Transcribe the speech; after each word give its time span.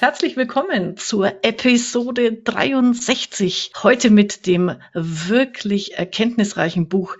Herzlich 0.00 0.36
willkommen 0.36 0.96
zur 0.96 1.42
Episode 1.42 2.32
63. 2.32 3.72
Heute 3.82 4.10
mit 4.10 4.46
dem 4.46 4.76
wirklich 4.94 5.98
erkenntnisreichen 5.98 6.88
Buch 6.88 7.16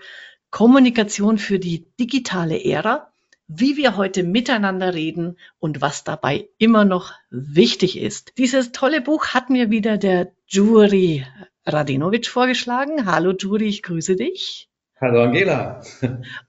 Kommunikation 0.49 1.39
für 1.39 1.59
die 1.59 1.87
digitale 1.99 2.63
Ära, 2.63 3.11
wie 3.47 3.75
wir 3.75 3.97
heute 3.97 4.23
miteinander 4.23 4.93
reden 4.93 5.37
und 5.59 5.81
was 5.81 6.05
dabei 6.05 6.47
immer 6.57 6.85
noch 6.85 7.11
wichtig 7.29 7.99
ist. 7.99 8.37
Dieses 8.37 8.71
tolle 8.71 9.01
Buch 9.01 9.27
hat 9.27 9.49
mir 9.49 9.69
wieder 9.69 9.97
der 9.97 10.31
Juri 10.47 11.25
Radinovic 11.65 12.27
vorgeschlagen. 12.27 13.05
Hallo 13.05 13.33
Juri, 13.37 13.65
ich 13.65 13.83
grüße 13.83 14.15
dich. 14.15 14.68
Hallo 15.01 15.23
Angela. 15.23 15.81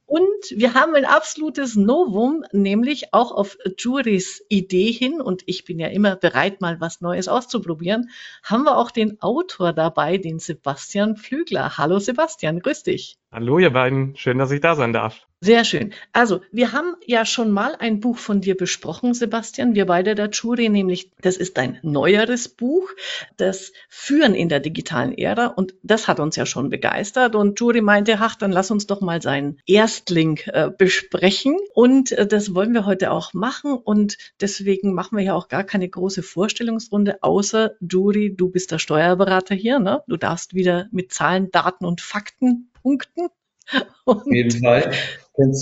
Und 0.07 0.45
wir 0.51 0.75
haben 0.75 0.97
ein 0.97 1.05
absolutes 1.05 1.77
Novum, 1.77 2.45
nämlich 2.51 3.15
auch 3.15 3.31
auf 3.31 3.57
Juris 3.79 4.45
Idee 4.49 4.91
hin, 4.91 5.21
und 5.21 5.43
ich 5.47 5.65
bin 5.65 5.79
ja 5.79 5.87
immer 5.87 6.17
bereit, 6.17 6.61
mal 6.61 6.81
was 6.81 7.01
Neues 7.01 7.29
auszuprobieren, 7.29 8.11
haben 8.43 8.65
wir 8.65 8.77
auch 8.77 8.91
den 8.91 9.23
Autor 9.23 9.73
dabei, 9.73 10.17
den 10.17 10.41
Sebastian 10.41 11.15
Flügler. 11.17 11.79
Hallo 11.79 12.01
Sebastian, 12.01 12.59
grüß 12.59 12.83
dich. 12.83 13.19
Hallo 13.31 13.61
ihr 13.61 13.71
beiden, 13.71 14.17
schön, 14.17 14.39
dass 14.39 14.51
ich 14.51 14.61
da 14.61 14.75
sein 14.75 14.93
darf. 14.93 15.29
Sehr 15.43 15.65
schön. 15.65 15.95
Also, 16.13 16.43
wir 16.53 16.73
haben 16.73 16.97
ja 17.07 17.25
schon 17.25 17.51
mal 17.51 17.75
ein 17.75 18.01
Buch 18.01 18.19
von 18.19 18.43
dir 18.43 18.59
besprochen, 18.59 19.15
Sebastian. 19.15 19.75
Wir 19.75 19.87
beide 19.87 20.15
der 20.15 20.29
Jury, 20.29 20.69
nämlich, 20.69 21.11
das 21.23 21.39
ist 21.39 21.59
ein 21.59 21.79
neueres 21.83 22.47
Buch, 22.51 22.91
das 23.39 23.73
Führen 23.89 24.35
in 24.35 24.51
der 24.51 24.61
digitalen 24.61 25.17
Ära. 25.17 25.47
Und 25.47 25.73
das 25.83 26.09
hat 26.09 26.21
uns 26.21 26.37
ja 26.37 26.45
schon 26.45 26.69
begeistert. 26.69 27.37
Und 27.37 27.59
Jury 27.59 27.81
meinte, 27.81 28.19
ach, 28.21 28.37
dann 28.37 28.53
lass 28.53 28.71
uns 28.71 28.87
doch 28.87 29.01
mal 29.01 29.23
seinen 29.23 29.59
Erstling 29.65 30.41
äh, 30.45 30.69
besprechen. 30.77 31.57
Und 31.73 32.13
äh, 32.13 32.27
das 32.27 32.55
wollen 32.55 32.75
wir 32.75 32.85
heute 32.85 33.11
auch 33.11 33.33
machen. 33.33 33.73
Und 33.73 34.19
deswegen 34.43 34.93
machen 34.93 35.17
wir 35.17 35.25
ja 35.25 35.35
auch 35.35 35.49
gar 35.49 35.65
keine 35.65 35.89
große 35.89 36.23
Vorstellungsrunde, 36.23 37.23
außer 37.23 37.77
Jury, 37.81 38.37
du 38.37 38.51
bist 38.51 38.73
der 38.73 38.79
Steuerberater 38.79 39.55
hier, 39.55 39.79
ne? 39.79 40.03
Du 40.07 40.19
darfst 40.19 40.53
wieder 40.53 40.89
mit 40.93 41.15
Zahlen, 41.15 41.51
Daten 41.51 41.87
und 41.87 42.03
Fakten 42.03 42.71
punkten. 42.83 43.29
Und, 44.05 44.17
Auf 44.17 44.27
jeden 44.27 44.63
Fall. 44.63 44.93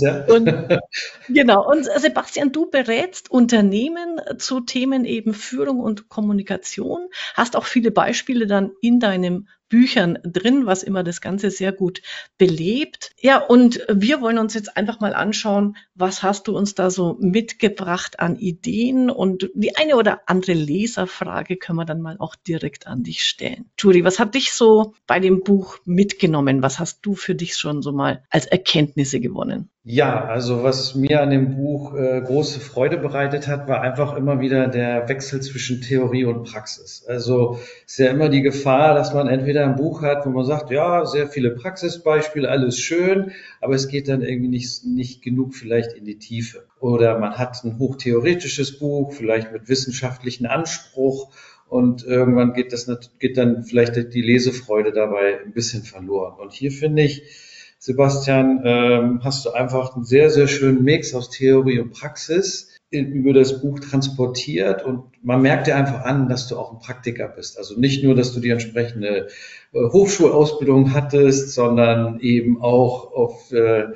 Ja. 0.00 0.24
Und, 0.26 0.48
genau. 1.28 1.68
Und 1.68 1.84
Sebastian, 1.84 2.52
du 2.52 2.70
berätst 2.70 3.30
Unternehmen 3.30 4.20
zu 4.38 4.60
Themen 4.60 5.04
eben 5.04 5.34
Führung 5.34 5.80
und 5.80 6.08
Kommunikation, 6.08 7.08
hast 7.34 7.56
auch 7.56 7.64
viele 7.64 7.90
Beispiele 7.90 8.46
dann 8.46 8.72
in 8.80 9.00
deinem 9.00 9.46
Büchern 9.68 10.18
drin, 10.22 10.66
was 10.66 10.82
immer 10.82 11.04
das 11.04 11.20
Ganze 11.20 11.50
sehr 11.50 11.72
gut 11.72 12.02
belebt. 12.38 13.10
Ja, 13.20 13.38
und 13.38 13.84
wir 13.92 14.20
wollen 14.20 14.38
uns 14.38 14.54
jetzt 14.54 14.76
einfach 14.76 15.00
mal 15.00 15.14
anschauen, 15.14 15.76
was 15.94 16.22
hast 16.22 16.48
du 16.48 16.56
uns 16.56 16.74
da 16.74 16.90
so 16.90 17.16
mitgebracht 17.20 18.20
an 18.20 18.36
Ideen 18.36 19.10
und 19.10 19.50
die 19.54 19.76
eine 19.76 19.96
oder 19.96 20.22
andere 20.26 20.54
Leserfrage 20.54 21.56
können 21.56 21.78
wir 21.78 21.84
dann 21.84 22.00
mal 22.00 22.16
auch 22.18 22.34
direkt 22.34 22.86
an 22.86 23.02
dich 23.02 23.22
stellen. 23.22 23.70
Juri, 23.78 24.04
was 24.04 24.18
hat 24.18 24.34
dich 24.34 24.52
so 24.52 24.94
bei 25.06 25.20
dem 25.20 25.42
Buch 25.42 25.78
mitgenommen? 25.84 26.62
Was 26.62 26.78
hast 26.78 27.00
du 27.02 27.14
für 27.14 27.34
dich 27.34 27.56
schon 27.56 27.82
so 27.82 27.92
mal 27.92 28.24
als 28.30 28.46
Erkenntnisse 28.46 29.20
gewonnen? 29.20 29.67
Ja, 29.90 30.26
also 30.26 30.64
was 30.64 30.94
mir 30.94 31.22
an 31.22 31.30
dem 31.30 31.56
Buch 31.56 31.94
äh, 31.94 32.20
große 32.20 32.60
Freude 32.60 32.98
bereitet 32.98 33.48
hat, 33.48 33.68
war 33.68 33.80
einfach 33.80 34.14
immer 34.16 34.38
wieder 34.38 34.68
der 34.68 35.08
Wechsel 35.08 35.40
zwischen 35.40 35.80
Theorie 35.80 36.26
und 36.26 36.44
Praxis. 36.44 37.06
Also 37.08 37.58
ist 37.86 37.98
ja 37.98 38.10
immer 38.10 38.28
die 38.28 38.42
Gefahr, 38.42 38.94
dass 38.94 39.14
man 39.14 39.28
entweder 39.28 39.64
ein 39.64 39.76
Buch 39.76 40.02
hat, 40.02 40.26
wo 40.26 40.30
man 40.30 40.44
sagt, 40.44 40.70
ja, 40.70 41.06
sehr 41.06 41.26
viele 41.26 41.52
Praxisbeispiele, 41.52 42.50
alles 42.50 42.78
schön, 42.78 43.32
aber 43.62 43.76
es 43.76 43.88
geht 43.88 44.08
dann 44.08 44.20
irgendwie 44.20 44.48
nicht, 44.48 44.84
nicht 44.84 45.22
genug 45.22 45.54
vielleicht 45.54 45.94
in 45.94 46.04
die 46.04 46.18
Tiefe. 46.18 46.66
Oder 46.80 47.18
man 47.18 47.38
hat 47.38 47.64
ein 47.64 47.78
hochtheoretisches 47.78 48.78
Buch, 48.78 49.14
vielleicht 49.14 49.52
mit 49.52 49.70
wissenschaftlichen 49.70 50.44
Anspruch 50.44 51.32
und 51.66 52.04
irgendwann 52.04 52.52
geht 52.52 52.74
das 52.74 52.90
geht 53.18 53.38
dann 53.38 53.62
vielleicht 53.62 53.96
die 53.96 54.22
Lesefreude 54.22 54.92
dabei 54.92 55.40
ein 55.42 55.52
bisschen 55.52 55.82
verloren. 55.82 56.38
Und 56.38 56.52
hier 56.52 56.72
finde 56.72 57.04
ich, 57.04 57.47
Sebastian, 57.78 58.62
ähm, 58.64 59.20
hast 59.22 59.44
du 59.44 59.50
einfach 59.50 59.94
einen 59.94 60.04
sehr, 60.04 60.30
sehr 60.30 60.48
schönen 60.48 60.82
Mix 60.82 61.14
aus 61.14 61.30
Theorie 61.30 61.78
und 61.78 61.92
Praxis 61.92 62.76
in, 62.90 63.12
über 63.12 63.32
das 63.32 63.60
Buch 63.60 63.78
transportiert 63.80 64.84
und 64.84 65.04
man 65.22 65.42
merkt 65.42 65.66
dir 65.66 65.76
einfach 65.76 66.00
an, 66.00 66.28
dass 66.28 66.48
du 66.48 66.56
auch 66.56 66.72
ein 66.72 66.78
Praktiker 66.78 67.28
bist. 67.28 67.58
Also 67.58 67.78
nicht 67.78 68.02
nur, 68.02 68.14
dass 68.14 68.32
du 68.32 68.40
die 68.40 68.50
entsprechende 68.50 69.28
äh, 69.72 69.78
Hochschulausbildung 69.78 70.94
hattest, 70.94 71.52
sondern 71.52 72.18
eben 72.20 72.62
auch 72.62 73.12
auf 73.12 73.52
äh, 73.52 73.88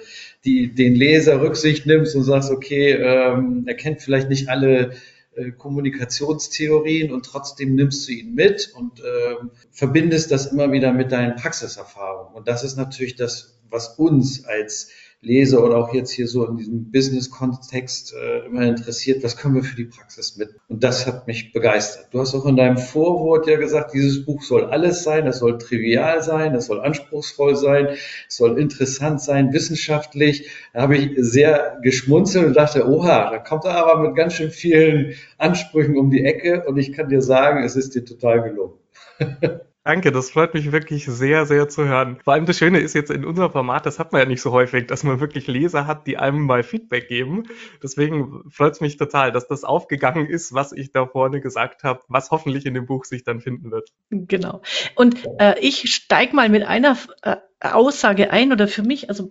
die, 0.44 0.74
den 0.74 0.94
Leser 0.94 1.40
Rücksicht 1.40 1.86
nimmst 1.86 2.14
und 2.14 2.24
sagst, 2.24 2.50
okay, 2.50 2.92
ähm, 2.92 3.64
er 3.66 3.74
kennt 3.74 4.02
vielleicht 4.02 4.28
nicht 4.28 4.48
alle 4.48 4.92
äh, 5.34 5.50
Kommunikationstheorien 5.52 7.12
und 7.12 7.24
trotzdem 7.24 7.74
nimmst 7.74 8.06
du 8.06 8.12
ihn 8.12 8.34
mit 8.34 8.72
und 8.76 9.00
äh, 9.00 9.36
verbindest 9.70 10.30
das 10.30 10.46
immer 10.46 10.70
wieder 10.70 10.92
mit 10.92 11.10
deinen 11.10 11.36
Praxiserfahrungen. 11.36 12.34
Und 12.34 12.48
das 12.48 12.62
ist 12.62 12.76
natürlich 12.76 13.16
das, 13.16 13.58
was 13.72 13.98
uns 13.98 14.44
als 14.44 14.90
Leser 15.24 15.62
oder 15.64 15.76
auch 15.76 15.94
jetzt 15.94 16.10
hier 16.10 16.26
so 16.26 16.44
in 16.46 16.56
diesem 16.56 16.90
Business-Kontext 16.90 18.12
äh, 18.12 18.46
immer 18.46 18.62
interessiert, 18.62 19.22
was 19.22 19.36
können 19.36 19.54
wir 19.54 19.62
für 19.62 19.76
die 19.76 19.84
Praxis 19.84 20.36
mit? 20.36 20.50
Und 20.66 20.82
das 20.82 21.06
hat 21.06 21.28
mich 21.28 21.52
begeistert. 21.52 22.08
Du 22.10 22.18
hast 22.18 22.34
auch 22.34 22.44
in 22.44 22.56
deinem 22.56 22.76
Vorwort 22.76 23.46
ja 23.46 23.56
gesagt, 23.56 23.94
dieses 23.94 24.24
Buch 24.24 24.42
soll 24.42 24.64
alles 24.64 25.04
sein, 25.04 25.24
das 25.24 25.38
soll 25.38 25.58
trivial 25.58 26.24
sein, 26.24 26.52
das 26.52 26.66
soll 26.66 26.80
anspruchsvoll 26.80 27.54
sein, 27.54 27.90
es 28.28 28.36
soll 28.36 28.58
interessant 28.58 29.22
sein, 29.22 29.52
wissenschaftlich. 29.52 30.50
Da 30.74 30.82
habe 30.82 30.96
ich 30.96 31.12
sehr 31.16 31.78
geschmunzelt 31.82 32.46
und 32.46 32.56
dachte, 32.56 32.88
oha, 32.88 33.30
da 33.30 33.38
kommt 33.38 33.64
er 33.64 33.76
aber 33.76 34.02
mit 34.02 34.16
ganz 34.16 34.32
schön 34.32 34.50
vielen 34.50 35.14
Ansprüchen 35.38 35.96
um 35.96 36.10
die 36.10 36.24
Ecke 36.24 36.64
und 36.66 36.78
ich 36.78 36.92
kann 36.92 37.08
dir 37.08 37.22
sagen, 37.22 37.62
es 37.62 37.76
ist 37.76 37.94
dir 37.94 38.04
total 38.04 38.42
gelungen. 38.42 38.74
Danke, 39.84 40.12
das 40.12 40.30
freut 40.30 40.54
mich 40.54 40.70
wirklich 40.70 41.06
sehr, 41.06 41.44
sehr 41.44 41.68
zu 41.68 41.84
hören. 41.84 42.18
Vor 42.22 42.34
allem 42.34 42.46
das 42.46 42.56
Schöne 42.56 42.78
ist 42.78 42.94
jetzt 42.94 43.10
in 43.10 43.24
unserem 43.24 43.50
Format, 43.50 43.84
das 43.84 43.98
hat 43.98 44.12
man 44.12 44.20
ja 44.20 44.28
nicht 44.28 44.40
so 44.40 44.52
häufig, 44.52 44.86
dass 44.86 45.02
man 45.02 45.18
wirklich 45.18 45.48
Leser 45.48 45.88
hat, 45.88 46.06
die 46.06 46.18
einem 46.18 46.42
mal 46.42 46.62
Feedback 46.62 47.08
geben. 47.08 47.44
Deswegen 47.82 48.44
freut 48.48 48.74
es 48.74 48.80
mich 48.80 48.96
total, 48.96 49.32
dass 49.32 49.48
das 49.48 49.64
aufgegangen 49.64 50.28
ist, 50.28 50.54
was 50.54 50.70
ich 50.70 50.92
da 50.92 51.06
vorne 51.06 51.40
gesagt 51.40 51.82
habe, 51.82 52.00
was 52.06 52.30
hoffentlich 52.30 52.64
in 52.64 52.74
dem 52.74 52.86
Buch 52.86 53.04
sich 53.04 53.24
dann 53.24 53.40
finden 53.40 53.72
wird. 53.72 53.90
Genau. 54.10 54.62
Und 54.94 55.16
äh, 55.40 55.58
ich 55.58 55.92
steige 55.92 56.36
mal 56.36 56.48
mit 56.48 56.62
einer 56.62 56.96
äh, 57.22 57.36
Aussage 57.60 58.30
ein 58.30 58.52
oder 58.52 58.68
für 58.68 58.82
mich, 58.82 59.08
also 59.08 59.30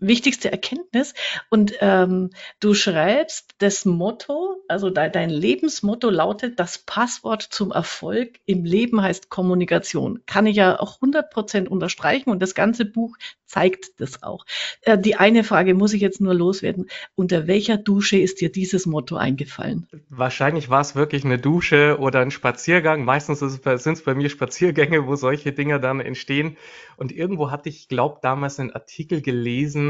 wichtigste 0.00 0.50
Erkenntnis. 0.50 1.14
Und 1.48 1.74
ähm, 1.80 2.30
du 2.58 2.74
schreibst 2.74 3.54
das 3.58 3.84
Motto, 3.84 4.62
also 4.68 4.90
de 4.90 5.10
dein 5.10 5.30
Lebensmotto 5.30 6.10
lautet, 6.10 6.58
das 6.58 6.78
Passwort 6.78 7.42
zum 7.42 7.70
Erfolg 7.70 8.40
im 8.46 8.64
Leben 8.64 9.02
heißt 9.02 9.28
Kommunikation. 9.28 10.22
Kann 10.26 10.46
ich 10.46 10.56
ja 10.56 10.80
auch 10.80 10.96
100 10.96 11.30
Prozent 11.30 11.68
unterstreichen 11.68 12.30
und 12.30 12.40
das 12.40 12.54
ganze 12.54 12.84
Buch 12.84 13.16
zeigt 13.50 14.00
das 14.00 14.22
auch. 14.22 14.46
Äh, 14.82 14.96
die 14.96 15.16
eine 15.16 15.44
Frage 15.44 15.74
muss 15.74 15.92
ich 15.92 16.00
jetzt 16.00 16.20
nur 16.20 16.34
loswerden. 16.34 16.88
Unter 17.16 17.46
welcher 17.46 17.76
Dusche 17.76 18.16
ist 18.16 18.40
dir 18.40 18.50
dieses 18.50 18.86
Motto 18.86 19.16
eingefallen? 19.16 19.88
Wahrscheinlich 20.08 20.70
war 20.70 20.80
es 20.80 20.94
wirklich 20.94 21.24
eine 21.24 21.38
Dusche 21.38 21.98
oder 21.98 22.20
ein 22.20 22.30
Spaziergang. 22.30 23.04
Meistens 23.04 23.40
sind 23.40 23.86
es 23.86 24.02
bei 24.02 24.14
mir 24.14 24.30
Spaziergänge, 24.30 25.06
wo 25.06 25.16
solche 25.16 25.52
Dinge 25.52 25.80
dann 25.80 26.00
entstehen. 26.00 26.56
Und 26.96 27.12
irgendwo 27.12 27.50
hatte 27.50 27.68
ich, 27.68 27.88
glaube 27.88 28.20
damals 28.22 28.60
einen 28.60 28.72
Artikel 28.72 29.20
gelesen, 29.20 29.89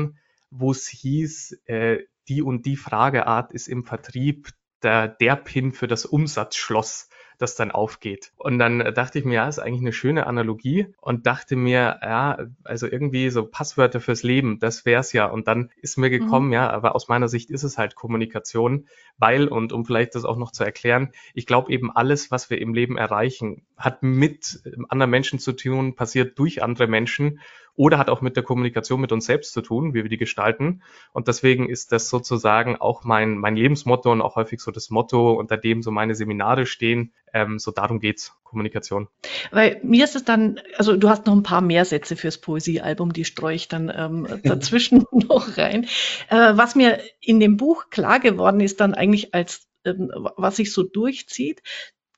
wo 0.51 0.71
es 0.71 0.89
hieß, 0.89 1.63
äh, 1.67 1.99
die 2.29 2.43
und 2.43 2.67
die 2.67 2.77
Frageart 2.77 3.53
ist 3.53 3.69
im 3.69 3.85
Vertrieb 3.85 4.51
der, 4.83 5.09
der 5.09 5.37
Pin 5.37 5.73
für 5.73 5.87
das 5.87 6.07
Umsatzschloss 6.07 7.09
das 7.41 7.55
dann 7.55 7.71
aufgeht. 7.71 8.33
Und 8.37 8.59
dann 8.59 8.79
dachte 8.95 9.19
ich 9.19 9.25
mir, 9.25 9.35
ja, 9.35 9.49
ist 9.49 9.59
eigentlich 9.59 9.81
eine 9.81 9.95
schöne 9.95 10.27
Analogie 10.27 10.95
und 11.01 11.27
dachte 11.27 11.57
mir, 11.57 11.99
ja, 12.03 12.39
also 12.65 12.87
irgendwie 12.87 13.31
so 13.31 13.47
Passwörter 13.47 14.01
fürs 14.01 14.23
Leben, 14.23 14.59
das 14.59 14.85
wär's 14.85 15.15
ja. 15.15 15.25
Und 15.25 15.49
dann 15.49 15.71
ist 15.77 15.97
mir 15.97 16.11
gekommen, 16.11 16.49
mhm. 16.49 16.53
ja, 16.53 16.71
aber 16.71 16.95
aus 16.95 17.09
meiner 17.09 17.29
Sicht 17.29 17.51
ist 17.51 17.63
es 17.63 17.79
halt 17.79 17.95
Kommunikation, 17.95 18.89
weil, 19.17 19.49
und 19.49 19.73
um 19.73 19.87
vielleicht 19.87 20.15
das 20.15 20.27
auch 20.27 20.37
noch 20.37 20.53
zu 20.53 20.65
erklären, 20.65 21.13
ich 21.33 21.47
glaube 21.47 21.73
eben 21.73 21.91
alles, 21.91 22.31
was 22.31 22.51
wir 22.51 22.61
im 22.61 22.75
Leben 22.75 22.99
erreichen, 22.99 23.65
hat 23.77 24.03
mit 24.03 24.63
anderen 24.91 25.11
Menschen 25.11 25.39
zu 25.39 25.53
tun, 25.53 25.95
passiert 25.95 26.39
durch 26.39 26.63
andere 26.63 26.89
Menschen 26.89 27.41
oder 27.81 27.97
hat 27.97 28.11
auch 28.11 28.21
mit 28.21 28.37
der 28.37 28.43
Kommunikation 28.43 29.01
mit 29.01 29.11
uns 29.11 29.25
selbst 29.25 29.55
zu 29.55 29.63
tun, 29.63 29.95
wie 29.95 30.03
wir 30.03 30.11
die 30.11 30.19
gestalten. 30.19 30.83
Und 31.15 31.29
deswegen 31.29 31.67
ist 31.67 31.93
das 31.93 32.11
sozusagen 32.11 32.77
auch 32.77 33.05
mein, 33.05 33.39
mein 33.39 33.57
Lebensmotto 33.57 34.13
und 34.13 34.21
auch 34.21 34.37
häufig 34.37 34.61
so 34.61 34.71
das 34.71 34.91
Motto, 34.91 35.33
unter 35.33 35.57
dem 35.57 35.83
so 35.83 35.91
meine 35.91 36.15
Seminare 36.15 36.67
stehen. 36.67 37.15
Ähm, 37.33 37.59
so 37.59 37.71
darum 37.71 37.99
geht's, 37.99 38.35
Kommunikation. 38.45 39.09
Weil 39.51 39.81
mir 39.83 40.05
ist 40.05 40.15
es 40.15 40.25
dann, 40.25 40.61
also 40.77 40.95
du 40.95 41.09
hast 41.09 41.25
noch 41.25 41.35
ein 41.35 41.43
paar 41.43 41.63
mehr 41.63 41.87
Sätze 41.87 42.17
fürs 42.17 42.37
Poesiealbum, 42.37 43.15
die 43.15 43.25
streue 43.25 43.55
ich 43.55 43.69
dann 43.69 43.91
ähm, 43.97 44.29
dazwischen 44.43 45.07
noch 45.13 45.57
rein. 45.57 45.85
Äh, 46.29 46.59
was 46.59 46.75
mir 46.75 47.01
in 47.19 47.41
dem 47.41 47.57
Buch 47.57 47.89
klar 47.89 48.21
geworden 48.21 48.61
ist, 48.61 48.81
dann 48.83 48.93
eigentlich 48.93 49.33
als 49.33 49.71
ähm, 49.87 50.11
was 50.37 50.57
sich 50.57 50.75
so 50.75 50.83
durchzieht, 50.83 51.63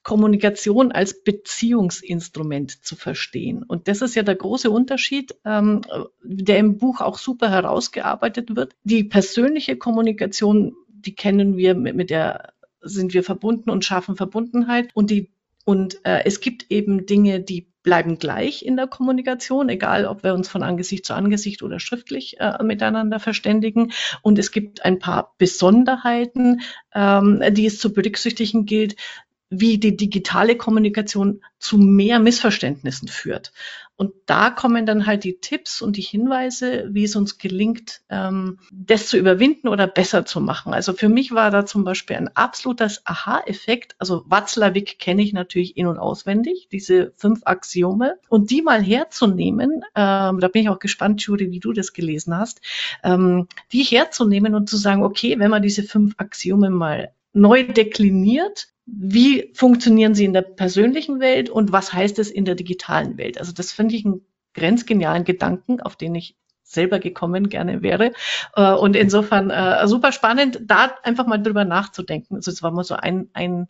Kommunikation 0.02 0.92
als 0.92 1.22
Beziehungsinstrument 1.22 2.84
zu 2.84 2.96
verstehen. 2.96 3.62
Und 3.62 3.88
das 3.88 4.02
ist 4.02 4.16
ja 4.16 4.22
der 4.22 4.34
große 4.34 4.70
Unterschied, 4.70 5.34
ähm, 5.44 5.82
der 6.22 6.58
im 6.58 6.78
Buch 6.78 7.00
auch 7.00 7.18
super 7.18 7.50
herausgearbeitet 7.50 8.56
wird. 8.56 8.74
Die 8.84 9.04
persönliche 9.04 9.76
Kommunikation, 9.76 10.74
die 10.88 11.14
kennen 11.14 11.56
wir 11.56 11.74
mit, 11.74 11.94
mit 11.94 12.10
der 12.10 12.52
sind 12.80 13.14
wir 13.14 13.22
verbunden 13.22 13.70
und 13.70 13.84
schaffen 13.84 14.16
Verbundenheit. 14.16 14.90
Und 14.94 15.10
die 15.10 15.30
und 15.64 16.04
äh, 16.04 16.24
es 16.24 16.40
gibt 16.40 16.66
eben 16.70 17.06
Dinge, 17.06 17.40
die 17.40 17.68
bleiben 17.82 18.18
gleich 18.18 18.64
in 18.64 18.76
der 18.76 18.86
Kommunikation, 18.86 19.68
egal 19.68 20.06
ob 20.06 20.22
wir 20.22 20.34
uns 20.34 20.48
von 20.48 20.62
Angesicht 20.62 21.04
zu 21.04 21.14
Angesicht 21.14 21.62
oder 21.62 21.80
schriftlich 21.80 22.38
äh, 22.40 22.62
miteinander 22.62 23.20
verständigen. 23.20 23.92
Und 24.22 24.38
es 24.38 24.52
gibt 24.52 24.84
ein 24.84 24.98
paar 24.98 25.34
Besonderheiten, 25.38 26.60
ähm, 26.94 27.42
die 27.50 27.66
es 27.66 27.78
zu 27.78 27.92
berücksichtigen 27.92 28.66
gilt, 28.66 28.96
wie 29.52 29.78
die 29.78 29.96
digitale 29.96 30.56
Kommunikation 30.56 31.42
zu 31.58 31.76
mehr 31.76 32.18
Missverständnissen 32.18 33.08
führt. 33.08 33.52
Und 33.96 34.14
da 34.26 34.50
kommen 34.50 34.86
dann 34.86 35.06
halt 35.06 35.22
die 35.22 35.38
Tipps 35.38 35.82
und 35.82 35.96
die 35.96 36.02
Hinweise, 36.02 36.88
wie 36.90 37.04
es 37.04 37.14
uns 37.14 37.38
gelingt, 37.38 38.00
ähm, 38.08 38.58
das 38.72 39.06
zu 39.06 39.18
überwinden 39.18 39.68
oder 39.68 39.86
besser 39.86 40.24
zu 40.24 40.40
machen. 40.40 40.72
Also 40.72 40.94
für 40.94 41.08
mich 41.08 41.32
war 41.32 41.50
da 41.50 41.66
zum 41.66 41.84
Beispiel 41.84 42.16
ein 42.16 42.34
absolutes 42.34 43.02
Aha-Effekt. 43.04 43.94
Also 43.98 44.24
Watzlawick 44.26 44.98
kenne 44.98 45.22
ich 45.22 45.34
natürlich 45.34 45.76
in- 45.76 45.86
und 45.86 45.98
auswendig, 45.98 46.68
diese 46.72 47.12
fünf 47.16 47.42
Axiome. 47.44 48.16
Und 48.28 48.50
die 48.50 48.62
mal 48.62 48.82
herzunehmen, 48.82 49.84
ähm, 49.94 50.40
da 50.40 50.48
bin 50.48 50.62
ich 50.62 50.68
auch 50.70 50.80
gespannt, 50.80 51.22
Judy, 51.22 51.50
wie 51.50 51.60
du 51.60 51.72
das 51.72 51.92
gelesen 51.92 52.36
hast, 52.36 52.62
ähm, 53.04 53.46
die 53.70 53.82
herzunehmen 53.82 54.54
und 54.54 54.68
zu 54.68 54.78
sagen, 54.78 55.04
okay, 55.04 55.38
wenn 55.38 55.50
man 55.50 55.62
diese 55.62 55.82
fünf 55.82 56.14
Axiome 56.16 56.70
mal 56.70 57.12
neu 57.32 57.64
dekliniert, 57.64 58.68
wie 58.86 59.52
funktionieren 59.54 60.14
sie 60.14 60.24
in 60.24 60.32
der 60.32 60.42
persönlichen 60.42 61.20
Welt 61.20 61.50
und 61.50 61.72
was 61.72 61.92
heißt 61.92 62.18
es 62.18 62.30
in 62.30 62.44
der 62.44 62.54
digitalen 62.54 63.16
Welt? 63.16 63.38
Also 63.38 63.52
das 63.52 63.72
finde 63.72 63.94
ich 63.94 64.04
einen 64.04 64.26
grenzgenialen 64.54 65.24
Gedanken, 65.24 65.80
auf 65.80 65.96
den 65.96 66.14
ich 66.14 66.36
selber 66.62 66.98
gekommen 66.98 67.48
gerne 67.48 67.82
wäre. 67.82 68.12
Äh, 68.56 68.72
und 68.72 68.96
insofern 68.96 69.50
äh, 69.50 69.86
super 69.86 70.12
spannend, 70.12 70.60
da 70.66 70.94
einfach 71.02 71.26
mal 71.26 71.38
drüber 71.38 71.64
nachzudenken. 71.64 72.36
Also 72.36 72.50
es 72.50 72.62
war 72.62 72.70
mal 72.70 72.84
so 72.84 72.94
ein, 72.94 73.28
ein 73.34 73.68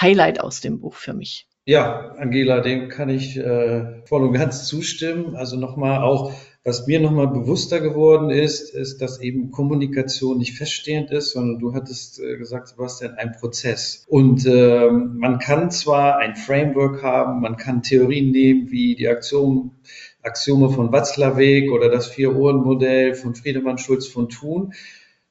Highlight 0.00 0.40
aus 0.40 0.60
dem 0.60 0.80
Buch 0.80 0.94
für 0.94 1.12
mich. 1.12 1.48
Ja, 1.64 2.12
Angela, 2.18 2.60
dem 2.60 2.88
kann 2.88 3.08
ich 3.08 3.36
äh, 3.36 4.02
voll 4.06 4.22
und 4.22 4.32
ganz 4.32 4.66
zustimmen. 4.66 5.34
Also 5.34 5.56
nochmal 5.56 6.02
auch 6.02 6.32
was 6.66 6.88
mir 6.88 6.98
nochmal 6.98 7.28
bewusster 7.28 7.78
geworden 7.78 8.30
ist, 8.30 8.74
ist, 8.74 9.00
dass 9.00 9.20
eben 9.20 9.52
Kommunikation 9.52 10.38
nicht 10.38 10.58
feststehend 10.58 11.12
ist, 11.12 11.30
sondern 11.30 11.60
du 11.60 11.74
hattest 11.74 12.18
äh, 12.18 12.36
gesagt, 12.36 12.66
Sebastian, 12.66 13.14
ein 13.14 13.36
Prozess. 13.38 14.04
Und 14.08 14.44
äh, 14.46 14.90
man 14.90 15.38
kann 15.38 15.70
zwar 15.70 16.18
ein 16.18 16.34
Framework 16.34 17.04
haben, 17.04 17.40
man 17.40 17.56
kann 17.56 17.84
Theorien 17.84 18.32
nehmen 18.32 18.72
wie 18.72 18.96
die 18.96 19.06
Aktion, 19.06 19.76
Axiome 20.24 20.70
von 20.70 20.90
Watzlawick 20.90 21.70
oder 21.70 21.88
das 21.88 22.08
Vier-Ohren-Modell 22.08 23.14
von 23.14 23.36
Friedemann 23.36 23.78
Schulz 23.78 24.08
von 24.08 24.28
Thun. 24.28 24.72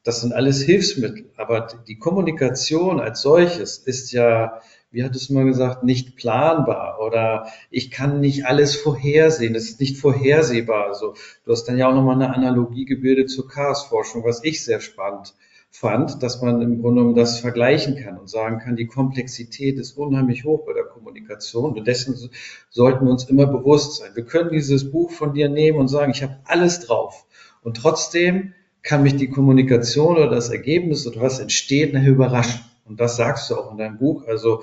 Das 0.04 0.22
sind 0.22 0.32
alles 0.32 0.62
Hilfsmittel. 0.62 1.32
Aber 1.36 1.68
die 1.86 1.98
Kommunikation 1.98 3.02
als 3.02 3.22
solches 3.22 3.78
ist 3.78 4.14
ja 4.14 4.62
wie 4.96 5.04
hattest 5.04 5.30
du 5.30 5.34
mal 5.34 5.44
gesagt, 5.44 5.84
nicht 5.84 6.16
planbar 6.16 7.00
oder 7.06 7.48
ich 7.70 7.92
kann 7.92 8.22
nicht 8.22 8.46
alles 8.46 8.78
vorhersehen, 8.78 9.54
es 9.54 9.70
ist 9.70 9.82
nicht 9.82 9.98
vorhersehbar. 9.98 10.88
Also 10.88 11.16
du 11.44 11.52
hast 11.52 11.66
dann 11.66 11.78
ja 11.78 11.90
auch 11.90 11.94
nochmal 11.94 12.16
eine 12.16 12.34
Analogie 12.34 12.86
gebildet 12.86 13.30
zur 13.30 13.50
Chaosforschung, 13.50 14.24
was 14.24 14.42
ich 14.46 14.64
sehr 14.64 14.80
spannend 14.80 15.36
fand, 15.70 16.24
dass 16.24 16.42
man 16.42 16.62
im 16.62 16.82
Grunde 16.82 17.02
genommen 17.02 17.16
das 17.18 17.40
vergleichen 17.40 17.98
kann 17.98 18.18
und 18.18 18.30
sagen 18.30 18.60
kann, 18.60 18.78
die 18.78 18.88
Komplexität 18.88 19.78
ist 19.78 19.98
unheimlich 19.98 20.46
hoch 20.46 20.66
bei 20.66 20.72
der 20.72 20.86
Kommunikation 20.86 21.78
und 21.78 21.86
dessen 21.86 22.30
sollten 22.70 23.04
wir 23.04 23.12
uns 23.12 23.26
immer 23.26 23.48
bewusst 23.48 23.98
sein. 23.98 24.12
Wir 24.16 24.24
können 24.24 24.52
dieses 24.52 24.90
Buch 24.90 25.12
von 25.12 25.34
dir 25.34 25.50
nehmen 25.50 25.78
und 25.78 25.90
sagen, 25.90 26.14
ich 26.16 26.24
habe 26.24 26.38
alles 26.46 26.80
drauf 26.80 27.26
und 27.64 27.76
trotzdem 27.76 28.54
kann 28.82 29.04
mich 29.04 29.18
die 29.18 29.30
Kommunikation 29.30 30.16
oder 30.16 30.30
das 30.30 30.50
Ergebnis 30.50 31.06
oder 31.06 31.20
was 31.20 31.40
entsteht 31.40 31.94
nachher 31.94 32.12
überraschen. 32.12 32.62
Und 32.86 33.00
das 33.00 33.18
sagst 33.18 33.50
du 33.50 33.56
auch 33.56 33.72
in 33.72 33.78
deinem 33.78 33.98
Buch. 33.98 34.26
Also 34.28 34.62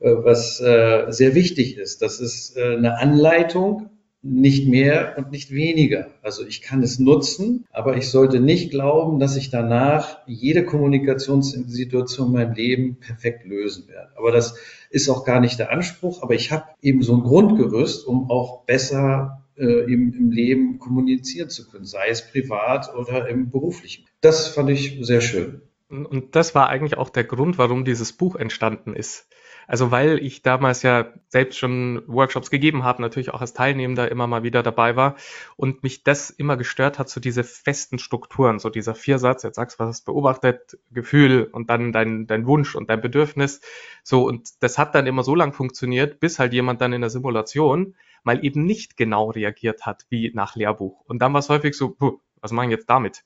äh, 0.00 0.10
was 0.10 0.60
äh, 0.60 1.06
sehr 1.10 1.34
wichtig 1.34 1.78
ist, 1.78 2.02
das 2.02 2.20
ist 2.20 2.56
äh, 2.56 2.76
eine 2.76 2.98
Anleitung, 2.98 3.88
nicht 4.24 4.68
mehr 4.68 5.14
und 5.18 5.32
nicht 5.32 5.50
weniger. 5.50 6.06
Also 6.22 6.46
ich 6.46 6.62
kann 6.62 6.80
es 6.82 7.00
nutzen, 7.00 7.66
aber 7.72 7.96
ich 7.96 8.08
sollte 8.08 8.38
nicht 8.38 8.70
glauben, 8.70 9.18
dass 9.18 9.36
ich 9.36 9.50
danach 9.50 10.18
jede 10.26 10.64
Kommunikationssituation 10.64 12.28
in 12.28 12.32
meinem 12.32 12.54
Leben 12.54 12.96
perfekt 13.00 13.44
lösen 13.44 13.88
werde. 13.88 14.10
Aber 14.16 14.30
das 14.30 14.54
ist 14.90 15.08
auch 15.08 15.24
gar 15.24 15.40
nicht 15.40 15.58
der 15.58 15.72
Anspruch. 15.72 16.22
Aber 16.22 16.34
ich 16.34 16.52
habe 16.52 16.66
eben 16.82 17.02
so 17.02 17.16
ein 17.16 17.22
Grundgerüst, 17.22 18.06
um 18.06 18.30
auch 18.30 18.64
besser 18.64 19.42
äh, 19.56 19.92
im, 19.92 20.14
im 20.14 20.30
Leben 20.30 20.78
kommunizieren 20.78 21.50
zu 21.50 21.68
können, 21.68 21.84
sei 21.84 22.08
es 22.08 22.22
privat 22.22 22.94
oder 22.94 23.28
im 23.28 23.50
beruflichen. 23.50 24.04
Das 24.20 24.46
fand 24.46 24.70
ich 24.70 24.98
sehr 25.02 25.20
schön. 25.20 25.62
Und 25.92 26.34
das 26.34 26.54
war 26.54 26.68
eigentlich 26.68 26.96
auch 26.96 27.10
der 27.10 27.24
Grund, 27.24 27.58
warum 27.58 27.84
dieses 27.84 28.14
Buch 28.14 28.36
entstanden 28.36 28.94
ist. 28.94 29.28
Also 29.66 29.90
weil 29.90 30.18
ich 30.18 30.42
damals 30.42 30.82
ja 30.82 31.12
selbst 31.28 31.58
schon 31.58 32.02
Workshops 32.06 32.50
gegeben 32.50 32.82
habe, 32.82 33.02
natürlich 33.02 33.30
auch 33.30 33.40
als 33.40 33.52
Teilnehmender 33.52 34.10
immer 34.10 34.26
mal 34.26 34.42
wieder 34.42 34.62
dabei 34.62 34.96
war 34.96 35.16
und 35.56 35.82
mich 35.82 36.02
das 36.02 36.30
immer 36.30 36.56
gestört 36.56 36.98
hat, 36.98 37.08
so 37.08 37.20
diese 37.20 37.44
festen 37.44 37.98
Strukturen, 37.98 38.58
so 38.58 38.70
dieser 38.70 38.94
Viersatz, 38.94 39.42
jetzt 39.44 39.56
sagst 39.56 39.78
du, 39.78 39.84
was 39.84 39.88
hast 39.90 40.06
beobachtet, 40.06 40.78
Gefühl 40.90 41.48
und 41.52 41.70
dann 41.70 41.92
dein, 41.92 42.26
dein 42.26 42.46
Wunsch 42.46 42.74
und 42.74 42.90
dein 42.90 43.00
Bedürfnis. 43.00 43.60
So, 44.02 44.26
und 44.26 44.62
das 44.62 44.78
hat 44.78 44.94
dann 44.94 45.06
immer 45.06 45.22
so 45.22 45.34
lang 45.34 45.52
funktioniert, 45.52 46.20
bis 46.20 46.38
halt 46.38 46.52
jemand 46.52 46.80
dann 46.80 46.92
in 46.92 47.02
der 47.02 47.10
Simulation 47.10 47.94
mal 48.24 48.44
eben 48.44 48.64
nicht 48.64 48.96
genau 48.96 49.30
reagiert 49.30 49.86
hat, 49.86 50.06
wie 50.08 50.32
nach 50.34 50.56
Lehrbuch. 50.56 51.02
Und 51.06 51.20
dann 51.20 51.32
war 51.32 51.40
es 51.40 51.48
häufig 51.48 51.76
so, 51.76 51.90
puh, 51.90 52.18
was 52.42 52.52
mache 52.52 52.66
ich 52.66 52.72
jetzt 52.72 52.90
damit? 52.90 53.24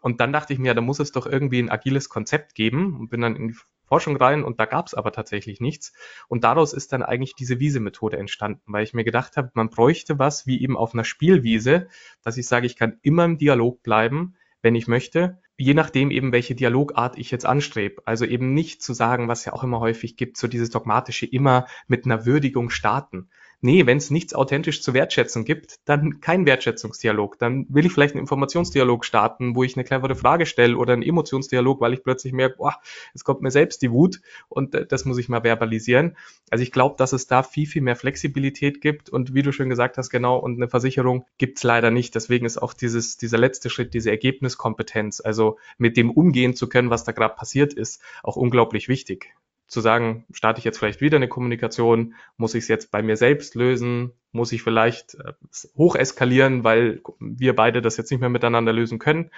Und 0.00 0.20
dann 0.20 0.32
dachte 0.32 0.52
ich 0.52 0.58
mir, 0.58 0.74
da 0.74 0.80
muss 0.80 0.98
es 0.98 1.12
doch 1.12 1.26
irgendwie 1.26 1.62
ein 1.62 1.70
agiles 1.70 2.08
Konzept 2.08 2.54
geben 2.54 2.98
und 2.98 3.10
bin 3.10 3.20
dann 3.20 3.36
in 3.36 3.48
die 3.48 3.56
Forschung 3.86 4.16
rein 4.16 4.42
und 4.42 4.58
da 4.58 4.64
gab 4.64 4.86
es 4.86 4.94
aber 4.94 5.12
tatsächlich 5.12 5.60
nichts. 5.60 5.92
Und 6.28 6.42
daraus 6.42 6.72
ist 6.72 6.92
dann 6.92 7.02
eigentlich 7.02 7.34
diese 7.34 7.60
Wiese-Methode 7.60 8.16
entstanden, 8.16 8.62
weil 8.66 8.82
ich 8.82 8.94
mir 8.94 9.04
gedacht 9.04 9.36
habe, 9.36 9.50
man 9.54 9.68
bräuchte 9.68 10.18
was 10.18 10.46
wie 10.46 10.60
eben 10.62 10.76
auf 10.76 10.94
einer 10.94 11.04
Spielwiese, 11.04 11.88
dass 12.22 12.36
ich 12.36 12.46
sage, 12.46 12.66
ich 12.66 12.76
kann 12.76 12.98
immer 13.02 13.24
im 13.24 13.38
Dialog 13.38 13.82
bleiben, 13.82 14.34
wenn 14.62 14.74
ich 14.74 14.88
möchte, 14.88 15.38
je 15.56 15.74
nachdem 15.74 16.10
eben, 16.10 16.32
welche 16.32 16.54
Dialogart 16.54 17.18
ich 17.18 17.30
jetzt 17.30 17.46
anstrebe. 17.46 18.02
Also 18.06 18.24
eben 18.24 18.54
nicht 18.54 18.82
zu 18.82 18.94
sagen, 18.94 19.28
was 19.28 19.44
ja 19.44 19.52
auch 19.52 19.62
immer 19.62 19.80
häufig 19.80 20.16
gibt, 20.16 20.38
so 20.38 20.48
dieses 20.48 20.70
dogmatische 20.70 21.26
immer 21.26 21.66
mit 21.86 22.06
einer 22.06 22.24
Würdigung 22.24 22.70
starten, 22.70 23.28
nee, 23.64 23.86
wenn 23.86 23.96
es 23.96 24.10
nichts 24.10 24.34
authentisch 24.34 24.82
zu 24.82 24.92
wertschätzen 24.92 25.44
gibt, 25.46 25.76
dann 25.86 26.20
kein 26.20 26.44
Wertschätzungsdialog. 26.44 27.38
Dann 27.38 27.66
will 27.70 27.86
ich 27.86 27.92
vielleicht 27.92 28.14
einen 28.14 28.20
Informationsdialog 28.20 29.06
starten, 29.06 29.56
wo 29.56 29.64
ich 29.64 29.74
eine 29.74 29.84
clevere 29.84 30.14
Frage 30.14 30.44
stelle 30.44 30.76
oder 30.76 30.92
einen 30.92 31.02
Emotionsdialog, 31.02 31.80
weil 31.80 31.94
ich 31.94 32.04
plötzlich 32.04 32.34
merke, 32.34 32.58
boah, 32.58 32.76
es 33.14 33.24
kommt 33.24 33.40
mir 33.40 33.50
selbst 33.50 33.80
die 33.80 33.90
Wut 33.90 34.20
und 34.48 34.74
äh, 34.74 34.86
das 34.86 35.06
muss 35.06 35.16
ich 35.16 35.30
mal 35.30 35.44
verbalisieren. 35.44 36.16
Also 36.50 36.62
ich 36.62 36.72
glaube, 36.72 36.96
dass 36.98 37.14
es 37.14 37.26
da 37.26 37.42
viel, 37.42 37.66
viel 37.66 37.80
mehr 37.80 37.96
Flexibilität 37.96 38.82
gibt 38.82 39.08
und 39.08 39.32
wie 39.32 39.42
du 39.42 39.50
schon 39.50 39.70
gesagt 39.70 39.96
hast, 39.96 40.10
genau, 40.10 40.36
und 40.36 40.56
eine 40.56 40.68
Versicherung 40.68 41.24
gibt's 41.38 41.62
leider 41.62 41.90
nicht. 41.90 42.14
Deswegen 42.14 42.44
ist 42.44 42.58
auch 42.58 42.74
dieses, 42.74 43.16
dieser 43.16 43.38
letzte 43.38 43.70
Schritt, 43.70 43.94
diese 43.94 44.10
Ergebniskompetenz, 44.10 45.22
also 45.24 45.58
mit 45.78 45.96
dem 45.96 46.10
umgehen 46.10 46.54
zu 46.54 46.68
können, 46.68 46.90
was 46.90 47.04
da 47.04 47.12
gerade 47.12 47.34
passiert 47.34 47.72
ist, 47.72 48.02
auch 48.22 48.36
unglaublich 48.36 48.88
wichtig 48.88 49.34
zu 49.74 49.80
sagen, 49.80 50.24
starte 50.32 50.60
ich 50.60 50.64
jetzt 50.64 50.78
vielleicht 50.78 51.02
wieder 51.02 51.16
eine 51.16 51.28
Kommunikation, 51.28 52.14
muss 52.38 52.54
ich 52.54 52.62
es 52.62 52.68
jetzt 52.68 52.90
bei 52.90 53.02
mir 53.02 53.16
selbst 53.16 53.54
lösen, 53.54 54.12
muss 54.32 54.52
ich 54.52 54.62
vielleicht 54.62 55.16
äh, 55.16 55.32
hoch 55.76 55.96
eskalieren, 55.96 56.64
weil 56.64 57.02
wir 57.18 57.54
beide 57.54 57.82
das 57.82 57.98
jetzt 57.98 58.10
nicht 58.10 58.20
mehr 58.20 58.30
miteinander 58.30 58.72
lösen 58.72 58.98
können. 58.98 59.30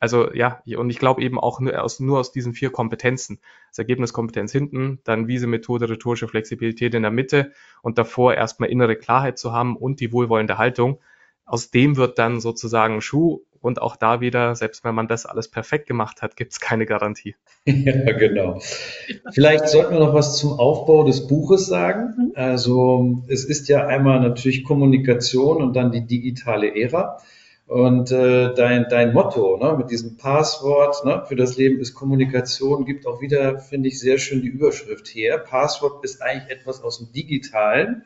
Also 0.00 0.32
ja, 0.32 0.62
und 0.76 0.90
ich 0.90 0.98
glaube 0.98 1.22
eben 1.22 1.40
auch 1.40 1.58
nur 1.58 1.82
aus, 1.82 1.98
nur 1.98 2.20
aus 2.20 2.30
diesen 2.30 2.52
vier 2.52 2.70
Kompetenzen. 2.70 3.40
Das 3.70 3.78
Ergebniskompetenz 3.78 4.52
hinten, 4.52 5.00
dann 5.04 5.26
Wiese-Methode, 5.26 5.88
rhetorische 5.88 6.28
Flexibilität 6.28 6.94
in 6.94 7.02
der 7.02 7.10
Mitte 7.10 7.52
und 7.82 7.98
davor 7.98 8.34
erstmal 8.34 8.68
innere 8.68 8.94
Klarheit 8.94 9.38
zu 9.38 9.52
haben 9.52 9.76
und 9.76 10.00
die 10.00 10.12
wohlwollende 10.12 10.58
Haltung. 10.58 11.00
Aus 11.44 11.70
dem 11.70 11.96
wird 11.96 12.18
dann 12.18 12.40
sozusagen 12.40 13.00
Schuh 13.00 13.42
und 13.60 13.80
auch 13.82 13.96
da 13.96 14.20
wieder, 14.20 14.54
selbst 14.54 14.84
wenn 14.84 14.94
man 14.94 15.08
das 15.08 15.26
alles 15.26 15.48
perfekt 15.48 15.86
gemacht 15.86 16.22
hat, 16.22 16.36
gibt 16.36 16.52
es 16.52 16.60
keine 16.60 16.86
Garantie. 16.86 17.36
Ja, 17.66 18.12
genau. 18.12 18.60
Vielleicht 19.32 19.68
sollten 19.68 19.92
wir 19.92 20.00
noch 20.00 20.14
was 20.14 20.38
zum 20.38 20.58
Aufbau 20.58 21.04
des 21.04 21.26
Buches 21.26 21.66
sagen. 21.66 22.14
Mhm. 22.16 22.32
Also 22.34 23.22
es 23.28 23.44
ist 23.44 23.68
ja 23.68 23.86
einmal 23.86 24.20
natürlich 24.20 24.64
Kommunikation 24.64 25.62
und 25.62 25.74
dann 25.74 25.92
die 25.92 26.06
digitale 26.06 26.74
Ära. 26.74 27.18
Und 27.68 28.10
äh, 28.10 28.54
dein, 28.54 28.86
dein 28.88 29.12
Motto 29.12 29.58
ne, 29.58 29.76
mit 29.76 29.90
diesem 29.90 30.16
Passwort 30.16 31.04
ne, 31.04 31.24
für 31.28 31.36
das 31.36 31.58
Leben 31.58 31.78
ist 31.80 31.92
Kommunikation 31.92 32.86
gibt 32.86 33.06
auch 33.06 33.20
wieder, 33.20 33.58
finde 33.58 33.88
ich, 33.88 34.00
sehr 34.00 34.16
schön 34.16 34.40
die 34.40 34.48
Überschrift 34.48 35.08
her. 35.08 35.36
Passwort 35.36 36.02
ist 36.02 36.22
eigentlich 36.22 36.50
etwas 36.50 36.82
aus 36.82 36.98
dem 36.98 37.12
Digitalen 37.12 38.04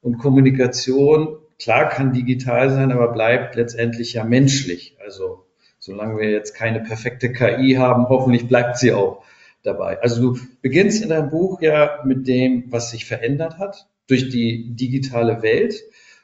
und 0.00 0.16
Kommunikation 0.16 1.36
klar 1.62 1.88
kann 1.88 2.12
digital 2.12 2.70
sein, 2.70 2.92
aber 2.92 3.12
bleibt 3.12 3.54
letztendlich 3.54 4.14
ja 4.14 4.24
menschlich. 4.24 4.96
Also 5.02 5.46
solange 5.78 6.18
wir 6.18 6.30
jetzt 6.30 6.54
keine 6.54 6.80
perfekte 6.80 7.32
KI 7.32 7.74
haben, 7.74 8.08
hoffentlich 8.08 8.48
bleibt 8.48 8.78
sie 8.78 8.92
auch 8.92 9.24
dabei. 9.62 10.00
Also 10.00 10.34
du 10.34 10.40
beginnst 10.60 11.02
in 11.02 11.10
deinem 11.10 11.30
Buch 11.30 11.60
ja 11.62 12.00
mit 12.04 12.26
dem, 12.26 12.64
was 12.68 12.90
sich 12.90 13.04
verändert 13.04 13.58
hat 13.58 13.88
durch 14.08 14.28
die 14.28 14.74
digitale 14.74 15.42
Welt 15.42 15.82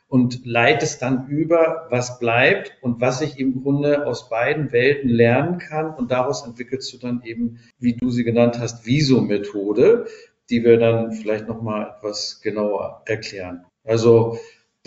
und 0.08 0.44
leitest 0.44 1.02
dann 1.02 1.28
über, 1.28 1.86
was 1.90 2.18
bleibt 2.18 2.72
und 2.80 3.00
was 3.00 3.20
ich 3.20 3.38
im 3.38 3.62
Grunde 3.62 4.06
aus 4.06 4.28
beiden 4.28 4.72
Welten 4.72 5.10
lernen 5.10 5.58
kann. 5.58 5.94
Und 5.94 6.10
daraus 6.10 6.44
entwickelst 6.46 6.92
du 6.92 6.98
dann 6.98 7.22
eben, 7.24 7.60
wie 7.78 7.94
du 7.94 8.10
sie 8.10 8.24
genannt 8.24 8.58
hast, 8.58 8.86
Viso-Methode, 8.86 10.06
die 10.50 10.64
wir 10.64 10.78
dann 10.78 11.12
vielleicht 11.12 11.46
nochmal 11.46 11.94
etwas 11.96 12.40
genauer 12.42 13.02
erklären. 13.04 13.66
Also 13.84 14.38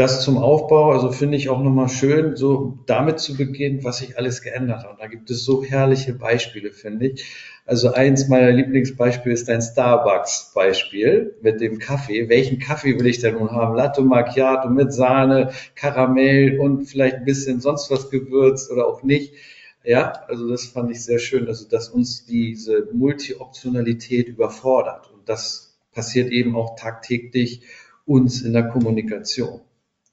das 0.01 0.24
zum 0.24 0.39
Aufbau, 0.39 0.91
also 0.91 1.12
finde 1.12 1.38
ich 1.38 1.50
auch 1.50 1.62
nochmal 1.62 1.88
schön, 1.88 2.36
so 2.36 2.79
damit 2.88 3.20
zu 3.20 3.38
beginnen, 3.38 3.84
was 3.84 4.00
sich 4.00 4.17
alles 4.17 4.41
geändert 4.41 4.84
hat. 4.84 4.91
Und 4.91 5.00
da 5.00 5.05
gibt 5.05 5.29
es 5.29 5.46
so 5.46 5.63
herrliche 5.63 6.13
Beispiele, 6.13 6.72
finde 6.72 7.10
ich. 7.10 7.25
Also 7.67 7.93
eins 7.93 8.27
meiner 8.27 8.51
Lieblingsbeispiele 8.51 9.36
ist 9.36 9.48
dein 9.48 9.62
Starbucks-Beispiel 9.62 11.36
mit 11.43 11.62
dem 11.62 11.77
Kaffee. 11.77 12.29
Welchen 12.29 12.58
Kaffee 12.58 13.00
will 13.00 13.05
ich 13.05 13.20
denn 13.20 13.36
nun 13.36 13.51
haben? 13.51 13.75
Latte 13.75 14.01
Macchiato 14.01 14.70
mit 14.70 14.91
Sahne, 14.91 15.51
Karamell 15.75 16.60
und 16.60 16.86
vielleicht 16.86 17.17
ein 17.17 17.25
bisschen 17.25 17.62
sonst 17.62 17.91
was 17.91 18.10
Gewürz 18.10 18.72
oder 18.72 18.88
auch 18.88 19.03
nicht. 19.03 19.36
Ja, 19.84 20.24
also 20.27 20.50
das 20.50 20.65
fand 20.65 20.89
ich 20.89 21.03
sehr 21.03 21.20
schön, 21.20 21.48
also 21.48 21.70
dass 21.70 21.89
uns 21.89 22.25
diese 22.25 22.88
Multi-Optionalität 22.91 24.29
überfordert. 24.29 25.12
Und 25.13 25.29
das 25.29 25.77
passiert 25.93 26.31
eben 26.31 26.55
auch 26.55 26.75
tagtäglich 26.75 27.62
uns 28.08 28.41
in 28.41 28.53
der 28.53 28.67
Kommunikation. 28.67 29.62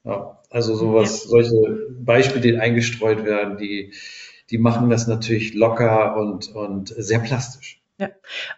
Ja, 0.03 0.41
also 0.49 0.75
sowas, 0.75 1.23
ja. 1.23 1.29
solche 1.29 1.87
Beispiele, 1.91 2.41
die 2.41 2.57
eingestreut 2.57 3.23
werden, 3.25 3.57
die, 3.57 3.93
die 4.49 4.57
machen 4.57 4.89
das 4.89 5.07
natürlich 5.07 5.53
locker 5.53 6.15
und, 6.17 6.53
und 6.55 6.89
sehr 6.97 7.19
plastisch. 7.19 7.78
Ja, 7.99 8.11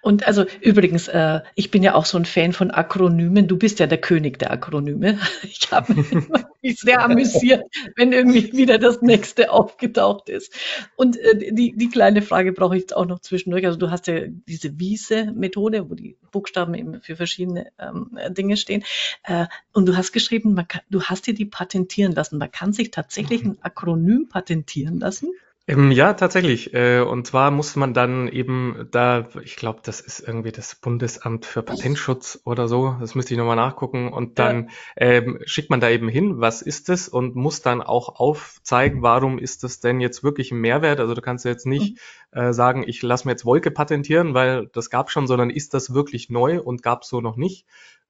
und 0.03 0.27
also 0.27 0.45
übrigens, 0.61 1.07
äh, 1.07 1.41
ich 1.55 1.71
bin 1.71 1.81
ja 1.81 1.95
auch 1.95 2.05
so 2.05 2.15
ein 2.15 2.25
Fan 2.25 2.53
von 2.53 2.69
Akronymen. 2.69 3.47
Du 3.47 3.57
bist 3.57 3.79
ja 3.79 3.87
der 3.87 3.99
König 3.99 4.37
der 4.37 4.51
Akronyme. 4.51 5.17
Ich 5.43 5.71
habe 5.71 5.93
mich 6.61 6.79
sehr 6.79 7.01
amüsiert, 7.03 7.63
wenn 7.95 8.11
irgendwie 8.11 8.53
wieder 8.53 8.77
das 8.77 9.01
nächste 9.01 9.51
aufgetaucht 9.51 10.29
ist. 10.29 10.53
Und 10.95 11.17
äh, 11.17 11.51
die, 11.53 11.75
die 11.75 11.89
kleine 11.89 12.21
Frage 12.21 12.51
brauche 12.51 12.75
ich 12.75 12.81
jetzt 12.81 12.95
auch 12.95 13.05
noch 13.05 13.19
zwischendurch. 13.19 13.65
Also 13.65 13.79
du 13.79 13.89
hast 13.89 14.07
ja 14.07 14.27
diese 14.27 14.79
Wiese-Methode, 14.79 15.89
wo 15.89 15.95
die 15.95 16.17
Buchstaben 16.31 16.75
eben 16.75 17.01
für 17.01 17.15
verschiedene 17.15 17.71
ähm, 17.79 18.17
Dinge 18.29 18.57
stehen. 18.57 18.83
Äh, 19.23 19.47
und 19.73 19.87
du 19.87 19.97
hast 19.97 20.11
geschrieben, 20.11 20.55
kann, 20.67 20.81
du 20.89 21.01
hast 21.03 21.25
dir 21.25 21.33
die 21.33 21.45
patentieren 21.45 22.11
lassen. 22.11 22.37
Man 22.37 22.51
kann 22.51 22.73
sich 22.73 22.91
tatsächlich 22.91 23.43
ein 23.43 23.57
Akronym 23.61 24.27
patentieren 24.29 24.99
lassen. 24.99 25.31
Ähm, 25.67 25.91
ja, 25.91 26.13
tatsächlich. 26.13 26.73
Äh, 26.73 27.01
und 27.01 27.27
zwar 27.27 27.51
muss 27.51 27.75
man 27.75 27.93
dann 27.93 28.27
eben 28.27 28.87
da, 28.91 29.27
ich 29.43 29.55
glaube, 29.55 29.81
das 29.83 30.01
ist 30.01 30.19
irgendwie 30.19 30.51
das 30.51 30.75
Bundesamt 30.75 31.45
für 31.45 31.61
Patentschutz 31.61 32.41
oder 32.45 32.67
so, 32.67 32.95
das 32.99 33.13
müsste 33.13 33.35
ich 33.35 33.37
nochmal 33.37 33.55
nachgucken. 33.55 34.11
Und 34.11 34.39
dann 34.39 34.69
ja. 34.99 35.07
ähm, 35.07 35.39
schickt 35.45 35.69
man 35.69 35.79
da 35.79 35.89
eben 35.89 36.09
hin, 36.09 36.41
was 36.41 36.63
ist 36.63 36.89
es 36.89 37.07
und 37.07 37.35
muss 37.35 37.61
dann 37.61 37.81
auch 37.81 38.19
aufzeigen, 38.19 39.03
warum 39.03 39.37
ist 39.37 39.63
das 39.63 39.79
denn 39.79 40.01
jetzt 40.01 40.23
wirklich 40.23 40.51
ein 40.51 40.59
Mehrwert. 40.59 40.99
Also 40.99 41.13
du 41.13 41.21
kannst 41.21 41.45
jetzt 41.45 41.67
nicht 41.67 41.99
mhm. 42.33 42.39
äh, 42.39 42.53
sagen, 42.53 42.83
ich 42.85 43.01
lasse 43.03 43.27
mir 43.27 43.33
jetzt 43.33 43.45
Wolke 43.45 43.69
patentieren, 43.69 44.33
weil 44.33 44.67
das 44.73 44.89
gab 44.89 45.11
schon, 45.11 45.27
sondern 45.27 45.51
ist 45.51 45.75
das 45.75 45.93
wirklich 45.93 46.29
neu 46.29 46.59
und 46.59 46.81
gab 46.81 47.05
so 47.05 47.21
noch 47.21 47.37
nicht. 47.37 47.67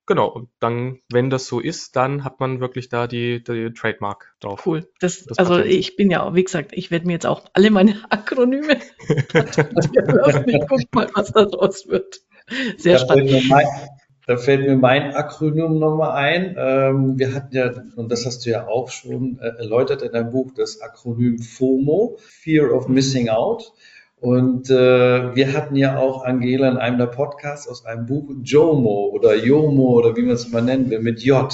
Genau, 0.07 0.27
und 0.27 0.49
dann, 0.59 0.99
wenn 1.11 1.29
das 1.29 1.47
so 1.47 1.59
ist, 1.59 1.95
dann 1.95 2.23
hat 2.23 2.39
man 2.39 2.59
wirklich 2.59 2.89
da 2.89 3.07
die, 3.07 3.43
die 3.43 3.71
Trademark 3.73 4.33
drauf. 4.39 4.65
Cool. 4.65 4.89
Das, 4.99 5.23
das 5.25 5.37
also 5.37 5.55
Patent. 5.55 5.71
ich 5.71 5.95
bin 5.95 6.09
ja, 6.09 6.33
wie 6.33 6.43
gesagt, 6.43 6.71
ich 6.73 6.91
werde 6.91 7.05
mir 7.05 7.13
jetzt 7.13 7.27
auch 7.27 7.45
alle 7.53 7.71
meine 7.71 7.95
Akronyme 8.09 8.77
ich 9.07 10.61
guck 10.67 10.95
mal, 10.95 11.07
was 11.13 11.31
da 11.31 11.45
draus 11.45 11.87
wird. 11.87 12.21
Sehr 12.77 12.97
da 12.97 12.99
spannend. 12.99 13.29
Fällt 13.29 13.49
mein, 13.49 13.65
da 14.27 14.37
fällt 14.37 14.61
mir 14.61 14.75
mein 14.75 15.13
Akronym 15.13 15.79
nochmal 15.79 16.11
ein. 16.11 16.55
Ähm, 16.57 17.19
wir 17.19 17.33
hatten 17.33 17.55
ja, 17.55 17.71
und 17.95 18.11
das 18.11 18.25
hast 18.25 18.45
du 18.45 18.49
ja 18.49 18.67
auch 18.67 18.89
schon 18.89 19.39
äh, 19.39 19.57
erläutert 19.57 20.01
in 20.03 20.11
deinem 20.11 20.31
Buch, 20.31 20.51
das 20.55 20.81
Akronym 20.81 21.39
FOMO, 21.39 22.17
Fear 22.19 22.71
of 22.71 22.87
Missing 22.87 23.29
Out. 23.29 23.73
Und 24.21 24.69
äh, 24.69 25.35
wir 25.35 25.53
hatten 25.53 25.75
ja 25.75 25.97
auch 25.97 26.23
Angela 26.23 26.69
in 26.69 26.77
einem 26.77 26.99
der 26.99 27.07
Podcasts 27.07 27.67
aus 27.67 27.87
einem 27.87 28.05
Buch 28.05 28.29
JOMO 28.43 29.09
oder 29.13 29.35
JOMO 29.35 29.97
oder 29.97 30.15
wie 30.15 30.21
man 30.21 30.35
es 30.35 30.51
mal 30.51 30.61
nennen 30.61 30.91
will, 30.91 30.99
mit 30.99 31.23
J. 31.23 31.51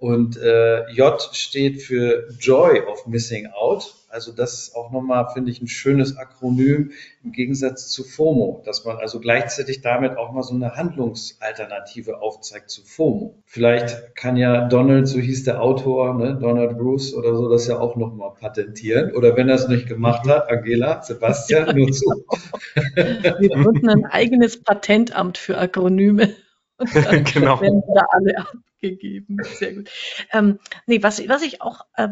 Und 0.00 0.38
äh, 0.38 0.90
J 0.92 1.20
steht 1.32 1.82
für 1.82 2.26
Joy 2.40 2.80
of 2.80 3.06
Missing 3.06 3.48
Out. 3.48 3.96
Also 4.08 4.32
das 4.32 4.54
ist 4.54 4.74
auch 4.74 4.90
nochmal, 4.90 5.28
finde 5.34 5.52
ich, 5.52 5.60
ein 5.60 5.68
schönes 5.68 6.16
Akronym 6.16 6.92
im 7.22 7.32
Gegensatz 7.32 7.90
zu 7.90 8.02
FOMO, 8.02 8.62
dass 8.64 8.86
man 8.86 8.96
also 8.96 9.20
gleichzeitig 9.20 9.82
damit 9.82 10.16
auch 10.16 10.32
mal 10.32 10.42
so 10.42 10.54
eine 10.54 10.74
Handlungsalternative 10.74 12.22
aufzeigt 12.22 12.70
zu 12.70 12.82
FOMO. 12.82 13.42
Vielleicht 13.44 14.16
kann 14.16 14.38
ja 14.38 14.66
Donald, 14.68 15.06
so 15.06 15.18
hieß 15.20 15.44
der 15.44 15.62
Autor, 15.62 16.14
ne, 16.14 16.34
Donald 16.40 16.78
Bruce 16.78 17.12
oder 17.14 17.36
so, 17.36 17.50
das 17.50 17.68
ja 17.68 17.78
auch 17.78 17.94
nochmal 17.96 18.32
patentieren. 18.40 19.12
Oder 19.14 19.36
wenn 19.36 19.50
er 19.50 19.56
es 19.56 19.68
nicht 19.68 19.86
gemacht 19.86 20.26
hat, 20.26 20.50
Angela, 20.50 21.02
Sebastian, 21.02 21.76
nur 21.76 21.92
zu. 21.92 22.24
Wir 22.94 23.50
gründen 23.50 23.88
ein 23.90 24.06
eigenes 24.06 24.62
Patentamt 24.62 25.36
für 25.36 25.58
Akronyme. 25.58 26.30
Und 26.80 26.94
dann 27.06 27.24
genau. 27.32 27.60
werden 27.60 27.82
wir 27.86 28.12
alle 28.12 28.46
gegeben. 28.80 29.38
Sehr 29.42 29.74
gut. 29.74 29.90
Ähm, 30.32 30.58
nee, 30.86 31.02
was, 31.02 31.26
was 31.28 31.42
ich 31.42 31.60
auch 31.60 31.86
äh, 31.94 32.08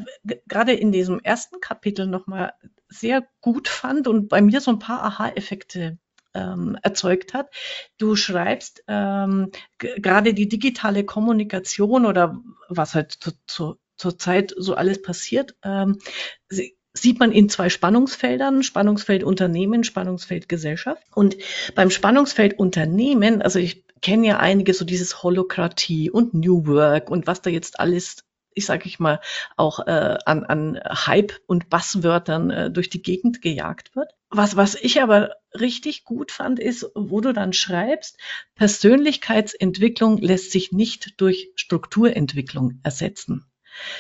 gerade 0.46 0.72
in 0.72 0.92
diesem 0.92 1.20
ersten 1.20 1.60
Kapitel 1.60 2.06
nochmal 2.06 2.52
sehr 2.88 3.26
gut 3.40 3.68
fand 3.68 4.06
und 4.06 4.28
bei 4.28 4.40
mir 4.40 4.60
so 4.60 4.70
ein 4.70 4.78
paar 4.78 5.02
Aha-Effekte 5.02 5.98
ähm, 6.34 6.78
erzeugt 6.82 7.34
hat. 7.34 7.50
Du 7.96 8.16
schreibst 8.16 8.84
ähm, 8.86 9.50
gerade 9.78 10.34
die 10.34 10.48
digitale 10.48 11.04
Kommunikation 11.04 12.06
oder 12.06 12.40
was 12.68 12.94
halt 12.94 13.12
zu, 13.12 13.32
zu, 13.46 13.78
zur 13.96 14.18
Zeit 14.18 14.54
so 14.56 14.74
alles 14.74 15.02
passiert, 15.02 15.56
ähm, 15.62 15.98
sieht 16.92 17.18
man 17.18 17.32
in 17.32 17.48
zwei 17.48 17.68
Spannungsfeldern, 17.68 18.62
Spannungsfeld 18.62 19.22
Unternehmen, 19.22 19.84
Spannungsfeld 19.84 20.48
Gesellschaft. 20.48 21.02
Und 21.14 21.36
beim 21.74 21.90
Spannungsfeld 21.90 22.58
Unternehmen, 22.58 23.40
also 23.42 23.58
ich 23.58 23.84
kenne 24.00 24.26
ja 24.26 24.38
einige 24.38 24.74
so 24.74 24.84
dieses 24.84 25.22
Holokratie 25.22 26.10
und 26.10 26.34
New 26.34 26.66
Work 26.66 27.10
und 27.10 27.26
was 27.26 27.42
da 27.42 27.50
jetzt 27.50 27.80
alles 27.80 28.24
ich 28.58 28.66
sage 28.66 28.86
ich 28.86 28.98
mal, 28.98 29.20
auch 29.56 29.86
äh, 29.86 30.18
an, 30.26 30.44
an 30.44 30.80
Hype 30.84 31.32
und 31.46 31.70
Basswörtern 31.70 32.50
äh, 32.50 32.70
durch 32.70 32.90
die 32.90 33.02
Gegend 33.02 33.40
gejagt 33.40 33.94
wird. 33.94 34.10
Was, 34.30 34.56
was 34.56 34.74
ich 34.74 35.00
aber 35.00 35.36
richtig 35.58 36.04
gut 36.04 36.32
fand, 36.32 36.58
ist, 36.58 36.90
wo 36.94 37.20
du 37.20 37.32
dann 37.32 37.52
schreibst, 37.52 38.18
Persönlichkeitsentwicklung 38.56 40.18
lässt 40.18 40.50
sich 40.50 40.72
nicht 40.72 41.20
durch 41.20 41.52
Strukturentwicklung 41.54 42.80
ersetzen. 42.82 43.47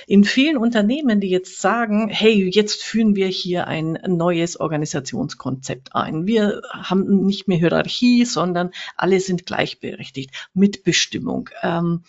In 0.06 0.24
vielen 0.24 0.56
Unternehmen, 0.56 1.20
die 1.20 1.28
jetzt 1.30 1.60
sagen, 1.60 2.08
hey, 2.08 2.48
jetzt 2.52 2.82
führen 2.82 3.16
wir 3.16 3.28
hier 3.28 3.66
ein 3.66 3.98
neues 4.06 4.58
Organisationskonzept 4.58 5.94
ein. 5.94 6.26
Wir 6.26 6.62
haben 6.72 7.24
nicht 7.24 7.48
mehr 7.48 7.58
Hierarchie, 7.58 8.24
sondern 8.24 8.70
alle 8.96 9.20
sind 9.20 9.46
gleichberechtigt. 9.46 10.30
Mitbestimmung. 10.54 11.50
Ähm, 11.62 12.04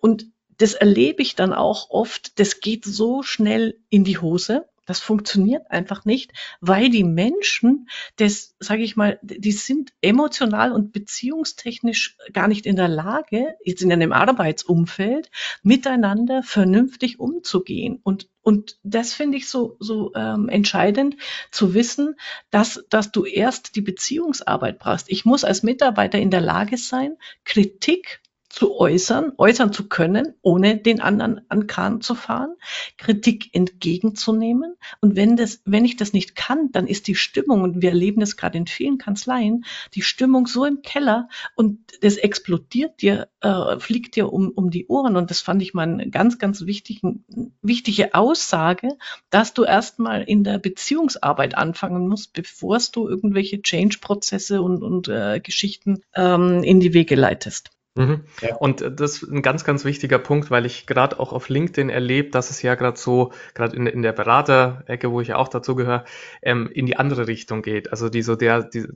und 0.00 0.26
das 0.58 0.74
erlebe 0.74 1.22
ich 1.22 1.36
dann 1.36 1.52
auch 1.52 1.90
oft, 1.90 2.38
das 2.38 2.60
geht 2.60 2.84
so 2.84 3.22
schnell 3.22 3.78
in 3.90 4.04
die 4.04 4.18
Hose 4.18 4.66
das 4.88 5.00
funktioniert 5.00 5.70
einfach 5.70 6.06
nicht, 6.06 6.32
weil 6.62 6.88
die 6.88 7.04
Menschen, 7.04 7.90
das 8.16 8.56
sage 8.58 8.82
ich 8.82 8.96
mal, 8.96 9.18
die 9.20 9.52
sind 9.52 9.92
emotional 10.00 10.72
und 10.72 10.92
beziehungstechnisch 10.92 12.16
gar 12.32 12.48
nicht 12.48 12.64
in 12.64 12.74
der 12.74 12.88
Lage, 12.88 13.54
jetzt 13.62 13.82
in 13.82 13.92
einem 13.92 14.14
Arbeitsumfeld 14.14 15.30
miteinander 15.62 16.42
vernünftig 16.42 17.20
umzugehen. 17.20 18.00
Und 18.02 18.30
und 18.40 18.78
das 18.82 19.12
finde 19.12 19.36
ich 19.36 19.46
so, 19.50 19.76
so 19.78 20.14
ähm, 20.14 20.48
entscheidend 20.48 21.16
zu 21.50 21.74
wissen, 21.74 22.14
dass, 22.48 22.82
dass 22.88 23.12
du 23.12 23.26
erst 23.26 23.76
die 23.76 23.82
Beziehungsarbeit 23.82 24.78
brauchst. 24.78 25.10
Ich 25.10 25.26
muss 25.26 25.44
als 25.44 25.62
Mitarbeiter 25.62 26.18
in 26.18 26.30
der 26.30 26.40
Lage 26.40 26.78
sein, 26.78 27.18
Kritik 27.44 28.22
zu 28.48 28.78
äußern, 28.78 29.32
äußern 29.36 29.72
zu 29.72 29.88
können, 29.88 30.34
ohne 30.42 30.78
den 30.78 31.00
anderen 31.00 31.42
an 31.48 31.66
Kahn 31.66 32.00
zu 32.00 32.14
fahren, 32.14 32.54
Kritik 32.96 33.54
entgegenzunehmen. 33.54 34.74
Und 35.00 35.16
wenn 35.16 35.36
das, 35.36 35.60
wenn 35.64 35.84
ich 35.84 35.96
das 35.96 36.12
nicht 36.12 36.34
kann, 36.34 36.72
dann 36.72 36.86
ist 36.86 37.08
die 37.08 37.14
Stimmung, 37.14 37.62
und 37.62 37.82
wir 37.82 37.90
erleben 37.90 38.22
es 38.22 38.36
gerade 38.36 38.56
in 38.56 38.66
vielen 38.66 38.98
Kanzleien, 38.98 39.64
die 39.94 40.02
Stimmung 40.02 40.46
so 40.46 40.64
im 40.64 40.82
Keller 40.82 41.28
und 41.56 41.78
das 42.00 42.16
explodiert 42.16 43.02
dir, 43.02 43.28
äh, 43.40 43.78
fliegt 43.78 44.16
dir 44.16 44.32
um, 44.32 44.50
um 44.50 44.70
die 44.70 44.86
Ohren. 44.86 45.16
Und 45.16 45.30
das 45.30 45.40
fand 45.40 45.62
ich 45.62 45.74
mal 45.74 45.82
eine 45.82 46.10
ganz, 46.10 46.38
ganz 46.38 46.64
wichtigen, 46.64 47.24
wichtige 47.60 48.14
Aussage, 48.14 48.96
dass 49.30 49.52
du 49.52 49.64
erstmal 49.64 50.22
in 50.22 50.44
der 50.44 50.58
Beziehungsarbeit 50.58 51.56
anfangen 51.56 52.08
musst, 52.08 52.32
bevor 52.32 52.78
du 52.92 53.08
irgendwelche 53.08 53.60
Change-Prozesse 53.60 54.62
und, 54.62 54.82
und 54.82 55.08
äh, 55.08 55.40
Geschichten 55.40 56.02
ähm, 56.14 56.62
in 56.62 56.80
die 56.80 56.94
Wege 56.94 57.16
leitest. 57.16 57.70
Mhm. 57.98 58.24
Ja. 58.42 58.54
Und 58.56 58.80
das 58.80 59.22
ist 59.22 59.30
ein 59.30 59.42
ganz, 59.42 59.64
ganz 59.64 59.84
wichtiger 59.84 60.18
Punkt, 60.18 60.52
weil 60.52 60.66
ich 60.66 60.86
gerade 60.86 61.18
auch 61.18 61.32
auf 61.32 61.48
LinkedIn 61.48 61.90
erlebe, 61.90 62.30
dass 62.30 62.50
es 62.50 62.62
ja 62.62 62.76
gerade 62.76 62.96
so, 62.96 63.32
gerade 63.54 63.76
in, 63.76 63.86
in 63.86 64.02
der 64.02 64.12
Beraterecke, 64.12 65.10
wo 65.10 65.20
ich 65.20 65.28
ja 65.28 65.36
auch 65.36 65.48
dazu 65.48 65.74
gehöre, 65.74 66.04
ähm, 66.42 66.70
in 66.72 66.86
die 66.86 66.96
andere 66.96 67.26
Richtung 67.26 67.60
geht. 67.60 67.90
Also 67.90 68.08
die 68.08 68.22
so 68.22 68.36
der 68.36 68.62
die, 68.62 68.86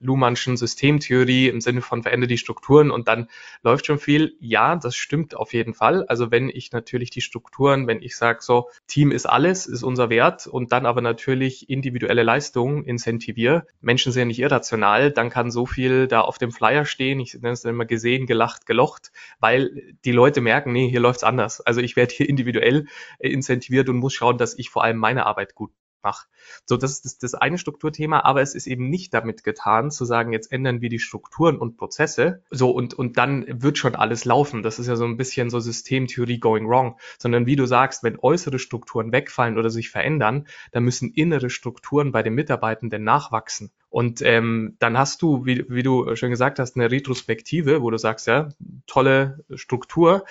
Luhmannschen 0.00 0.56
Systemtheorie 0.56 1.48
im 1.48 1.60
Sinne 1.60 1.82
von 1.82 2.04
verändere 2.04 2.28
die 2.28 2.38
Strukturen 2.38 2.92
und 2.92 3.08
dann 3.08 3.28
läuft 3.62 3.86
schon 3.86 3.98
viel. 3.98 4.36
Ja, 4.38 4.76
das 4.76 4.94
stimmt 4.94 5.34
auf 5.36 5.52
jeden 5.52 5.74
Fall. 5.74 6.04
Also 6.06 6.30
wenn 6.30 6.48
ich 6.48 6.70
natürlich 6.70 7.10
die 7.10 7.22
Strukturen, 7.22 7.88
wenn 7.88 8.00
ich 8.00 8.16
sage 8.16 8.38
so, 8.42 8.68
Team 8.86 9.10
ist 9.10 9.26
alles, 9.26 9.66
ist 9.66 9.82
unser 9.82 10.08
Wert 10.08 10.46
und 10.46 10.70
dann 10.70 10.86
aber 10.86 11.00
natürlich 11.00 11.68
individuelle 11.68 12.22
Leistungen 12.22 12.84
incentiviere, 12.84 13.66
Menschen 13.80 14.12
sind 14.12 14.20
ja 14.20 14.26
nicht 14.26 14.38
irrational, 14.38 15.10
dann 15.10 15.30
kann 15.30 15.50
so 15.50 15.66
viel 15.66 16.06
da 16.06 16.20
auf 16.20 16.38
dem 16.38 16.52
Flyer 16.52 16.84
stehen, 16.84 17.18
ich 17.18 17.34
nenne 17.34 17.50
es 17.50 17.62
dann 17.62 17.74
immer 17.74 17.86
gesehen, 17.86 18.26
gelacht, 18.36 18.66
gelocht, 18.66 19.12
weil 19.40 19.94
die 20.04 20.12
Leute 20.12 20.40
merken, 20.42 20.72
nee, 20.72 20.88
hier 20.90 21.00
läuft's 21.00 21.24
anders. 21.24 21.62
Also 21.62 21.80
ich 21.80 21.96
werde 21.96 22.14
hier 22.14 22.28
individuell 22.28 22.86
äh, 23.18 23.30
incentiviert 23.30 23.88
und 23.88 23.96
muss 23.96 24.12
schauen, 24.12 24.36
dass 24.36 24.58
ich 24.58 24.68
vor 24.68 24.84
allem 24.84 24.98
meine 24.98 25.24
Arbeit 25.24 25.54
gut 25.54 25.72
mache. 26.02 26.26
So, 26.64 26.76
das 26.76 26.92
ist 26.92 27.04
das, 27.04 27.18
das 27.18 27.34
eine 27.34 27.58
Strukturthema, 27.58 28.20
aber 28.20 28.42
es 28.42 28.54
ist 28.54 28.66
eben 28.66 28.88
nicht 28.88 29.14
damit 29.14 29.44
getan, 29.44 29.90
zu 29.90 30.04
sagen, 30.04 30.32
jetzt 30.32 30.52
ändern 30.52 30.80
wir 30.80 30.88
die 30.88 30.98
Strukturen 30.98 31.58
und 31.58 31.76
Prozesse, 31.76 32.42
so 32.50 32.70
und, 32.70 32.94
und 32.94 33.18
dann 33.18 33.44
wird 33.62 33.78
schon 33.78 33.94
alles 33.94 34.24
laufen. 34.24 34.62
Das 34.62 34.78
ist 34.78 34.86
ja 34.86 34.96
so 34.96 35.04
ein 35.04 35.16
bisschen 35.16 35.50
so 35.50 35.60
Systemtheorie 35.60 36.38
going 36.38 36.68
wrong, 36.68 36.98
sondern 37.18 37.46
wie 37.46 37.56
du 37.56 37.66
sagst, 37.66 38.02
wenn 38.02 38.18
äußere 38.18 38.58
Strukturen 38.58 39.12
wegfallen 39.12 39.58
oder 39.58 39.70
sich 39.70 39.90
verändern, 39.90 40.46
dann 40.72 40.84
müssen 40.84 41.12
innere 41.12 41.50
Strukturen 41.50 42.12
bei 42.12 42.22
den 42.22 42.34
Mitarbeitenden 42.34 43.04
nachwachsen. 43.04 43.70
Und 43.88 44.20
ähm, 44.20 44.76
dann 44.78 44.98
hast 44.98 45.22
du, 45.22 45.46
wie, 45.46 45.64
wie 45.70 45.82
du 45.82 46.16
schon 46.16 46.30
gesagt 46.30 46.58
hast, 46.58 46.76
eine 46.76 46.90
Retrospektive, 46.90 47.80
wo 47.82 47.90
du 47.90 47.96
sagst, 47.98 48.26
ja, 48.26 48.50
tolle 48.86 49.44
Struktur 49.54 50.24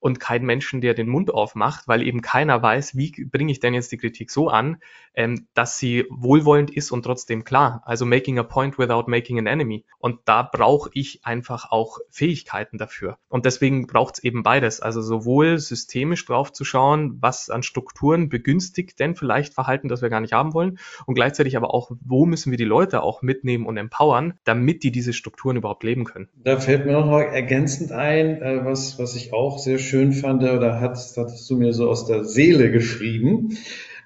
und 0.00 0.18
kein 0.18 0.44
Menschen, 0.44 0.80
der 0.80 0.94
den 0.94 1.08
Mund 1.08 1.32
aufmacht, 1.32 1.86
weil 1.86 2.02
eben 2.02 2.22
keiner 2.22 2.62
weiß, 2.62 2.96
wie 2.96 3.26
bringe 3.30 3.52
ich 3.52 3.60
denn 3.60 3.74
jetzt 3.74 3.92
die 3.92 3.98
Kritik 3.98 4.30
so 4.30 4.48
an, 4.48 4.78
ähm, 5.14 5.46
dass 5.54 5.78
sie 5.78 6.06
wohlwollend 6.08 6.70
ist 6.70 6.90
und 6.90 7.02
trotzdem 7.02 7.44
klar. 7.44 7.82
Also 7.84 8.06
making 8.06 8.38
a 8.38 8.42
point 8.42 8.78
without 8.78 9.04
making 9.08 9.38
an 9.38 9.46
enemy. 9.46 9.84
Und 9.98 10.20
da 10.24 10.42
brauche 10.42 10.90
ich 10.94 11.20
einfach 11.24 11.70
auch 11.70 11.98
Fähigkeiten 12.10 12.78
dafür. 12.78 13.18
Und 13.28 13.44
deswegen 13.44 13.86
braucht 13.86 14.14
es 14.14 14.24
eben 14.24 14.42
beides. 14.42 14.80
Also 14.80 15.02
sowohl 15.02 15.58
systemisch 15.58 16.24
drauf 16.24 16.52
zu 16.52 16.64
schauen, 16.64 17.18
was 17.20 17.50
an 17.50 17.62
Strukturen 17.62 18.28
begünstigt 18.28 18.98
denn 18.98 19.14
vielleicht 19.14 19.52
Verhalten, 19.52 19.88
das 19.88 20.00
wir 20.00 20.08
gar 20.08 20.20
nicht 20.20 20.32
haben 20.32 20.54
wollen. 20.54 20.78
Und 21.06 21.14
gleichzeitig 21.14 21.56
aber 21.56 21.74
auch, 21.74 21.90
wo 22.00 22.24
müssen 22.24 22.50
wir 22.50 22.58
die 22.58 22.64
Leute 22.64 23.02
auch 23.02 23.20
mitnehmen 23.22 23.66
und 23.66 23.76
empowern, 23.76 24.34
damit 24.44 24.82
die 24.82 24.92
diese 24.92 25.12
Strukturen 25.12 25.56
überhaupt 25.56 25.84
leben 25.84 26.04
können. 26.04 26.28
Da 26.36 26.58
fällt 26.58 26.86
mir 26.86 26.92
noch 26.92 27.10
ergänzend 27.10 27.92
ein, 27.92 28.40
äh, 28.40 28.64
was, 28.64 28.98
was 28.98 29.14
ich 29.16 29.32
auch 29.32 29.58
sehr 29.58 29.78
schön 29.78 29.89
fand, 30.12 30.42
oder 30.42 30.80
hat, 30.80 30.98
hattest 31.16 31.50
du 31.50 31.56
mir 31.56 31.72
so 31.72 31.88
aus 31.88 32.06
der 32.06 32.24
Seele 32.24 32.70
geschrieben. 32.70 33.56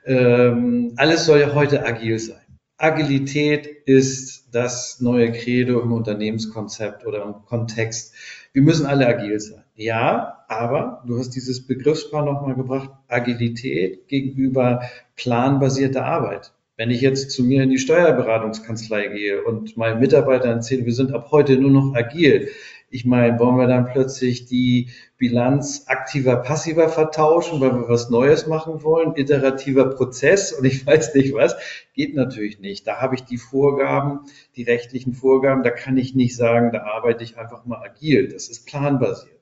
Ähm, 0.04 0.92
alles 0.96 1.26
soll 1.26 1.40
ja 1.40 1.54
heute 1.54 1.86
agil 1.86 2.18
sein. 2.18 2.44
Agilität 2.76 3.66
ist 3.86 4.48
das 4.52 5.00
neue 5.00 5.32
Credo 5.32 5.80
im 5.80 5.92
Unternehmenskonzept 5.92 7.06
oder 7.06 7.22
im 7.22 7.44
Kontext. 7.46 8.14
Wir 8.52 8.62
müssen 8.62 8.86
alle 8.86 9.06
agil 9.06 9.38
sein. 9.40 9.64
Ja, 9.74 10.44
aber 10.48 11.02
du 11.06 11.18
hast 11.18 11.30
dieses 11.30 11.66
Begriffspaar 11.66 12.24
nochmal 12.24 12.54
gebracht, 12.54 12.90
Agilität 13.08 14.08
gegenüber 14.08 14.82
planbasierter 15.16 16.04
Arbeit. 16.04 16.52
Wenn 16.76 16.90
ich 16.90 17.00
jetzt 17.00 17.30
zu 17.30 17.44
mir 17.44 17.62
in 17.62 17.70
die 17.70 17.78
Steuerberatungskanzlei 17.78 19.06
gehe 19.08 19.44
und 19.44 19.76
meinen 19.76 20.00
Mitarbeitern 20.00 20.56
erzähle, 20.56 20.84
wir 20.84 20.92
sind 20.92 21.12
ab 21.12 21.28
heute 21.30 21.56
nur 21.56 21.70
noch 21.70 21.94
agil, 21.94 22.48
ich 22.94 23.04
meine, 23.04 23.40
wollen 23.40 23.56
wir 23.56 23.66
dann 23.66 23.86
plötzlich 23.86 24.46
die 24.46 24.90
Bilanz 25.18 25.86
aktiver, 25.88 26.36
passiver 26.36 26.88
vertauschen, 26.88 27.60
weil 27.60 27.72
wir 27.72 27.88
was 27.88 28.08
Neues 28.08 28.46
machen 28.46 28.84
wollen? 28.84 29.16
Iterativer 29.16 29.90
Prozess 29.90 30.52
und 30.52 30.64
ich 30.64 30.86
weiß 30.86 31.12
nicht 31.16 31.34
was. 31.34 31.56
Geht 31.92 32.14
natürlich 32.14 32.60
nicht. 32.60 32.86
Da 32.86 33.00
habe 33.00 33.16
ich 33.16 33.24
die 33.24 33.36
Vorgaben, 33.36 34.20
die 34.54 34.62
rechtlichen 34.62 35.12
Vorgaben. 35.12 35.64
Da 35.64 35.70
kann 35.70 35.96
ich 35.96 36.14
nicht 36.14 36.36
sagen, 36.36 36.70
da 36.72 36.84
arbeite 36.84 37.24
ich 37.24 37.36
einfach 37.36 37.64
mal 37.64 37.82
agil. 37.84 38.28
Das 38.28 38.48
ist 38.48 38.64
planbasiert. 38.64 39.32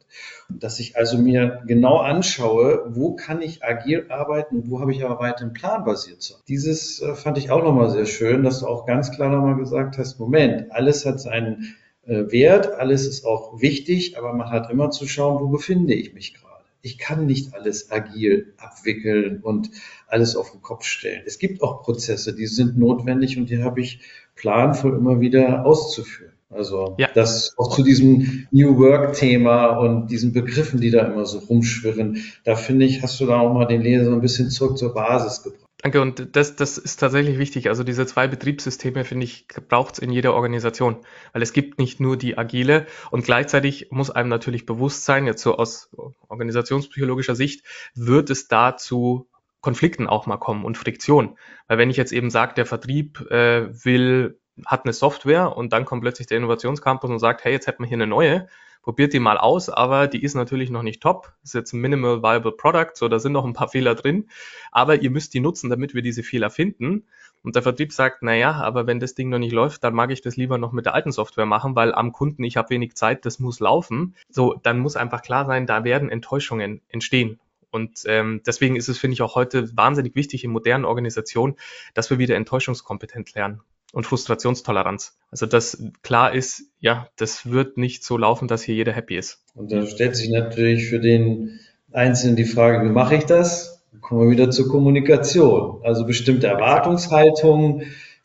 Und 0.49 0.63
dass 0.63 0.81
ich 0.81 0.97
also 0.97 1.19
mir 1.19 1.63
genau 1.67 1.99
anschaue, 1.99 2.87
wo 2.89 3.17
kann 3.17 3.43
ich 3.43 3.63
agil 3.63 4.07
arbeiten, 4.09 4.71
wo 4.71 4.81
habe 4.81 4.93
ich 4.93 5.05
aber 5.05 5.21
weiterhin 5.21 5.53
planbasiert 5.53 6.23
zu. 6.23 6.35
Dieses 6.49 7.03
äh, 7.03 7.15
fand 7.15 7.37
ich 7.37 7.51
auch 7.51 7.63
nochmal 7.63 7.91
sehr 7.91 8.07
schön, 8.07 8.45
dass 8.45 8.61
du 8.61 8.67
auch 8.67 8.87
ganz 8.87 9.11
klar 9.11 9.29
nochmal 9.29 9.57
gesagt 9.57 9.99
hast, 9.99 10.19
Moment, 10.19 10.73
alles 10.73 11.05
hat 11.05 11.21
seinen 11.21 11.77
wert, 12.05 12.75
alles 12.75 13.07
ist 13.07 13.25
auch 13.25 13.61
wichtig, 13.61 14.19
aber 14.19 14.33
man 14.33 14.51
hat 14.51 14.71
immer 14.71 14.91
zu 14.91 15.07
schauen, 15.07 15.43
wo 15.43 15.49
befinde 15.49 15.95
ich 15.95 16.15
mich 16.15 16.35
gerade. 16.35 16.53
Ich 16.85 16.99
kann 16.99 17.27
nicht 17.27 17.55
alles 17.55 17.93
agil 17.93 18.55
abwickeln 18.57 19.41
und 19.41 19.71
alles 20.09 20.35
auf 20.35 20.51
den 20.51 20.63
Kopf 20.63 20.85
stellen. 20.85 21.23
Es 21.27 21.39
gibt 21.39 21.63
auch 21.63 21.83
Prozesse, 21.83 22.35
die 22.35 22.49
sind 22.49 22.77
notwendig 22.77 23.39
und 23.39 23.51
die 23.51 23.63
habe 23.63 23.81
ich 23.81 24.01
planvoll 24.35 24.97
immer 24.97 25.21
wieder 25.21 25.65
auszuführen. 25.65 26.33
Also 26.51 26.97
ja. 26.99 27.09
das 27.15 27.55
auch 27.57 27.75
zu 27.75 27.83
diesem 27.83 28.47
New 28.51 28.79
Work 28.79 29.15
Thema 29.15 29.69
und 29.79 30.09
diesen 30.09 30.33
Begriffen, 30.33 30.81
die 30.81 30.91
da 30.91 31.07
immer 31.07 31.25
so 31.25 31.39
rumschwirren, 31.39 32.23
da 32.45 32.57
finde 32.57 32.85
ich, 32.85 33.03
hast 33.03 33.21
du 33.21 33.27
da 33.27 33.39
auch 33.39 33.55
mal 33.55 33.65
den 33.65 33.81
Leser 33.81 34.07
so 34.07 34.13
ein 34.13 34.21
bisschen 34.21 34.51
zurück 34.51 34.77
zur 34.77 34.93
Basis 34.93 35.43
gebracht. 35.43 35.62
Danke, 35.83 36.01
und 36.01 36.37
das, 36.37 36.55
das 36.55 36.79
ist 36.79 36.99
tatsächlich 37.01 37.39
wichtig. 37.39 37.69
Also 37.69 37.83
diese 37.83 38.07
zwei 38.07 38.29
Betriebssysteme, 38.29 39.05
finde 39.05 39.25
ich, 39.25 39.49
braucht 39.69 39.95
es 39.95 39.99
in 39.99 40.13
jeder 40.13 40.33
Organisation. 40.33 41.05
Weil 41.33 41.43
es 41.43 41.53
gibt 41.53 41.81
nicht 41.81 41.99
nur 41.99 42.17
die 42.17 42.39
agile 42.39 42.87
und 43.11 43.25
gleichzeitig 43.25 43.89
muss 43.91 44.09
einem 44.09 44.29
natürlich 44.29 44.65
bewusst 44.65 45.05
sein, 45.05 45.27
jetzt 45.27 45.43
so 45.43 45.57
aus 45.57 45.91
organisationspsychologischer 46.29 47.35
Sicht, 47.35 47.67
wird 47.97 48.31
es 48.31 48.47
dazu 48.47 49.29
Konflikten 49.61 50.07
auch 50.07 50.27
mal 50.27 50.37
kommen 50.37 50.65
und 50.65 50.79
Friktion. 50.79 51.37
Weil 51.67 51.79
wenn 51.79 51.91
ich 51.91 51.97
jetzt 51.97 52.13
eben 52.13 52.31
sage, 52.31 52.55
der 52.55 52.67
Vertrieb 52.67 53.21
äh, 53.33 53.69
will, 53.85 54.39
hat 54.65 54.85
eine 54.85 54.93
Software 54.93 55.57
und 55.57 55.73
dann 55.73 55.85
kommt 55.85 56.03
plötzlich 56.03 56.29
der 56.29 56.39
Innovationscampus 56.39 57.11
und 57.11 57.19
sagt, 57.19 57.43
hey, 57.43 57.53
jetzt 57.53 57.67
hätten 57.67 57.83
wir 57.83 57.89
hier 57.89 57.97
eine 57.97 58.07
neue, 58.07 58.47
probiert 58.83 59.13
die 59.13 59.21
mal 59.21 59.39
aus, 59.39 59.69
aber 59.69 60.09
die 60.09 60.23
ist 60.23 60.35
natürlich 60.35 60.71
noch 60.71 60.83
nicht 60.83 61.01
top. 61.01 61.33
Ist 61.43 61.55
jetzt 61.55 61.73
ein 61.73 61.81
Minimal 61.81 62.23
Viable 62.23 62.53
Product, 62.53 62.91
so 62.95 63.09
da 63.09 63.19
sind 63.19 63.33
noch 63.33 63.45
ein 63.45 63.53
paar 63.53 63.69
Fehler 63.73 63.95
drin, 63.95 64.29
aber 64.71 65.01
ihr 65.01 65.11
müsst 65.11 65.35
die 65.35 65.41
nutzen, 65.41 65.71
damit 65.71 65.95
wir 65.95 66.03
diese 66.03 66.23
Fehler 66.23 66.51
finden. 66.51 67.07
Und 67.43 67.57
der 67.57 67.63
Vertrieb 67.63 67.93
sagt, 67.93 68.19
na 68.23 68.35
ja, 68.35 68.53
aber 68.53 68.87
wenn 68.87 69.01
das 69.01 69.15
Ding 69.15 69.29
noch 69.29 69.39
nicht 69.39 69.53
läuft, 69.53 69.83
dann 69.83 69.95
mag 69.95 70.11
ich 70.13 70.21
das 70.21 70.37
lieber 70.37 70.59
noch 70.59 70.73
mit 70.73 70.87
der 70.87 70.95
alten 70.95 71.11
Software 71.11 71.47
machen, 71.47 71.75
weil 71.75 71.93
am 71.93 72.13
Kunden, 72.13 72.45
ich 72.45 72.57
habe 72.57 72.71
wenig 72.71 72.95
Zeit, 72.95 73.27
das 73.27 73.41
muss 73.41 73.59
laufen. 73.59 74.15
So, 74.29 74.55
dann 74.63 74.79
muss 74.79 74.97
einfach 74.97 75.23
klar 75.23 75.47
sein, 75.47 75.67
da 75.67 75.83
werden 75.83 76.09
Enttäuschungen 76.09 76.83
entstehen. 76.89 77.41
Und 77.71 78.03
ähm, 78.07 78.43
deswegen 78.47 78.77
ist 78.77 78.89
es, 78.89 78.99
finde 78.99 79.15
ich, 79.15 79.23
auch 79.23 79.35
heute 79.35 79.77
wahnsinnig 79.77 80.15
wichtig 80.15 80.45
in 80.45 80.53
modernen 80.53 80.85
Organisationen, 80.85 81.57
dass 81.95 82.11
wir 82.11 82.19
wieder 82.19 82.37
enttäuschungskompetent 82.37 83.35
lernen 83.35 83.63
und 83.93 84.07
Frustrationstoleranz. 84.07 85.17
Also 85.31 85.47
dass 85.47 85.83
klar 86.03 86.35
ist, 86.35 86.65
ja, 86.81 87.09
das 87.17 87.51
wird 87.51 87.77
nicht 87.77 88.05
so 88.05 88.17
laufen, 88.17 88.49
dass 88.49 88.63
hier 88.63 88.75
jeder 88.75 88.93
happy 88.93 89.17
ist. 89.17 89.45
Und 89.55 89.71
da 89.71 89.87
stellt 89.87 90.17
sich 90.17 90.31
natürlich 90.31 90.89
für 90.89 90.99
den 90.99 91.61
Einzelnen 91.93 92.37
die 92.37 92.45
Frage, 92.45 92.85
wie 92.85 92.93
mache 92.93 93.17
ich 93.17 93.25
das? 93.25 93.85
Kommen 94.01 94.23
wir 94.23 94.31
wieder 94.31 94.51
zur 94.51 94.69
Kommunikation. 94.69 95.81
Also 95.85 96.07
bestimmte 96.07 96.47
Erwartungshaltungen, 96.47 97.83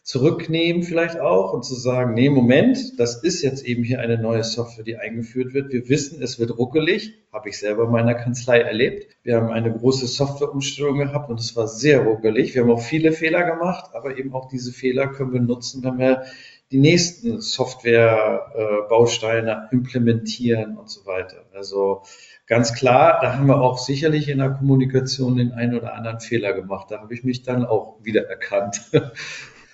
zurücknehmen 0.07 0.81
vielleicht 0.83 1.19
auch 1.19 1.51
und 1.51 1.65
zu 1.65 1.75
sagen, 1.75 2.13
nee, 2.13 2.29
Moment, 2.29 2.97
das 2.97 3.21
ist 3.21 3.41
jetzt 3.41 3.65
eben 3.65 3.83
hier 3.83 3.99
eine 3.99 4.17
neue 4.17 4.45
Software, 4.45 4.85
die 4.85 4.95
eingeführt 4.95 5.53
wird. 5.53 5.73
Wir 5.73 5.89
wissen, 5.89 6.21
es 6.21 6.39
wird 6.39 6.57
ruckelig, 6.57 7.15
habe 7.33 7.49
ich 7.49 7.59
selber 7.59 7.83
in 7.83 7.91
meiner 7.91 8.13
Kanzlei 8.13 8.61
erlebt. 8.61 9.17
Wir 9.23 9.35
haben 9.35 9.49
eine 9.49 9.69
große 9.69 10.07
Softwareumstellung 10.07 10.99
gehabt 10.99 11.29
und 11.29 11.41
es 11.41 11.57
war 11.57 11.67
sehr 11.67 12.05
ruckelig. 12.05 12.55
Wir 12.55 12.61
haben 12.61 12.71
auch 12.71 12.79
viele 12.79 13.11
Fehler 13.11 13.43
gemacht, 13.43 13.89
aber 13.93 14.17
eben 14.17 14.33
auch 14.33 14.47
diese 14.47 14.71
Fehler 14.71 15.07
können 15.07 15.33
wir 15.33 15.41
nutzen, 15.41 15.83
wenn 15.83 15.97
wir 15.97 16.23
die 16.71 16.79
nächsten 16.79 17.41
Software-Bausteine 17.41 19.67
implementieren 19.73 20.77
und 20.77 20.89
so 20.89 21.05
weiter. 21.05 21.43
Also 21.53 22.03
ganz 22.45 22.73
klar, 22.73 23.19
da 23.21 23.35
haben 23.35 23.47
wir 23.47 23.59
auch 23.59 23.77
sicherlich 23.77 24.29
in 24.29 24.37
der 24.37 24.51
Kommunikation 24.51 25.35
den 25.35 25.51
einen 25.51 25.75
oder 25.75 25.95
anderen 25.95 26.21
Fehler 26.21 26.53
gemacht. 26.53 26.91
Da 26.91 27.01
habe 27.01 27.13
ich 27.13 27.25
mich 27.25 27.43
dann 27.43 27.65
auch 27.65 27.97
wieder 28.03 28.29
erkannt. 28.29 28.89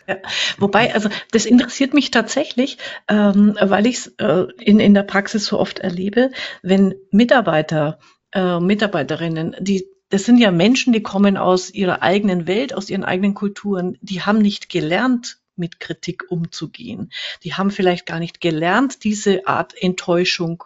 Ja, 0.08 0.18
wobei, 0.58 0.94
also 0.94 1.10
das 1.32 1.46
interessiert 1.46 1.94
mich 1.94 2.12
tatsächlich, 2.12 2.78
ähm, 3.08 3.58
weil 3.62 3.86
ich 3.88 3.98
es 3.98 4.08
äh, 4.18 4.48
in, 4.60 4.80
in 4.80 4.94
der 4.94 5.04
Praxis 5.04 5.46
so 5.46 5.60
oft 5.60 5.80
erlebe, 5.80 6.32
wenn 6.62 6.96
Mitarbeiter, 7.12 8.00
äh, 8.34 8.60
Mitarbeiterinnen, 8.60 9.56
die 9.60 9.88
das 10.10 10.26
sind 10.26 10.38
ja 10.38 10.52
Menschen, 10.52 10.94
die 10.94 11.02
kommen 11.02 11.38
aus 11.38 11.72
ihrer 11.72 12.04
eigenen 12.04 12.46
Welt, 12.46 12.76
aus 12.76 12.88
ihren 12.92 13.04
eigenen 13.04 13.34
Kulturen, 13.34 13.98
die 14.02 14.22
haben 14.22 14.38
nicht 14.38 14.70
gelernt, 14.70 15.40
mit 15.56 15.80
Kritik 15.80 16.26
umzugehen. 16.30 17.12
Die 17.44 17.56
haben 17.56 17.72
vielleicht 17.72 18.06
gar 18.06 18.20
nicht 18.20 18.40
gelernt, 18.40 19.04
diese 19.04 19.48
Art 19.48 19.74
Enttäuschung 19.82 20.64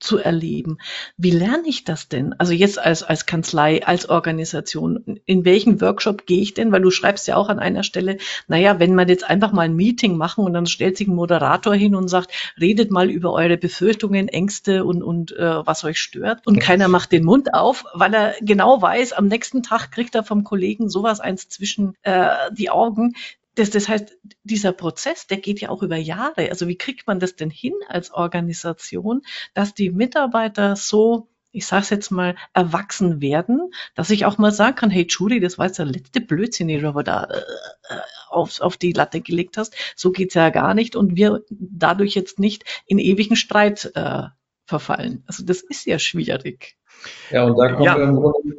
zu 0.00 0.18
erleben. 0.18 0.78
Wie 1.16 1.30
lerne 1.30 1.66
ich 1.66 1.84
das 1.84 2.08
denn? 2.08 2.32
Also 2.34 2.52
jetzt 2.52 2.78
als, 2.78 3.02
als 3.02 3.26
Kanzlei, 3.26 3.84
als 3.84 4.08
Organisation, 4.08 5.20
in 5.24 5.44
welchen 5.44 5.80
Workshop 5.80 6.26
gehe 6.26 6.40
ich 6.40 6.54
denn? 6.54 6.72
Weil 6.72 6.82
du 6.82 6.90
schreibst 6.90 7.26
ja 7.26 7.36
auch 7.36 7.48
an 7.48 7.58
einer 7.58 7.82
Stelle, 7.82 8.18
naja, 8.46 8.78
wenn 8.78 8.94
man 8.94 9.08
jetzt 9.08 9.28
einfach 9.28 9.52
mal 9.52 9.62
ein 9.62 9.74
Meeting 9.76 10.16
machen 10.16 10.44
und 10.44 10.52
dann 10.52 10.66
stellt 10.66 10.96
sich 10.96 11.08
ein 11.08 11.14
Moderator 11.14 11.74
hin 11.74 11.94
und 11.94 12.08
sagt, 12.08 12.32
redet 12.60 12.90
mal 12.90 13.10
über 13.10 13.32
eure 13.32 13.56
Befürchtungen, 13.56 14.28
Ängste 14.28 14.84
und, 14.84 15.02
und 15.02 15.32
äh, 15.36 15.66
was 15.66 15.84
euch 15.84 16.00
stört. 16.00 16.46
Und 16.46 16.60
keiner 16.60 16.88
macht 16.88 17.12
den 17.12 17.24
Mund 17.24 17.54
auf, 17.54 17.84
weil 17.94 18.14
er 18.14 18.34
genau 18.40 18.80
weiß, 18.80 19.12
am 19.12 19.26
nächsten 19.26 19.62
Tag 19.62 19.90
kriegt 19.90 20.14
er 20.14 20.22
vom 20.22 20.44
Kollegen 20.44 20.88
sowas 20.88 21.20
eins 21.20 21.48
zwischen 21.48 21.94
äh, 22.02 22.30
die 22.52 22.70
Augen. 22.70 23.14
Das, 23.58 23.70
das 23.70 23.88
heißt, 23.88 24.16
dieser 24.44 24.72
Prozess, 24.72 25.26
der 25.26 25.38
geht 25.38 25.60
ja 25.60 25.68
auch 25.70 25.82
über 25.82 25.96
Jahre. 25.96 26.50
Also 26.50 26.68
wie 26.68 26.78
kriegt 26.78 27.06
man 27.06 27.18
das 27.18 27.34
denn 27.34 27.50
hin 27.50 27.74
als 27.88 28.12
Organisation, 28.12 29.22
dass 29.54 29.74
die 29.74 29.90
Mitarbeiter 29.90 30.76
so 30.76 31.28
ich 31.50 31.66
sage 31.66 31.82
es 31.82 31.90
jetzt 31.90 32.10
mal, 32.10 32.36
erwachsen 32.52 33.22
werden, 33.22 33.72
dass 33.94 34.10
ich 34.10 34.26
auch 34.26 34.36
mal 34.36 34.52
sagen 34.52 34.76
kann, 34.76 34.90
hey 34.90 35.06
Judy, 35.08 35.40
das 35.40 35.56
war 35.56 35.66
jetzt 35.66 35.78
der 35.78 35.86
letzte 35.86 36.20
Blödsinn, 36.20 36.68
den 36.68 36.82
du 36.82 36.88
aber 36.88 37.02
da 37.02 37.24
äh, 37.24 37.38
äh, 37.38 38.00
auf, 38.28 38.60
auf 38.60 38.76
die 38.76 38.92
Latte 38.92 39.22
gelegt 39.22 39.56
hast. 39.56 39.74
So 39.96 40.12
geht's 40.12 40.34
ja 40.34 40.50
gar 40.50 40.74
nicht 40.74 40.94
und 40.94 41.16
wir 41.16 41.42
dadurch 41.48 42.14
jetzt 42.14 42.38
nicht 42.38 42.64
in 42.86 42.98
ewigen 42.98 43.34
Streit 43.34 43.90
äh, 43.94 44.24
verfallen. 44.66 45.24
Also 45.26 45.44
das 45.44 45.62
ist 45.62 45.86
ja 45.86 45.98
schwierig. 45.98 46.76
Ja, 47.30 47.44
und 47.44 47.56
da 47.56 47.72
kommen 47.72 47.84
ja. 47.84 47.96
wir 47.96 48.04
im 48.04 48.16
Grunde 48.16 48.56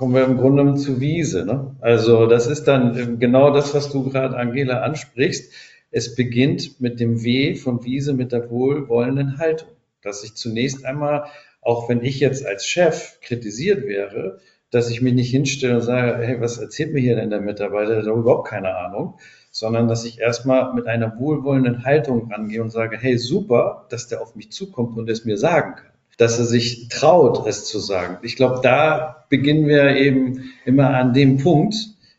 kommen 0.00 0.14
wir 0.14 0.24
im 0.24 0.38
Grunde 0.38 0.76
zu 0.76 0.98
Wiese. 0.98 1.44
Ne? 1.44 1.76
Also 1.82 2.24
das 2.24 2.46
ist 2.46 2.64
dann 2.64 3.18
genau 3.18 3.50
das, 3.50 3.74
was 3.74 3.92
du 3.92 4.08
gerade, 4.08 4.34
Angela, 4.34 4.80
ansprichst. 4.80 5.52
Es 5.90 6.14
beginnt 6.14 6.80
mit 6.80 7.00
dem 7.00 7.22
W 7.22 7.54
von 7.54 7.84
Wiese, 7.84 8.14
mit 8.14 8.32
der 8.32 8.48
wohlwollenden 8.48 9.36
Haltung. 9.36 9.68
Dass 10.00 10.24
ich 10.24 10.36
zunächst 10.36 10.86
einmal, 10.86 11.24
auch 11.60 11.90
wenn 11.90 12.02
ich 12.02 12.18
jetzt 12.18 12.46
als 12.46 12.64
Chef 12.64 13.20
kritisiert 13.20 13.86
wäre, 13.86 14.38
dass 14.70 14.88
ich 14.88 15.02
mich 15.02 15.12
nicht 15.12 15.32
hinstelle 15.32 15.74
und 15.74 15.82
sage, 15.82 16.26
hey, 16.26 16.40
was 16.40 16.56
erzählt 16.56 16.94
mir 16.94 17.00
hier 17.00 17.16
denn 17.16 17.28
der 17.28 17.42
Mitarbeiter, 17.42 18.00
der 18.00 18.10
hat 18.10 18.18
überhaupt 18.18 18.48
keine 18.48 18.74
Ahnung, 18.74 19.18
sondern 19.50 19.86
dass 19.86 20.06
ich 20.06 20.18
erstmal 20.18 20.72
mit 20.72 20.86
einer 20.86 21.18
wohlwollenden 21.18 21.84
Haltung 21.84 22.32
rangehe 22.32 22.62
und 22.62 22.70
sage, 22.70 22.96
hey, 22.98 23.18
super, 23.18 23.86
dass 23.90 24.08
der 24.08 24.22
auf 24.22 24.34
mich 24.34 24.50
zukommt 24.50 24.96
und 24.96 25.10
es 25.10 25.26
mir 25.26 25.36
sagen 25.36 25.74
kann 25.74 25.90
dass 26.20 26.38
er 26.38 26.44
sich 26.44 26.88
traut, 26.88 27.46
es 27.46 27.64
zu 27.64 27.78
sagen. 27.78 28.18
Ich 28.20 28.36
glaube, 28.36 28.60
da 28.62 29.24
beginnen 29.30 29.66
wir 29.66 29.96
eben 29.96 30.52
immer 30.66 30.90
an 30.90 31.14
dem 31.14 31.38
Punkt, 31.38 31.74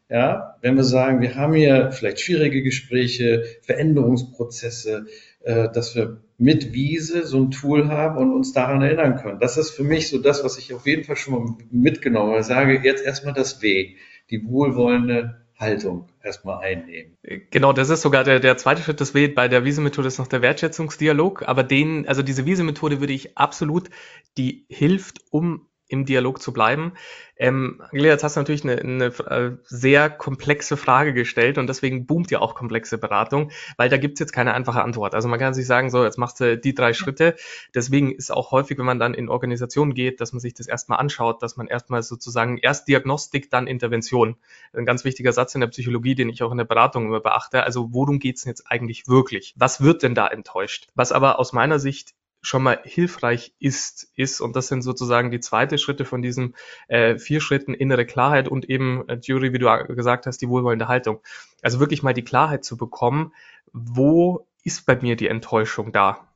ja, 0.10 0.56
wenn 0.62 0.76
wir 0.76 0.84
sagen, 0.84 1.22
wir 1.22 1.36
haben 1.36 1.54
hier 1.54 1.92
vielleicht 1.92 2.20
schwierige 2.20 2.64
Gespräche, 2.64 3.44
Veränderungsprozesse, 3.62 5.06
äh, 5.44 5.70
dass 5.70 5.96
wir 5.96 6.18
mit 6.40 6.74
Wiese 6.74 7.28
so 7.28 7.42
ein 7.42 7.52
Tool 7.52 7.90
haben 7.90 8.18
und 8.18 8.34
uns 8.34 8.54
daran 8.54 8.82
erinnern 8.82 9.18
können. 9.18 9.40
Das 9.40 9.58
ist 9.58 9.70
für 9.70 9.84
mich 9.84 10.10
so 10.10 10.18
das, 10.18 10.44
was 10.44 10.58
ich 10.58 10.74
auf 10.74 10.88
jeden 10.88 11.04
Fall 11.04 11.16
schon 11.16 11.34
mal 11.36 11.56
mitgenommen 11.70 12.32
habe. 12.32 12.42
Ich 12.42 12.48
sage 12.48 12.82
jetzt 12.84 13.06
erstmal 13.06 13.36
das 13.36 13.62
W, 13.62 13.96
die 14.32 14.44
wohlwollende 14.48 15.41
Haltung 15.62 16.10
erstmal 16.24 16.63
einnehmen. 16.63 17.15
Genau, 17.52 17.71
das 17.71 17.89
ist 17.89 18.02
sogar 18.02 18.24
der, 18.24 18.39
der 18.39 18.58
zweite 18.58 18.82
Schritt 18.82 19.00
des 19.00 19.13
W. 19.13 19.28
Bei 19.28 19.47
der 19.47 19.63
Wiese-Methode 19.63 20.08
ist 20.08 20.17
noch 20.17 20.28
der 20.28 20.41
Wertschätzungsdialog. 20.41 21.47
Aber 21.47 21.63
den, 21.63 22.08
also 22.08 22.24
diese 22.24 22.45
Wiese-Methode 22.45 23.00
würde 23.00 23.13
ich 23.13 23.38
absolut, 23.38 23.89
die 24.38 24.65
hilft, 24.67 25.21
um 25.30 25.67
im 25.92 26.06
Dialog 26.06 26.42
zu 26.42 26.54
bleiben. 26.54 26.94
Ähm, 27.42 27.82
Angela, 27.92 28.10
jetzt 28.10 28.24
hast 28.24 28.36
du 28.36 28.40
natürlich 28.40 28.64
eine, 28.64 28.80
eine 28.80 29.06
äh, 29.06 29.58
sehr 29.64 30.10
komplexe 30.12 30.78
Frage 30.78 31.12
gestellt 31.12 31.58
und 31.58 31.68
deswegen 31.68 32.06
boomt 32.06 32.30
ja 32.30 32.40
auch 32.40 32.54
komplexe 32.54 33.00
Beratung, 33.00 33.52
weil 33.78 33.90
da 33.90 33.98
gibt's 33.98 34.20
jetzt 34.20 34.32
keine 34.32 34.54
einfache 34.54 34.84
Antwort. 34.84 35.16
Also 35.16 35.28
man 35.28 35.40
kann 35.40 35.56
sich 35.56 35.66
sagen, 35.66 35.90
so, 35.90 36.04
jetzt 36.04 36.20
machst 36.20 36.40
du 36.40 36.58
die 36.58 36.76
drei 36.76 36.94
Schritte. 36.94 37.36
Deswegen 37.74 38.12
ist 38.12 38.32
auch 38.32 38.52
häufig, 38.52 38.78
wenn 38.78 38.86
man 38.86 39.00
dann 39.00 39.16
in 39.16 39.28
Organisationen 39.28 39.96
geht, 39.96 40.22
dass 40.22 40.34
man 40.34 40.40
sich 40.40 40.54
das 40.54 40.68
erstmal 40.68 41.00
anschaut, 41.00 41.42
dass 41.42 41.58
man 41.58 41.68
erstmal 41.68 42.04
sozusagen 42.04 42.58
erst 42.58 42.88
Diagnostik, 42.88 43.50
dann 43.50 43.66
Intervention. 43.66 44.36
Ein 44.74 44.86
ganz 44.86 45.04
wichtiger 45.04 45.34
Satz 45.34 45.56
in 45.56 45.62
der 45.62 45.68
Psychologie, 45.68 46.14
den 46.14 46.30
ich 46.30 46.44
auch 46.44 46.52
in 46.52 46.58
der 46.58 46.66
Beratung 46.66 47.06
immer 47.08 47.22
beachte. 47.22 47.64
Also 47.64 47.90
worum 47.92 48.20
geht's 48.20 48.44
denn 48.44 48.52
jetzt 48.52 48.70
eigentlich 48.70 49.08
wirklich? 49.08 49.56
Was 49.58 49.82
wird 49.82 50.04
denn 50.04 50.14
da 50.14 50.28
enttäuscht? 50.28 50.88
Was 50.94 51.12
aber 51.12 51.40
aus 51.40 51.54
meiner 51.54 51.80
Sicht 51.80 52.14
schon 52.42 52.64
mal 52.64 52.80
hilfreich 52.84 53.54
ist, 53.60 54.12
ist, 54.16 54.42
und 54.42 54.56
das 54.56 54.68
sind 54.68 54.82
sozusagen 54.82 55.32
die 55.32 55.40
zweite 55.40 55.78
Schritte 55.78 56.06
von 56.06 56.22
diesen 56.22 56.56
äh, 56.88 57.18
vier 57.18 57.40
Schritten 57.40 57.74
innere 57.74 58.06
Klarheit 58.06 58.48
und 58.48 58.70
eben, 58.70 59.08
äh, 59.08 59.20
Jury, 59.22 59.54
wie 59.54 59.60
du 59.60 59.68
gesagt 59.96 60.26
hast, 60.26 60.42
die 60.42 60.50
wohlwollende 60.50 60.88
Haltung. 60.88 61.22
Also 61.62 61.80
wirklich 61.80 62.04
mal 62.04 62.14
die 62.14 62.24
Klarheit 62.24 62.66
zu 62.66 62.78
bekommen, 62.78 63.34
wo 63.72 64.48
ist 64.64 64.86
bei 64.86 64.96
mir 64.96 65.16
die 65.16 65.28
Enttäuschung 65.28 65.92
da? 65.92 66.28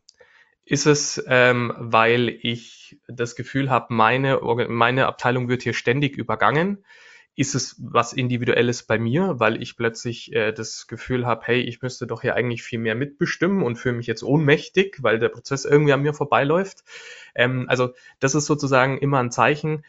Ist 0.63 0.85
es, 0.85 1.23
ähm, 1.27 1.73
weil 1.77 2.29
ich 2.41 2.99
das 3.07 3.35
Gefühl 3.35 3.69
habe, 3.69 3.93
meine, 3.93 4.39
meine 4.69 5.05
Abteilung 5.07 5.47
wird 5.47 5.63
hier 5.63 5.73
ständig 5.73 6.17
übergangen? 6.17 6.83
Ist 7.35 7.53
es 7.53 7.75
was 7.79 8.13
Individuelles 8.13 8.83
bei 8.83 8.97
mir, 8.97 9.35
weil 9.39 9.61
ich 9.61 9.75
plötzlich 9.75 10.33
äh, 10.33 10.53
das 10.53 10.87
Gefühl 10.87 11.25
habe, 11.25 11.45
hey, 11.45 11.59
ich 11.59 11.81
müsste 11.81 12.07
doch 12.07 12.21
hier 12.21 12.35
eigentlich 12.35 12.63
viel 12.63 12.79
mehr 12.79 12.95
mitbestimmen 12.95 13.61
und 13.61 13.75
fühle 13.75 13.95
mich 13.95 14.07
jetzt 14.07 14.23
ohnmächtig, 14.23 14.97
weil 15.01 15.19
der 15.19 15.29
Prozess 15.29 15.65
irgendwie 15.65 15.93
an 15.93 16.01
mir 16.01 16.13
vorbeiläuft. 16.13 16.83
Ähm, 17.35 17.65
also 17.67 17.93
das 18.19 18.35
ist 18.35 18.45
sozusagen 18.45 18.97
immer 18.97 19.19
ein 19.19 19.31
Zeichen, 19.31 19.83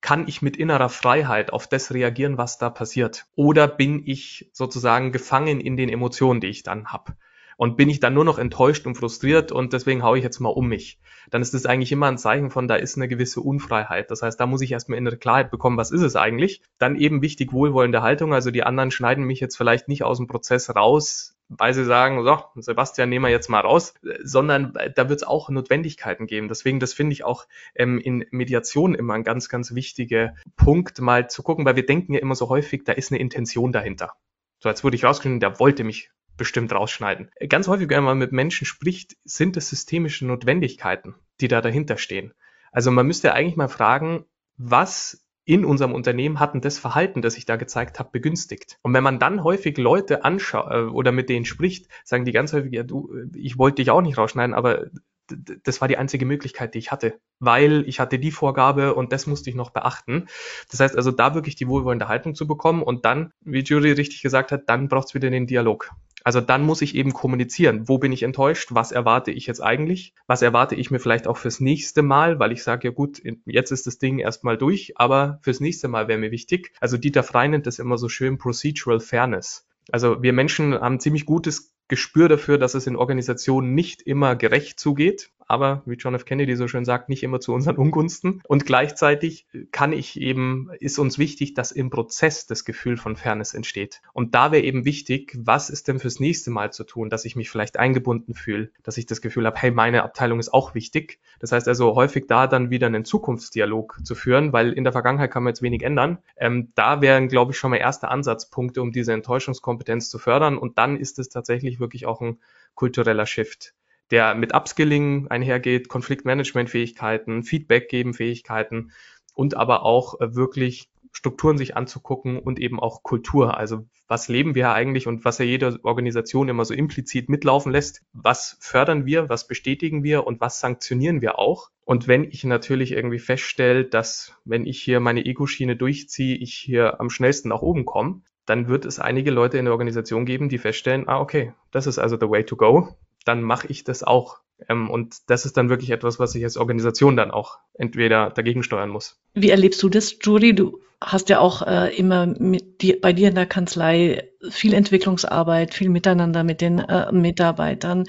kann 0.00 0.28
ich 0.28 0.42
mit 0.42 0.56
innerer 0.56 0.88
Freiheit 0.88 1.52
auf 1.52 1.66
das 1.68 1.92
reagieren, 1.92 2.38
was 2.38 2.58
da 2.58 2.70
passiert? 2.70 3.26
Oder 3.36 3.68
bin 3.68 4.02
ich 4.04 4.50
sozusagen 4.52 5.12
gefangen 5.12 5.60
in 5.60 5.76
den 5.76 5.88
Emotionen, 5.88 6.40
die 6.40 6.48
ich 6.48 6.62
dann 6.62 6.88
habe? 6.88 7.14
Und 7.56 7.76
bin 7.76 7.88
ich 7.88 8.00
dann 8.00 8.14
nur 8.14 8.24
noch 8.24 8.38
enttäuscht 8.38 8.86
und 8.86 8.96
frustriert 8.96 9.52
und 9.52 9.72
deswegen 9.72 10.02
haue 10.02 10.18
ich 10.18 10.24
jetzt 10.24 10.40
mal 10.40 10.48
um 10.48 10.68
mich. 10.68 10.98
Dann 11.30 11.42
ist 11.42 11.54
das 11.54 11.66
eigentlich 11.66 11.92
immer 11.92 12.06
ein 12.06 12.18
Zeichen 12.18 12.50
von, 12.50 12.68
da 12.68 12.76
ist 12.76 12.96
eine 12.96 13.08
gewisse 13.08 13.40
Unfreiheit. 13.40 14.10
Das 14.10 14.22
heißt, 14.22 14.38
da 14.38 14.46
muss 14.46 14.62
ich 14.62 14.72
erstmal 14.72 14.98
innere 14.98 15.16
Klarheit 15.16 15.50
bekommen, 15.50 15.76
was 15.76 15.90
ist 15.90 16.02
es 16.02 16.16
eigentlich. 16.16 16.62
Dann 16.78 16.96
eben 16.96 17.22
wichtig 17.22 17.52
wohlwollende 17.52 18.02
Haltung. 18.02 18.34
Also 18.34 18.50
die 18.50 18.62
anderen 18.62 18.90
schneiden 18.90 19.24
mich 19.24 19.40
jetzt 19.40 19.56
vielleicht 19.56 19.88
nicht 19.88 20.04
aus 20.04 20.18
dem 20.18 20.26
Prozess 20.26 20.74
raus, 20.74 21.36
weil 21.48 21.74
sie 21.74 21.84
sagen, 21.84 22.24
so, 22.24 22.38
Sebastian, 22.56 23.08
nehmen 23.08 23.24
wir 23.24 23.30
jetzt 23.30 23.48
mal 23.48 23.60
raus, 23.60 23.94
sondern 24.22 24.72
da 24.94 25.08
wird 25.08 25.20
es 25.20 25.26
auch 25.26 25.50
Notwendigkeiten 25.50 26.26
geben. 26.26 26.48
Deswegen, 26.48 26.80
das 26.80 26.92
finde 26.92 27.12
ich 27.12 27.24
auch 27.24 27.46
ähm, 27.74 27.98
in 27.98 28.24
Mediation 28.30 28.94
immer 28.94 29.14
ein 29.14 29.24
ganz, 29.24 29.48
ganz 29.48 29.74
wichtiger 29.74 30.34
Punkt, 30.56 31.00
mal 31.00 31.28
zu 31.28 31.42
gucken, 31.42 31.64
weil 31.64 31.76
wir 31.76 31.86
denken 31.86 32.14
ja 32.14 32.20
immer 32.20 32.34
so 32.34 32.48
häufig, 32.48 32.84
da 32.84 32.92
ist 32.92 33.12
eine 33.12 33.20
Intention 33.20 33.72
dahinter. 33.72 34.14
So, 34.60 34.68
als 34.68 34.84
würde 34.84 34.96
ich 34.96 35.04
rausfinden, 35.04 35.40
der 35.40 35.58
wollte 35.58 35.84
mich 35.84 36.10
bestimmt 36.42 36.72
rausschneiden. 36.72 37.30
Ganz 37.48 37.68
häufig, 37.68 37.88
wenn 37.88 38.02
man 38.02 38.18
mit 38.18 38.32
Menschen 38.32 38.64
spricht, 38.66 39.16
sind 39.22 39.56
es 39.56 39.68
systemische 39.68 40.26
Notwendigkeiten, 40.26 41.14
die 41.40 41.46
da 41.46 41.60
dahinter 41.60 41.98
stehen. 41.98 42.34
Also 42.72 42.90
man 42.90 43.06
müsste 43.06 43.32
eigentlich 43.32 43.54
mal 43.54 43.68
fragen, 43.68 44.24
was 44.56 45.24
in 45.44 45.64
unserem 45.64 45.94
Unternehmen 45.94 46.40
hatten 46.40 46.60
das 46.60 46.80
Verhalten, 46.80 47.22
das 47.22 47.38
ich 47.38 47.46
da 47.46 47.54
gezeigt 47.54 48.00
habe, 48.00 48.10
begünstigt. 48.10 48.80
Und 48.82 48.92
wenn 48.92 49.04
man 49.04 49.20
dann 49.20 49.44
häufig 49.44 49.78
Leute 49.78 50.24
anschaut 50.24 50.68
äh, 50.72 50.80
oder 50.80 51.12
mit 51.12 51.28
denen 51.28 51.44
spricht, 51.44 51.86
sagen 52.02 52.24
die 52.24 52.32
ganz 52.32 52.52
häufig, 52.52 52.72
ja 52.72 52.82
du, 52.82 53.14
ich 53.36 53.56
wollte 53.56 53.76
dich 53.76 53.90
auch 53.90 54.02
nicht 54.02 54.18
rausschneiden, 54.18 54.52
aber 54.52 54.86
das 55.28 55.80
war 55.80 55.86
die 55.86 55.96
einzige 55.96 56.26
Möglichkeit, 56.26 56.74
die 56.74 56.78
ich 56.78 56.90
hatte, 56.90 57.20
weil 57.38 57.84
ich 57.86 58.00
hatte 58.00 58.18
die 58.18 58.32
Vorgabe 58.32 58.96
und 58.96 59.12
das 59.12 59.28
musste 59.28 59.48
ich 59.48 59.56
noch 59.56 59.70
beachten. 59.70 60.26
Das 60.72 60.80
heißt 60.80 60.96
also, 60.96 61.12
da 61.12 61.36
wirklich 61.36 61.54
die 61.54 61.68
wohlwollende 61.68 62.08
Haltung 62.08 62.34
zu 62.34 62.48
bekommen 62.48 62.82
und 62.82 63.04
dann, 63.04 63.32
wie 63.40 63.60
Jury 63.60 63.92
richtig 63.92 64.22
gesagt 64.22 64.50
hat, 64.50 64.62
dann 64.66 64.88
braucht 64.88 65.08
es 65.08 65.14
wieder 65.14 65.30
den 65.30 65.46
Dialog. 65.46 65.92
Also 66.24 66.40
dann 66.40 66.62
muss 66.62 66.82
ich 66.82 66.94
eben 66.94 67.12
kommunizieren. 67.12 67.88
Wo 67.88 67.98
bin 67.98 68.12
ich 68.12 68.22
enttäuscht? 68.22 68.68
Was 68.72 68.92
erwarte 68.92 69.30
ich 69.30 69.46
jetzt 69.46 69.60
eigentlich? 69.62 70.14
Was 70.26 70.42
erwarte 70.42 70.74
ich 70.74 70.90
mir 70.90 70.98
vielleicht 70.98 71.26
auch 71.26 71.36
fürs 71.36 71.60
nächste 71.60 72.02
Mal? 72.02 72.38
Weil 72.38 72.52
ich 72.52 72.62
sage, 72.62 72.88
ja 72.88 72.94
gut, 72.94 73.22
jetzt 73.44 73.70
ist 73.72 73.86
das 73.86 73.98
Ding 73.98 74.18
erstmal 74.18 74.58
durch, 74.58 74.92
aber 74.96 75.38
fürs 75.42 75.60
nächste 75.60 75.88
Mal 75.88 76.08
wäre 76.08 76.18
mir 76.18 76.30
wichtig. 76.30 76.72
Also 76.80 76.96
Dieter 76.96 77.22
Frey 77.22 77.48
nennt 77.48 77.66
das 77.66 77.78
immer 77.78 77.98
so 77.98 78.08
schön 78.08 78.38
Procedural 78.38 79.00
Fairness. 79.00 79.66
Also 79.90 80.22
wir 80.22 80.32
Menschen 80.32 80.74
haben 80.74 81.00
ziemlich 81.00 81.26
gutes 81.26 81.74
Gespür 81.88 82.28
dafür, 82.28 82.56
dass 82.56 82.74
es 82.74 82.86
in 82.86 82.96
Organisationen 82.96 83.74
nicht 83.74 84.02
immer 84.02 84.36
gerecht 84.36 84.78
zugeht 84.78 85.30
aber 85.48 85.82
wie 85.86 85.94
John 85.94 86.14
F. 86.14 86.24
Kennedy 86.24 86.56
so 86.56 86.68
schön 86.68 86.84
sagt, 86.84 87.08
nicht 87.08 87.22
immer 87.22 87.40
zu 87.40 87.52
unseren 87.52 87.76
Ungunsten. 87.76 88.42
Und 88.46 88.66
gleichzeitig 88.66 89.46
kann 89.70 89.92
ich 89.92 90.20
eben, 90.20 90.70
ist 90.80 90.98
uns 90.98 91.18
wichtig, 91.18 91.54
dass 91.54 91.72
im 91.72 91.90
Prozess 91.90 92.46
das 92.46 92.64
Gefühl 92.64 92.96
von 92.96 93.16
Fairness 93.16 93.54
entsteht. 93.54 94.02
Und 94.12 94.34
da 94.34 94.52
wäre 94.52 94.62
eben 94.62 94.84
wichtig, 94.84 95.36
was 95.38 95.70
ist 95.70 95.88
denn 95.88 95.98
fürs 95.98 96.20
nächste 96.20 96.50
Mal 96.50 96.72
zu 96.72 96.84
tun, 96.84 97.10
dass 97.10 97.24
ich 97.24 97.36
mich 97.36 97.50
vielleicht 97.50 97.78
eingebunden 97.78 98.34
fühle, 98.34 98.70
dass 98.82 98.96
ich 98.96 99.06
das 99.06 99.20
Gefühl 99.20 99.46
habe, 99.46 99.58
hey, 99.58 99.70
meine 99.70 100.02
Abteilung 100.02 100.38
ist 100.38 100.52
auch 100.52 100.74
wichtig. 100.74 101.20
Das 101.38 101.52
heißt 101.52 101.68
also 101.68 101.94
häufig 101.94 102.26
da 102.26 102.46
dann 102.46 102.70
wieder 102.70 102.86
einen 102.86 103.04
Zukunftsdialog 103.04 104.00
zu 104.04 104.14
führen, 104.14 104.52
weil 104.52 104.72
in 104.72 104.84
der 104.84 104.92
Vergangenheit 104.92 105.30
kann 105.30 105.42
man 105.42 105.52
jetzt 105.52 105.62
wenig 105.62 105.82
ändern. 105.82 106.18
Ähm, 106.36 106.72
da 106.74 107.00
wären, 107.00 107.28
glaube 107.28 107.52
ich, 107.52 107.58
schon 107.58 107.70
mal 107.70 107.76
erste 107.76 108.08
Ansatzpunkte, 108.08 108.80
um 108.80 108.92
diese 108.92 109.12
Enttäuschungskompetenz 109.12 110.08
zu 110.08 110.18
fördern. 110.18 110.58
Und 110.58 110.78
dann 110.78 110.96
ist 110.96 111.18
es 111.18 111.28
tatsächlich 111.28 111.80
wirklich 111.80 112.06
auch 112.06 112.20
ein 112.20 112.38
kultureller 112.74 113.26
Shift 113.26 113.74
der 114.10 114.34
mit 114.34 114.54
Upskilling 114.54 115.28
einhergeht, 115.28 115.88
Konfliktmanagement-Fähigkeiten, 115.88 117.42
Feedback 117.42 117.88
geben 117.88 118.14
Fähigkeiten 118.14 118.92
und 119.34 119.56
aber 119.56 119.84
auch 119.84 120.20
äh, 120.20 120.34
wirklich 120.34 120.90
Strukturen 121.14 121.58
sich 121.58 121.76
anzugucken 121.76 122.38
und 122.38 122.58
eben 122.58 122.80
auch 122.80 123.02
Kultur. 123.02 123.58
Also 123.58 123.84
was 124.08 124.28
leben 124.28 124.54
wir 124.54 124.72
eigentlich 124.72 125.06
und 125.06 125.24
was 125.24 125.38
ja 125.38 125.44
jede 125.44 125.78
Organisation 125.82 126.48
immer 126.48 126.64
so 126.64 126.74
implizit 126.74 127.28
mitlaufen 127.28 127.70
lässt. 127.70 128.02
Was 128.12 128.56
fördern 128.60 129.04
wir, 129.04 129.28
was 129.28 129.46
bestätigen 129.46 130.02
wir 130.02 130.26
und 130.26 130.40
was 130.40 130.60
sanktionieren 130.60 131.20
wir 131.20 131.38
auch? 131.38 131.70
Und 131.84 132.08
wenn 132.08 132.24
ich 132.24 132.44
natürlich 132.44 132.92
irgendwie 132.92 133.18
feststelle, 133.18 133.84
dass 133.84 134.34
wenn 134.44 134.66
ich 134.66 134.80
hier 134.80 135.00
meine 135.00 135.24
Ego-Schiene 135.24 135.76
durchziehe, 135.76 136.36
ich 136.36 136.54
hier 136.54 137.00
am 137.00 137.10
schnellsten 137.10 137.50
nach 137.50 137.62
oben 137.62 137.84
komme, 137.84 138.22
dann 138.46 138.68
wird 138.68 138.84
es 138.86 138.98
einige 138.98 139.30
Leute 139.30 139.58
in 139.58 139.66
der 139.66 139.72
Organisation 139.72 140.24
geben, 140.26 140.48
die 140.48 140.58
feststellen, 140.58 141.08
ah, 141.08 141.20
okay, 141.20 141.52
das 141.70 141.86
ist 141.86 141.98
also 141.98 142.16
the 142.18 142.28
way 142.28 142.44
to 142.44 142.56
go. 142.56 142.96
Dann 143.24 143.42
mache 143.42 143.66
ich 143.68 143.84
das 143.84 144.02
auch. 144.02 144.38
Ähm, 144.68 144.90
und 144.90 145.16
das 145.26 145.44
ist 145.44 145.56
dann 145.56 145.68
wirklich 145.68 145.90
etwas, 145.90 146.18
was 146.18 146.34
ich 146.34 146.44
als 146.44 146.56
Organisation 146.56 147.16
dann 147.16 147.30
auch 147.30 147.58
entweder 147.74 148.30
dagegen 148.30 148.62
steuern 148.62 148.90
muss. 148.90 149.20
Wie 149.34 149.50
erlebst 149.50 149.82
du 149.82 149.88
das, 149.88 150.16
Judy? 150.22 150.54
Du 150.54 150.80
hast 151.00 151.28
ja 151.28 151.40
auch 151.40 151.62
äh, 151.62 151.94
immer 151.96 152.26
dir, 152.26 153.00
bei 153.00 153.12
dir 153.12 153.28
in 153.28 153.34
der 153.34 153.46
Kanzlei 153.46 154.28
viel 154.50 154.74
Entwicklungsarbeit, 154.74 155.74
viel 155.74 155.88
Miteinander 155.88 156.44
mit 156.44 156.60
den 156.60 156.78
äh, 156.78 157.10
Mitarbeitern. 157.12 158.04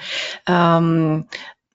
Ähm, 0.47 1.26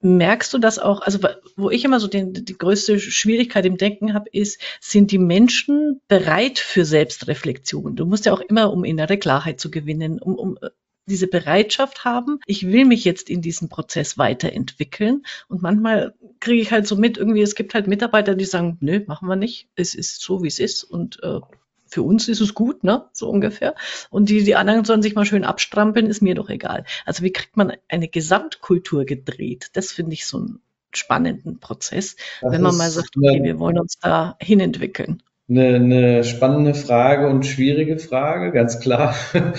merkst 0.01 0.55
du 0.55 0.59
das 0.59 0.79
auch? 0.79 1.01
Also 1.01 1.19
wo 1.57 1.71
ich 1.71 1.85
immer 1.85 1.99
so 1.99 2.07
den, 2.07 2.33
die 2.33 2.57
größte 2.57 3.01
Schwierigkeit 3.01 3.67
im 3.67 3.77
Denken 3.77 4.15
habe, 4.15 4.31
ist, 4.31 4.61
sind 4.81 5.11
die 5.11 5.19
Menschen 5.19 6.01
bereit 6.09 6.59
für 6.59 6.85
Selbstreflexion? 6.85 7.97
Du 7.97 8.07
musst 8.07 8.27
ja 8.27 8.33
auch 8.33 8.41
immer, 8.41 8.73
um 8.73 8.85
innere 8.85 9.19
Klarheit 9.19 9.61
zu 9.61 9.71
gewinnen, 9.71 10.21
um, 10.21 10.37
um 10.37 10.59
diese 11.09 11.27
Bereitschaft 11.27 12.05
haben, 12.05 12.39
ich 12.47 12.67
will 12.67 12.85
mich 12.85 13.05
jetzt 13.05 13.31
in 13.31 13.43
diesem 13.43 13.69
Prozess 13.69 14.19
weiterentwickeln. 14.19 15.23
Und 15.49 15.63
manchmal 15.63 16.15
kriege 16.41 16.63
ich 16.63 16.71
halt 16.71 16.87
so 16.87 16.97
mit, 16.97 17.19
irgendwie, 17.19 17.43
es 17.43 17.55
gibt 17.55 17.75
halt 17.75 17.87
Mitarbeiter, 17.87 18.35
die 18.35 18.45
sagen, 18.45 18.77
nö, 18.81 19.01
machen 19.07 19.29
wir 19.29 19.37
nicht. 19.37 19.69
Es 19.75 19.95
ist 19.95 20.21
so, 20.21 20.43
wie 20.43 20.49
es 20.49 20.59
ist. 20.59 20.85
Und 20.85 21.23
äh, 21.23 21.41
für 21.87 22.03
uns 22.03 22.29
ist 22.29 22.41
es 22.41 22.55
gut, 22.55 22.85
ne? 22.85 23.07
So 23.13 23.29
ungefähr. 23.29 23.75
Und 24.11 24.29
die, 24.29 24.45
die 24.45 24.57
anderen 24.57 24.85
sollen 24.85 25.03
sich 25.03 25.15
mal 25.15 25.25
schön 25.25 25.45
abstrampeln, 25.45 26.07
ist 26.07 26.23
mir 26.23 26.35
doch 26.35 26.51
egal. 26.51 26.85
Also 27.05 27.23
wie 27.23 27.33
kriegt 27.33 27.57
man 27.57 27.73
eine 27.89 28.09
Gesamtkultur 28.09 29.05
gedreht? 29.05 29.71
Das 29.73 29.91
finde 29.91 30.13
ich 30.13 30.27
so 30.27 30.39
einen 30.39 30.61
spannenden 30.93 31.61
Prozess, 31.61 32.17
das 32.41 32.53
wenn 32.53 32.63
man 32.63 32.77
mal 32.77 32.91
sagt, 32.91 33.17
okay, 33.17 33.43
wir 33.43 33.59
wollen 33.59 33.79
uns 33.79 33.99
da 33.99 34.37
hinentwickeln. 34.41 35.23
Eine, 35.49 35.77
eine 35.77 36.25
spannende 36.25 36.75
Frage 36.75 37.29
und 37.29 37.47
schwierige 37.47 37.99
Frage, 37.99 38.53
ganz 38.53 38.81
klar. 38.81 39.15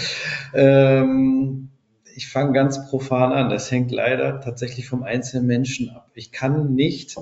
ähm, 0.53 1.69
ich 2.15 2.27
fange 2.27 2.53
ganz 2.53 2.89
profan 2.89 3.31
an. 3.31 3.49
Das 3.49 3.71
hängt 3.71 3.91
leider 3.91 4.39
tatsächlich 4.41 4.87
vom 4.87 5.03
einzelnen 5.03 5.47
Menschen 5.47 5.89
ab. 5.89 6.11
Ich 6.13 6.31
kann 6.31 6.75
nicht, 6.75 7.15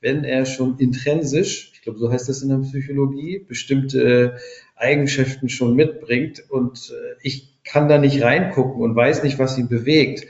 wenn 0.00 0.24
er 0.24 0.46
schon 0.46 0.78
intrinsisch, 0.78 1.72
ich 1.74 1.82
glaube, 1.82 1.98
so 1.98 2.10
heißt 2.10 2.28
das 2.28 2.42
in 2.42 2.48
der 2.48 2.58
Psychologie, 2.58 3.44
bestimmte 3.46 4.36
Eigenschaften 4.76 5.48
schon 5.48 5.74
mitbringt 5.74 6.42
und 6.48 6.90
äh, 6.90 7.16
ich 7.22 7.56
kann 7.64 7.88
da 7.88 7.98
nicht 7.98 8.22
reingucken 8.22 8.82
und 8.82 8.94
weiß 8.94 9.24
nicht, 9.24 9.38
was 9.38 9.58
ihn 9.58 9.68
bewegt, 9.68 10.26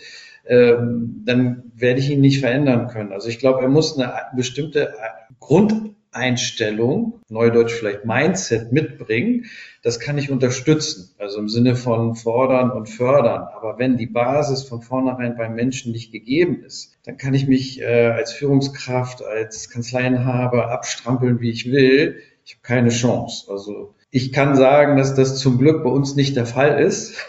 ähm, 0.46 1.22
dann 1.24 1.70
werde 1.74 2.00
ich 2.00 2.10
ihn 2.10 2.20
nicht 2.20 2.40
verändern 2.40 2.88
können. 2.88 3.12
Also 3.12 3.28
ich 3.28 3.38
glaube, 3.38 3.62
er 3.62 3.68
muss 3.68 3.98
eine 3.98 4.12
bestimmte 4.34 4.94
Grund 5.38 5.95
Einstellung, 6.16 7.20
Neudeutsch 7.28 7.72
vielleicht 7.72 8.04
Mindset 8.04 8.72
mitbringen, 8.72 9.46
das 9.82 10.00
kann 10.00 10.18
ich 10.18 10.30
unterstützen, 10.30 11.14
also 11.18 11.38
im 11.38 11.48
Sinne 11.48 11.76
von 11.76 12.16
fordern 12.16 12.70
und 12.70 12.88
fördern. 12.88 13.46
Aber 13.54 13.78
wenn 13.78 13.96
die 13.96 14.06
Basis 14.06 14.64
von 14.64 14.82
vornherein 14.82 15.36
beim 15.36 15.54
Menschen 15.54 15.92
nicht 15.92 16.10
gegeben 16.10 16.64
ist, 16.64 16.98
dann 17.04 17.16
kann 17.16 17.34
ich 17.34 17.46
mich 17.46 17.80
äh, 17.80 18.08
als 18.08 18.32
Führungskraft, 18.32 19.22
als 19.22 19.70
Kanzleienhaber 19.70 20.70
abstrampeln, 20.70 21.40
wie 21.40 21.50
ich 21.50 21.70
will. 21.70 22.20
Ich 22.44 22.54
habe 22.54 22.62
keine 22.62 22.88
Chance. 22.88 23.50
Also 23.50 23.94
ich 24.10 24.32
kann 24.32 24.56
sagen, 24.56 24.96
dass 24.96 25.14
das 25.14 25.38
zum 25.38 25.58
Glück 25.58 25.84
bei 25.84 25.90
uns 25.90 26.16
nicht 26.16 26.36
der 26.36 26.46
Fall 26.46 26.80
ist, 26.80 27.24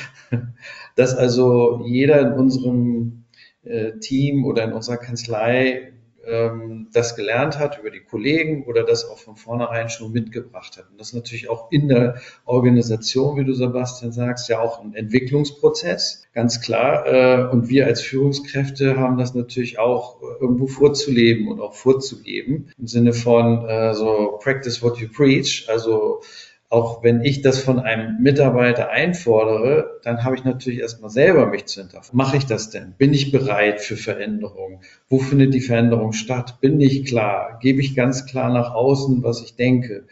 dass 0.96 1.14
also 1.14 1.84
jeder 1.86 2.20
in 2.20 2.32
unserem 2.32 3.24
äh, 3.62 3.98
Team 4.00 4.44
oder 4.44 4.64
in 4.64 4.72
unserer 4.72 4.96
Kanzlei 4.96 5.92
ähm, 6.28 6.88
das 6.92 7.16
gelernt 7.16 7.58
hat 7.58 7.78
über 7.78 7.90
die 7.90 8.00
Kollegen 8.00 8.64
oder 8.64 8.84
das 8.84 9.08
auch 9.08 9.18
von 9.18 9.36
vornherein 9.36 9.88
schon 9.88 10.12
mitgebracht 10.12 10.76
hat. 10.76 10.90
Und 10.90 11.00
das 11.00 11.08
ist 11.08 11.14
natürlich 11.14 11.48
auch 11.48 11.70
in 11.70 11.88
der 11.88 12.16
Organisation, 12.44 13.36
wie 13.36 13.44
du 13.44 13.52
Sebastian 13.52 14.12
sagst, 14.12 14.48
ja 14.48 14.60
auch 14.60 14.82
ein 14.82 14.94
Entwicklungsprozess, 14.94 16.26
ganz 16.32 16.60
klar. 16.60 17.06
Äh, 17.06 17.48
und 17.48 17.68
wir 17.68 17.86
als 17.86 18.00
Führungskräfte 18.00 18.96
haben 18.96 19.18
das 19.18 19.34
natürlich 19.34 19.78
auch 19.78 20.20
irgendwo 20.40 20.66
vorzuleben 20.66 21.48
und 21.48 21.60
auch 21.60 21.74
vorzugeben 21.74 22.68
im 22.78 22.86
Sinne 22.86 23.12
von 23.12 23.66
äh, 23.66 23.94
so 23.94 24.38
practice 24.42 24.82
what 24.82 24.98
you 24.98 25.08
preach, 25.08 25.66
also 25.68 26.20
auch 26.68 27.04
wenn 27.04 27.20
ich 27.22 27.42
das 27.42 27.60
von 27.60 27.78
einem 27.78 28.20
Mitarbeiter 28.20 28.90
einfordere, 28.90 30.00
dann 30.02 30.24
habe 30.24 30.34
ich 30.34 30.44
natürlich 30.44 30.80
erstmal 30.80 31.10
selber 31.10 31.46
mich 31.46 31.66
zu 31.66 31.80
hinterfragen. 31.80 32.16
Mache 32.16 32.36
ich 32.36 32.46
das 32.46 32.70
denn? 32.70 32.94
Bin 32.98 33.14
ich 33.14 33.30
bereit 33.30 33.80
für 33.80 33.96
Veränderung? 33.96 34.82
Wo 35.08 35.18
findet 35.18 35.54
die 35.54 35.60
Veränderung 35.60 36.12
statt? 36.12 36.58
Bin 36.60 36.80
ich 36.80 37.04
klar? 37.06 37.58
Gebe 37.62 37.80
ich 37.80 37.94
ganz 37.94 38.26
klar 38.26 38.52
nach 38.52 38.74
außen, 38.74 39.22
was 39.22 39.42
ich 39.42 39.54
denke? 39.54 40.06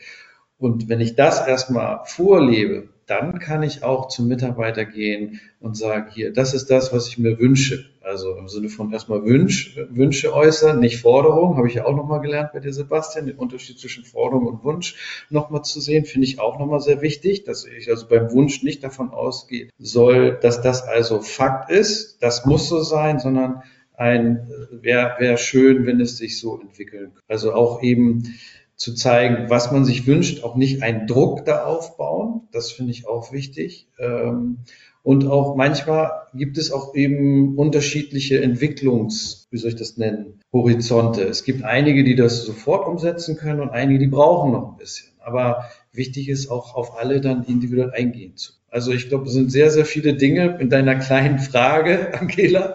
Und 0.58 0.88
wenn 0.88 1.00
ich 1.00 1.16
das 1.16 1.46
erstmal 1.46 2.00
vorlebe, 2.04 2.88
dann 3.06 3.38
kann 3.38 3.62
ich 3.62 3.82
auch 3.82 4.08
zum 4.08 4.28
Mitarbeiter 4.28 4.84
gehen 4.84 5.40
und 5.60 5.76
sagen, 5.76 6.10
hier, 6.12 6.32
das 6.32 6.54
ist 6.54 6.70
das, 6.70 6.92
was 6.92 7.08
ich 7.08 7.18
mir 7.18 7.38
wünsche. 7.38 7.84
Also 8.04 8.36
im 8.36 8.48
Sinne 8.48 8.68
von 8.68 8.92
erstmal 8.92 9.24
Wünsch, 9.24 9.78
Wünsche 9.88 10.34
äußern, 10.34 10.78
nicht 10.78 11.00
Forderung, 11.00 11.56
habe 11.56 11.68
ich 11.68 11.74
ja 11.74 11.86
auch 11.86 11.96
nochmal 11.96 12.20
gelernt 12.20 12.50
bei 12.52 12.60
dir, 12.60 12.72
Sebastian, 12.72 13.26
den 13.26 13.36
Unterschied 13.36 13.78
zwischen 13.78 14.04
Forderung 14.04 14.46
und 14.46 14.64
Wunsch 14.64 15.24
nochmal 15.30 15.62
zu 15.62 15.80
sehen, 15.80 16.04
finde 16.04 16.26
ich 16.26 16.38
auch 16.38 16.58
nochmal 16.58 16.80
sehr 16.80 17.00
wichtig, 17.00 17.44
dass 17.44 17.64
ich 17.64 17.88
also 17.88 18.06
beim 18.06 18.30
Wunsch 18.32 18.62
nicht 18.62 18.84
davon 18.84 19.10
ausgehe 19.10 19.70
soll, 19.78 20.38
dass 20.40 20.60
das 20.60 20.82
also 20.82 21.20
Fakt 21.20 21.70
ist, 21.70 22.22
das 22.22 22.44
muss 22.44 22.68
so 22.68 22.82
sein, 22.82 23.18
sondern 23.18 23.62
ein, 23.96 24.50
wäre 24.70 25.14
wär 25.18 25.36
schön, 25.36 25.86
wenn 25.86 26.00
es 26.00 26.18
sich 26.18 26.38
so 26.38 26.60
entwickeln. 26.60 27.12
Also 27.28 27.54
auch 27.54 27.82
eben 27.82 28.34
zu 28.76 28.94
zeigen, 28.94 29.48
was 29.50 29.70
man 29.70 29.84
sich 29.84 30.06
wünscht, 30.06 30.42
auch 30.42 30.56
nicht 30.56 30.82
einen 30.82 31.06
Druck 31.06 31.44
da 31.44 31.64
aufbauen. 31.64 32.42
Das 32.52 32.72
finde 32.72 32.92
ich 32.92 33.06
auch 33.06 33.32
wichtig. 33.32 33.88
Ähm, 33.98 34.58
und 35.04 35.26
auch 35.26 35.54
manchmal 35.54 36.10
gibt 36.32 36.56
es 36.56 36.72
auch 36.72 36.94
eben 36.94 37.58
unterschiedliche 37.58 38.40
Entwicklungs, 38.40 39.46
wie 39.50 39.58
soll 39.58 39.70
ich 39.70 39.76
das 39.76 39.98
nennen, 39.98 40.40
Horizonte. 40.50 41.22
Es 41.24 41.44
gibt 41.44 41.62
einige, 41.62 42.04
die 42.04 42.16
das 42.16 42.44
sofort 42.44 42.88
umsetzen 42.88 43.36
können 43.36 43.60
und 43.60 43.68
einige, 43.68 43.98
die 43.98 44.06
brauchen 44.06 44.52
noch 44.52 44.72
ein 44.72 44.78
bisschen. 44.78 45.10
Aber 45.20 45.66
wichtig 45.92 46.30
ist 46.30 46.50
auch 46.50 46.74
auf 46.74 46.98
alle 46.98 47.20
dann 47.20 47.44
individuell 47.44 47.92
eingehen 47.92 48.36
zu. 48.36 48.54
Also 48.70 48.92
ich 48.92 49.08
glaube, 49.08 49.26
es 49.26 49.34
sind 49.34 49.52
sehr, 49.52 49.70
sehr 49.70 49.84
viele 49.84 50.14
Dinge 50.14 50.56
in 50.58 50.70
deiner 50.70 50.96
kleinen 50.96 51.38
Frage, 51.38 52.12
Angela, 52.18 52.74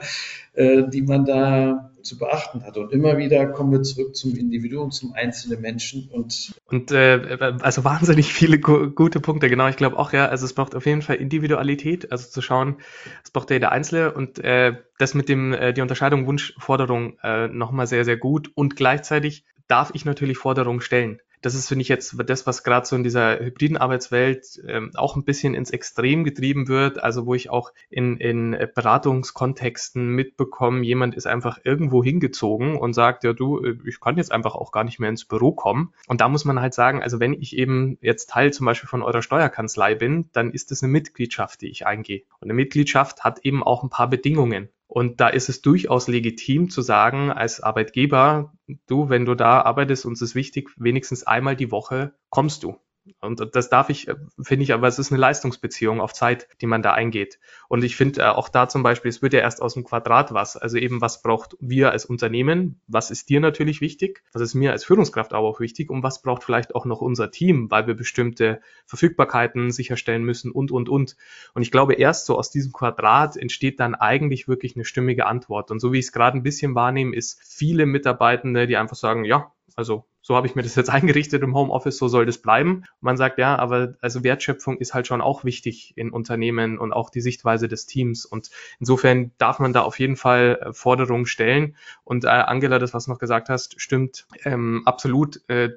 äh, 0.54 0.84
die 0.88 1.02
man 1.02 1.26
da 1.26 1.89
zu 2.10 2.18
beachten 2.18 2.64
hat. 2.66 2.78
Und 2.78 2.92
immer 2.92 3.18
wieder 3.18 3.46
kommen 3.46 3.72
wir 3.72 3.84
zurück 3.84 4.16
zum 4.16 4.36
Individuum, 4.36 4.92
zum 4.92 5.14
einzelnen 5.14 5.62
Menschen 5.62 6.10
und 6.12 6.54
und 6.66 6.92
äh, 6.92 7.38
also 7.62 7.84
wahnsinnig 7.84 8.34
viele 8.34 8.60
gute 8.60 9.20
Punkte. 9.20 9.50
Genau, 9.50 9.68
ich 9.68 9.78
glaube 9.78 9.98
auch 9.98 10.12
ja. 10.12 10.28
Also 10.28 10.46
es 10.46 10.54
braucht 10.54 10.76
auf 10.76 10.86
jeden 10.86 11.02
Fall 11.02 11.18
Individualität, 11.18 12.12
also 12.12 12.28
zu 12.30 12.42
schauen, 12.42 12.78
es 13.24 13.32
braucht 13.32 13.50
ja 13.52 13.56
jeder 13.56 13.72
Einzelne 13.72 14.12
und 14.12 14.40
äh, 14.40 14.74
das 14.98 15.14
mit 15.14 15.30
dem 15.30 15.54
äh, 15.54 15.74
die 15.74 15.82
Unterscheidung 15.82 16.26
Wunsch 16.26 16.54
Forderung 16.58 17.18
äh, 17.24 17.48
nochmal 17.48 17.88
sehr 17.88 18.04
sehr 18.04 18.18
gut 18.18 18.52
und 18.56 18.76
gleichzeitig 18.76 19.46
darf 19.68 19.92
ich 19.94 20.04
natürlich 20.04 20.38
Forderungen 20.38 20.82
stellen 20.82 21.20
das 21.42 21.56
ist, 21.56 21.68
finde 21.68 21.84
ich, 21.84 21.88
jetzt 21.88 22.16
das, 22.26 22.46
was 22.46 22.64
gerade 22.64 22.86
so 22.86 22.96
in 22.96 23.04
dieser 23.04 23.40
hybriden 23.40 23.78
Arbeitswelt 23.78 24.62
ähm, 24.68 24.92
auch 24.96 25.16
ein 25.16 25.24
bisschen 25.24 25.54
ins 25.54 25.72
Extrem 25.72 26.24
getrieben 26.24 26.68
wird. 26.68 27.02
Also 27.02 27.26
wo 27.26 27.34
ich 27.34 27.50
auch 27.50 27.72
in, 27.90 28.18
in 28.18 28.52
Beratungskontexten 28.76 30.10
mitbekomme, 30.10 30.84
jemand 30.84 31.16
ist 31.16 31.28
einfach 31.28 31.60
irgendwo 31.64 32.04
hingezogen 32.04 32.76
und 32.76 32.94
sagt, 32.94 33.24
ja 33.24 33.34
du, 33.34 33.64
äh, 33.64 33.78
ich 33.86 34.00
kann 34.00 34.18
jetzt 34.18 34.32
einfach 34.32 34.56
auch 34.56 34.72
gar 34.72 34.84
nicht 34.84 35.00
mehr 35.00 35.10
ins 35.10 35.26
Büro 35.26 35.52
kommen. 35.52 35.94
Und 36.08 36.22
da 36.22 36.28
muss 36.28 36.46
man 36.46 36.60
halt 36.60 36.74
sagen, 36.74 37.02
also 37.02 37.20
wenn 37.20 37.34
ich 37.34 37.56
eben 37.56 37.98
jetzt 38.02 38.30
Teil 38.30 38.52
zum 38.52 38.66
Beispiel 38.66 38.90
von 38.90 39.02
eurer 39.02 39.22
Steuerkanzlei 39.22 39.96
bin, 39.96 40.30
dann 40.34 40.52
ist 40.52 40.72
es 40.72 40.84
eine 40.84 40.92
Mitgliedschaft, 40.92 41.62
die 41.62 41.70
ich 41.70 41.88
eingehe. 41.88 42.24
Und 42.40 42.48
eine 42.48 42.54
Mitgliedschaft 42.54 43.24
hat 43.24 43.40
eben 43.40 43.64
auch 43.64 43.84
ein 43.84 43.90
paar 43.90 44.10
Bedingungen. 44.10 44.70
Und 44.92 45.22
da 45.22 45.28
ist 45.30 45.50
es 45.50 45.62
durchaus 45.62 46.08
legitim 46.08 46.72
zu 46.72 46.82
sagen, 46.82 47.32
als 47.32 47.62
Arbeitgeber, 47.62 48.54
du, 48.88 49.08
wenn 49.08 49.24
du 49.24 49.36
da 49.36 49.62
arbeitest, 49.62 50.04
uns 50.04 50.20
ist 50.24 50.34
wichtig, 50.34 50.72
wenigstens 50.78 51.28
einmal 51.28 51.56
die 51.56 51.70
Woche 51.70 52.16
kommst 52.30 52.64
du. 52.64 52.76
Und 53.22 53.56
das 53.56 53.70
darf 53.70 53.90
ich, 53.90 54.08
finde 54.42 54.64
ich, 54.64 54.74
aber 54.74 54.88
es 54.88 55.00
ist 55.00 55.12
eine 55.12 55.20
Leistungsbeziehung 55.20 56.02
auf 56.02 56.14
Zeit, 56.14 56.48
die 56.62 56.66
man 56.66 56.82
da 56.82 56.94
eingeht. 56.94 57.40
Und 57.68 57.84
ich 57.84 57.96
finde 57.96 58.22
äh, 58.22 58.26
auch 58.26 58.50
da 58.50 58.68
zum 58.68 58.84
Beispiel, 58.84 59.10
es 59.10 59.22
wird 59.22 59.34
ja 59.34 59.40
erst 59.40 59.62
aus 59.62 59.74
dem 59.74 59.84
Quadrat 59.84 60.34
was. 60.34 60.58
Also 60.58 60.78
eben, 60.78 61.02
was 61.02 61.22
braucht 61.22 61.56
wir 61.60 61.92
als 61.92 62.06
Unternehmen? 62.06 62.82
Was 62.88 63.12
ist 63.12 63.30
dir 63.30 63.40
natürlich 63.40 63.82
wichtig? 63.82 64.24
Was 64.34 64.42
ist 64.42 64.54
mir 64.54 64.72
als 64.72 64.84
Führungskraft 64.84 65.34
aber 65.34 65.48
auch 65.48 65.60
wichtig? 65.60 65.90
Und 65.90 66.04
was 66.04 66.22
braucht 66.22 66.44
vielleicht 66.44 66.76
auch 66.76 66.86
noch 66.86 67.02
unser 67.02 67.32
Team, 67.32 67.70
weil 67.70 67.88
wir 67.88 67.94
bestimmte 67.94 68.62
Verfügbarkeiten 68.86 69.72
sicherstellen 69.72 70.24
müssen 70.24 70.52
und, 70.52 70.72
und, 70.72 70.90
und. 70.90 71.16
Und 71.54 71.62
ich 71.62 71.72
glaube, 71.72 71.94
erst 71.94 72.26
so 72.26 72.38
aus 72.38 72.52
diesem 72.52 72.72
Quadrat 72.72 73.38
entsteht 73.38 73.80
dann 73.80 73.96
eigentlich 73.96 74.48
wirklich 74.48 74.76
eine 74.76 74.86
stimmige 74.86 75.26
Antwort. 75.26 75.72
Und 75.72 75.80
so 75.80 75.94
wie 75.94 76.00
ich 76.00 76.06
es 76.06 76.12
gerade 76.12 76.38
ein 76.38 76.44
bisschen 76.44 76.76
wahrnehme, 76.76 77.16
ist 77.16 77.40
viele 77.44 77.86
Mitarbeitende, 77.86 78.68
die 78.68 78.78
einfach 78.78 78.96
sagen, 78.96 79.26
ja, 79.26 79.52
also 79.76 80.06
so 80.22 80.36
habe 80.36 80.48
ich 80.48 80.56
mir 80.56 80.64
das 80.64 80.76
jetzt 80.76 80.90
eingerichtet 80.90 81.42
im 81.44 81.56
Homeoffice, 81.56 81.98
so 81.98 82.08
soll 82.08 82.26
das 82.26 82.40
bleiben. 82.40 82.84
Man 83.02 83.18
sagt, 83.18 83.40
ja, 83.40 83.56
aber 83.58 83.96
also 84.02 84.24
Wertschöpfung 84.24 84.78
ist 84.78 84.94
halt 84.94 85.08
schon 85.08 85.22
auch 85.22 85.44
wichtig 85.44 85.94
in 85.96 86.12
Unternehmen 86.12 86.78
und 86.78 86.94
auch 86.94 87.10
die 87.10 87.22
Sichtweise 87.22 87.68
des 87.68 87.86
Teams. 87.86 88.26
Und 88.26 88.50
insofern 88.80 89.32
darf 89.38 89.60
man 89.60 89.74
da 89.74 89.82
auf 89.82 90.00
jeden 90.00 90.16
Fall 90.16 90.60
äh, 90.62 90.74
Forderungen 90.74 91.26
stellen. 91.26 91.76
Und 92.04 92.26
äh, 92.26 92.30
Angela, 92.30 92.80
das, 92.80 92.94
was 92.94 93.06
du 93.06 93.12
noch 93.12 93.20
gesagt 93.20 93.50
hast, 93.50 93.82
stimmt 93.82 94.28
ähm, 94.44 94.84
absolut. 94.86 95.42
Äh, 95.48 95.70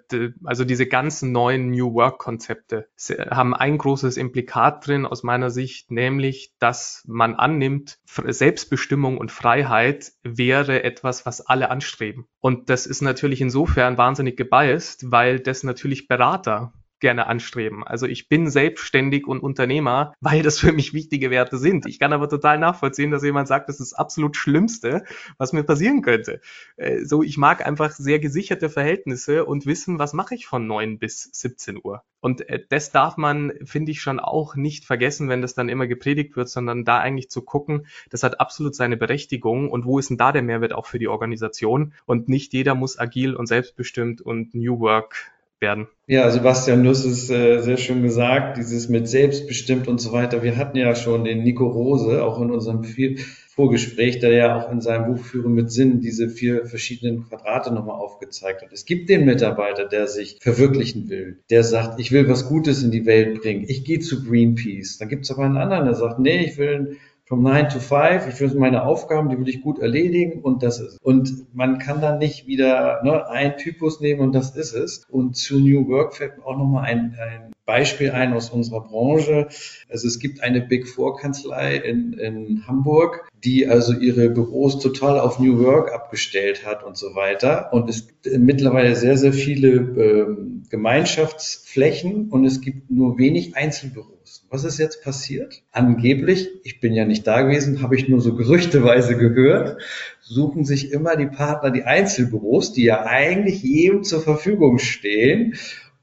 also 0.44 0.64
diese 0.64 0.86
ganzen 0.86 1.32
neuen 1.32 1.70
New 1.70 1.94
Work-Konzepte 1.94 2.88
haben 3.30 3.54
ein 3.54 3.78
großes 3.78 4.16
Implikat 4.16 4.86
drin 4.86 5.06
aus 5.06 5.22
meiner 5.22 5.50
Sicht, 5.50 5.90
nämlich, 5.90 6.52
dass 6.58 7.04
man 7.06 7.34
annimmt, 7.34 7.98
Selbstbestimmung 8.06 9.18
und 9.18 9.30
Freiheit 9.30 10.12
wäre 10.22 10.82
etwas, 10.82 11.26
was 11.26 11.40
alle 11.40 11.70
anstreben. 11.70 12.26
Und 12.40 12.70
das 12.70 12.86
ist 12.86 13.02
natürlich 13.02 13.40
insofern 13.40 13.98
wahnsinnig 13.98 14.31
gebiased, 14.36 15.10
weil 15.10 15.40
das 15.40 15.62
natürlich 15.62 16.08
Berater 16.08 16.72
gerne 17.02 17.26
anstreben. 17.26 17.84
Also 17.84 18.06
ich 18.06 18.30
bin 18.30 18.48
selbstständig 18.48 19.26
und 19.26 19.40
Unternehmer, 19.40 20.14
weil 20.20 20.42
das 20.42 20.58
für 20.58 20.72
mich 20.72 20.94
wichtige 20.94 21.30
Werte 21.30 21.58
sind. 21.58 21.84
Ich 21.84 21.98
kann 21.98 22.14
aber 22.14 22.30
total 22.30 22.58
nachvollziehen, 22.58 23.10
dass 23.10 23.22
jemand 23.22 23.48
sagt, 23.48 23.68
das 23.68 23.80
ist 23.80 23.92
das 23.92 23.98
absolut 23.98 24.36
Schlimmste, 24.36 25.04
was 25.36 25.52
mir 25.52 25.64
passieren 25.64 26.00
könnte. 26.00 26.40
Äh, 26.76 27.04
so, 27.04 27.22
ich 27.22 27.36
mag 27.36 27.66
einfach 27.66 27.90
sehr 27.90 28.18
gesicherte 28.20 28.70
Verhältnisse 28.70 29.44
und 29.44 29.66
wissen, 29.66 29.98
was 29.98 30.14
mache 30.14 30.34
ich 30.34 30.46
von 30.46 30.66
9 30.66 30.98
bis 30.98 31.28
17 31.32 31.78
Uhr. 31.82 32.02
Und 32.20 32.48
äh, 32.48 32.64
das 32.68 32.92
darf 32.92 33.16
man, 33.16 33.52
finde 33.64 33.90
ich, 33.90 34.00
schon 34.00 34.20
auch 34.20 34.54
nicht 34.54 34.84
vergessen, 34.84 35.28
wenn 35.28 35.42
das 35.42 35.54
dann 35.54 35.68
immer 35.68 35.86
gepredigt 35.86 36.36
wird, 36.36 36.48
sondern 36.48 36.84
da 36.84 36.98
eigentlich 36.98 37.30
zu 37.30 37.42
gucken, 37.42 37.86
das 38.10 38.22
hat 38.22 38.40
absolut 38.40 38.74
seine 38.74 38.96
Berechtigung 38.96 39.68
und 39.70 39.84
wo 39.84 39.98
ist 39.98 40.08
denn 40.10 40.18
da 40.18 40.32
der 40.32 40.42
Mehrwert 40.42 40.72
auch 40.72 40.86
für 40.86 41.00
die 41.00 41.08
Organisation? 41.08 41.92
Und 42.06 42.28
nicht 42.28 42.52
jeder 42.52 42.74
muss 42.76 42.98
agil 42.98 43.34
und 43.34 43.46
selbstbestimmt 43.46 44.20
und 44.20 44.54
New 44.54 44.78
Work 44.78 45.32
werden. 45.62 45.86
Ja, 46.06 46.28
Sebastian, 46.30 46.84
du 46.84 46.90
hast 46.90 47.06
es 47.06 47.30
äh, 47.30 47.60
sehr 47.60 47.78
schön 47.78 48.02
gesagt, 48.02 48.58
dieses 48.58 48.90
mit 48.90 49.08
selbstbestimmt 49.08 49.88
und 49.88 49.98
so 49.98 50.12
weiter. 50.12 50.42
Wir 50.42 50.58
hatten 50.58 50.76
ja 50.76 50.94
schon 50.94 51.24
den 51.24 51.42
Nico 51.42 51.66
Rose, 51.66 52.22
auch 52.22 52.38
in 52.42 52.50
unserem 52.50 52.84
viel 52.84 53.20
Vorgespräch, 53.54 54.18
der 54.18 54.32
ja 54.32 54.56
auch 54.56 54.72
in 54.72 54.80
seinem 54.80 55.14
Buch 55.14 55.22
Führen 55.22 55.52
mit 55.52 55.70
Sinn 55.70 56.00
diese 56.00 56.30
vier 56.30 56.64
verschiedenen 56.64 57.28
Quadrate 57.28 57.72
nochmal 57.72 57.96
aufgezeigt 57.96 58.62
hat. 58.62 58.72
Es 58.72 58.86
gibt 58.86 59.10
den 59.10 59.26
Mitarbeiter, 59.26 59.86
der 59.86 60.06
sich 60.06 60.38
verwirklichen 60.40 61.10
will, 61.10 61.40
der 61.50 61.62
sagt, 61.62 62.00
ich 62.00 62.12
will 62.12 62.28
was 62.28 62.48
Gutes 62.48 62.82
in 62.82 62.90
die 62.90 63.04
Welt 63.04 63.42
bringen, 63.42 63.64
ich 63.68 63.84
gehe 63.84 64.00
zu 64.00 64.24
Greenpeace. 64.24 64.98
Dann 64.98 65.10
gibt 65.10 65.24
es 65.24 65.30
aber 65.30 65.44
einen 65.44 65.58
anderen, 65.58 65.84
der 65.84 65.94
sagt, 65.94 66.18
nee, 66.18 66.44
ich 66.46 66.56
will 66.56 66.96
from 67.32 67.44
9 67.44 67.70
to 67.70 67.80
5, 67.80 68.28
ich 68.28 68.40
will 68.40 68.54
meine 68.58 68.84
Aufgaben, 68.84 69.30
die 69.30 69.38
will 69.38 69.48
ich 69.48 69.62
gut 69.62 69.78
erledigen 69.78 70.42
und 70.42 70.62
das 70.62 70.80
ist. 70.80 70.98
Und 71.02 71.46
man 71.54 71.78
kann 71.78 72.02
dann 72.02 72.18
nicht 72.18 72.46
wieder 72.46 73.02
ne, 73.04 73.26
ein 73.26 73.56
Typus 73.56 74.00
nehmen 74.00 74.20
und 74.20 74.34
das 74.34 74.54
ist 74.54 74.74
es. 74.74 75.06
Und 75.08 75.34
zu 75.34 75.58
New 75.58 75.88
Work 75.88 76.14
fällt 76.14 76.36
mir 76.36 76.44
auch 76.44 76.58
nochmal 76.58 76.84
ein, 76.84 77.16
ein 77.18 77.52
Beispiel 77.64 78.10
ein 78.10 78.32
aus 78.32 78.50
unserer 78.50 78.82
Branche. 78.82 79.48
Also 79.88 80.08
es 80.08 80.18
gibt 80.18 80.42
eine 80.42 80.60
Big 80.60 80.88
Four 80.88 81.16
Kanzlei 81.16 81.76
in, 81.76 82.12
in 82.14 82.66
Hamburg, 82.66 83.28
die 83.44 83.66
also 83.66 83.92
ihre 83.92 84.30
Büros 84.30 84.78
total 84.80 85.18
auf 85.20 85.38
New 85.38 85.58
Work 85.60 85.92
abgestellt 85.92 86.66
hat 86.66 86.82
und 86.82 86.96
so 86.96 87.14
weiter. 87.14 87.72
Und 87.72 87.88
es 87.88 88.08
gibt 88.08 88.38
mittlerweile 88.38 88.96
sehr, 88.96 89.16
sehr 89.16 89.32
viele 89.32 89.68
ähm, 89.70 90.64
Gemeinschaftsflächen 90.70 92.30
und 92.30 92.44
es 92.44 92.60
gibt 92.60 92.90
nur 92.90 93.18
wenig 93.18 93.56
Einzelbüros. 93.56 94.46
Was 94.48 94.64
ist 94.64 94.78
jetzt 94.78 95.02
passiert? 95.02 95.62
Angeblich, 95.72 96.48
ich 96.64 96.80
bin 96.80 96.94
ja 96.94 97.04
nicht 97.04 97.26
da 97.26 97.42
gewesen, 97.42 97.82
habe 97.82 97.96
ich 97.96 98.08
nur 98.08 98.20
so 98.20 98.34
gerüchteweise 98.34 99.16
gehört, 99.16 99.80
suchen 100.20 100.64
sich 100.64 100.92
immer 100.92 101.16
die 101.16 101.26
Partner 101.26 101.70
die 101.70 101.84
Einzelbüros, 101.84 102.72
die 102.72 102.84
ja 102.84 103.04
eigentlich 103.04 103.62
jedem 103.62 104.04
zur 104.04 104.22
Verfügung 104.22 104.78
stehen. 104.78 105.54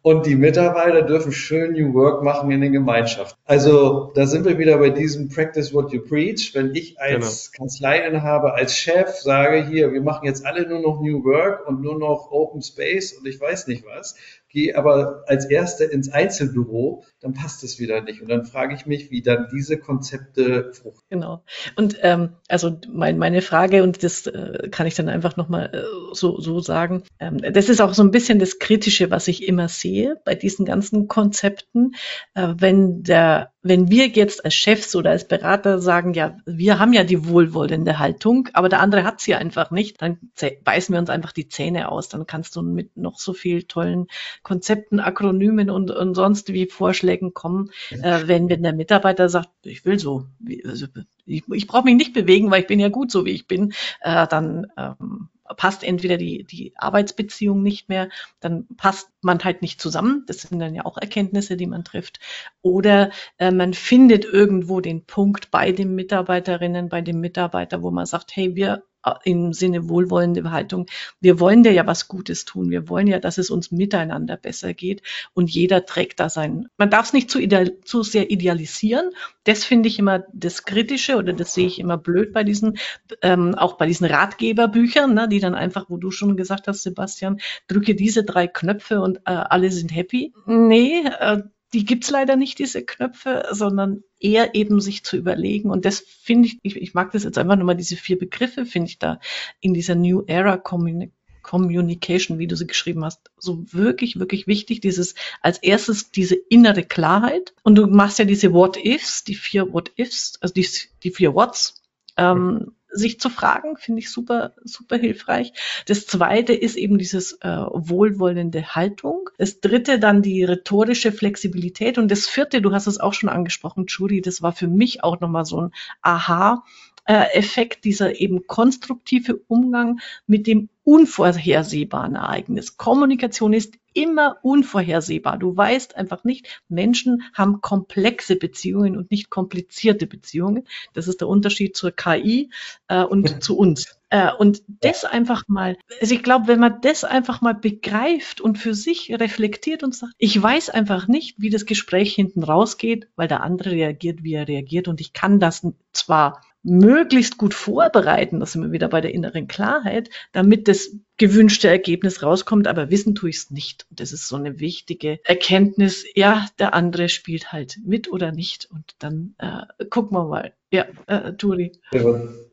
Und 0.01 0.25
die 0.25 0.35
Mitarbeiter 0.35 1.01
dürfen 1.01 1.33
schön 1.33 1.73
New 1.73 1.93
Work 1.93 2.23
machen 2.23 2.51
in 2.51 2.61
den 2.61 2.71
Gemeinschaften. 2.71 3.37
Also 3.45 4.11
da 4.15 4.25
sind 4.25 4.45
wir 4.45 4.57
wieder 4.57 4.77
bei 4.77 4.91
diesem 4.91 5.27
Practice 5.27 5.73
what 5.73 5.91
you 5.91 6.01
preach. 6.01 6.55
Wenn 6.55 6.73
ich 6.73 6.99
als 7.01 7.51
genau. 7.51 7.63
Kanzleiinhaber, 7.63 8.55
als 8.55 8.77
Chef 8.77 9.09
sage, 9.09 9.65
hier, 9.65 9.91
wir 9.91 10.01
machen 10.01 10.25
jetzt 10.25 10.45
alle 10.45 10.67
nur 10.67 10.79
noch 10.79 11.01
New 11.01 11.25
Work 11.25 11.67
und 11.67 11.81
nur 11.81 11.99
noch 11.99 12.31
Open 12.31 12.61
Space 12.61 13.11
und 13.11 13.27
ich 13.27 13.41
weiß 13.41 13.67
nicht 13.67 13.85
was, 13.85 14.15
gehe 14.49 14.75
aber 14.75 15.23
als 15.27 15.45
Erster 15.45 15.91
ins 15.91 16.11
Einzelbüro, 16.11 17.03
dann 17.21 17.33
passt 17.33 17.63
es 17.63 17.79
wieder 17.79 18.01
nicht. 18.01 18.21
Und 18.21 18.29
dann 18.29 18.45
frage 18.45 18.75
ich 18.75 18.85
mich, 18.85 19.11
wie 19.11 19.21
dann 19.21 19.47
diese 19.51 19.77
Konzepte 19.77 20.73
fruchten. 20.73 21.03
Genau. 21.09 21.43
Und 21.75 21.97
ähm, 22.01 22.33
also 22.47 22.77
mein, 22.91 23.17
meine 23.17 23.41
Frage, 23.41 23.83
und 23.83 24.03
das 24.03 24.25
äh, 24.27 24.69
kann 24.71 24.87
ich 24.87 24.95
dann 24.95 25.09
einfach 25.09 25.37
nochmal 25.37 25.71
äh, 25.73 26.13
so, 26.13 26.39
so 26.39 26.59
sagen, 26.59 27.03
ähm, 27.19 27.37
das 27.37 27.69
ist 27.69 27.81
auch 27.81 27.93
so 27.93 28.03
ein 28.03 28.11
bisschen 28.11 28.39
das 28.39 28.59
Kritische, 28.59 29.11
was 29.11 29.27
ich 29.27 29.47
immer 29.47 29.67
sehe 29.67 30.19
bei 30.25 30.35
diesen 30.35 30.65
ganzen 30.65 31.07
Konzepten. 31.07 31.93
Äh, 32.33 32.55
wenn 32.57 33.03
der 33.03 33.51
wenn 33.61 33.89
wir 33.89 34.07
jetzt 34.07 34.45
als 34.45 34.55
Chefs 34.55 34.95
oder 34.95 35.11
als 35.11 35.27
Berater 35.27 35.79
sagen, 35.79 36.13
ja, 36.13 36.37
wir 36.45 36.79
haben 36.79 36.93
ja 36.93 37.03
die 37.03 37.27
wohlwollende 37.27 37.99
Haltung, 37.99 38.47
aber 38.53 38.69
der 38.69 38.79
andere 38.79 39.03
hat 39.03 39.19
sie 39.19 39.35
einfach 39.35 39.69
nicht, 39.69 40.01
dann 40.01 40.17
beißen 40.63 40.93
wir 40.93 40.99
uns 40.99 41.09
einfach 41.09 41.33
die 41.33 41.49
Zähne 41.49 41.91
aus. 41.91 42.07
Dann 42.07 42.25
kannst 42.25 42.55
du 42.55 42.61
mit 42.61 42.95
noch 42.95 43.19
so 43.19 43.33
viel 43.33 43.63
tollen 43.63 44.07
Konzepten, 44.43 45.01
Akronymen 45.01 45.69
und, 45.69 45.91
und 45.91 46.15
sonst 46.15 46.53
wie 46.53 46.67
Vorschlägen 46.67 47.33
kommen. 47.33 47.71
Äh, 47.89 48.27
wenn, 48.27 48.49
wenn 48.49 48.63
der 48.63 48.73
Mitarbeiter 48.73 49.27
sagt, 49.27 49.49
ich 49.63 49.83
will 49.83 49.99
so, 49.99 50.25
also 50.63 50.87
ich, 51.25 51.43
ich 51.51 51.67
brauche 51.67 51.83
mich 51.83 51.95
nicht 51.95 52.13
bewegen, 52.13 52.49
weil 52.51 52.61
ich 52.61 52.67
bin 52.67 52.79
ja 52.79 52.89
gut 52.89 53.11
so, 53.11 53.25
wie 53.25 53.31
ich 53.31 53.47
bin, 53.47 53.73
äh, 54.01 54.25
dann 54.27 54.67
ähm, 54.77 55.29
passt 55.57 55.83
entweder 55.83 56.17
die, 56.17 56.43
die 56.43 56.73
Arbeitsbeziehung 56.75 57.61
nicht 57.61 57.89
mehr, 57.89 58.09
dann 58.39 58.67
passt 58.77 59.09
man 59.21 59.43
halt 59.43 59.61
nicht 59.61 59.81
zusammen. 59.81 60.23
Das 60.27 60.41
sind 60.41 60.59
dann 60.59 60.75
ja 60.75 60.85
auch 60.85 60.97
Erkenntnisse, 60.97 61.57
die 61.57 61.67
man 61.67 61.83
trifft. 61.83 62.19
Oder 62.61 63.11
äh, 63.37 63.51
man 63.51 63.73
findet 63.73 64.25
irgendwo 64.25 64.81
den 64.81 65.05
Punkt 65.05 65.51
bei 65.51 65.71
den 65.71 65.95
Mitarbeiterinnen, 65.95 66.89
bei 66.89 67.01
dem 67.01 67.19
Mitarbeiter, 67.19 67.81
wo 67.81 67.91
man 67.91 68.05
sagt, 68.05 68.35
hey, 68.35 68.55
wir 68.55 68.83
im 69.23 69.53
Sinne 69.53 69.87
wohlwollende 69.87 70.51
Haltung. 70.51 70.85
Wir 71.21 71.39
wollen 71.39 71.63
dir 71.63 71.71
ja 71.71 71.87
was 71.87 72.07
Gutes 72.07 72.45
tun. 72.45 72.69
Wir 72.69 72.89
wollen 72.89 73.07
ja, 73.07 73.19
dass 73.19 73.37
es 73.37 73.49
uns 73.49 73.71
miteinander 73.71 74.35
besser 74.37 74.73
geht 74.73 75.01
und 75.33 75.49
jeder 75.49 75.85
trägt 75.85 76.19
da 76.19 76.29
sein. 76.29 76.67
Man 76.77 76.89
darf 76.89 77.07
es 77.07 77.13
nicht 77.13 77.31
zu, 77.31 77.39
ideal, 77.39 77.79
zu 77.83 78.03
sehr 78.03 78.29
idealisieren. 78.29 79.11
Das 79.45 79.63
finde 79.63 79.87
ich 79.87 79.99
immer 79.99 80.23
das 80.33 80.65
Kritische 80.65 81.15
oder 81.15 81.33
das 81.33 81.53
sehe 81.53 81.67
ich 81.67 81.79
immer 81.79 81.97
blöd 81.97 82.33
bei 82.33 82.43
diesen, 82.43 82.77
ähm, 83.21 83.55
auch 83.55 83.77
bei 83.77 83.87
diesen 83.87 84.05
Ratgeberbüchern, 84.05 85.13
ne, 85.13 85.27
die 85.29 85.39
dann 85.39 85.55
einfach, 85.55 85.85
wo 85.89 85.97
du 85.97 86.11
schon 86.11 86.35
gesagt 86.35 86.67
hast, 86.67 86.83
Sebastian, 86.83 87.39
drücke 87.67 87.95
diese 87.95 88.23
drei 88.23 88.47
Knöpfe 88.47 89.01
und 89.01 89.08
äh, 89.17 89.31
alle 89.31 89.71
sind 89.71 89.93
happy. 89.93 90.33
Nee, 90.45 91.03
äh, 91.19 91.43
die 91.73 91.85
gibt's 91.85 92.09
leider 92.09 92.35
nicht, 92.35 92.59
diese 92.59 92.83
Knöpfe, 92.83 93.45
sondern 93.51 94.03
eher 94.19 94.55
eben 94.55 94.81
sich 94.81 95.03
zu 95.03 95.17
überlegen. 95.17 95.69
Und 95.69 95.85
das 95.85 95.99
finde 95.99 96.47
ich, 96.47 96.59
ich, 96.63 96.75
ich 96.75 96.93
mag 96.93 97.11
das 97.11 97.23
jetzt 97.23 97.37
einfach 97.37 97.55
nochmal, 97.55 97.75
diese 97.75 97.95
vier 97.95 98.17
Begriffe 98.17 98.65
finde 98.65 98.89
ich 98.89 98.99
da 98.99 99.19
in 99.59 99.73
dieser 99.73 99.95
New 99.95 100.23
Era 100.25 100.57
Communication. 100.57 101.13
Communication, 101.41 102.37
wie 102.37 102.45
du 102.45 102.55
sie 102.55 102.67
geschrieben 102.67 103.03
hast, 103.03 103.31
so 103.37 103.63
wirklich, 103.73 104.19
wirklich 104.19 104.45
wichtig. 104.45 104.81
Dieses 104.81 105.15
als 105.41 105.57
erstes 105.57 106.11
diese 106.11 106.35
innere 106.35 106.83
Klarheit. 106.83 107.55
Und 107.63 107.73
du 107.73 107.87
machst 107.87 108.19
ja 108.19 108.25
diese 108.25 108.53
What-Ifs, 108.53 109.23
die 109.23 109.33
vier 109.33 109.73
What-Ifs, 109.73 110.37
also 110.41 110.53
die, 110.53 110.67
die 111.01 111.09
vier 111.09 111.33
Whats. 111.33 111.81
Ähm, 112.17 112.73
sich 112.91 113.19
zu 113.19 113.29
fragen, 113.29 113.77
finde 113.77 113.99
ich 113.99 114.11
super, 114.11 114.53
super 114.63 114.97
hilfreich. 114.97 115.53
Das 115.85 116.05
zweite 116.07 116.53
ist 116.53 116.75
eben 116.75 116.97
dieses 116.97 117.33
äh, 117.41 117.47
wohlwollende 117.71 118.75
Haltung. 118.75 119.29
Das 119.37 119.61
dritte 119.61 119.99
dann 119.99 120.21
die 120.21 120.43
rhetorische 120.43 121.11
Flexibilität. 121.11 121.97
Und 121.97 122.09
das 122.09 122.27
vierte, 122.27 122.61
du 122.61 122.71
hast 122.71 122.87
es 122.87 122.99
auch 122.99 123.13
schon 123.13 123.29
angesprochen, 123.29 123.85
Judy, 123.87 124.21
das 124.21 124.41
war 124.41 124.51
für 124.51 124.67
mich 124.67 125.03
auch 125.03 125.19
nochmal 125.19 125.45
so 125.45 125.61
ein 125.61 125.71
Aha. 126.01 126.63
Effekt, 127.05 127.85
dieser 127.85 128.19
eben 128.21 128.45
konstruktive 128.45 129.41
Umgang 129.47 129.99
mit 130.27 130.45
dem 130.45 130.69
unvorhersehbaren 130.83 132.13
Ereignis. 132.13 132.77
Kommunikation 132.77 133.53
ist 133.53 133.73
immer 133.99 134.37
unvorhersehbar. 134.43 135.37
Du 135.37 135.55
weißt 135.55 135.97
einfach 135.97 136.23
nicht, 136.23 136.61
Menschen 136.69 137.23
haben 137.33 137.59
komplexe 137.59 138.37
Beziehungen 138.37 138.95
und 138.95 139.11
nicht 139.11 139.29
komplizierte 139.29 140.07
Beziehungen. 140.07 140.63
Das 140.93 141.09
ist 141.09 141.19
der 141.19 141.27
Unterschied 141.27 141.75
zur 141.75 141.91
KI 141.91 142.49
äh, 142.87 143.03
und 143.03 143.43
zu 143.43 143.57
uns. 143.57 143.97
Äh, 144.09 144.31
und 144.33 144.63
das 144.67 145.03
einfach 145.03 145.43
mal, 145.49 145.75
also 145.99 146.15
ich 146.15 146.23
glaube, 146.23 146.47
wenn 146.47 146.61
man 146.61 146.79
das 146.81 147.03
einfach 147.03 147.41
mal 147.41 147.53
begreift 147.53 148.39
und 148.39 148.57
für 148.57 148.73
sich 148.73 149.11
reflektiert 149.19 149.83
und 149.83 149.93
sagt, 149.93 150.13
ich 150.17 150.41
weiß 150.41 150.69
einfach 150.69 151.09
nicht, 151.09 151.35
wie 151.37 151.49
das 151.49 151.65
Gespräch 151.65 152.15
hinten 152.15 152.43
rausgeht, 152.43 153.09
weil 153.17 153.27
der 153.27 153.43
andere 153.43 153.71
reagiert, 153.71 154.23
wie 154.23 154.33
er 154.33 154.47
reagiert 154.47 154.87
und 154.87 155.01
ich 155.01 155.11
kann 155.11 155.41
das 155.41 155.67
zwar 155.91 156.41
möglichst 156.63 157.37
gut 157.37 157.53
vorbereiten, 157.53 158.39
das 158.39 158.51
sind 158.51 158.63
wir 158.63 158.71
wieder 158.71 158.89
bei 158.89 159.01
der 159.01 159.13
inneren 159.13 159.47
Klarheit, 159.47 160.09
damit 160.31 160.67
das 160.67 160.91
gewünschte 161.17 161.67
Ergebnis 161.67 162.23
rauskommt, 162.23 162.67
aber 162.67 162.89
wissen 162.89 163.15
tue 163.15 163.29
ich 163.29 163.37
es 163.37 163.51
nicht. 163.51 163.85
Und 163.89 163.99
das 163.99 164.11
ist 164.11 164.27
so 164.27 164.35
eine 164.35 164.59
wichtige 164.59 165.19
Erkenntnis. 165.23 166.05
Ja, 166.15 166.47
der 166.59 166.73
andere 166.73 167.09
spielt 167.09 167.51
halt 167.51 167.77
mit 167.85 168.11
oder 168.11 168.31
nicht. 168.31 168.67
Und 168.71 168.95
dann 168.99 169.35
äh, 169.37 169.85
gucken 169.89 170.17
wir 170.17 170.25
mal. 170.25 170.53
Ja, 170.71 170.85
äh, 171.07 171.33
Turi. 171.33 171.79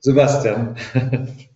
Sebastian. 0.01 0.77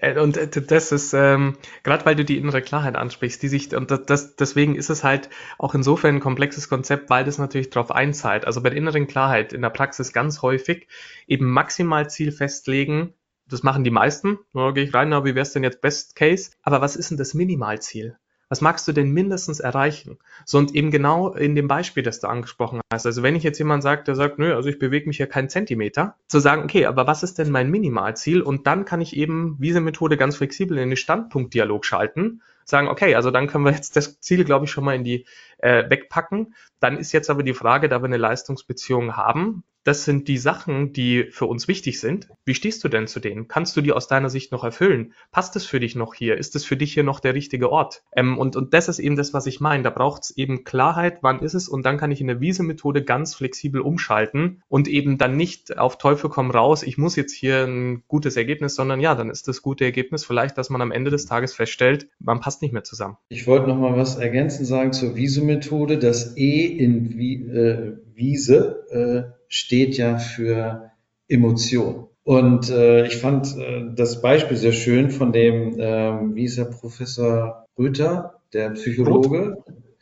Äh, 0.00 0.18
und 0.18 0.36
äh, 0.36 0.48
das 0.48 0.92
ist, 0.92 1.12
ähm, 1.12 1.56
gerade 1.82 2.04
weil 2.06 2.16
du 2.16 2.24
die 2.24 2.38
innere 2.38 2.62
Klarheit 2.62 2.96
ansprichst, 2.96 3.42
die 3.42 3.48
sich, 3.48 3.74
und 3.74 3.90
das, 3.90 4.36
deswegen 4.36 4.76
ist 4.76 4.90
es 4.90 5.04
halt 5.04 5.30
auch 5.58 5.74
insofern 5.74 6.16
ein 6.16 6.20
komplexes 6.20 6.68
Konzept, 6.68 7.10
weil 7.10 7.24
das 7.24 7.38
natürlich 7.38 7.70
darauf 7.70 7.90
einzahlt. 7.90 8.46
Also 8.46 8.62
bei 8.62 8.70
der 8.70 8.78
inneren 8.78 9.06
Klarheit 9.06 9.52
in 9.52 9.62
der 9.62 9.70
Praxis 9.70 10.12
ganz 10.12 10.42
häufig 10.42 10.88
eben 11.26 11.50
maximal 11.50 12.08
Ziel 12.08 12.32
festlegen, 12.32 13.14
das 13.46 13.62
machen 13.62 13.84
die 13.84 13.90
meisten. 13.90 14.38
Da 14.54 14.70
gehe 14.70 14.84
ich 14.84 14.94
rein, 14.94 15.10
na, 15.10 15.24
wie 15.24 15.34
wäre 15.34 15.42
es 15.42 15.52
denn 15.52 15.64
jetzt 15.64 15.80
Best 15.80 16.16
Case? 16.16 16.52
Aber 16.62 16.80
was 16.80 16.96
ist 16.96 17.10
denn 17.10 17.18
das 17.18 17.34
Minimalziel? 17.34 18.16
Was 18.48 18.60
magst 18.60 18.86
du 18.86 18.92
denn 18.92 19.10
mindestens 19.10 19.60
erreichen? 19.60 20.18
So 20.44 20.58
und 20.58 20.74
eben 20.74 20.90
genau 20.90 21.32
in 21.34 21.54
dem 21.54 21.68
Beispiel, 21.68 22.02
das 22.02 22.20
du 22.20 22.28
angesprochen 22.28 22.80
hast. 22.92 23.06
Also 23.06 23.22
wenn 23.22 23.36
ich 23.36 23.42
jetzt 23.42 23.58
jemand 23.58 23.82
sagt, 23.82 24.08
der 24.08 24.14
sagt, 24.14 24.38
nö, 24.38 24.54
also 24.54 24.68
ich 24.68 24.78
bewege 24.78 25.08
mich 25.08 25.18
ja 25.18 25.26
keinen 25.26 25.48
Zentimeter, 25.48 26.16
zu 26.28 26.40
sagen, 26.40 26.64
okay, 26.64 26.86
aber 26.86 27.06
was 27.06 27.22
ist 27.22 27.38
denn 27.38 27.50
mein 27.50 27.70
Minimalziel? 27.70 28.42
Und 28.42 28.66
dann 28.66 28.84
kann 28.84 29.00
ich 29.00 29.16
eben 29.16 29.56
diese 29.60 29.80
Methode 29.80 30.16
ganz 30.16 30.36
flexibel 30.36 30.78
in 30.78 30.90
den 30.90 30.96
Standpunktdialog 30.96 31.84
schalten, 31.84 32.42
sagen, 32.64 32.88
okay, 32.88 33.14
also 33.14 33.30
dann 33.30 33.46
können 33.46 33.64
wir 33.64 33.72
jetzt 33.72 33.96
das 33.96 34.20
Ziel, 34.20 34.44
glaube 34.44 34.64
ich, 34.64 34.70
schon 34.70 34.84
mal 34.84 34.94
in 34.94 35.04
die 35.04 35.26
äh, 35.64 35.88
wegpacken. 35.88 36.54
Dann 36.78 36.98
ist 36.98 37.12
jetzt 37.12 37.30
aber 37.30 37.42
die 37.42 37.54
Frage, 37.54 37.88
da 37.88 38.00
wir 38.02 38.06
eine 38.06 38.18
Leistungsbeziehung 38.18 39.16
haben, 39.16 39.64
das 39.84 40.04
sind 40.04 40.28
die 40.28 40.38
Sachen, 40.38 40.92
die 40.92 41.24
für 41.30 41.44
uns 41.44 41.68
wichtig 41.68 42.00
sind. 42.00 42.28
Wie 42.46 42.54
stehst 42.54 42.82
du 42.82 42.88
denn 42.88 43.06
zu 43.06 43.20
denen? 43.20 43.48
Kannst 43.48 43.76
du 43.76 43.82
die 43.82 43.92
aus 43.92 44.08
deiner 44.08 44.30
Sicht 44.30 44.50
noch 44.50 44.64
erfüllen? 44.64 45.12
Passt 45.30 45.56
es 45.56 45.66
für 45.66 45.78
dich 45.78 45.94
noch 45.94 46.14
hier? 46.14 46.38
Ist 46.38 46.56
es 46.56 46.64
für 46.64 46.76
dich 46.76 46.94
hier 46.94 47.04
noch 47.04 47.20
der 47.20 47.34
richtige 47.34 47.70
Ort? 47.70 48.02
Ähm, 48.16 48.38
und, 48.38 48.56
und 48.56 48.72
das 48.72 48.88
ist 48.88 48.98
eben 48.98 49.14
das, 49.14 49.34
was 49.34 49.46
ich 49.46 49.60
meine. 49.60 49.82
Da 49.82 49.90
braucht 49.90 50.22
es 50.22 50.36
eben 50.36 50.64
Klarheit, 50.64 51.18
wann 51.20 51.40
ist 51.40 51.52
es? 51.52 51.68
Und 51.68 51.84
dann 51.84 51.98
kann 51.98 52.10
ich 52.10 52.22
in 52.22 52.28
der 52.28 52.40
Wiese-Methode 52.40 53.04
ganz 53.04 53.34
flexibel 53.34 53.82
umschalten 53.82 54.62
und 54.68 54.88
eben 54.88 55.18
dann 55.18 55.36
nicht 55.36 55.76
auf 55.76 55.98
Teufel 55.98 56.30
komm 56.30 56.50
raus, 56.50 56.82
ich 56.82 56.96
muss 56.96 57.14
jetzt 57.14 57.34
hier 57.34 57.64
ein 57.64 58.04
gutes 58.08 58.36
Ergebnis, 58.36 58.74
sondern 58.74 59.00
ja, 59.00 59.14
dann 59.14 59.28
ist 59.28 59.48
das 59.48 59.60
gute 59.60 59.84
Ergebnis 59.84 60.24
vielleicht, 60.24 60.56
dass 60.56 60.70
man 60.70 60.80
am 60.80 60.92
Ende 60.92 61.10
des 61.10 61.26
Tages 61.26 61.52
feststellt, 61.52 62.08
man 62.18 62.40
passt 62.40 62.62
nicht 62.62 62.72
mehr 62.72 62.84
zusammen. 62.84 63.18
Ich 63.28 63.46
wollte 63.46 63.68
noch 63.68 63.76
mal 63.76 63.96
was 63.96 64.16
ergänzen 64.16 64.64
sagen 64.64 64.94
zur 64.94 65.14
Wiese-Methode. 65.14 65.53
Das 65.98 66.36
E 66.36 66.66
in 66.66 67.18
äh, 67.18 67.92
Wiese 68.14 68.84
äh, 68.90 69.32
steht 69.48 69.96
ja 69.96 70.18
für 70.18 70.90
Emotion. 71.28 72.08
Und 72.24 72.70
äh, 72.70 73.06
ich 73.06 73.18
fand 73.18 73.56
äh, 73.58 73.84
das 73.94 74.22
Beispiel 74.22 74.56
sehr 74.56 74.72
schön 74.72 75.10
von 75.10 75.32
dem, 75.32 75.78
äh, 75.78 76.34
wie 76.34 76.44
ist 76.44 76.56
der 76.56 76.64
Professor 76.64 77.66
Rüther, 77.78 78.40
der 78.52 78.70
Psychologe, 78.70 79.58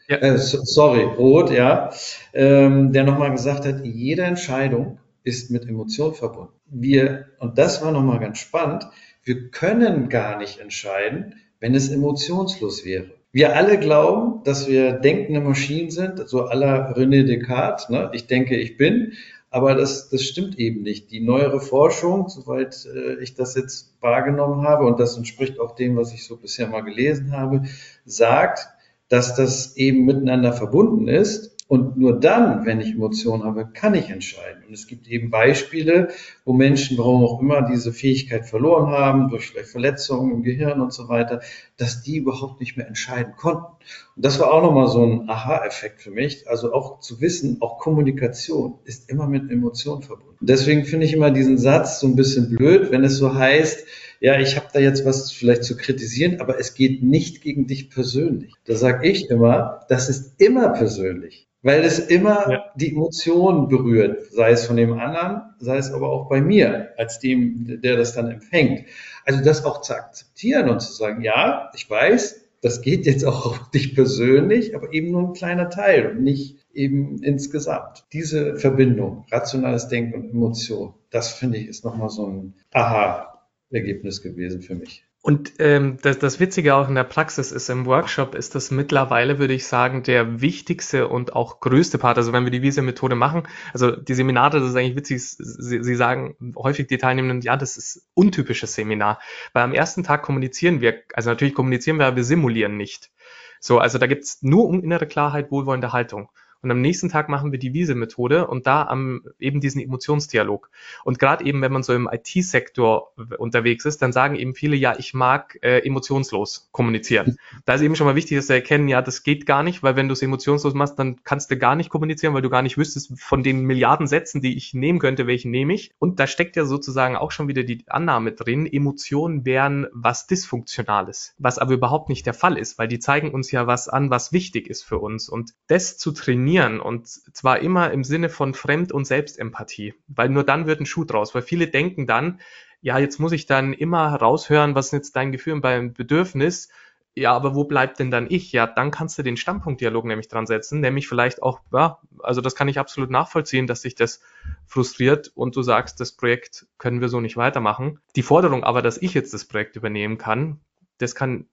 ja. 0.08 0.16
äh, 0.18 0.38
sorry, 0.38 1.02
Roth, 1.02 1.50
ja, 1.50 1.90
ähm, 2.32 2.92
der 2.92 3.04
nochmal 3.04 3.32
gesagt 3.32 3.66
hat, 3.66 3.84
jede 3.84 4.22
Entscheidung 4.22 4.98
ist 5.24 5.50
mit 5.50 5.68
Emotion 5.68 6.14
verbunden. 6.14 6.52
Wir, 6.66 7.26
und 7.38 7.58
das 7.58 7.82
war 7.82 7.90
nochmal 7.90 8.20
ganz 8.20 8.38
spannend, 8.38 8.86
wir 9.24 9.50
können 9.50 10.08
gar 10.08 10.38
nicht 10.38 10.60
entscheiden, 10.60 11.36
wenn 11.60 11.74
es 11.74 11.90
emotionslos 11.90 12.84
wäre. 12.84 13.10
Wir 13.32 13.56
alle 13.56 13.78
glauben, 13.78 14.42
dass 14.44 14.68
wir 14.68 14.92
denkende 14.92 15.40
Maschinen 15.40 15.90
sind, 15.90 16.28
so 16.28 16.42
aller 16.44 16.94
René 16.94 17.24
Descartes, 17.24 17.88
ne? 17.88 18.10
ich 18.12 18.26
denke, 18.26 18.56
ich 18.56 18.76
bin, 18.76 19.14
aber 19.48 19.74
das, 19.74 20.10
das 20.10 20.22
stimmt 20.22 20.58
eben 20.58 20.82
nicht. 20.82 21.10
Die 21.10 21.20
neuere 21.20 21.60
Forschung, 21.60 22.28
soweit 22.28 22.86
äh, 22.86 23.22
ich 23.22 23.34
das 23.34 23.54
jetzt 23.54 23.94
wahrgenommen 24.00 24.66
habe, 24.66 24.84
und 24.84 25.00
das 25.00 25.16
entspricht 25.16 25.58
auch 25.60 25.74
dem, 25.74 25.96
was 25.96 26.12
ich 26.12 26.24
so 26.24 26.36
bisher 26.36 26.68
mal 26.68 26.82
gelesen 26.82 27.32
habe, 27.32 27.62
sagt, 28.04 28.68
dass 29.08 29.34
das 29.34 29.76
eben 29.76 30.04
miteinander 30.04 30.52
verbunden 30.52 31.08
ist 31.08 31.51
und 31.72 31.96
nur 31.96 32.20
dann, 32.20 32.66
wenn 32.66 32.82
ich 32.82 32.90
Emotionen 32.90 33.44
habe, 33.44 33.66
kann 33.66 33.94
ich 33.94 34.10
entscheiden. 34.10 34.62
Und 34.68 34.74
es 34.74 34.86
gibt 34.86 35.08
eben 35.08 35.30
Beispiele, 35.30 36.08
wo 36.44 36.52
Menschen, 36.52 36.98
warum 36.98 37.24
auch 37.24 37.40
immer, 37.40 37.62
diese 37.62 37.94
Fähigkeit 37.94 38.44
verloren 38.44 38.88
haben, 38.88 39.30
durch 39.30 39.46
vielleicht 39.46 39.70
Verletzungen 39.70 40.32
im 40.32 40.42
Gehirn 40.42 40.82
und 40.82 40.92
so 40.92 41.08
weiter, 41.08 41.40
dass 41.78 42.02
die 42.02 42.18
überhaupt 42.18 42.60
nicht 42.60 42.76
mehr 42.76 42.86
entscheiden 42.86 43.36
konnten. 43.38 43.72
Und 44.14 44.22
das 44.22 44.38
war 44.38 44.52
auch 44.52 44.60
nochmal 44.60 44.88
so 44.88 45.02
ein 45.02 45.30
Aha-Effekt 45.30 46.02
für 46.02 46.10
mich. 46.10 46.46
Also 46.46 46.74
auch 46.74 47.00
zu 47.00 47.22
wissen, 47.22 47.56
auch 47.62 47.78
Kommunikation 47.78 48.74
ist 48.84 49.08
immer 49.08 49.26
mit 49.26 49.50
Emotionen 49.50 50.02
verbunden. 50.02 50.36
Und 50.40 50.50
deswegen 50.50 50.84
finde 50.84 51.06
ich 51.06 51.14
immer 51.14 51.30
diesen 51.30 51.56
Satz 51.56 52.00
so 52.00 52.06
ein 52.06 52.16
bisschen 52.16 52.54
blöd, 52.54 52.90
wenn 52.90 53.02
es 53.02 53.16
so 53.16 53.34
heißt, 53.34 53.86
ja, 54.20 54.38
ich 54.38 54.56
habe 54.56 54.66
da 54.74 54.78
jetzt 54.78 55.06
was 55.06 55.32
vielleicht 55.32 55.64
zu 55.64 55.78
kritisieren, 55.78 56.38
aber 56.42 56.60
es 56.60 56.74
geht 56.74 57.02
nicht 57.02 57.40
gegen 57.40 57.66
dich 57.66 57.88
persönlich. 57.88 58.52
Da 58.66 58.74
sage 58.74 59.08
ich 59.08 59.30
immer, 59.30 59.86
das 59.88 60.10
ist 60.10 60.38
immer 60.38 60.68
persönlich 60.68 61.48
weil 61.62 61.84
es 61.84 61.98
immer 61.98 62.50
ja. 62.50 62.64
die 62.74 62.90
Emotionen 62.90 63.68
berührt, 63.68 64.32
sei 64.32 64.50
es 64.50 64.66
von 64.66 64.76
dem 64.76 64.92
anderen, 64.92 65.42
sei 65.58 65.76
es 65.76 65.92
aber 65.92 66.10
auch 66.10 66.28
bei 66.28 66.40
mir, 66.40 66.90
als 66.98 67.20
dem, 67.20 67.80
der 67.80 67.96
das 67.96 68.14
dann 68.14 68.30
empfängt. 68.30 68.86
Also 69.24 69.42
das 69.42 69.64
auch 69.64 69.80
zu 69.80 69.94
akzeptieren 69.94 70.68
und 70.68 70.80
zu 70.80 70.92
sagen, 70.92 71.22
ja, 71.22 71.70
ich 71.74 71.88
weiß, 71.88 72.42
das 72.60 72.80
geht 72.80 73.06
jetzt 73.06 73.24
auch 73.24 73.46
auf 73.46 73.70
dich 73.70 73.94
persönlich, 73.94 74.74
aber 74.74 74.92
eben 74.92 75.10
nur 75.10 75.28
ein 75.28 75.32
kleiner 75.32 75.70
Teil 75.70 76.10
und 76.10 76.22
nicht 76.22 76.58
eben 76.72 77.22
insgesamt. 77.22 78.04
Diese 78.12 78.56
Verbindung, 78.56 79.26
rationales 79.30 79.88
Denken 79.88 80.14
und 80.14 80.30
Emotion, 80.30 80.94
das 81.10 81.32
finde 81.32 81.58
ich 81.58 81.68
ist 81.68 81.84
nochmal 81.84 82.08
so 82.08 82.26
ein 82.26 82.54
Aha-Ergebnis 82.72 84.22
gewesen 84.22 84.62
für 84.62 84.74
mich. 84.74 85.04
Und 85.24 85.52
ähm, 85.60 85.98
das, 86.02 86.18
das 86.18 86.40
Witzige 86.40 86.74
auch 86.74 86.88
in 86.88 86.96
der 86.96 87.04
Praxis 87.04 87.52
ist, 87.52 87.70
im 87.70 87.86
Workshop 87.86 88.34
ist 88.34 88.56
das 88.56 88.72
mittlerweile, 88.72 89.38
würde 89.38 89.54
ich 89.54 89.68
sagen, 89.68 90.02
der 90.02 90.40
wichtigste 90.40 91.06
und 91.06 91.36
auch 91.36 91.60
größte 91.60 91.96
Part. 91.96 92.18
Also 92.18 92.32
wenn 92.32 92.42
wir 92.42 92.50
die 92.50 92.62
Visa-Methode 92.62 93.14
machen, 93.14 93.44
also 93.72 93.92
die 93.92 94.14
Seminare, 94.14 94.58
das 94.58 94.70
ist 94.70 94.74
eigentlich 94.74 94.96
witzig, 94.96 95.22
sie, 95.22 95.84
sie 95.84 95.94
sagen 95.94 96.34
häufig 96.56 96.88
die 96.88 96.98
Teilnehmenden, 96.98 97.40
ja, 97.40 97.56
das 97.56 97.76
ist 97.76 98.08
untypisches 98.14 98.74
Seminar. 98.74 99.20
Weil 99.52 99.62
am 99.62 99.74
ersten 99.74 100.02
Tag 100.02 100.22
kommunizieren 100.22 100.80
wir, 100.80 101.02
also 101.14 101.30
natürlich 101.30 101.54
kommunizieren 101.54 102.00
wir, 102.00 102.06
aber 102.06 102.16
wir 102.16 102.24
simulieren 102.24 102.76
nicht. 102.76 103.12
So, 103.60 103.78
also 103.78 103.98
da 103.98 104.08
gibt's 104.08 104.42
nur 104.42 104.66
um 104.66 104.82
innere 104.82 105.06
Klarheit, 105.06 105.52
wohlwollende 105.52 105.92
Haltung. 105.92 106.30
Und 106.62 106.70
am 106.70 106.80
nächsten 106.80 107.08
Tag 107.08 107.28
machen 107.28 107.50
wir 107.50 107.58
die 107.58 107.74
Wiese-Methode 107.74 108.46
und 108.46 108.68
da 108.68 108.86
am 108.86 109.22
eben 109.40 109.60
diesen 109.60 109.80
Emotionsdialog. 109.80 110.70
Und 111.04 111.18
gerade 111.18 111.44
eben, 111.44 111.60
wenn 111.60 111.72
man 111.72 111.82
so 111.82 111.92
im 111.92 112.08
IT-Sektor 112.10 113.12
unterwegs 113.38 113.84
ist, 113.84 114.00
dann 114.00 114.12
sagen 114.12 114.36
eben 114.36 114.54
viele, 114.54 114.76
ja, 114.76 114.94
ich 114.96 115.12
mag 115.12 115.58
äh, 115.62 115.80
emotionslos 115.80 116.68
kommunizieren. 116.70 117.36
Da 117.64 117.74
ist 117.74 117.82
eben 117.82 117.96
schon 117.96 118.06
mal 118.06 118.14
wichtig, 118.14 118.38
dass 118.38 118.46
sie 118.46 118.54
erkennen, 118.54 118.86
ja, 118.86 119.02
das 119.02 119.24
geht 119.24 119.44
gar 119.44 119.64
nicht, 119.64 119.82
weil 119.82 119.96
wenn 119.96 120.08
du 120.08 120.12
es 120.12 120.22
emotionslos 120.22 120.74
machst, 120.74 120.98
dann 121.00 121.24
kannst 121.24 121.50
du 121.50 121.58
gar 121.58 121.74
nicht 121.74 121.90
kommunizieren, 121.90 122.32
weil 122.32 122.42
du 122.42 122.50
gar 122.50 122.62
nicht 122.62 122.78
wüsstest, 122.78 123.12
von 123.18 123.42
den 123.42 123.62
Milliarden 123.62 124.06
Sätzen, 124.06 124.40
die 124.40 124.56
ich 124.56 124.72
nehmen 124.72 125.00
könnte, 125.00 125.26
welchen 125.26 125.50
nehme 125.50 125.74
ich. 125.74 125.90
Und 125.98 126.20
da 126.20 126.28
steckt 126.28 126.54
ja 126.54 126.64
sozusagen 126.64 127.16
auch 127.16 127.32
schon 127.32 127.48
wieder 127.48 127.64
die 127.64 127.82
Annahme 127.88 128.32
drin, 128.32 128.66
Emotionen 128.66 129.44
wären 129.44 129.88
was 129.92 130.28
Dysfunktionales, 130.28 131.34
was 131.38 131.58
aber 131.58 131.74
überhaupt 131.74 132.08
nicht 132.08 132.24
der 132.24 132.34
Fall 132.34 132.56
ist, 132.56 132.78
weil 132.78 132.86
die 132.86 133.00
zeigen 133.00 133.32
uns 133.32 133.50
ja 133.50 133.66
was 133.66 133.88
an, 133.88 134.10
was 134.10 134.32
wichtig 134.32 134.68
ist 134.68 134.84
für 134.84 134.98
uns. 134.98 135.28
Und 135.28 135.54
das 135.66 135.98
zu 135.98 136.12
trainieren, 136.12 136.51
trainieren 136.52 136.80
und 136.80 137.08
zwar 137.08 137.60
immer 137.60 137.90
im 137.90 138.04
Sinne 138.04 138.28
von 138.28 138.54
Fremd- 138.54 138.92
und 138.92 139.06
Selbstempathie, 139.06 139.94
weil 140.08 140.28
nur 140.28 140.44
dann 140.44 140.66
wird 140.66 140.80
ein 140.80 140.86
Schuh 140.86 141.04
draus, 141.04 141.34
weil 141.34 141.42
viele 141.42 141.68
denken 141.68 142.06
dann, 142.06 142.40
ja, 142.80 142.98
jetzt 142.98 143.18
muss 143.18 143.32
ich 143.32 143.46
dann 143.46 143.72
immer 143.72 144.14
raushören, 144.14 144.74
was 144.74 144.86
ist 144.86 144.92
jetzt 144.92 145.16
dein 145.16 145.32
Gefühl 145.32 145.54
und 145.54 145.64
dein 145.64 145.94
Bedürfnis, 145.94 146.68
ja, 147.14 147.32
aber 147.34 147.54
wo 147.54 147.64
bleibt 147.64 147.98
denn 147.98 148.10
dann 148.10 148.26
ich? 148.30 148.52
Ja, 148.52 148.66
dann 148.66 148.90
kannst 148.90 149.18
du 149.18 149.22
den 149.22 149.36
Standpunktdialog 149.36 150.06
nämlich 150.06 150.28
dran 150.28 150.46
setzen, 150.46 150.80
nämlich 150.80 151.08
vielleicht 151.08 151.42
auch, 151.42 151.60
ja, 151.70 152.00
also 152.22 152.40
das 152.40 152.54
kann 152.54 152.68
ich 152.68 152.78
absolut 152.78 153.10
nachvollziehen, 153.10 153.66
dass 153.66 153.82
sich 153.82 153.94
das 153.94 154.20
frustriert 154.66 155.30
und 155.34 155.54
du 155.54 155.62
sagst, 155.62 156.00
das 156.00 156.12
Projekt 156.12 156.66
können 156.78 157.02
wir 157.02 157.08
so 157.08 157.20
nicht 157.20 157.36
weitermachen. 157.36 157.98
Die 158.16 158.22
Forderung 158.22 158.64
aber, 158.64 158.80
dass 158.80 158.96
ich 158.96 159.12
jetzt 159.12 159.34
das 159.34 159.44
Projekt 159.44 159.76
übernehmen 159.76 160.16
kann, 160.16 160.60
das 160.98 161.14
kann 161.14 161.48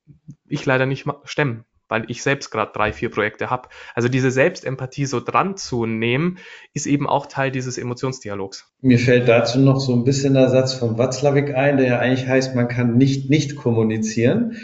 ich 0.47 0.65
leider 0.65 0.85
nicht 0.85 1.05
stemmen 1.25 1.65
weil 1.89 2.05
ich 2.07 2.23
selbst 2.23 2.51
gerade 2.51 2.71
drei, 2.73 2.93
vier 2.93 3.09
Projekte 3.09 3.49
habe. 3.49 3.67
Also 3.93 4.07
diese 4.07 4.31
Selbstempathie 4.31 5.05
so 5.05 5.19
dran 5.19 5.57
zu 5.57 5.85
nehmen, 5.85 6.37
ist 6.73 6.87
eben 6.87 7.07
auch 7.07 7.25
Teil 7.25 7.51
dieses 7.51 7.77
Emotionsdialogs. 7.77 8.71
Mir 8.81 8.99
fällt 8.99 9.27
dazu 9.27 9.59
noch 9.59 9.81
so 9.81 9.93
ein 9.93 10.05
bisschen 10.05 10.35
der 10.35 10.49
Satz 10.49 10.73
von 10.73 10.97
Watzlawick 10.97 11.53
ein, 11.55 11.77
der 11.77 11.87
ja 11.87 11.99
eigentlich 11.99 12.27
heißt, 12.27 12.55
man 12.55 12.67
kann 12.67 12.97
nicht 12.97 13.29
nicht 13.29 13.57
kommunizieren. 13.57 14.55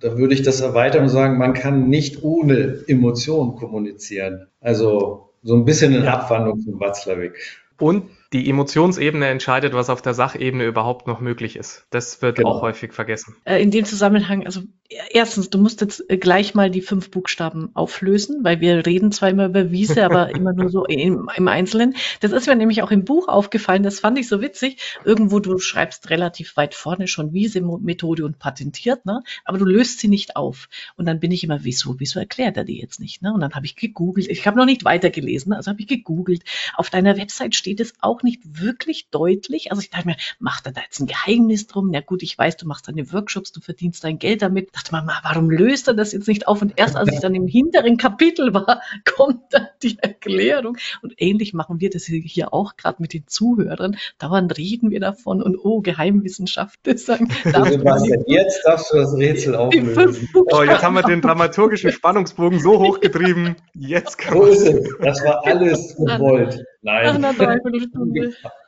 Da 0.00 0.18
würde 0.18 0.34
ich 0.34 0.42
das 0.42 0.60
erweitern 0.60 1.04
und 1.04 1.08
sagen, 1.08 1.38
man 1.38 1.54
kann 1.54 1.88
nicht 1.88 2.22
ohne 2.22 2.84
Emotion 2.88 3.56
kommunizieren. 3.56 4.48
Also 4.60 5.30
so 5.42 5.54
ein 5.54 5.64
bisschen 5.64 5.94
eine 5.94 6.12
Abwandlung 6.12 6.60
von 6.60 6.80
Watzlawick. 6.80 7.62
Und 7.78 8.04
die 8.34 8.50
Emotionsebene 8.50 9.28
entscheidet, 9.28 9.74
was 9.74 9.88
auf 9.88 10.02
der 10.02 10.12
Sachebene 10.12 10.64
überhaupt 10.64 11.06
noch 11.06 11.20
möglich 11.20 11.54
ist. 11.54 11.86
Das 11.90 12.20
wird 12.20 12.38
genau. 12.38 12.50
auch 12.50 12.62
häufig 12.62 12.92
vergessen. 12.92 13.36
Äh, 13.44 13.62
in 13.62 13.70
dem 13.70 13.84
Zusammenhang, 13.84 14.44
also 14.44 14.62
erstens, 15.10 15.50
du 15.50 15.58
musst 15.58 15.80
jetzt 15.80 16.10
äh, 16.10 16.16
gleich 16.16 16.52
mal 16.52 16.68
die 16.68 16.80
fünf 16.80 17.12
Buchstaben 17.12 17.70
auflösen, 17.74 18.42
weil 18.42 18.60
wir 18.60 18.84
reden 18.86 19.12
zwar 19.12 19.30
immer 19.30 19.46
über 19.46 19.70
Wiese, 19.70 20.04
aber 20.04 20.30
immer 20.34 20.52
nur 20.52 20.68
so 20.68 20.84
im, 20.84 21.30
im, 21.36 21.46
Einzelnen. 21.46 21.94
Das 22.18 22.32
ist 22.32 22.48
mir 22.48 22.56
nämlich 22.56 22.82
auch 22.82 22.90
im 22.90 23.04
Buch 23.04 23.28
aufgefallen, 23.28 23.84
das 23.84 24.00
fand 24.00 24.18
ich 24.18 24.26
so 24.26 24.40
witzig. 24.40 24.78
Irgendwo, 25.04 25.38
du 25.38 25.60
schreibst 25.60 26.10
relativ 26.10 26.56
weit 26.56 26.74
vorne 26.74 27.06
schon 27.06 27.32
Wiese-Methode 27.32 28.24
und 28.24 28.40
patentiert, 28.40 29.06
ne? 29.06 29.22
aber 29.44 29.58
du 29.58 29.64
löst 29.64 30.00
sie 30.00 30.08
nicht 30.08 30.34
auf. 30.34 30.68
Und 30.96 31.06
dann 31.06 31.20
bin 31.20 31.30
ich 31.30 31.44
immer, 31.44 31.62
wieso, 31.62 32.00
wieso 32.00 32.18
erklärt 32.18 32.56
er 32.56 32.64
die 32.64 32.80
jetzt 32.80 32.98
nicht? 32.98 33.22
Ne? 33.22 33.32
Und 33.32 33.38
dann 33.40 33.54
habe 33.54 33.64
ich 33.64 33.76
gegoogelt, 33.76 34.28
ich 34.28 34.44
habe 34.44 34.58
noch 34.58 34.66
nicht 34.66 34.84
weitergelesen, 34.84 35.52
also 35.52 35.70
habe 35.70 35.80
ich 35.80 35.86
gegoogelt. 35.86 36.42
Auf 36.74 36.90
deiner 36.90 37.16
Website 37.16 37.54
steht 37.54 37.78
es 37.78 37.92
auch 38.00 38.23
nicht 38.24 38.60
wirklich 38.60 39.08
deutlich. 39.10 39.70
Also 39.70 39.82
ich 39.82 39.90
dachte 39.90 40.08
mir, 40.08 40.16
macht 40.38 40.66
er 40.66 40.72
da 40.72 40.80
jetzt 40.80 41.00
ein 41.00 41.06
Geheimnis 41.06 41.66
drum? 41.66 41.90
Na 41.90 42.00
gut, 42.00 42.22
ich 42.22 42.36
weiß, 42.36 42.56
du 42.56 42.66
machst 42.66 42.88
deine 42.88 43.12
Workshops, 43.12 43.52
du 43.52 43.60
verdienst 43.60 44.02
dein 44.02 44.18
Geld 44.18 44.42
damit. 44.42 44.66
Ich 44.66 44.72
dachte 44.72 44.92
mal, 44.92 45.20
warum 45.22 45.50
löst 45.50 45.88
er 45.88 45.94
das 45.94 46.12
jetzt 46.12 46.28
nicht 46.28 46.48
auf? 46.48 46.62
Und 46.62 46.72
erst 46.76 46.96
als 46.96 47.12
ich 47.12 47.20
dann 47.20 47.34
im 47.34 47.46
hinteren 47.46 47.96
Kapitel 47.96 48.52
war, 48.54 48.80
kommt 49.16 49.42
dann 49.50 49.68
die 49.82 49.98
Erklärung. 50.00 50.76
Und 51.02 51.14
ähnlich 51.18 51.54
machen 51.54 51.80
wir 51.80 51.90
das 51.90 52.04
hier 52.04 52.52
auch 52.52 52.76
gerade 52.76 53.00
mit 53.00 53.12
den 53.12 53.26
Zuhörern. 53.26 53.96
Dauernd 54.18 54.56
reden 54.58 54.90
wir 54.90 55.00
davon 55.00 55.42
und 55.42 55.56
oh, 55.56 55.80
Geheimwissenschaft. 55.80 56.80
Sagen, 56.96 57.28
Sebastian, 57.44 58.24
jetzt 58.26 58.62
darfst 58.64 58.92
du 58.92 58.96
das 58.96 59.14
Rätsel 59.14 59.54
auflösen. 59.54 60.28
Oh, 60.34 60.62
jetzt 60.62 60.82
haben 60.82 60.94
wir 60.94 61.02
den 61.02 61.20
dramaturgischen 61.20 61.92
Spannungsbogen 61.92 62.60
so 62.60 62.78
hochgetrieben. 62.78 63.56
Jetzt 63.74 64.18
kann 64.18 64.34
so 64.34 64.44
ist 64.44 64.66
es. 64.66 64.88
Das 65.00 65.24
war 65.24 65.44
alles 65.44 65.96
gewollt. 65.96 66.64
Nein. 66.82 67.20
Nach 67.20 67.38
einer 67.38 67.58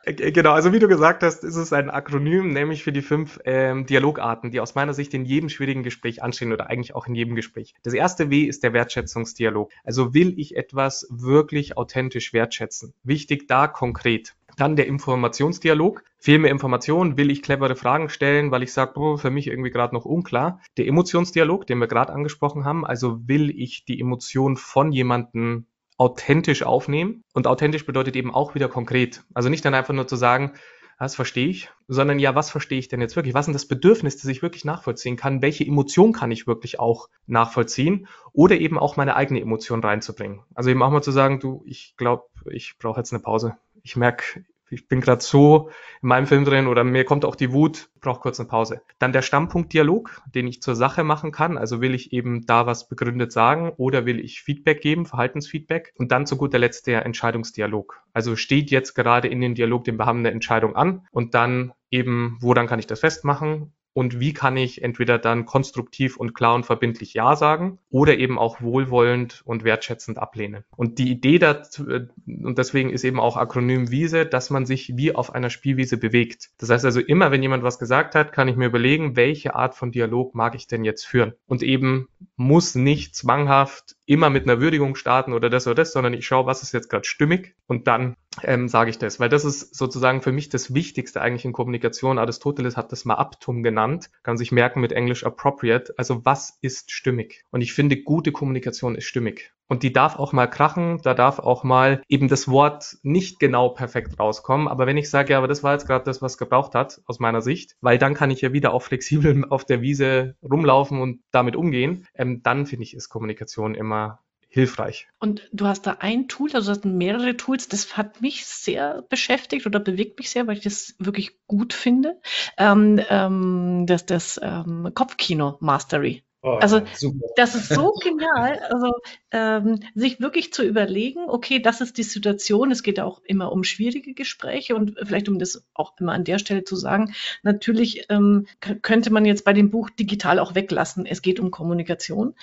äh, 0.03 0.31
Genau, 0.31 0.53
also 0.53 0.71
wie 0.73 0.79
du 0.79 0.87
gesagt 0.87 1.23
hast, 1.23 1.43
ist 1.43 1.55
es 1.55 1.73
ein 1.73 1.89
Akronym, 1.89 2.53
nämlich 2.53 2.83
für 2.83 2.91
die 2.91 3.01
fünf 3.01 3.39
ähm, 3.45 3.85
Dialogarten, 3.85 4.51
die 4.51 4.59
aus 4.59 4.75
meiner 4.75 4.93
Sicht 4.93 5.13
in 5.13 5.25
jedem 5.25 5.49
schwierigen 5.49 5.83
Gespräch 5.83 6.23
anstehen 6.23 6.53
oder 6.53 6.69
eigentlich 6.69 6.95
auch 6.95 7.07
in 7.07 7.15
jedem 7.15 7.35
Gespräch. 7.35 7.73
Das 7.83 7.93
erste 7.93 8.29
W 8.29 8.43
ist 8.43 8.63
der 8.63 8.73
Wertschätzungsdialog. 8.73 9.71
Also 9.83 10.13
will 10.13 10.33
ich 10.37 10.55
etwas 10.55 11.07
wirklich 11.09 11.77
authentisch 11.77 12.33
wertschätzen? 12.33 12.93
Wichtig 13.03 13.47
da 13.47 13.67
konkret. 13.67 14.35
Dann 14.57 14.75
der 14.75 14.87
Informationsdialog. 14.87 16.03
Fehlen 16.17 16.41
mir 16.41 16.49
Informationen, 16.49 17.15
will 17.15 17.29
ich 17.29 17.43
clevere 17.43 17.75
Fragen 17.75 18.09
stellen, 18.09 18.49
weil 18.49 18.63
ich 18.63 18.73
sage, 18.73 18.99
oh, 18.99 19.17
für 19.17 19.29
mich 19.29 19.47
irgendwie 19.47 19.69
gerade 19.69 19.93
noch 19.93 20.05
unklar. 20.05 20.61
Der 20.77 20.87
Emotionsdialog, 20.87 21.67
den 21.67 21.77
wir 21.77 21.87
gerade 21.87 22.11
angesprochen 22.11 22.65
haben, 22.65 22.85
also 22.85 23.27
will 23.27 23.51
ich 23.51 23.85
die 23.85 23.99
Emotion 23.99 24.57
von 24.57 24.91
jemandem 24.91 25.67
authentisch 25.97 26.63
aufnehmen. 26.63 27.23
Und 27.33 27.47
authentisch 27.47 27.85
bedeutet 27.85 28.15
eben 28.15 28.33
auch 28.33 28.55
wieder 28.55 28.69
konkret. 28.69 29.23
Also 29.33 29.49
nicht 29.49 29.65
dann 29.65 29.73
einfach 29.73 29.93
nur 29.93 30.07
zu 30.07 30.15
sagen, 30.15 30.53
das 30.99 31.15
verstehe 31.15 31.47
ich, 31.47 31.69
sondern 31.87 32.17
ja, 32.17 32.33
was 32.33 32.49
verstehe 32.49 32.79
ich 32.79 32.87
denn 32.87 33.01
jetzt 33.01 33.15
wirklich? 33.15 33.35
Was 33.35 33.45
sind 33.45 33.53
das 33.53 33.67
Bedürfnis, 33.67 34.17
das 34.17 34.25
ich 34.25 34.41
wirklich 34.41 34.65
nachvollziehen 34.65 35.15
kann? 35.15 35.43
Welche 35.43 35.63
Emotion 35.63 36.11
kann 36.11 36.31
ich 36.31 36.47
wirklich 36.47 36.79
auch 36.79 37.09
nachvollziehen? 37.27 38.07
Oder 38.33 38.57
eben 38.57 38.79
auch 38.79 38.97
meine 38.97 39.15
eigene 39.15 39.39
Emotion 39.39 39.83
reinzubringen. 39.83 40.41
Also 40.55 40.71
eben 40.71 40.81
auch 40.81 40.89
mal 40.89 41.03
zu 41.03 41.11
sagen, 41.11 41.39
du, 41.39 41.63
ich 41.67 41.93
glaube, 41.97 42.23
ich 42.49 42.77
brauche 42.79 42.99
jetzt 42.99 43.13
eine 43.13 43.21
Pause. 43.21 43.57
Ich 43.83 43.95
merke, 43.95 44.43
ich 44.69 44.87
bin 44.87 45.01
gerade 45.01 45.23
so 45.23 45.69
in 46.01 46.09
meinem 46.09 46.27
Film 46.27 46.45
drin 46.45 46.67
oder 46.67 46.83
mir 46.83 47.05
kommt 47.05 47.25
auch 47.25 47.35
die 47.35 47.51
Wut, 47.53 47.89
brauche 48.01 48.19
kurz 48.21 48.39
eine 48.39 48.49
Pause. 48.49 48.81
Dann 48.99 49.13
der 49.13 49.21
Stammpunktdialog, 49.21 50.21
den 50.33 50.47
ich 50.47 50.61
zur 50.61 50.75
Sache 50.75 51.03
machen 51.03 51.31
kann. 51.31 51.57
Also 51.57 51.81
will 51.81 51.93
ich 51.93 52.13
eben 52.13 52.45
da 52.45 52.65
was 52.65 52.87
begründet 52.87 53.31
sagen 53.31 53.71
oder 53.77 54.05
will 54.05 54.19
ich 54.19 54.41
Feedback 54.41 54.81
geben, 54.81 55.05
Verhaltensfeedback. 55.05 55.93
Und 55.97 56.11
dann 56.11 56.25
zu 56.25 56.37
guter 56.37 56.59
Letzt 56.59 56.87
der 56.87 57.05
Entscheidungsdialog. 57.05 58.01
Also 58.13 58.35
steht 58.35 58.71
jetzt 58.71 58.93
gerade 58.93 59.27
in 59.27 59.41
den 59.41 59.55
Dialog, 59.55 59.83
den 59.83 59.97
wir 59.97 60.05
haben, 60.05 60.19
eine 60.19 60.31
Entscheidung 60.31 60.75
an 60.75 61.07
und 61.11 61.33
dann 61.33 61.73
eben, 61.89 62.37
wo 62.41 62.53
dann 62.53 62.67
kann 62.67 62.79
ich 62.79 62.87
das 62.87 62.99
festmachen 62.99 63.73
und 63.97 64.19
wie 64.19 64.31
kann 64.31 64.57
ich 64.57 64.83
entweder 64.83 65.17
dann 65.17 65.47
konstruktiv 65.47 66.17
und 66.17 66.35
klar 66.35 66.53
und 66.53 66.67
verbindlich 66.67 67.15
Ja 67.15 67.35
sagen 67.35 67.79
oder 67.89 68.15
eben 68.19 68.37
auch 68.37 68.61
wohlwollend 68.61 69.41
und 69.43 69.63
wertschätzend 69.63 70.19
ablehnen. 70.19 70.63
Und 70.75 70.99
die 70.99 71.09
Idee 71.09 71.39
dazu, 71.39 71.89
äh, 71.89 72.05
und 72.27 72.59
deswegen 72.59 72.91
ist 72.91 73.03
eben 73.03 73.19
auch 73.19 73.37
Akronym 73.37 73.89
Wiese, 73.89 74.27
dass 74.27 74.51
man 74.51 74.67
sich 74.67 74.95
wie 74.97 75.15
auf 75.15 75.33
einer 75.33 75.49
Spielwiese 75.49 75.97
bewegt. 75.97 76.49
Das 76.59 76.69
heißt 76.69 76.85
also 76.85 76.99
immer, 76.99 77.31
wenn 77.31 77.41
jemand 77.41 77.63
was 77.63 77.79
gesagt 77.79 78.13
hat, 78.13 78.33
kann 78.33 78.47
ich 78.47 78.55
mir 78.55 78.67
überlegen, 78.67 79.15
welche 79.15 79.55
Art 79.55 79.73
von 79.73 79.91
Dialog 79.91 80.35
mag 80.35 80.53
ich 80.53 80.67
denn 80.67 80.85
jetzt 80.85 81.07
führen? 81.07 81.33
Und 81.47 81.63
eben 81.63 82.07
muss 82.35 82.75
nicht 82.75 83.15
zwanghaft 83.15 83.95
immer 84.05 84.29
mit 84.29 84.43
einer 84.43 84.61
Würdigung 84.61 84.95
starten 84.95 85.33
oder 85.33 85.49
das 85.49 85.65
oder 85.65 85.73
das, 85.73 85.91
sondern 85.91 86.13
ich 86.13 86.27
schaue, 86.27 86.45
was 86.45 86.61
ist 86.61 86.71
jetzt 86.71 86.91
gerade 86.91 87.05
stimmig 87.05 87.55
und 87.65 87.87
dann 87.87 88.15
ähm, 88.43 88.67
sage 88.67 88.89
ich 88.89 88.97
das, 88.97 89.19
weil 89.19 89.29
das 89.29 89.45
ist 89.45 89.75
sozusagen 89.75 90.21
für 90.21 90.31
mich 90.31 90.49
das 90.49 90.73
Wichtigste 90.73 91.21
eigentlich 91.21 91.45
in 91.45 91.53
Kommunikation. 91.53 92.19
Aristoteles 92.19 92.77
hat 92.77 92.91
das 92.91 93.05
mal 93.05 93.15
Aptum 93.15 93.63
genannt, 93.63 94.09
kann 94.23 94.37
sich 94.37 94.51
merken 94.51 94.81
mit 94.81 94.91
Englisch 94.91 95.25
appropriate. 95.25 95.93
Also 95.97 96.25
was 96.25 96.57
ist 96.61 96.91
stimmig? 96.91 97.43
Und 97.51 97.61
ich 97.61 97.73
finde, 97.73 97.97
gute 97.97 98.31
Kommunikation 98.31 98.95
ist 98.95 99.05
stimmig. 99.05 99.51
Und 99.69 99.83
die 99.83 99.91
darf 99.91 100.17
auch 100.17 100.31
mal 100.31 100.47
krachen, 100.47 101.01
da 101.03 101.13
darf 101.13 101.39
auch 101.39 101.63
mal 101.63 102.01
eben 102.07 102.29
das 102.29 102.47
Wort 102.47 102.97
nicht 103.03 103.39
genau 103.39 103.69
perfekt 103.69 104.17
rauskommen. 104.17 104.67
Aber 104.67 104.87
wenn 104.87 104.95
ich 104.95 105.09
sage, 105.09 105.33
ja, 105.33 105.37
aber 105.37 105.49
das 105.49 105.61
war 105.61 105.73
jetzt 105.73 105.87
gerade 105.87 106.05
das, 106.05 106.21
was 106.21 106.37
gebraucht 106.37 106.73
hat, 106.73 107.01
aus 107.05 107.19
meiner 107.19 107.41
Sicht, 107.41 107.75
weil 107.81 107.97
dann 107.97 108.13
kann 108.13 108.31
ich 108.31 108.39
ja 108.41 108.53
wieder 108.53 108.73
auch 108.73 108.81
flexibel 108.81 109.45
auf 109.49 109.65
der 109.65 109.81
Wiese 109.81 110.35
rumlaufen 110.41 111.01
und 111.01 111.21
damit 111.31 111.55
umgehen, 111.57 112.07
ähm, 112.13 112.41
dann 112.43 112.65
finde 112.65 112.83
ich, 112.83 112.95
ist 112.95 113.09
Kommunikation 113.09 113.75
immer 113.75 114.19
hilfreich. 114.57 115.07
Und 115.19 115.47
du 115.51 115.67
hast 115.67 115.87
da 115.87 115.97
ein 115.99 116.27
Tool, 116.27 116.49
also 116.53 116.73
du 116.73 116.77
hast 116.77 116.85
mehrere 116.85 117.37
Tools, 117.37 117.67
das 117.67 117.95
hat 117.95 118.21
mich 118.21 118.45
sehr 118.45 119.03
beschäftigt 119.09 119.65
oder 119.65 119.79
bewegt 119.79 120.19
mich 120.19 120.29
sehr, 120.29 120.47
weil 120.47 120.57
ich 120.57 120.63
das 120.63 120.95
wirklich 120.99 121.37
gut 121.47 121.73
finde. 121.73 122.19
Ähm, 122.57 122.99
ähm, 123.09 123.85
das 123.87 124.05
das 124.05 124.39
ähm, 124.43 124.91
Kopfkino 124.93 125.57
Mastery. 125.59 126.23
Oh, 126.43 126.59
also 126.61 126.81
super. 126.93 127.27
das 127.35 127.55
ist 127.55 127.69
so 127.69 127.91
genial, 128.03 128.59
also 128.71 128.93
ähm, 129.31 129.79
sich 129.95 130.21
wirklich 130.21 130.53
zu 130.53 130.63
überlegen, 130.63 131.27
okay, 131.27 131.59
das 131.59 131.81
ist 131.81 131.97
die 131.97 132.03
Situation. 132.03 132.71
Es 132.71 132.83
geht 132.83 132.99
auch 132.99 133.21
immer 133.25 133.51
um 133.51 133.63
schwierige 133.63 134.13
Gespräche 134.13 134.75
und 134.75 134.97
vielleicht 135.03 135.29
um 135.29 135.39
das 135.39 135.65
auch 135.73 135.93
immer 135.99 136.13
an 136.13 136.23
der 136.23 136.37
Stelle 136.37 136.63
zu 136.63 136.75
sagen, 136.75 137.13
natürlich 137.41 138.05
ähm, 138.09 138.45
könnte 138.81 139.11
man 139.11 139.25
jetzt 139.25 139.45
bei 139.45 139.53
dem 139.53 139.71
Buch 139.71 139.89
digital 139.89 140.37
auch 140.37 140.53
weglassen. 140.53 141.05
Es 141.05 141.23
geht 141.23 141.39
um 141.39 141.49
Kommunikation. 141.49 142.35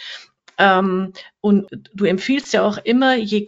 Ähm, 0.59 1.13
und 1.41 1.69
du 1.95 2.05
empfiehlst 2.05 2.53
ja 2.53 2.67
auch 2.67 2.79
immer, 2.79 3.17
je 3.17 3.47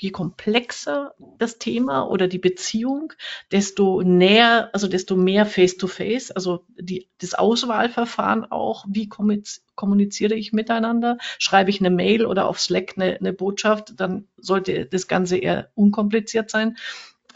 je 0.00 0.10
komplexer 0.10 1.14
das 1.38 1.58
Thema 1.58 2.08
oder 2.08 2.26
die 2.26 2.38
Beziehung, 2.38 3.12
desto 3.52 4.02
näher, 4.02 4.70
also 4.72 4.88
desto 4.88 5.14
mehr 5.14 5.44
Face-to-Face, 5.44 6.30
-face, 6.30 6.32
also 6.32 6.64
die, 6.78 7.08
das 7.18 7.34
Auswahlverfahren 7.34 8.50
auch, 8.50 8.86
wie 8.88 9.08
kommuniziere 9.08 10.34
ich 10.34 10.52
miteinander, 10.52 11.18
schreibe 11.38 11.70
ich 11.70 11.80
eine 11.80 11.90
Mail 11.90 12.24
oder 12.24 12.48
auf 12.48 12.58
Slack 12.58 12.94
eine, 12.96 13.18
eine 13.18 13.32
Botschaft, 13.34 14.00
dann 14.00 14.26
sollte 14.38 14.86
das 14.86 15.06
Ganze 15.06 15.36
eher 15.36 15.70
unkompliziert 15.74 16.50
sein. 16.50 16.78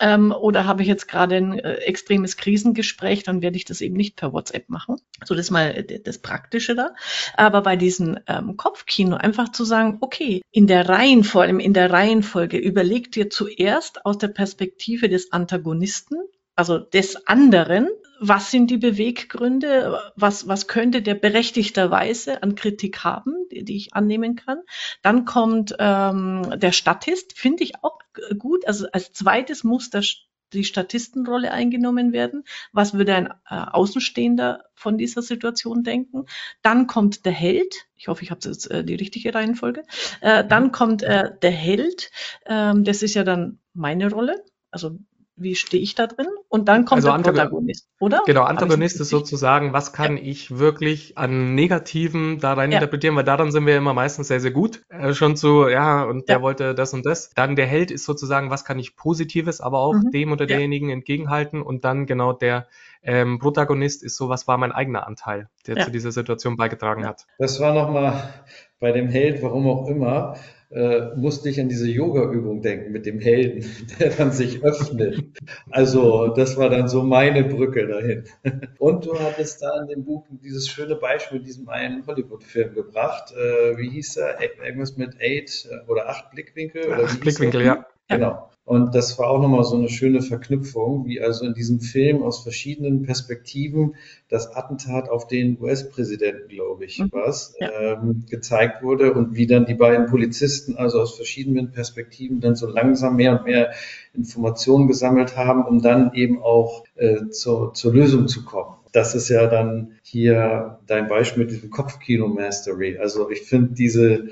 Ähm, 0.01 0.33
oder 0.33 0.67
habe 0.67 0.83
ich 0.83 0.89
jetzt 0.89 1.09
gerade 1.09 1.37
ein 1.37 1.59
äh, 1.59 1.75
extremes 1.75 2.37
Krisengespräch, 2.37 3.23
dann 3.23 3.43
werde 3.43 3.57
ich 3.57 3.65
das 3.65 3.81
eben 3.81 3.97
nicht 3.97 4.17
per 4.17 4.33
WhatsApp 4.33 4.69
machen. 4.69 4.97
So, 5.25 5.35
das 5.35 5.47
ist 5.47 5.51
mal 5.51 5.71
äh, 5.71 6.01
das 6.01 6.19
Praktische 6.19 6.75
da. 6.75 6.95
Aber 7.37 7.63
bei 7.63 7.77
diesem 7.77 8.19
ähm, 8.27 8.57
Kopfkino 8.57 9.17
einfach 9.17 9.51
zu 9.53 9.65
sagen, 9.65 9.99
okay, 10.01 10.43
in 10.51 10.67
der 10.67 10.89
Reihenfolge, 10.89 11.63
in 11.63 11.75
der 11.75 11.91
Reihenfolge, 11.91 12.59
überleg 12.59 13.13
dir 13.13 13.31
zuerst 13.31 14.05
aus 14.05 14.19
der 14.19 14.29
Perspektive 14.29 15.09
des 15.09 15.33
Antagonisten, 15.33 16.17
also 16.57 16.79
des 16.79 17.27
anderen, 17.27 17.89
was 18.21 18.51
sind 18.51 18.71
die 18.71 18.79
Beweggründe, 18.79 20.01
was, 20.17 20.47
was 20.49 20.67
könnte 20.69 21.03
der 21.03 21.15
berechtigterweise 21.15 22.43
an 22.43 22.55
Kritik 22.55 23.05
haben, 23.05 23.35
die, 23.51 23.65
die 23.65 23.77
ich 23.77 23.95
annehmen 23.95 24.37
kann. 24.37 24.61
Dann 25.03 25.25
kommt 25.25 25.75
ähm, 25.79 26.55
der 26.57 26.73
Statist, 26.73 27.39
finde 27.39 27.65
ich 27.65 27.83
auch 27.83 27.99
gut. 28.39 28.67
Also 28.67 28.87
als 28.93 29.13
zweites 29.13 29.65
muss 29.65 29.91
der, 29.91 30.05
die 30.53 30.65
Statistenrolle 30.65 31.51
eingenommen 31.51 32.13
werden. 32.13 32.45
Was 32.73 32.95
würde 32.95 33.15
ein 33.15 33.27
äh, 33.27 33.67
Außenstehender 33.73 34.65
von 34.75 34.97
dieser 34.97 35.23
Situation 35.23 35.83
denken? 35.83 36.27
Dann 36.63 36.87
kommt 36.87 37.27
der 37.27 37.33
Held. 37.33 37.75
Ich 37.97 38.09
hoffe, 38.09 38.23
ich 38.23 38.31
habe 38.31 38.41
jetzt 38.45 38.71
äh, 38.71 38.85
die 38.85 38.95
richtige 38.95 39.35
Reihenfolge. 39.35 39.83
Äh, 40.21 40.47
dann 40.47 40.71
kommt 40.71 41.03
äh, 41.03 41.31
der 41.43 41.51
Held. 41.51 42.11
Ähm, 42.47 42.85
das 42.85 43.03
ist 43.03 43.15
ja 43.15 43.25
dann 43.25 43.59
meine 43.73 44.11
Rolle. 44.11 44.45
Also 44.71 44.99
wie 45.37 45.57
stehe 45.57 45.83
ich 45.83 45.95
da 45.95 46.07
drin? 46.07 46.27
Und 46.49 46.69
dann 46.69 46.85
kommt 46.85 46.99
also 46.99 47.09
der 47.09 47.15
Antagon 47.15 47.41
Protagonist, 47.41 47.89
oder? 47.99 48.23
Genau, 48.27 48.43
Antagonist 48.43 49.01
ist 49.01 49.09
sozusagen, 49.09 49.73
was 49.73 49.93
kann 49.93 50.17
ja. 50.17 50.23
ich 50.23 50.59
wirklich 50.59 51.19
an 51.19 51.55
Negativen 51.55 52.39
da 52.39 52.53
rein 52.53 52.71
ja. 52.71 52.79
interpretieren, 52.79 53.17
weil 53.17 53.25
daran 53.25 53.51
sind 53.51 53.67
wir 53.67 53.77
immer 53.77 53.95
meistens 53.95 54.29
sehr, 54.29 54.41
sehr 54.41 54.53
gut. 54.53 54.83
Äh, 54.89 55.13
schon 55.13 55.35
so, 55.37 55.69
ja, 55.69 56.05
und 56.05 56.29
der 56.29 56.41
wollte 56.43 56.75
das 56.75 56.95
und 56.95 57.05
das. 57.05 57.31
Dann 57.31 57.57
der 57.57 57.67
Held 57.67 57.91
ist 57.91 58.05
sozusagen, 58.05 58.51
was 58.51 58.65
kann 58.65 58.79
ich 58.79 58.97
Positives, 58.97 59.61
aber 59.61 59.81
auch 59.81 59.95
mhm. 59.95 60.11
dem 60.13 60.33
oder 60.33 60.47
derjenigen 60.47 60.91
entgegenhalten. 60.91 61.63
Und 61.63 61.85
dann 61.85 62.07
genau 62.07 62.33
der 62.33 62.69
ähm, 63.03 63.39
Protagonist 63.39 64.05
ist 64.05 64.17
so, 64.17 64.29
was 64.29 64.47
war 64.47 64.57
mein 64.59 64.73
eigener 64.73 65.07
Anteil, 65.07 65.49
der 65.67 65.85
zu 65.85 65.91
dieser 65.91 66.13
Situation 66.13 66.57
beigetragen 66.57 67.07
hat. 67.07 67.27
Das 67.39 67.59
war 67.61 67.75
nochmal 67.75 68.33
bei 68.79 68.93
dem 68.93 69.09
Held, 69.09 69.43
warum 69.43 69.69
auch 69.69 69.89
immer, 69.89 70.37
äh, 70.75 71.15
musste 71.15 71.49
ich 71.49 71.61
an 71.61 71.69
diese 71.69 71.89
Yoga-Übung 71.89 72.61
denken 72.61 72.91
mit 72.91 73.07
dem 73.07 73.21
Helden, 73.21 73.65
der 74.01 74.11
dann 74.11 74.33
sich 74.33 74.63
öffnet. 74.65 75.25
Also 75.71 76.29
das 76.29 76.57
war 76.57 76.69
dann 76.69 76.89
so 76.89 77.03
meine 77.03 77.45
Brücke 77.45 77.87
dahin. 77.87 78.25
Und 78.79 79.07
du 79.07 79.19
hattest 79.19 79.63
da 79.63 79.83
in 79.83 79.89
dem 79.89 80.05
Buch 80.05 80.27
dieses 80.43 80.69
schöne 80.69 80.97
Beispiel 80.97 81.39
mit 81.39 81.47
diesem 81.47 81.69
einen 81.69 82.05
Hollywood-Film 82.07 82.75
gebracht. 82.75 83.33
Äh, 83.33 83.79
wie 83.79 83.91
hieß 83.91 84.17
er? 84.17 84.39
Irgendwas 84.65 84.97
mit 84.97 85.21
eight 85.21 85.69
äh, 85.71 85.89
oder 85.89 86.09
acht 86.09 86.31
Blickwinkel? 86.33 86.87
Oder 86.87 87.05
acht 87.05 87.21
Blickwinkel, 87.21 87.63
ja. 87.63 87.87
Genau. 88.09 88.51
Und 88.67 88.95
das 88.95 89.19
war 89.19 89.29
auch 89.29 89.43
nochmal 89.43 89.65
so 89.65 89.77
eine 89.77 89.91
schöne 89.91 90.23
Verknüpfung, 90.23 91.05
wie 91.05 91.21
also 91.21 91.45
in 91.45 91.53
diesem 91.53 91.81
Film 91.81 92.23
aus 92.23 92.43
verschiedenen 92.43 93.03
Perspektiven 93.03 93.97
das 94.29 94.57
Attentat 94.57 95.11
auf 95.11 95.27
den 95.27 95.61
US-Präsidenten, 95.61 96.49
glaube 96.49 96.87
ich, 96.87 96.99
mhm. 96.99 97.11
was, 97.13 97.55
ja. 97.61 97.71
ähm, 97.71 98.25
gezeigt 98.27 98.83
wurde 98.83 99.13
und 99.13 99.37
wie 99.37 99.47
dann 99.47 99.67
die 99.67 99.75
beiden 99.75 100.07
Polizisten 100.07 100.77
also 100.77 101.01
aus 101.01 101.15
verschiedenen 101.15 101.73
Perspektiven 101.73 102.41
dann 102.41 102.57
so 102.57 102.67
langsam 102.67 103.17
mehr 103.17 103.39
und 103.39 103.45
mehr 103.45 103.73
Informationen 104.15 104.89
gesammelt 104.89 105.37
haben, 105.37 105.67
um 105.67 105.83
dann 105.83 106.15
eben 106.15 106.43
auch 106.43 106.85
äh, 106.95 107.29
zur, 107.29 107.75
zur 107.75 107.93
Lösung 107.93 108.29
zu 108.29 108.47
kommen. 108.47 108.77
Das 108.93 109.15
ist 109.15 109.29
ja 109.29 109.47
dann 109.47 109.99
hier 110.03 110.79
dein 110.87 111.09
Beispiel 111.09 111.43
mit 111.43 111.53
diesem 111.53 111.69
Kopfkino 111.69 112.29
Mastery. 112.29 112.97
Also 112.97 113.29
ich 113.29 113.43
finde 113.43 113.75
diese, 113.75 114.29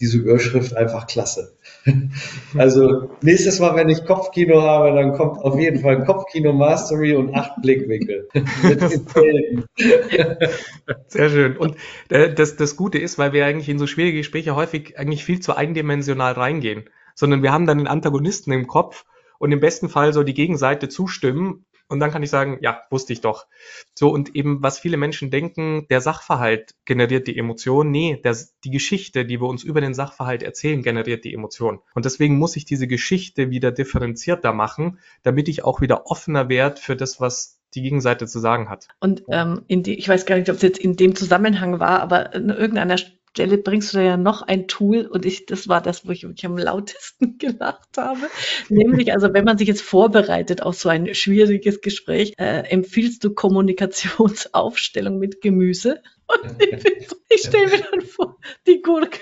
diese 0.00 0.18
Überschrift 0.18 0.74
einfach 0.74 1.06
klasse. 1.06 1.56
Also 2.56 3.10
nächstes 3.22 3.60
Mal, 3.60 3.76
wenn 3.76 3.88
ich 3.88 4.04
Kopfkino 4.04 4.62
habe, 4.62 4.94
dann 4.94 5.12
kommt 5.12 5.38
auf 5.38 5.58
jeden 5.58 5.80
Fall 5.80 6.04
Kopfkino 6.04 6.52
Mastery 6.52 7.14
und 7.14 7.34
acht 7.34 7.60
Blickwinkel. 7.62 8.28
Sehr 11.08 11.30
schön. 11.30 11.56
Und 11.56 11.76
äh, 12.10 12.32
das, 12.32 12.56
das 12.56 12.76
Gute 12.76 12.98
ist, 12.98 13.18
weil 13.18 13.32
wir 13.32 13.46
eigentlich 13.46 13.68
in 13.68 13.78
so 13.78 13.86
schwierige 13.86 14.18
Gespräche 14.18 14.56
häufig 14.56 14.98
eigentlich 14.98 15.24
viel 15.24 15.40
zu 15.40 15.56
eindimensional 15.56 16.32
reingehen, 16.32 16.84
sondern 17.14 17.42
wir 17.42 17.52
haben 17.52 17.66
dann 17.66 17.78
den 17.78 17.88
Antagonisten 17.88 18.52
im 18.52 18.66
Kopf 18.66 19.04
und 19.38 19.52
im 19.52 19.60
besten 19.60 19.88
Fall 19.88 20.12
soll 20.12 20.24
die 20.24 20.34
Gegenseite 20.34 20.88
zustimmen 20.88 21.64
und 21.94 22.00
dann 22.00 22.10
kann 22.10 22.24
ich 22.24 22.30
sagen, 22.30 22.58
ja, 22.60 22.82
wusste 22.90 23.12
ich 23.12 23.20
doch. 23.20 23.46
So, 23.94 24.10
und 24.10 24.34
eben, 24.34 24.64
was 24.64 24.80
viele 24.80 24.96
Menschen 24.96 25.30
denken, 25.30 25.86
der 25.88 26.00
Sachverhalt 26.00 26.74
generiert 26.84 27.28
die 27.28 27.38
Emotion. 27.38 27.92
Nee, 27.92 28.20
der, 28.24 28.36
die 28.64 28.72
Geschichte, 28.72 29.24
die 29.24 29.40
wir 29.40 29.46
uns 29.46 29.62
über 29.62 29.80
den 29.80 29.94
Sachverhalt 29.94 30.42
erzählen, 30.42 30.82
generiert 30.82 31.24
die 31.24 31.32
Emotion. 31.32 31.78
Und 31.94 32.04
deswegen 32.04 32.36
muss 32.36 32.56
ich 32.56 32.64
diese 32.64 32.88
Geschichte 32.88 33.50
wieder 33.50 33.70
differenzierter 33.70 34.52
machen, 34.52 34.98
damit 35.22 35.48
ich 35.48 35.64
auch 35.64 35.80
wieder 35.80 36.06
offener 36.06 36.48
werde 36.48 36.80
für 36.80 36.96
das, 36.96 37.20
was 37.20 37.60
die 37.74 37.82
Gegenseite 37.82 38.26
zu 38.26 38.40
sagen 38.40 38.68
hat. 38.68 38.88
Und 38.98 39.22
ähm, 39.28 39.62
in 39.68 39.84
die, 39.84 39.94
ich 39.94 40.08
weiß 40.08 40.26
gar 40.26 40.36
nicht, 40.36 40.50
ob 40.50 40.56
es 40.56 40.62
jetzt 40.62 40.80
in 40.80 40.96
dem 40.96 41.14
Zusammenhang 41.14 41.78
war, 41.78 42.00
aber 42.00 42.34
in 42.34 42.50
irgendeiner 42.50 42.96
Stelle 43.34 43.58
bringst 43.58 43.92
du 43.92 43.96
da 43.96 44.04
ja 44.04 44.16
noch 44.16 44.42
ein 44.42 44.68
Tool 44.68 45.06
und 45.06 45.26
ich, 45.26 45.44
das 45.46 45.66
war 45.66 45.82
das, 45.82 46.06
wo 46.06 46.12
ich 46.12 46.22
wirklich 46.22 46.46
am 46.46 46.56
lautesten 46.56 47.36
gelacht 47.38 47.98
habe. 47.98 48.20
Nämlich, 48.68 49.12
also 49.12 49.34
wenn 49.34 49.44
man 49.44 49.58
sich 49.58 49.66
jetzt 49.66 49.82
vorbereitet 49.82 50.62
auf 50.62 50.76
so 50.76 50.88
ein 50.88 51.12
schwieriges 51.16 51.80
Gespräch, 51.80 52.34
äh, 52.38 52.62
empfiehlst 52.70 53.24
du 53.24 53.34
Kommunikationsaufstellung 53.34 55.18
mit 55.18 55.40
Gemüse? 55.40 56.00
Und 56.26 56.62
ich, 56.62 57.08
ich 57.28 57.42
stelle 57.42 57.68
mir 57.68 57.84
dann 57.90 58.00
vor, 58.00 58.36
die 58.66 58.80
Gurke 58.80 59.18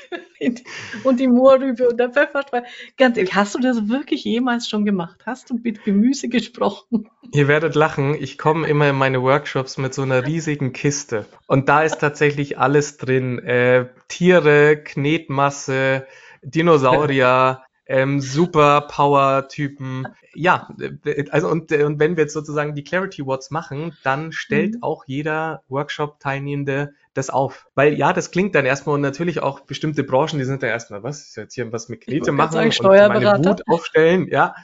und 1.04 1.20
die 1.20 1.28
Mohrrübe 1.28 1.88
und 1.88 1.98
der 1.98 2.10
Pfefferstreu. 2.10 2.62
Ganz 2.96 3.16
ehrlich, 3.16 3.34
hast 3.34 3.54
du 3.54 3.58
das 3.60 3.88
wirklich 3.88 4.24
jemals 4.24 4.68
schon 4.68 4.84
gemacht? 4.84 5.20
Hast 5.26 5.50
du 5.50 5.58
mit 5.62 5.84
Gemüse 5.84 6.28
gesprochen? 6.28 7.08
Ihr 7.32 7.48
werdet 7.48 7.74
lachen. 7.74 8.14
Ich 8.14 8.38
komme 8.38 8.68
immer 8.68 8.88
in 8.88 8.96
meine 8.96 9.22
Workshops 9.22 9.78
mit 9.78 9.94
so 9.94 10.02
einer 10.02 10.26
riesigen 10.26 10.72
Kiste. 10.72 11.26
Und 11.46 11.68
da 11.68 11.82
ist 11.82 11.98
tatsächlich 11.98 12.58
alles 12.58 12.96
drin. 12.96 13.38
Äh, 13.38 13.88
Tiere, 14.08 14.76
Knetmasse, 14.82 16.06
Dinosaurier, 16.42 17.62
ähm, 17.92 18.20
super 18.22 18.88
Power-Typen. 18.88 20.08
Ja, 20.34 20.68
äh, 21.04 21.28
also 21.30 21.48
und, 21.48 21.70
und 21.70 22.00
wenn 22.00 22.16
wir 22.16 22.24
jetzt 22.24 22.32
sozusagen 22.32 22.74
die 22.74 22.84
Clarity 22.84 23.26
Watts 23.26 23.50
machen, 23.50 23.96
dann 24.02 24.32
stellt 24.32 24.76
mhm. 24.76 24.82
auch 24.82 25.04
jeder 25.06 25.62
Workshop-Teilnehmende 25.68 26.94
das 27.12 27.28
auf. 27.28 27.66
Weil 27.74 27.92
ja, 27.92 28.14
das 28.14 28.30
klingt 28.30 28.54
dann 28.54 28.64
erstmal 28.64 28.94
und 28.94 29.02
natürlich 29.02 29.42
auch 29.42 29.60
bestimmte 29.60 30.04
Branchen, 30.04 30.38
die 30.38 30.44
sind 30.44 30.62
dann 30.62 30.70
erstmal, 30.70 31.02
was, 31.02 31.36
jetzt 31.36 31.54
hier 31.54 31.70
was 31.70 31.90
mit 31.90 32.00
Knete 32.00 32.32
machen 32.32 32.52
sagen, 32.52 32.72
und 32.80 32.86
meine 32.86 33.44
Wut 33.44 33.62
aufstellen, 33.68 34.26
ja. 34.30 34.54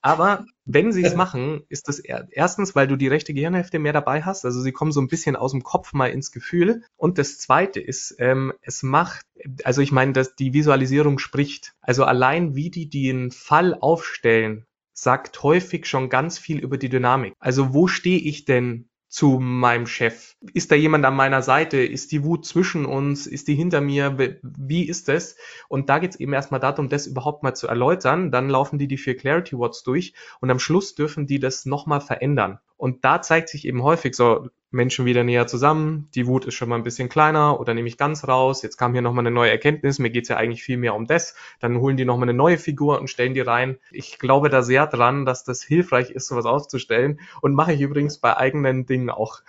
Aber 0.00 0.46
wenn 0.64 0.92
sie 0.92 1.02
es 1.02 1.14
machen, 1.14 1.62
ist 1.68 1.88
das 1.88 1.98
erstens, 1.98 2.76
weil 2.76 2.86
du 2.86 2.96
die 2.96 3.08
rechte 3.08 3.34
Gehirnhälfte 3.34 3.78
mehr 3.78 3.92
dabei 3.92 4.22
hast, 4.22 4.44
also 4.44 4.60
sie 4.60 4.72
kommen 4.72 4.92
so 4.92 5.00
ein 5.00 5.08
bisschen 5.08 5.34
aus 5.34 5.52
dem 5.52 5.62
Kopf 5.62 5.92
mal 5.92 6.10
ins 6.10 6.30
Gefühl. 6.30 6.84
Und 6.96 7.18
das 7.18 7.38
Zweite 7.38 7.80
ist, 7.80 8.14
ähm, 8.18 8.52
es 8.62 8.82
macht, 8.82 9.24
also 9.64 9.82
ich 9.82 9.92
meine, 9.92 10.12
dass 10.12 10.36
die 10.36 10.52
Visualisierung 10.52 11.18
spricht. 11.18 11.74
Also 11.80 12.04
allein 12.04 12.54
wie 12.54 12.70
die 12.70 12.88
den 12.88 13.30
Fall 13.30 13.74
aufstellen, 13.74 14.66
sagt 14.92 15.42
häufig 15.42 15.86
schon 15.86 16.08
ganz 16.08 16.38
viel 16.38 16.58
über 16.58 16.76
die 16.76 16.88
Dynamik. 16.88 17.34
Also 17.38 17.72
wo 17.72 17.86
stehe 17.86 18.18
ich 18.18 18.44
denn 18.44 18.87
zu 19.08 19.38
meinem 19.40 19.86
Chef? 19.86 20.36
Ist 20.54 20.70
da 20.70 20.76
jemand 20.76 21.04
an 21.04 21.16
meiner 21.16 21.42
Seite? 21.42 21.78
Ist 21.78 22.12
die 22.12 22.24
Wut 22.24 22.44
zwischen 22.44 22.84
uns? 22.84 23.26
Ist 23.26 23.48
die 23.48 23.54
hinter 23.54 23.80
mir? 23.80 24.38
Wie 24.42 24.84
ist 24.84 25.08
das? 25.08 25.36
Und 25.68 25.88
da 25.88 25.98
geht 25.98 26.12
es 26.12 26.20
eben 26.20 26.32
erstmal 26.32 26.60
darum, 26.60 26.88
das 26.88 27.06
überhaupt 27.06 27.42
mal 27.42 27.54
zu 27.54 27.66
erläutern. 27.66 28.30
Dann 28.30 28.48
laufen 28.48 28.78
die 28.78 28.88
die 28.88 28.98
vier 28.98 29.16
Clarity 29.16 29.58
Watts 29.58 29.82
durch 29.82 30.14
und 30.40 30.50
am 30.50 30.58
Schluss 30.58 30.94
dürfen 30.94 31.26
die 31.26 31.40
das 31.40 31.64
nochmal 31.64 32.00
verändern. 32.00 32.60
Und 32.78 33.04
da 33.04 33.20
zeigt 33.20 33.50
sich 33.50 33.66
eben 33.66 33.82
häufig 33.82 34.14
so, 34.14 34.48
Menschen 34.70 35.06
wieder 35.06 35.24
näher 35.24 35.46
zusammen, 35.46 36.08
die 36.14 36.26
Wut 36.26 36.44
ist 36.44 36.54
schon 36.54 36.68
mal 36.68 36.76
ein 36.76 36.82
bisschen 36.82 37.08
kleiner 37.08 37.58
oder 37.58 37.72
nehme 37.72 37.88
ich 37.88 37.96
ganz 37.96 38.28
raus, 38.28 38.62
jetzt 38.62 38.76
kam 38.76 38.92
hier 38.92 39.00
nochmal 39.00 39.22
eine 39.22 39.30
neue 39.30 39.50
Erkenntnis, 39.50 39.98
mir 39.98 40.10
geht's 40.10 40.28
ja 40.28 40.36
eigentlich 40.36 40.62
viel 40.62 40.76
mehr 40.76 40.94
um 40.94 41.06
das, 41.06 41.34
dann 41.60 41.78
holen 41.78 41.96
die 41.96 42.04
nochmal 42.04 42.28
eine 42.28 42.36
neue 42.36 42.58
Figur 42.58 43.00
und 43.00 43.08
stellen 43.08 43.32
die 43.32 43.40
rein. 43.40 43.78
Ich 43.90 44.18
glaube 44.18 44.50
da 44.50 44.62
sehr 44.62 44.86
dran, 44.86 45.24
dass 45.24 45.42
das 45.42 45.62
hilfreich 45.62 46.10
ist, 46.10 46.28
sowas 46.28 46.44
auszustellen 46.44 47.18
und 47.40 47.54
mache 47.54 47.72
ich 47.72 47.80
übrigens 47.80 48.18
bei 48.18 48.36
eigenen 48.36 48.84
Dingen 48.84 49.08
auch. 49.08 49.40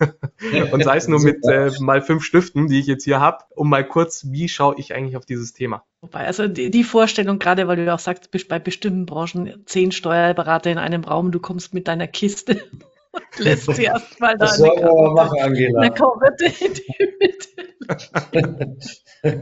und 0.72 0.84
sei 0.84 0.96
es 0.98 1.08
nur 1.08 1.20
mit 1.20 1.46
äh, 1.48 1.70
mal 1.80 2.02
fünf 2.02 2.22
Stiften, 2.22 2.68
die 2.68 2.80
ich 2.80 2.86
jetzt 2.86 3.04
hier 3.04 3.20
habe, 3.20 3.44
um 3.54 3.70
mal 3.70 3.86
kurz, 3.86 4.26
wie 4.30 4.50
schaue 4.50 4.74
ich 4.76 4.94
eigentlich 4.94 5.16
auf 5.16 5.24
dieses 5.24 5.54
Thema. 5.54 5.84
Wobei, 6.00 6.26
also 6.26 6.46
die, 6.46 6.70
die 6.70 6.84
Vorstellung, 6.84 7.38
gerade 7.38 7.66
weil 7.66 7.76
du 7.76 7.84
ja 7.84 7.94
auch 7.94 7.98
sagst, 7.98 8.30
bei 8.48 8.58
bestimmten 8.58 9.04
Branchen 9.04 9.64
zehn 9.66 9.90
Steuerberater 9.90 10.70
in 10.70 10.78
einem 10.78 11.02
Raum, 11.02 11.32
du 11.32 11.40
kommst 11.40 11.74
mit 11.74 11.88
deiner 11.88 12.06
Kiste 12.06 12.62
und 13.10 13.38
lässt 13.38 13.74
sie 13.74 13.84
erstmal 13.84 14.38
da 14.38 14.46
das 14.46 14.62
eine 14.62 14.74
Karotte, 14.80 15.14
machen, 15.14 15.40
Angela. 15.40 15.80
eine 15.80 15.94
Karotte 15.94 16.44
in 16.44 16.74
die 16.74 17.08
Mitte. 17.20 17.48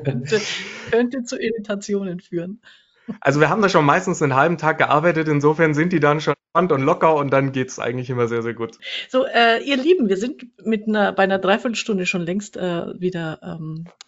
könnte, 0.02 0.40
könnte 0.90 1.24
zu 1.24 1.38
Irritationen 1.38 2.20
führen. 2.20 2.62
Also 3.20 3.40
wir 3.40 3.50
haben 3.50 3.62
da 3.62 3.68
schon 3.68 3.84
meistens 3.84 4.22
einen 4.22 4.34
halben 4.34 4.58
Tag 4.58 4.78
gearbeitet, 4.78 5.28
insofern 5.28 5.74
sind 5.74 5.92
die 5.92 6.00
dann 6.00 6.20
schon 6.20 6.34
spannend 6.50 6.72
und 6.72 6.82
locker 6.82 7.14
und 7.16 7.30
dann 7.32 7.52
geht 7.52 7.68
es 7.68 7.78
eigentlich 7.78 8.10
immer 8.10 8.28
sehr, 8.28 8.42
sehr 8.42 8.54
gut. 8.54 8.78
So, 9.08 9.26
äh, 9.26 9.62
ihr 9.62 9.76
Lieben, 9.76 10.08
wir 10.08 10.16
sind 10.16 10.46
mit 10.64 10.88
einer, 10.88 11.12
bei 11.12 11.22
einer 11.22 11.38
Dreiviertelstunde 11.38 12.06
schon 12.06 12.22
längst 12.22 12.56
äh, 12.56 12.98
wieder 12.98 13.40
ähm, 13.42 13.84
äh, 13.86 14.05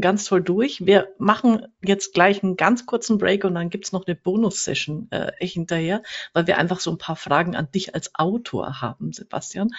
ganz 0.00 0.24
toll 0.24 0.42
durch. 0.42 0.84
Wir 0.84 1.08
machen 1.18 1.66
jetzt 1.82 2.14
gleich 2.14 2.42
einen 2.42 2.56
ganz 2.56 2.86
kurzen 2.86 3.18
Break 3.18 3.44
und 3.44 3.54
dann 3.54 3.70
gibt's 3.70 3.92
noch 3.92 4.06
eine 4.06 4.16
Bonus-Session 4.16 5.08
äh, 5.10 5.32
hinterher, 5.38 6.02
weil 6.32 6.46
wir 6.46 6.58
einfach 6.58 6.80
so 6.80 6.90
ein 6.90 6.98
paar 6.98 7.16
Fragen 7.16 7.56
an 7.56 7.70
dich 7.72 7.94
als 7.94 8.14
Autor 8.14 8.80
haben, 8.80 9.12
Sebastian. 9.12 9.70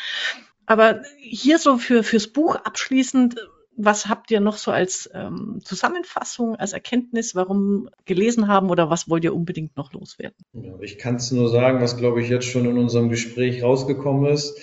Aber 0.66 1.02
hier 1.18 1.58
so 1.58 1.78
für 1.78 2.04
fürs 2.04 2.28
Buch 2.28 2.56
abschließend, 2.56 3.36
was 3.76 4.08
habt 4.08 4.32
ihr 4.32 4.42
noch 4.42 4.58
so 4.58 4.72
als 4.72 5.10
ähm, 5.14 5.60
Zusammenfassung, 5.64 6.56
als 6.56 6.74
Erkenntnis, 6.74 7.36
warum 7.36 7.90
gelesen 8.06 8.48
haben 8.48 8.70
oder 8.70 8.90
was 8.90 9.10
wollt 9.10 9.24
ihr 9.24 9.34
unbedingt 9.34 9.76
noch 9.78 9.94
loswerden? 9.94 10.38
Ja, 10.54 10.74
ich 10.82 10.98
kann 10.98 11.16
es 11.16 11.32
nur 11.32 11.50
sagen, 11.50 11.82
was 11.82 11.98
glaube 11.98 12.22
ich 12.22 12.30
jetzt 12.30 12.46
schon 12.46 12.66
in 12.66 12.78
unserem 12.78 13.10
Gespräch 13.10 13.64
rausgekommen 13.64 14.32
ist 14.32 14.60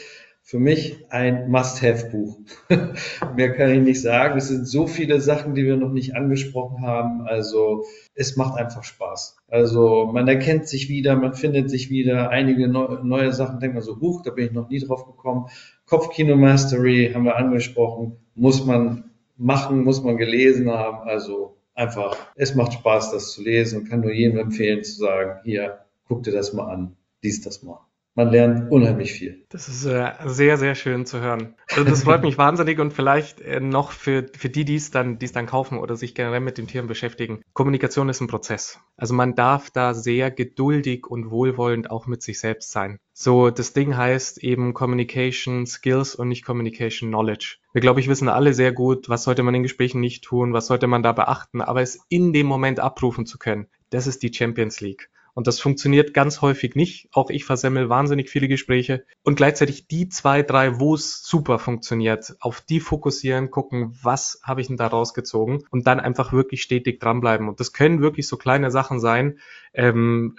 für 0.48 0.58
mich 0.58 1.04
ein 1.10 1.50
Must-Have-Buch. 1.50 2.38
Mehr 3.36 3.52
kann 3.54 3.70
ich 3.70 3.80
nicht 3.80 4.00
sagen. 4.00 4.38
Es 4.38 4.48
sind 4.48 4.66
so 4.66 4.86
viele 4.86 5.20
Sachen, 5.20 5.54
die 5.54 5.66
wir 5.66 5.76
noch 5.76 5.92
nicht 5.92 6.16
angesprochen 6.16 6.86
haben. 6.86 7.26
Also 7.26 7.84
es 8.14 8.34
macht 8.36 8.58
einfach 8.58 8.82
Spaß. 8.82 9.36
Also 9.48 10.06
man 10.10 10.26
erkennt 10.26 10.66
sich 10.66 10.88
wieder, 10.88 11.16
man 11.16 11.34
findet 11.34 11.68
sich 11.68 11.90
wieder. 11.90 12.30
Einige 12.30 12.66
neu, 12.66 12.96
neue 13.02 13.30
Sachen 13.34 13.60
denkt 13.60 13.74
man 13.74 13.82
so, 13.82 14.00
huch, 14.00 14.22
da 14.22 14.30
bin 14.30 14.46
ich 14.46 14.52
noch 14.52 14.70
nie 14.70 14.80
drauf 14.80 15.04
gekommen. 15.04 15.50
Kopfkino 15.84 16.34
Mastery 16.34 17.10
haben 17.12 17.26
wir 17.26 17.36
angesprochen. 17.36 18.16
Muss 18.34 18.64
man 18.64 19.10
machen, 19.36 19.84
muss 19.84 20.02
man 20.02 20.16
gelesen 20.16 20.70
haben. 20.70 21.06
Also 21.06 21.58
einfach, 21.74 22.16
es 22.36 22.54
macht 22.54 22.72
Spaß, 22.72 23.10
das 23.10 23.32
zu 23.32 23.42
lesen 23.42 23.80
und 23.80 23.90
kann 23.90 24.00
nur 24.00 24.14
jedem 24.14 24.38
empfehlen 24.38 24.82
zu 24.82 24.96
sagen, 24.96 25.40
hier, 25.44 25.80
guck 26.06 26.22
dir 26.22 26.32
das 26.32 26.54
mal 26.54 26.72
an, 26.72 26.96
lies 27.20 27.42
das 27.42 27.62
mal 27.62 27.80
man 28.18 28.32
lernt 28.32 28.72
unheimlich 28.72 29.12
viel. 29.12 29.44
Das 29.48 29.68
ist 29.68 29.84
äh, 29.84 30.10
sehr, 30.26 30.58
sehr 30.58 30.74
schön 30.74 31.06
zu 31.06 31.20
hören. 31.20 31.54
Also 31.70 31.84
das 31.84 32.02
freut 32.02 32.22
mich 32.22 32.36
wahnsinnig 32.38 32.80
und 32.80 32.92
vielleicht 32.92 33.40
äh, 33.40 33.60
noch 33.60 33.92
für, 33.92 34.26
für 34.36 34.48
die, 34.48 34.64
die 34.64 34.74
es 34.74 34.90
dann, 34.90 35.20
die 35.20 35.26
es 35.26 35.30
dann 35.30 35.46
kaufen 35.46 35.78
oder 35.78 35.94
sich 35.94 36.16
generell 36.16 36.40
mit 36.40 36.58
den 36.58 36.66
Tieren 36.66 36.88
beschäftigen. 36.88 37.42
Kommunikation 37.52 38.08
ist 38.08 38.20
ein 38.20 38.26
Prozess. 38.26 38.80
Also 38.96 39.14
man 39.14 39.36
darf 39.36 39.70
da 39.70 39.94
sehr 39.94 40.32
geduldig 40.32 41.06
und 41.06 41.30
wohlwollend 41.30 41.92
auch 41.92 42.08
mit 42.08 42.24
sich 42.24 42.40
selbst 42.40 42.72
sein. 42.72 42.98
So, 43.12 43.50
das 43.50 43.72
Ding 43.72 43.96
heißt 43.96 44.42
eben 44.42 44.74
Communication 44.74 45.64
Skills 45.66 46.16
und 46.16 46.26
nicht 46.26 46.44
Communication 46.44 47.10
Knowledge. 47.10 47.58
Wir, 47.72 47.82
glaube 47.82 48.00
ich, 48.00 48.08
wissen 48.08 48.28
alle 48.28 48.52
sehr 48.52 48.72
gut, 48.72 49.08
was 49.08 49.22
sollte 49.22 49.44
man 49.44 49.54
in 49.54 49.62
Gesprächen 49.62 50.00
nicht 50.00 50.24
tun, 50.24 50.52
was 50.52 50.66
sollte 50.66 50.88
man 50.88 51.04
da 51.04 51.12
beachten, 51.12 51.60
aber 51.60 51.82
es 51.82 52.00
in 52.08 52.32
dem 52.32 52.48
Moment 52.48 52.80
abrufen 52.80 53.26
zu 53.26 53.38
können, 53.38 53.68
das 53.90 54.08
ist 54.08 54.24
die 54.24 54.34
Champions 54.34 54.80
League. 54.80 55.08
Und 55.34 55.46
das 55.46 55.60
funktioniert 55.60 56.14
ganz 56.14 56.42
häufig 56.42 56.74
nicht. 56.74 57.08
Auch 57.12 57.30
ich 57.30 57.44
versemmel 57.44 57.88
wahnsinnig 57.88 58.30
viele 58.30 58.48
Gespräche. 58.48 59.04
Und 59.22 59.36
gleichzeitig 59.36 59.86
die 59.86 60.08
zwei, 60.08 60.42
drei, 60.42 60.80
wo 60.80 60.94
es 60.94 61.22
super 61.22 61.58
funktioniert, 61.58 62.36
auf 62.40 62.60
die 62.60 62.80
fokussieren, 62.80 63.50
gucken, 63.50 63.96
was 64.02 64.40
habe 64.42 64.60
ich 64.60 64.66
denn 64.66 64.76
da 64.76 64.86
rausgezogen 64.86 65.64
und 65.70 65.86
dann 65.86 66.00
einfach 66.00 66.32
wirklich 66.32 66.62
stetig 66.62 67.00
dranbleiben. 67.00 67.48
Und 67.48 67.60
das 67.60 67.72
können 67.72 68.00
wirklich 68.00 68.28
so 68.28 68.36
kleine 68.36 68.70
Sachen 68.70 69.00
sein. 69.00 69.38
Ähm, 69.74 70.36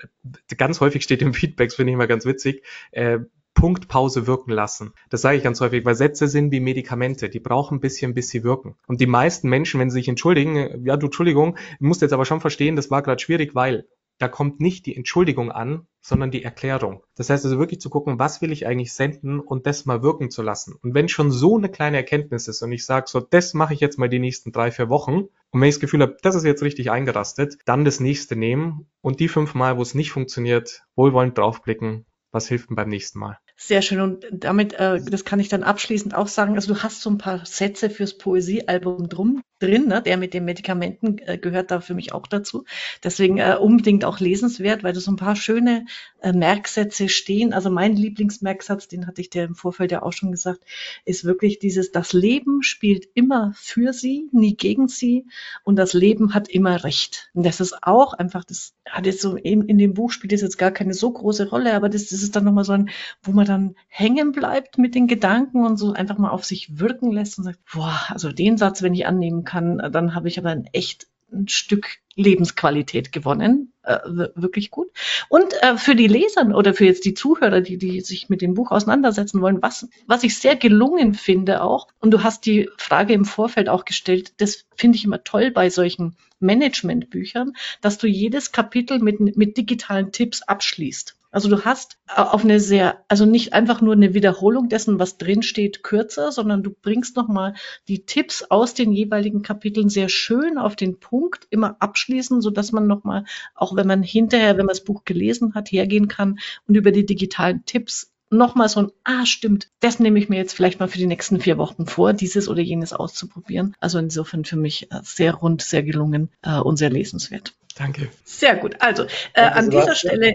ganz 0.58 0.82
häufig 0.82 1.04
steht 1.04 1.22
im 1.22 1.34
Feedback, 1.34 1.72
finde 1.72 1.92
ich 1.92 1.96
immer 1.96 2.08
ganz 2.08 2.26
witzig, 2.26 2.64
äh, 2.92 3.20
Punktpause 3.60 4.26
wirken 4.26 4.52
lassen. 4.52 4.94
Das 5.10 5.22
sage 5.22 5.36
ich 5.36 5.44
ganz 5.44 5.60
häufig, 5.60 5.84
weil 5.84 5.96
Sätze 5.96 6.30
sind 6.30 6.52
wie 6.52 6.62
Medikamente. 6.62 7.30
Die 7.30 7.42
brauchen 7.42 7.78
ein 7.78 7.82
bisschen, 7.82 8.14
bis 8.14 8.30
sie 8.30 8.44
wirken. 8.46 8.76
Und 8.88 9.02
die 9.02 9.06
meisten 9.06 9.50
Menschen, 9.50 9.80
wenn 9.80 9.90
sie 9.90 9.96
sich 9.96 10.08
entschuldigen, 10.08 10.56
äh, 10.56 10.80
ja, 10.84 10.98
du 10.98 11.08
Entschuldigung, 11.08 11.58
musst 11.80 12.02
jetzt 12.02 12.14
aber 12.14 12.26
schon 12.26 12.42
verstehen, 12.42 12.76
das 12.76 12.90
war 12.90 13.02
gerade 13.02 13.22
schwierig, 13.22 13.56
weil 13.56 13.88
da 14.20 14.28
kommt 14.28 14.60
nicht 14.60 14.86
die 14.86 14.96
Entschuldigung 14.96 15.52
an, 15.52 15.88
sondern 16.02 16.30
die 16.30 16.44
Erklärung. 16.44 17.04
Das 17.16 17.30
heißt 17.30 17.46
also 17.46 17.58
wirklich 17.58 17.82
zu 17.82 17.90
gucken, 17.90 18.20
was 18.20 18.42
will 18.42 18.52
ich 18.52 18.68
eigentlich 18.68 18.94
senden 18.94 19.40
und 19.40 19.66
das 19.66 19.86
mal 19.86 20.04
wirken 20.04 20.30
zu 20.30 20.42
lassen. 20.42 20.76
Und 20.82 20.94
wenn 20.94 21.10
schon 21.10 21.32
so 21.32 21.58
eine 21.58 21.70
kleine 21.70 21.98
Erkenntnis 21.98 22.48
ist 22.48 22.62
und 22.62 22.72
ich 22.72 22.86
sage, 22.86 23.08
so, 23.10 23.20
das 23.20 23.54
mache 23.54 23.74
ich 23.74 23.80
jetzt 23.80 23.98
mal 23.98 24.10
die 24.10 24.20
nächsten 24.20 24.52
drei, 24.52 24.72
vier 24.72 24.90
Wochen 24.90 25.28
und 25.52 25.62
wenn 25.62 25.70
ich 25.70 25.76
das 25.76 25.82
Gefühl 25.82 26.02
habe, 26.02 26.18
das 26.22 26.36
ist 26.36 26.46
jetzt 26.46 26.64
richtig 26.64 26.92
eingerastet, 26.92 27.58
dann 27.66 27.86
das 27.86 28.00
nächste 28.00 28.36
nehmen 28.36 28.88
und 29.02 29.20
die 29.20 29.30
fünf 29.30 29.56
Mal, 29.56 29.78
wo 29.78 29.82
es 29.82 29.96
nicht 29.96 30.12
funktioniert, 30.12 30.84
wohlwollend 30.96 31.38
draufblicken, 31.38 32.06
was 32.32 32.48
hilft 32.48 32.70
denn 32.70 32.76
beim 32.76 32.90
nächsten 32.90 33.20
Mal. 33.20 33.40
Sehr 33.62 33.82
schön. 33.82 34.00
Und 34.00 34.26
damit, 34.32 34.74
äh, 34.76 35.02
das 35.02 35.26
kann 35.26 35.42
ich 35.42 35.50
dann 35.50 35.64
abschließend 35.64 36.16
auch 36.16 36.28
sagen. 36.28 36.56
Also 36.56 36.74
du 36.74 36.82
hast 36.82 37.02
so 37.02 37.10
ein 37.10 37.18
paar 37.18 37.46
Sätze 37.46 37.90
fürs 37.90 38.18
Poesiealbum 38.18 39.10
drum 39.10 39.44
drin. 39.60 39.88
Ne? 39.88 40.02
Der 40.02 40.16
mit 40.16 40.34
den 40.34 40.46
Medikamenten 40.46 41.18
äh, 41.20 41.38
gehört 41.38 41.70
da 41.70 41.82
für 41.82 41.94
mich 41.94 42.14
auch 42.14 42.26
dazu. 42.26 42.64
Deswegen 43.04 43.38
äh, 43.38 43.58
unbedingt 43.60 44.06
auch 44.06 44.22
lesenswert, 44.22 44.86
weil 44.86 44.94
da 44.94 45.02
so 45.02 45.12
ein 45.12 45.18
paar 45.18 45.36
schöne 45.36 45.86
äh, 46.22 46.32
Merksätze 46.32 47.10
stehen. 47.10 47.52
Also 47.52 47.70
mein 47.70 47.98
Lieblingsmerksatz, 47.98 48.88
den 48.88 49.08
hatte 49.08 49.20
ich 49.20 49.30
dir 49.30 49.44
im 49.44 49.56
Vorfeld 49.56 49.92
ja 49.92 50.04
auch 50.04 50.14
schon 50.14 50.32
gesagt, 50.32 50.62
ist 51.04 51.26
wirklich 51.26 51.60
dieses, 51.60 51.92
das 51.92 52.14
Leben 52.14 52.64
spielt 52.64 53.10
immer 53.14 53.52
für 53.58 53.92
sie, 53.92 54.30
nie 54.32 54.56
gegen 54.56 54.88
sie 54.88 55.26
und 55.66 55.76
das 55.76 55.92
Leben 55.92 56.34
hat 56.34 56.48
immer 56.48 56.86
Recht. 56.86 57.30
Und 57.34 57.46
das 57.46 57.60
ist 57.60 57.84
auch 57.84 58.14
einfach, 58.14 58.46
das 58.46 58.74
hat 58.90 59.06
jetzt 59.06 59.22
so 59.22 59.36
in, 59.36 59.64
in 59.64 59.78
dem 59.78 59.94
Buch 59.94 60.12
spielt 60.12 60.32
das 60.32 60.42
jetzt 60.42 60.58
gar 60.58 60.72
keine 60.72 60.94
so 60.94 61.12
große 61.12 61.50
Rolle, 61.50 61.74
aber 61.74 61.90
das, 61.90 62.08
das 62.08 62.24
ist 62.24 62.38
dann 62.38 62.46
nochmal 62.46 62.64
so 62.64 62.72
ein, 62.72 62.90
wo 63.22 63.34
man 63.34 63.49
dann 63.50 63.76
hängen 63.88 64.32
bleibt 64.32 64.78
mit 64.78 64.96
den 64.96 65.08
Gedanken 65.08 65.66
und 65.66 65.78
so 65.78 65.94
einfach 65.94 66.18
mal 66.18 66.30
auf 66.30 66.46
sich 66.46 66.80
wirken 66.80 67.12
lässt 67.12 67.38
und 67.38 67.44
sagt, 67.44 67.60
boah, 67.74 68.00
also 68.10 68.32
den 68.32 68.58
Satz, 68.58 68.82
wenn 68.82 68.94
ich 68.94 69.08
annehmen 69.08 69.44
kann, 69.44 69.78
dann 69.92 70.16
habe 70.16 70.28
ich 70.28 70.40
aber 70.40 70.50
ein 70.50 70.70
echt 70.72 71.08
ein 71.32 71.48
Stück 71.48 72.00
Lebensqualität 72.16 73.12
gewonnen. 73.12 73.72
Äh, 73.84 74.00
wirklich 74.36 74.72
gut. 74.72 74.90
Und 75.30 75.54
äh, 75.62 75.78
für 75.78 75.96
die 75.96 76.08
Leser 76.08 76.56
oder 76.56 76.74
für 76.74 76.86
jetzt 76.86 77.06
die 77.06 77.14
Zuhörer, 77.14 77.62
die, 77.62 77.78
die 77.78 78.02
sich 78.02 78.30
mit 78.30 78.42
dem 78.42 78.54
Buch 78.54 78.72
auseinandersetzen 78.72 79.42
wollen, 79.42 79.62
was, 79.62 79.88
was 80.06 80.24
ich 80.24 80.38
sehr 80.38 80.56
gelungen 80.56 81.14
finde 81.14 81.64
auch, 81.64 81.88
und 82.00 82.12
du 82.12 82.24
hast 82.24 82.46
die 82.46 82.70
Frage 82.78 83.14
im 83.14 83.26
Vorfeld 83.26 83.70
auch 83.70 83.86
gestellt, 83.86 84.34
das 84.38 84.66
finde 84.76 84.98
ich 84.98 85.06
immer 85.06 85.24
toll 85.24 85.52
bei 85.52 85.70
solchen 85.70 86.16
Managementbüchern, 86.40 87.54
dass 87.82 87.98
du 87.98 88.08
jedes 88.08 88.52
Kapitel 88.52 89.00
mit, 89.00 89.38
mit 89.38 89.58
digitalen 89.58 90.12
Tipps 90.12 90.42
abschließt. 90.42 91.19
Also 91.32 91.50
du 91.50 91.64
hast 91.64 92.00
äh, 92.08 92.22
auf 92.22 92.44
eine 92.44 92.60
sehr, 92.60 93.04
also 93.08 93.26
nicht 93.26 93.54
einfach 93.54 93.82
nur 93.82 93.94
eine 93.94 94.14
Wiederholung 94.14 94.70
dessen, 94.70 95.00
was 95.00 95.18
drin 95.18 95.44
steht, 95.44 95.84
kürzer, 95.84 96.32
sondern 96.32 96.64
du 96.64 96.72
bringst 96.72 97.16
nochmal 97.16 97.54
die 97.88 98.06
Tipps 98.06 98.44
aus 98.44 98.74
den 98.74 98.92
jeweiligen 98.92 99.42
Kapiteln 99.42 99.90
sehr 99.90 100.10
schön 100.10 100.58
auf 100.58 100.76
den 100.76 101.00
Punkt, 101.00 101.48
immer 101.50 101.78
abschließen, 101.80 102.42
so 102.42 102.50
dass 102.50 102.72
man 102.72 102.88
nochmal, 102.88 103.26
auch 103.56 103.76
wenn 103.76 103.88
man 103.88 104.04
hinterher, 104.04 104.58
wenn 104.58 104.66
man 104.66 104.74
das 104.74 104.84
Buch 104.84 105.06
gelesen 105.06 105.54
hat, 105.54 105.72
hergehen 105.72 106.08
kann 106.08 106.40
und 106.68 106.76
über 106.76 106.92
die 106.92 107.06
digitalen 107.06 107.64
Tipps 107.66 108.12
nochmal 108.32 108.70
so 108.70 108.82
ein, 108.82 108.92
ah, 109.04 109.26
stimmt, 109.26 109.70
das 109.80 110.00
nehme 110.00 110.20
ich 110.20 110.30
mir 110.30 110.38
jetzt 110.38 110.54
vielleicht 110.54 110.80
mal 110.80 110.88
für 110.88 110.98
die 110.98 111.08
nächsten 111.08 111.40
vier 111.40 111.58
Wochen 111.58 111.86
vor, 111.86 112.14
dieses 112.14 112.48
oder 112.48 112.62
jenes 112.62 112.94
auszuprobieren. 112.94 113.76
Also 113.80 113.98
insofern 114.00 114.46
für 114.46 114.56
mich 114.56 114.92
äh, 114.92 115.00
sehr 115.04 115.34
rund, 115.34 115.62
sehr 115.62 115.84
gelungen 115.84 116.30
äh, 116.44 116.60
und 116.60 116.78
sehr 116.78 116.90
lesenswert. 116.90 117.54
Danke. 117.76 118.10
Sehr 118.26 118.56
gut. 118.58 118.76
Also 118.80 119.06
äh, 119.34 119.42
an 119.42 119.70
dieser 119.70 119.96
Stelle 119.96 120.34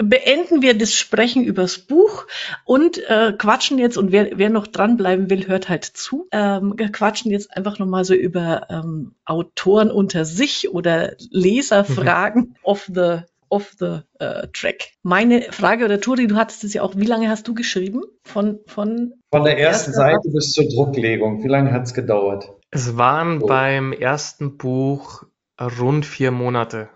beenden 0.00 0.62
wir 0.62 0.76
das 0.76 0.94
Sprechen 0.94 1.44
übers 1.44 1.78
Buch 1.78 2.26
und 2.64 2.98
äh, 3.08 3.32
quatschen 3.36 3.78
jetzt, 3.78 3.96
und 3.96 4.12
wer, 4.12 4.38
wer 4.38 4.50
noch 4.50 4.66
dranbleiben 4.66 5.30
will, 5.30 5.46
hört 5.46 5.68
halt 5.68 5.84
zu, 5.84 6.28
ähm, 6.32 6.76
quatschen 6.76 7.30
jetzt 7.30 7.56
einfach 7.56 7.78
nochmal 7.78 8.04
so 8.04 8.14
über 8.14 8.66
ähm, 8.70 9.14
Autoren 9.24 9.90
unter 9.90 10.24
sich 10.24 10.70
oder 10.70 11.14
Leserfragen 11.30 12.42
mhm. 12.42 12.56
of 12.62 12.88
the 12.92 13.20
of 13.50 13.74
the 13.78 14.00
uh, 14.22 14.46
track. 14.52 14.90
Meine 15.02 15.40
Frage 15.52 15.86
oder 15.86 16.00
Turi, 16.00 16.26
du 16.26 16.36
hattest 16.36 16.64
es 16.64 16.74
ja 16.74 16.82
auch, 16.82 16.94
wie 16.96 17.06
lange 17.06 17.30
hast 17.30 17.48
du 17.48 17.54
geschrieben? 17.54 18.02
Von, 18.22 18.60
von, 18.66 19.14
von 19.32 19.44
der 19.44 19.58
ersten 19.58 19.92
Seite 19.92 20.28
bis 20.28 20.52
zur 20.52 20.68
Drucklegung. 20.68 21.42
Wie 21.42 21.48
lange 21.48 21.72
hat 21.72 21.84
es 21.84 21.94
gedauert? 21.94 22.52
Es 22.70 22.98
waren 22.98 23.40
so. 23.40 23.46
beim 23.46 23.92
ersten 23.92 24.58
Buch 24.58 25.24
rund 25.58 26.04
vier 26.04 26.30
Monate. 26.30 26.90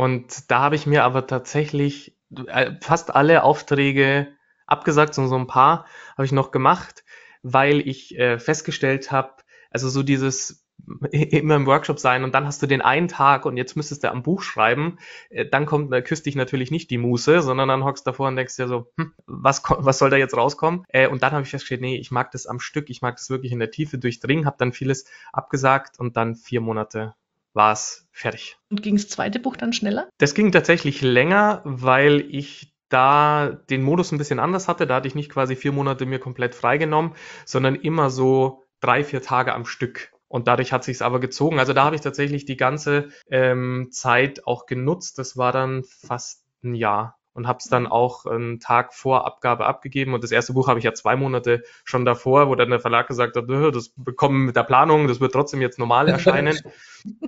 Und 0.00 0.50
da 0.50 0.60
habe 0.60 0.76
ich 0.76 0.86
mir 0.86 1.04
aber 1.04 1.26
tatsächlich 1.26 2.16
äh, 2.46 2.72
fast 2.80 3.14
alle 3.14 3.42
Aufträge 3.42 4.28
abgesagt, 4.66 5.12
so 5.12 5.36
ein 5.36 5.46
paar 5.46 5.84
habe 6.16 6.24
ich 6.24 6.32
noch 6.32 6.52
gemacht, 6.52 7.04
weil 7.42 7.86
ich 7.86 8.18
äh, 8.18 8.38
festgestellt 8.38 9.12
habe, 9.12 9.34
also 9.70 9.90
so 9.90 10.02
dieses 10.02 10.66
immer 11.10 11.56
im 11.56 11.66
Workshop 11.66 11.98
sein 11.98 12.24
und 12.24 12.34
dann 12.34 12.46
hast 12.46 12.62
du 12.62 12.66
den 12.66 12.80
einen 12.80 13.08
Tag 13.08 13.44
und 13.44 13.58
jetzt 13.58 13.76
müsstest 13.76 14.02
du 14.02 14.10
am 14.10 14.22
Buch 14.22 14.40
schreiben, 14.40 14.96
äh, 15.28 15.44
dann 15.44 15.66
kommt, 15.66 15.92
da 15.92 16.00
küsst 16.00 16.24
dich 16.24 16.34
natürlich 16.34 16.70
nicht 16.70 16.90
die 16.90 16.96
Muße, 16.96 17.42
sondern 17.42 17.68
dann 17.68 17.84
hockst 17.84 18.06
davor 18.06 18.28
und 18.28 18.36
denkst 18.36 18.56
dir 18.56 18.68
so, 18.68 18.90
hm, 18.96 19.12
was, 19.26 19.62
was 19.68 19.98
soll 19.98 20.08
da 20.08 20.16
jetzt 20.16 20.34
rauskommen? 20.34 20.84
Äh, 20.88 21.08
und 21.08 21.22
dann 21.22 21.32
habe 21.32 21.42
ich 21.42 21.50
festgestellt, 21.50 21.82
nee, 21.82 21.98
ich 21.98 22.10
mag 22.10 22.30
das 22.30 22.46
am 22.46 22.58
Stück, 22.58 22.88
ich 22.88 23.02
mag 23.02 23.16
das 23.16 23.28
wirklich 23.28 23.52
in 23.52 23.58
der 23.58 23.70
Tiefe 23.70 23.98
durchdringen, 23.98 24.46
habe 24.46 24.56
dann 24.58 24.72
vieles 24.72 25.04
abgesagt 25.30 26.00
und 26.00 26.16
dann 26.16 26.36
vier 26.36 26.62
Monate 26.62 27.12
war 27.52 27.72
es 27.72 28.08
fertig. 28.12 28.56
Und 28.70 28.82
ging 28.82 28.96
das 28.96 29.08
zweite 29.08 29.40
Buch 29.40 29.56
dann 29.56 29.72
schneller? 29.72 30.08
Das 30.18 30.34
ging 30.34 30.52
tatsächlich 30.52 31.02
länger, 31.02 31.62
weil 31.64 32.20
ich 32.28 32.74
da 32.88 33.48
den 33.70 33.82
Modus 33.82 34.12
ein 34.12 34.18
bisschen 34.18 34.38
anders 34.38 34.68
hatte. 34.68 34.86
Da 34.86 34.96
hatte 34.96 35.08
ich 35.08 35.14
nicht 35.14 35.30
quasi 35.30 35.56
vier 35.56 35.72
Monate 35.72 36.06
mir 36.06 36.18
komplett 36.18 36.54
freigenommen, 36.54 37.12
sondern 37.46 37.76
immer 37.76 38.10
so 38.10 38.64
drei, 38.80 39.04
vier 39.04 39.22
Tage 39.22 39.54
am 39.54 39.64
Stück. 39.64 40.12
Und 40.28 40.46
dadurch 40.46 40.72
hat 40.72 40.84
sich 40.84 41.02
aber 41.02 41.18
gezogen. 41.18 41.58
Also 41.58 41.72
da 41.72 41.84
habe 41.84 41.96
ich 41.96 42.02
tatsächlich 42.02 42.44
die 42.44 42.56
ganze 42.56 43.08
ähm, 43.30 43.88
Zeit 43.90 44.46
auch 44.46 44.66
genutzt. 44.66 45.18
Das 45.18 45.36
war 45.36 45.52
dann 45.52 45.82
fast 45.84 46.44
ein 46.62 46.74
Jahr 46.74 47.19
und 47.32 47.46
habe 47.46 47.58
es 47.58 47.66
dann 47.66 47.86
auch 47.86 48.26
einen 48.26 48.60
Tag 48.60 48.94
vor 48.94 49.26
Abgabe 49.26 49.66
abgegeben. 49.66 50.14
Und 50.14 50.24
das 50.24 50.32
erste 50.32 50.52
Buch 50.52 50.68
habe 50.68 50.78
ich 50.78 50.84
ja 50.84 50.94
zwei 50.94 51.16
Monate 51.16 51.62
schon 51.84 52.04
davor, 52.04 52.48
wo 52.48 52.54
dann 52.54 52.70
der 52.70 52.80
Verlag 52.80 53.06
gesagt 53.06 53.36
hat, 53.36 53.44
das 53.48 53.92
bekommen 53.96 54.46
mit 54.46 54.56
der 54.56 54.64
Planung, 54.64 55.06
das 55.06 55.20
wird 55.20 55.32
trotzdem 55.32 55.60
jetzt 55.60 55.78
normal 55.78 56.08
erscheinen. 56.08 56.58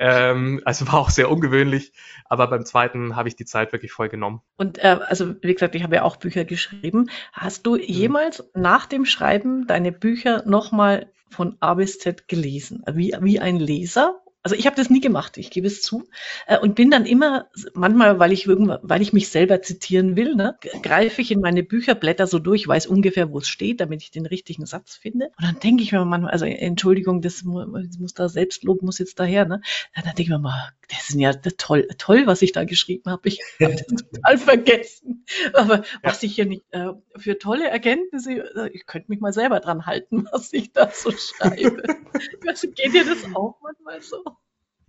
ähm, 0.01 0.61
also 0.65 0.87
war 0.89 0.95
auch 0.95 1.11
sehr 1.11 1.31
ungewöhnlich. 1.31 1.93
Aber 2.25 2.47
beim 2.49 2.65
zweiten 2.65 3.17
habe 3.17 3.29
ich 3.29 3.37
die 3.37 3.45
Zeit 3.45 3.73
wirklich 3.73 3.93
voll 3.93 4.09
genommen. 4.09 4.43
Und 4.57 4.79
äh, 4.79 4.99
also 5.07 5.35
wie 5.41 5.55
gesagt, 5.55 5.75
ich 5.75 5.83
habe 5.83 5.97
ja 5.97 6.03
auch 6.03 6.17
Bücher 6.17 6.45
geschrieben. 6.45 7.09
Hast 7.33 7.67
du 7.67 7.77
mhm. 7.77 7.83
jemals 7.83 8.51
nach 8.55 8.87
dem 8.87 9.05
Schreiben 9.05 9.67
deine 9.67 9.93
Bücher 9.93 10.43
nochmal 10.47 11.13
von 11.31 11.57
A 11.61 11.75
bis 11.75 11.99
Z 11.99 12.29
gelesen? 12.29 12.83
Wie, 12.93 13.15
wie 13.21 13.41
ein 13.41 13.57
Leser 13.57 14.23
also 14.43 14.57
ich 14.57 14.67
habe 14.67 14.77
das 14.77 14.91
nie 14.91 15.01
gemacht, 15.01 15.37
ich 15.37 15.51
gebe 15.51 15.67
es 15.67 15.83
zu. 15.83 16.09
Äh, 16.47 16.59
und 16.59 16.75
bin 16.75 16.91
dann 16.91 17.07
immer, 17.07 17.49
manchmal, 17.75 18.19
weil 18.19 18.33
ich 18.33 18.49
weil 18.49 19.03
ich 19.03 19.13
mich 19.13 19.29
selber 19.29 19.63
zitieren 19.63 20.17
will, 20.17 20.35
ne, 20.35 20.57
greife 20.83 21.23
ich 21.23 21.31
in 21.31 21.41
meine 21.41 21.63
Bücherblätter 21.63 22.27
so 22.27 22.39
durch, 22.39 22.67
weiß 22.67 22.87
ungefähr, 22.87 23.31
wo 23.31 23.39
es 23.39 23.49
steht, 23.49 23.81
damit 23.81 24.03
ich 24.03 24.11
den 24.11 24.27
richtigen 24.27 24.67
Satz 24.67 24.97
finde. 24.97 25.27
Und 25.39 25.45
dann 25.45 25.61
denke 25.61 25.83
ich 25.83 25.93
mir 25.93 26.05
manchmal, 26.05 26.33
also 26.33 26.45
Entschuldigung, 26.45 27.23
das 27.23 27.45
muss, 27.45 28.15
da 28.15 28.29
Selbstlob 28.29 28.83
muss 28.83 28.99
jetzt 28.99 29.21
daher, 29.21 29.45
ne? 29.45 29.61
Dann 29.95 30.05
denke 30.05 30.23
ich 30.23 30.29
mir 30.29 30.39
mal, 30.39 30.73
das 30.89 31.11
ist 31.11 31.19
ja 31.19 31.33
toll, 31.33 31.89
toll, 31.99 32.27
was 32.27 32.43
ich 32.43 32.53
da 32.53 32.65
geschrieben 32.65 33.11
habe. 33.11 33.29
Ich 33.29 33.41
habe 33.61 33.75
das 33.75 33.87
total 34.13 34.39
vergessen. 34.39 35.25
Aber 35.55 35.79
ja. 35.79 35.85
was 36.03 36.23
ich 36.23 36.35
hier 36.35 36.47
nicht 36.47 36.65
äh, 36.71 36.89
für 37.17 37.39
tolle 37.39 37.69
Erkenntnisse, 37.69 38.33
äh, 38.33 38.71
ich 38.73 38.87
könnte 38.87 39.11
mich 39.11 39.21
mal 39.21 39.33
selber 39.33 39.61
dran 39.61 39.87
halten, 39.87 40.27
was 40.33 40.53
ich 40.53 40.73
da 40.73 40.91
so 40.93 41.13
schreibe. 41.13 41.83
Geht 42.75 42.95
dir 42.95 43.05
das 43.05 43.25
auch 43.35 43.57
manchmal 43.63 44.03
so? 44.03 44.23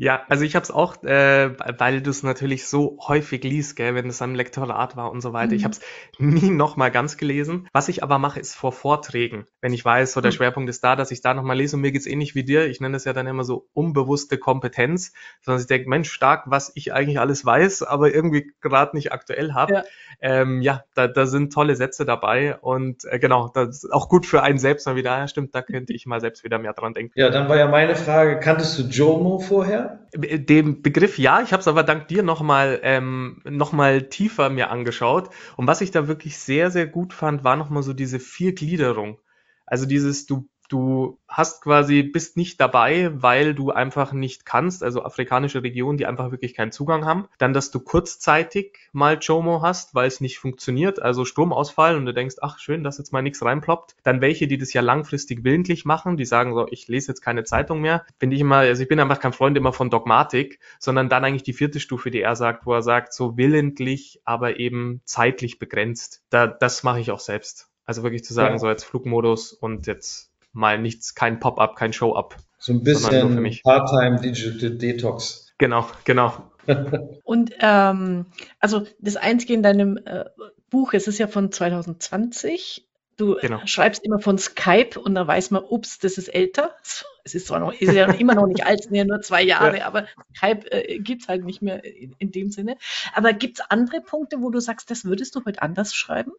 Ja, 0.04 0.24
also 0.28 0.44
ich 0.44 0.54
habe 0.56 0.64
es 0.64 0.70
auch, 0.70 1.02
äh, 1.04 1.52
weil 1.80 2.02
du 2.02 2.10
es 2.10 2.24
natürlich 2.24 2.68
so 2.68 2.98
häufig 3.08 3.42
liest, 3.46 3.78
gell, 3.78 3.96
wenn 3.96 4.10
es 4.10 4.22
am 4.22 4.36
Lektorat 4.36 4.98
war 4.98 5.10
und 5.10 5.22
so 5.22 5.32
weiter. 5.32 5.52
Mhm. 5.52 5.56
Ich 5.56 5.64
habe 5.64 5.72
es 5.72 5.82
nie 6.20 6.50
nochmal 6.50 6.92
ganz 6.92 7.16
gelesen. 7.16 7.70
Was 7.72 7.88
ich 7.88 8.04
aber 8.04 8.18
mache, 8.18 8.38
ist 8.38 8.54
vor 8.54 8.74
Vorträgen, 8.74 9.46
wenn 9.62 9.72
ich 9.72 9.86
weiß, 9.86 10.12
so 10.12 10.20
der 10.20 10.32
mhm. 10.32 10.36
Schwerpunkt 10.36 10.70
ist 10.70 10.84
da, 10.84 10.98
dass 10.98 11.12
ich 11.12 11.22
da 11.22 11.34
nochmal 11.34 11.56
lese. 11.56 11.78
Und 11.78 11.84
mir 11.84 11.94
geht's 11.94 12.06
ähnlich 12.06 12.36
wie 12.36 12.44
dir. 12.44 12.68
Ich 12.68 12.82
nenne 12.82 12.92
das 12.92 13.06
ja 13.06 13.14
dann 13.14 13.28
immer 13.28 13.46
so 13.46 13.70
unbewusste 13.72 14.38
Kompetenz, 14.38 15.14
sondern 15.40 15.62
ich 15.62 15.68
denke, 15.68 15.88
Mensch, 15.88 16.12
stark, 16.12 16.44
was 16.48 16.74
ich 16.76 16.92
eigentlich 16.92 17.22
alles 17.22 17.46
weiß, 17.46 17.84
aber 17.84 18.14
irgendwie 18.14 18.52
gerade 18.60 18.98
nicht 18.98 19.14
aktuell 19.14 19.54
habe. 19.54 19.72
Ja, 19.72 19.84
ähm, 20.20 20.62
ja 20.62 20.84
da, 20.96 21.08
da 21.08 21.26
sind 21.28 21.54
tolle 21.54 21.78
Sätze 21.78 22.04
dabei 22.04 22.58
und 22.58 23.06
äh, 23.06 23.20
genau, 23.20 23.50
das 23.54 23.86
ist 23.86 23.94
auch 23.94 24.10
gut 24.10 24.26
für 24.26 24.44
einen 24.44 24.58
selbst 24.58 24.86
mal 24.86 24.98
wieder. 24.98 25.18
Ja, 25.18 25.30
stimmt, 25.30 25.56
da 25.56 25.62
könnte 25.62 25.94
ich 25.94 26.06
mal 26.06 26.20
selbst 26.20 26.44
wieder 26.44 26.60
mehr 26.60 26.74
dran 26.74 26.94
denken. 26.94 27.14
Ja, 27.16 27.30
dann 27.30 27.48
war 27.48 27.56
ja 27.56 27.70
meine 27.70 27.96
Frage, 27.96 28.42
kanntest 28.42 28.78
du 28.78 28.84
Jomo 28.84 29.40
vorher? 29.40 29.93
Dem 30.16 30.82
Begriff 30.82 31.18
ja, 31.18 31.42
ich 31.42 31.54
habe 31.54 31.62
es 31.62 31.68
aber 31.68 31.84
dank 31.84 32.08
dir 32.08 32.24
nochmal 32.24 32.80
ähm, 32.84 33.42
noch 33.46 33.74
tiefer 34.10 34.50
mir 34.50 34.70
angeschaut. 34.70 35.30
Und 35.58 35.68
was 35.68 35.82
ich 35.82 35.92
da 35.92 36.08
wirklich 36.08 36.38
sehr, 36.38 36.72
sehr 36.72 36.88
gut 36.88 37.14
fand, 37.14 37.44
war 37.44 37.56
nochmal 37.56 37.84
so 37.84 37.94
diese 37.94 38.20
Viergliederung. 38.20 39.20
Also 39.66 39.86
dieses, 39.86 40.26
du 40.26 40.50
du 40.74 41.20
hast 41.28 41.62
quasi, 41.62 42.02
bist 42.02 42.36
nicht 42.36 42.60
dabei, 42.60 43.12
weil 43.14 43.54
du 43.54 43.70
einfach 43.70 44.12
nicht 44.12 44.46
kannst, 44.46 44.84
also 44.84 45.04
afrikanische 45.04 45.62
Regionen, 45.62 46.00
die 46.00 46.08
einfach 46.08 46.32
wirklich 46.32 46.56
keinen 46.56 46.72
Zugang 46.72 47.06
haben. 47.06 47.28
Dann, 47.38 47.54
dass 47.54 47.70
du 47.70 47.80
kurzzeitig 47.80 48.80
mal 48.92 49.20
JOMO 49.22 49.62
hast, 49.62 49.94
weil 49.94 50.08
es 50.08 50.20
nicht 50.20 50.40
funktioniert, 50.40 51.00
also 51.00 51.26
Stromausfall 51.26 51.96
und 51.96 52.08
du 52.08 52.14
denkst, 52.14 52.38
ach 52.42 52.58
schön, 52.58 52.84
dass 52.84 52.98
jetzt 52.98 53.14
mal 53.14 53.22
nichts 53.22 53.44
reinploppt. 53.44 53.96
Dann 54.02 54.22
welche, 54.22 54.48
die 54.48 54.58
das 54.58 54.74
ja 54.74 54.82
langfristig 54.82 55.44
willentlich 55.44 55.86
machen, 55.86 56.18
die 56.18 56.26
sagen 56.26 56.56
so, 56.56 56.68
ich 56.70 56.88
lese 56.88 57.10
jetzt 57.10 57.22
keine 57.22 57.44
Zeitung 57.44 57.80
mehr. 57.82 58.04
Finde 58.20 58.36
ich 58.36 58.42
immer, 58.42 58.58
also 58.58 58.82
ich 58.82 58.90
bin 58.90 59.00
einfach 59.00 59.20
kein 59.20 59.34
Freund 59.34 59.56
immer 59.56 59.74
von 59.74 59.92
Dogmatik, 59.92 60.60
sondern 60.80 61.08
dann 61.08 61.24
eigentlich 61.24 61.44
die 61.44 61.54
vierte 61.54 61.80
Stufe, 61.80 62.10
die 62.10 62.22
er 62.22 62.36
sagt, 62.36 62.66
wo 62.66 62.74
er 62.74 62.82
sagt, 62.82 63.14
so 63.14 63.38
willentlich, 63.38 64.22
aber 64.26 64.60
eben 64.60 65.02
zeitlich 65.06 65.60
begrenzt. 65.60 66.24
Da, 66.32 66.48
das 66.48 66.82
mache 66.82 67.00
ich 67.00 67.12
auch 67.12 67.20
selbst. 67.20 67.70
Also 67.86 68.04
wirklich 68.04 68.24
zu 68.24 68.34
sagen, 68.34 68.56
ja. 68.56 68.60
so 68.60 68.70
jetzt 68.70 68.86
Flugmodus 68.86 69.54
und 69.54 69.88
jetzt 69.88 70.33
mal 70.54 70.80
nichts, 70.80 71.16
kein 71.16 71.40
Pop-up, 71.40 71.76
kein 71.76 71.94
Show-up. 71.94 72.38
So 72.58 72.72
ein 72.72 72.84
bisschen 72.84 73.60
Part-Time 73.64 74.22
Digital 74.22 74.78
Detox. 74.78 75.54
Genau, 75.58 75.88
genau. 76.06 76.52
Und 77.24 77.52
ähm, 77.60 78.28
also 78.60 78.86
das 79.00 79.18
Einzige 79.18 79.54
in 79.54 79.64
deinem 79.64 79.98
äh, 79.98 80.26
Buch, 80.70 80.94
es 80.94 81.08
ist 81.08 81.18
ja 81.18 81.28
von 81.28 81.52
2020. 81.52 82.88
Du 83.18 83.36
genau. 83.36 83.60
schreibst 83.66 84.04
immer 84.04 84.20
von 84.20 84.40
Skype 84.40 85.00
und 85.00 85.14
da 85.14 85.28
weiß 85.28 85.52
man, 85.52 85.64
ups, 85.64 86.00
das 86.00 86.18
ist 86.18 86.30
älter. 86.30 86.76
Es 87.26 87.36
ist 87.36 87.48
zwar 87.48 87.62
noch, 87.62 87.72
ist 87.72 87.94
ja 87.94 88.12
immer 88.12 88.36
noch 88.36 88.48
nicht 88.48 88.66
alt, 88.66 88.82
es 88.82 88.86
sind 88.88 88.96
ja 88.96 89.06
nur 89.06 89.22
zwei 89.22 89.42
Jahre, 89.44 89.78
ja. 89.78 89.86
aber 89.86 90.08
Skype 90.36 90.70
äh, 90.72 91.00
gibt 91.00 91.22
es 91.22 91.30
halt 91.30 91.46
nicht 91.46 91.62
mehr 91.62 91.82
in, 91.86 92.14
in 92.20 92.32
dem 92.34 92.52
Sinne. 92.52 92.76
Aber 93.14 93.32
gibt 93.32 93.60
es 93.60 93.66
andere 93.70 94.02
Punkte, 94.02 94.42
wo 94.42 94.50
du 94.50 94.60
sagst, 94.60 94.92
das 94.92 95.06
würdest 95.06 95.34
du 95.34 95.46
heute 95.46 95.62
anders 95.62 95.94
schreiben? 95.94 96.34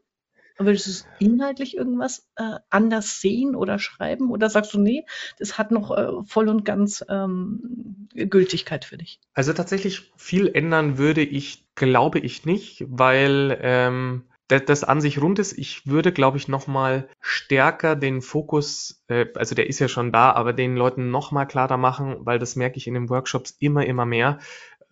Würdest 0.57 1.07
du 1.19 1.25
inhaltlich 1.25 1.77
irgendwas 1.77 2.29
äh, 2.37 2.59
anders 2.71 3.21
sehen 3.21 3.57
oder 3.57 3.79
schreiben? 3.79 4.31
Oder 4.31 4.49
sagst 4.49 4.73
du, 4.75 4.79
nee, 4.79 5.05
das 5.39 5.59
hat 5.59 5.73
noch 5.73 5.91
äh, 5.91 6.23
voll 6.25 6.49
und 6.49 6.65
ganz 6.65 7.05
ähm, 7.09 8.09
Gültigkeit 8.15 8.85
für 8.85 8.97
dich? 8.97 9.19
Also 9.35 9.53
tatsächlich 9.53 10.13
viel 10.17 10.49
ändern 10.49 10.97
würde 10.97 11.23
ich, 11.23 11.67
glaube 11.75 12.21
ich 12.21 12.45
nicht, 12.45 12.85
weil 12.89 13.59
ähm, 13.63 14.23
das, 14.47 14.65
das 14.65 14.85
an 14.85 15.01
sich 15.01 15.21
rund 15.21 15.41
ist. 15.41 15.59
Ich 15.59 15.89
würde, 15.89 16.13
glaube 16.13 16.37
ich, 16.37 16.47
nochmal 16.47 17.09
stärker 17.21 17.97
den 17.97 18.23
Fokus, 18.23 19.03
äh, 19.09 19.27
also 19.35 19.57
der 19.57 19.69
ist 19.69 19.81
ja 19.81 19.89
schon 19.89 20.13
da, 20.13 20.33
aber 20.33 20.53
den 20.53 20.77
Leuten 20.77 21.11
nochmal 21.11 21.49
klarer 21.49 21.79
machen, 21.79 22.19
weil 22.21 22.39
das 22.39 22.55
merke 22.55 22.77
ich 22.77 22.87
in 22.87 22.95
den 22.95 23.11
Workshops 23.11 23.57
immer, 23.59 23.87
immer 23.87 24.07
mehr, 24.07 24.39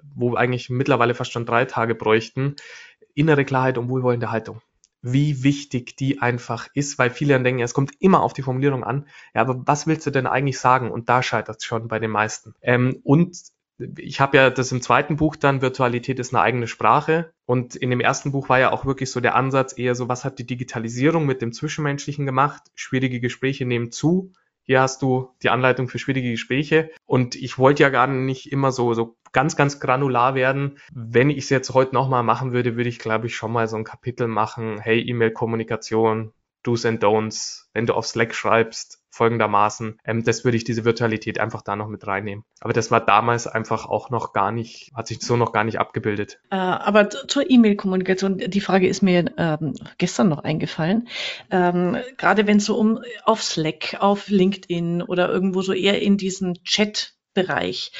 wo 0.03 0.35
eigentlich 0.35 0.71
mittlerweile 0.71 1.15
fast 1.15 1.31
schon 1.31 1.47
drei 1.47 1.67
Tage 1.67 1.95
bräuchten. 1.95 2.57
Innere 3.15 3.45
Klarheit 3.45 3.79
und 3.79 3.89
wohlwollende 3.89 4.33
Haltung 4.33 4.61
wie 5.03 5.43
wichtig 5.43 5.97
die 5.97 6.21
einfach 6.21 6.69
ist, 6.75 6.99
weil 6.99 7.11
viele 7.11 7.35
dann 7.35 7.45
denken, 7.45 7.63
es 7.63 7.75
kommt 7.75 7.93
immer 7.99 8.23
auf 8.23 8.33
die 8.33 8.43
Formulierung 8.43 8.85
an. 8.85 9.07
Ja, 9.35 9.43
aber 9.43 9.63
was 9.67 9.87
willst 9.87 10.07
du 10.07 10.11
denn 10.11 10.27
eigentlich 10.27 10.59
sagen? 10.59 10.91
Und 10.91 11.09
da 11.09 11.23
scheitert 11.23 11.59
es 11.59 11.65
schon 11.65 11.89
bei 11.89 11.99
den 11.99 12.11
meisten. 12.11 12.55
Ähm, 12.63 13.01
und 13.03 13.37
ich 13.99 14.21
habe 14.21 14.37
ja 14.37 14.51
das 14.51 14.71
im 14.71 14.81
zweiten 14.81 15.17
Buch 15.17 15.35
dann, 15.35 15.61
Virtualität 15.61 16.21
ist 16.21 16.33
eine 16.33 16.43
eigene 16.43 16.69
Sprache. 16.69 17.33
Und 17.47 17.75
in 17.75 17.91
dem 17.91 18.01
ersten 18.01 18.31
Buch 18.31 18.49
war 18.49 18.61
ja 18.61 18.71
auch 18.71 18.87
wirklich 18.87 19.11
so 19.11 19.21
der 19.21 19.35
Ansatz 19.35 19.77
eher 19.77 19.97
so, 19.97 20.09
was 20.09 20.25
hat 20.25 20.39
die 20.39 20.47
Digitalisierung 20.47 21.27
mit 21.27 21.43
dem 21.43 21.53
Zwischenmenschlichen 21.53 22.25
gemacht? 22.25 22.63
Schwierige 22.75 23.21
Gespräche 23.21 23.67
nehmen 23.67 23.91
zu. 23.91 24.33
Hier 24.65 24.81
hast 24.81 25.03
du 25.03 25.31
die 25.43 25.51
Anleitung 25.51 25.89
für 25.89 25.99
schwierige 25.99 26.31
Gespräche. 26.31 26.91
Und 27.07 27.35
ich 27.35 27.59
wollte 27.59 27.83
ja 27.83 27.89
gar 27.89 28.07
nicht 28.07 28.51
immer 28.53 28.73
so, 28.73 28.95
so 28.95 29.17
ganz, 29.33 29.57
ganz 29.57 29.81
granular 29.81 30.35
werden. 30.35 30.79
Wenn 30.93 31.31
ich 31.31 31.39
es 31.39 31.51
jetzt 31.51 31.75
heute 31.75 31.95
nochmal 31.95 32.23
machen 32.23 32.53
würde, 32.53 32.77
würde 32.77 32.89
ich, 32.89 32.99
glaube 32.99 33.27
ich, 33.27 33.37
schon 33.37 33.53
mal 33.53 33.67
so 33.67 33.77
ein 33.77 33.85
Kapitel 33.85 34.29
machen. 34.29 34.79
Hey, 34.79 35.01
E-Mail-Kommunikation, 35.01 36.33
Do's 36.63 36.87
and 36.87 37.03
Don'ts. 37.03 37.67
Wenn 37.75 37.87
du 37.87 37.95
auf 37.95 38.07
Slack 38.07 38.35
schreibst, 38.35 39.03
folgendermaßen, 39.11 39.99
ähm, 40.05 40.25
das 40.25 40.45
würde 40.45 40.57
ich 40.57 40.65
diese 40.65 40.85
Virtualität 40.85 41.39
einfach 41.39 41.63
da 41.63 41.77
noch 41.77 41.89
mit 41.89 42.07
reinnehmen. 42.07 42.45
Aber 42.61 42.73
das 42.73 42.91
war 42.91 43.05
damals 43.05 43.47
einfach 43.47 43.87
auch 43.87 44.11
noch 44.11 44.33
gar 44.33 44.53
nicht, 44.53 44.91
hat 44.95 45.07
sich 45.07 45.21
so 45.21 45.37
noch 45.37 45.53
gar 45.53 45.65
nicht 45.65 45.79
abgebildet. 45.79 46.41
Äh, 46.51 46.57
aber 46.57 47.11
zur 47.11 47.49
E-Mail-Kommunikation, 47.49 48.39
die 48.39 48.61
Frage 48.61 48.89
ist 48.89 49.03
mir 49.03 49.33
ähm, 49.37 49.75
gestern 49.99 50.29
noch 50.29 50.45
eingefallen. 50.45 51.09
Ähm, 51.51 51.99
gerade 52.17 52.47
wenn 52.47 52.57
es 52.57 52.65
so 52.65 52.77
um 52.77 53.01
auf 53.25 53.43
Slack, 53.43 53.97
auf 54.01 54.29
LinkedIn 54.29 55.03
oder 55.03 55.29
irgendwo 55.31 55.63
so 55.63 55.73
eher 55.73 56.01
in 56.01 56.17
diesen 56.17 56.63
Chat-Bereich 56.65 57.93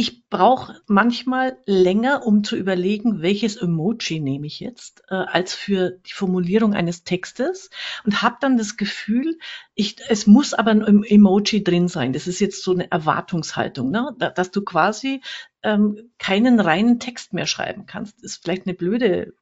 ich 0.00 0.28
brauche 0.28 0.80
manchmal 0.86 1.58
länger, 1.66 2.24
um 2.24 2.44
zu 2.44 2.54
überlegen, 2.54 3.20
welches 3.20 3.56
Emoji 3.56 4.20
nehme 4.20 4.46
ich 4.46 4.60
jetzt, 4.60 5.02
äh, 5.08 5.16
als 5.16 5.54
für 5.54 5.98
die 6.06 6.12
Formulierung 6.12 6.72
eines 6.72 7.02
Textes 7.02 7.68
und 8.04 8.22
habe 8.22 8.36
dann 8.40 8.56
das 8.56 8.76
Gefühl, 8.76 9.40
ich, 9.74 9.96
es 10.08 10.28
muss 10.28 10.54
aber 10.54 10.70
ein 10.70 11.02
Emoji 11.02 11.64
drin 11.64 11.88
sein. 11.88 12.12
Das 12.12 12.28
ist 12.28 12.38
jetzt 12.38 12.62
so 12.62 12.70
eine 12.70 12.88
Erwartungshaltung, 12.92 13.90
ne? 13.90 14.14
dass 14.36 14.52
du 14.52 14.62
quasi 14.62 15.20
ähm, 15.64 16.12
keinen 16.18 16.60
reinen 16.60 17.00
Text 17.00 17.32
mehr 17.32 17.46
schreiben 17.46 17.86
kannst. 17.86 18.18
Das 18.18 18.34
ist 18.34 18.42
vielleicht 18.44 18.66
eine 18.66 18.74
blöde, 18.74 19.32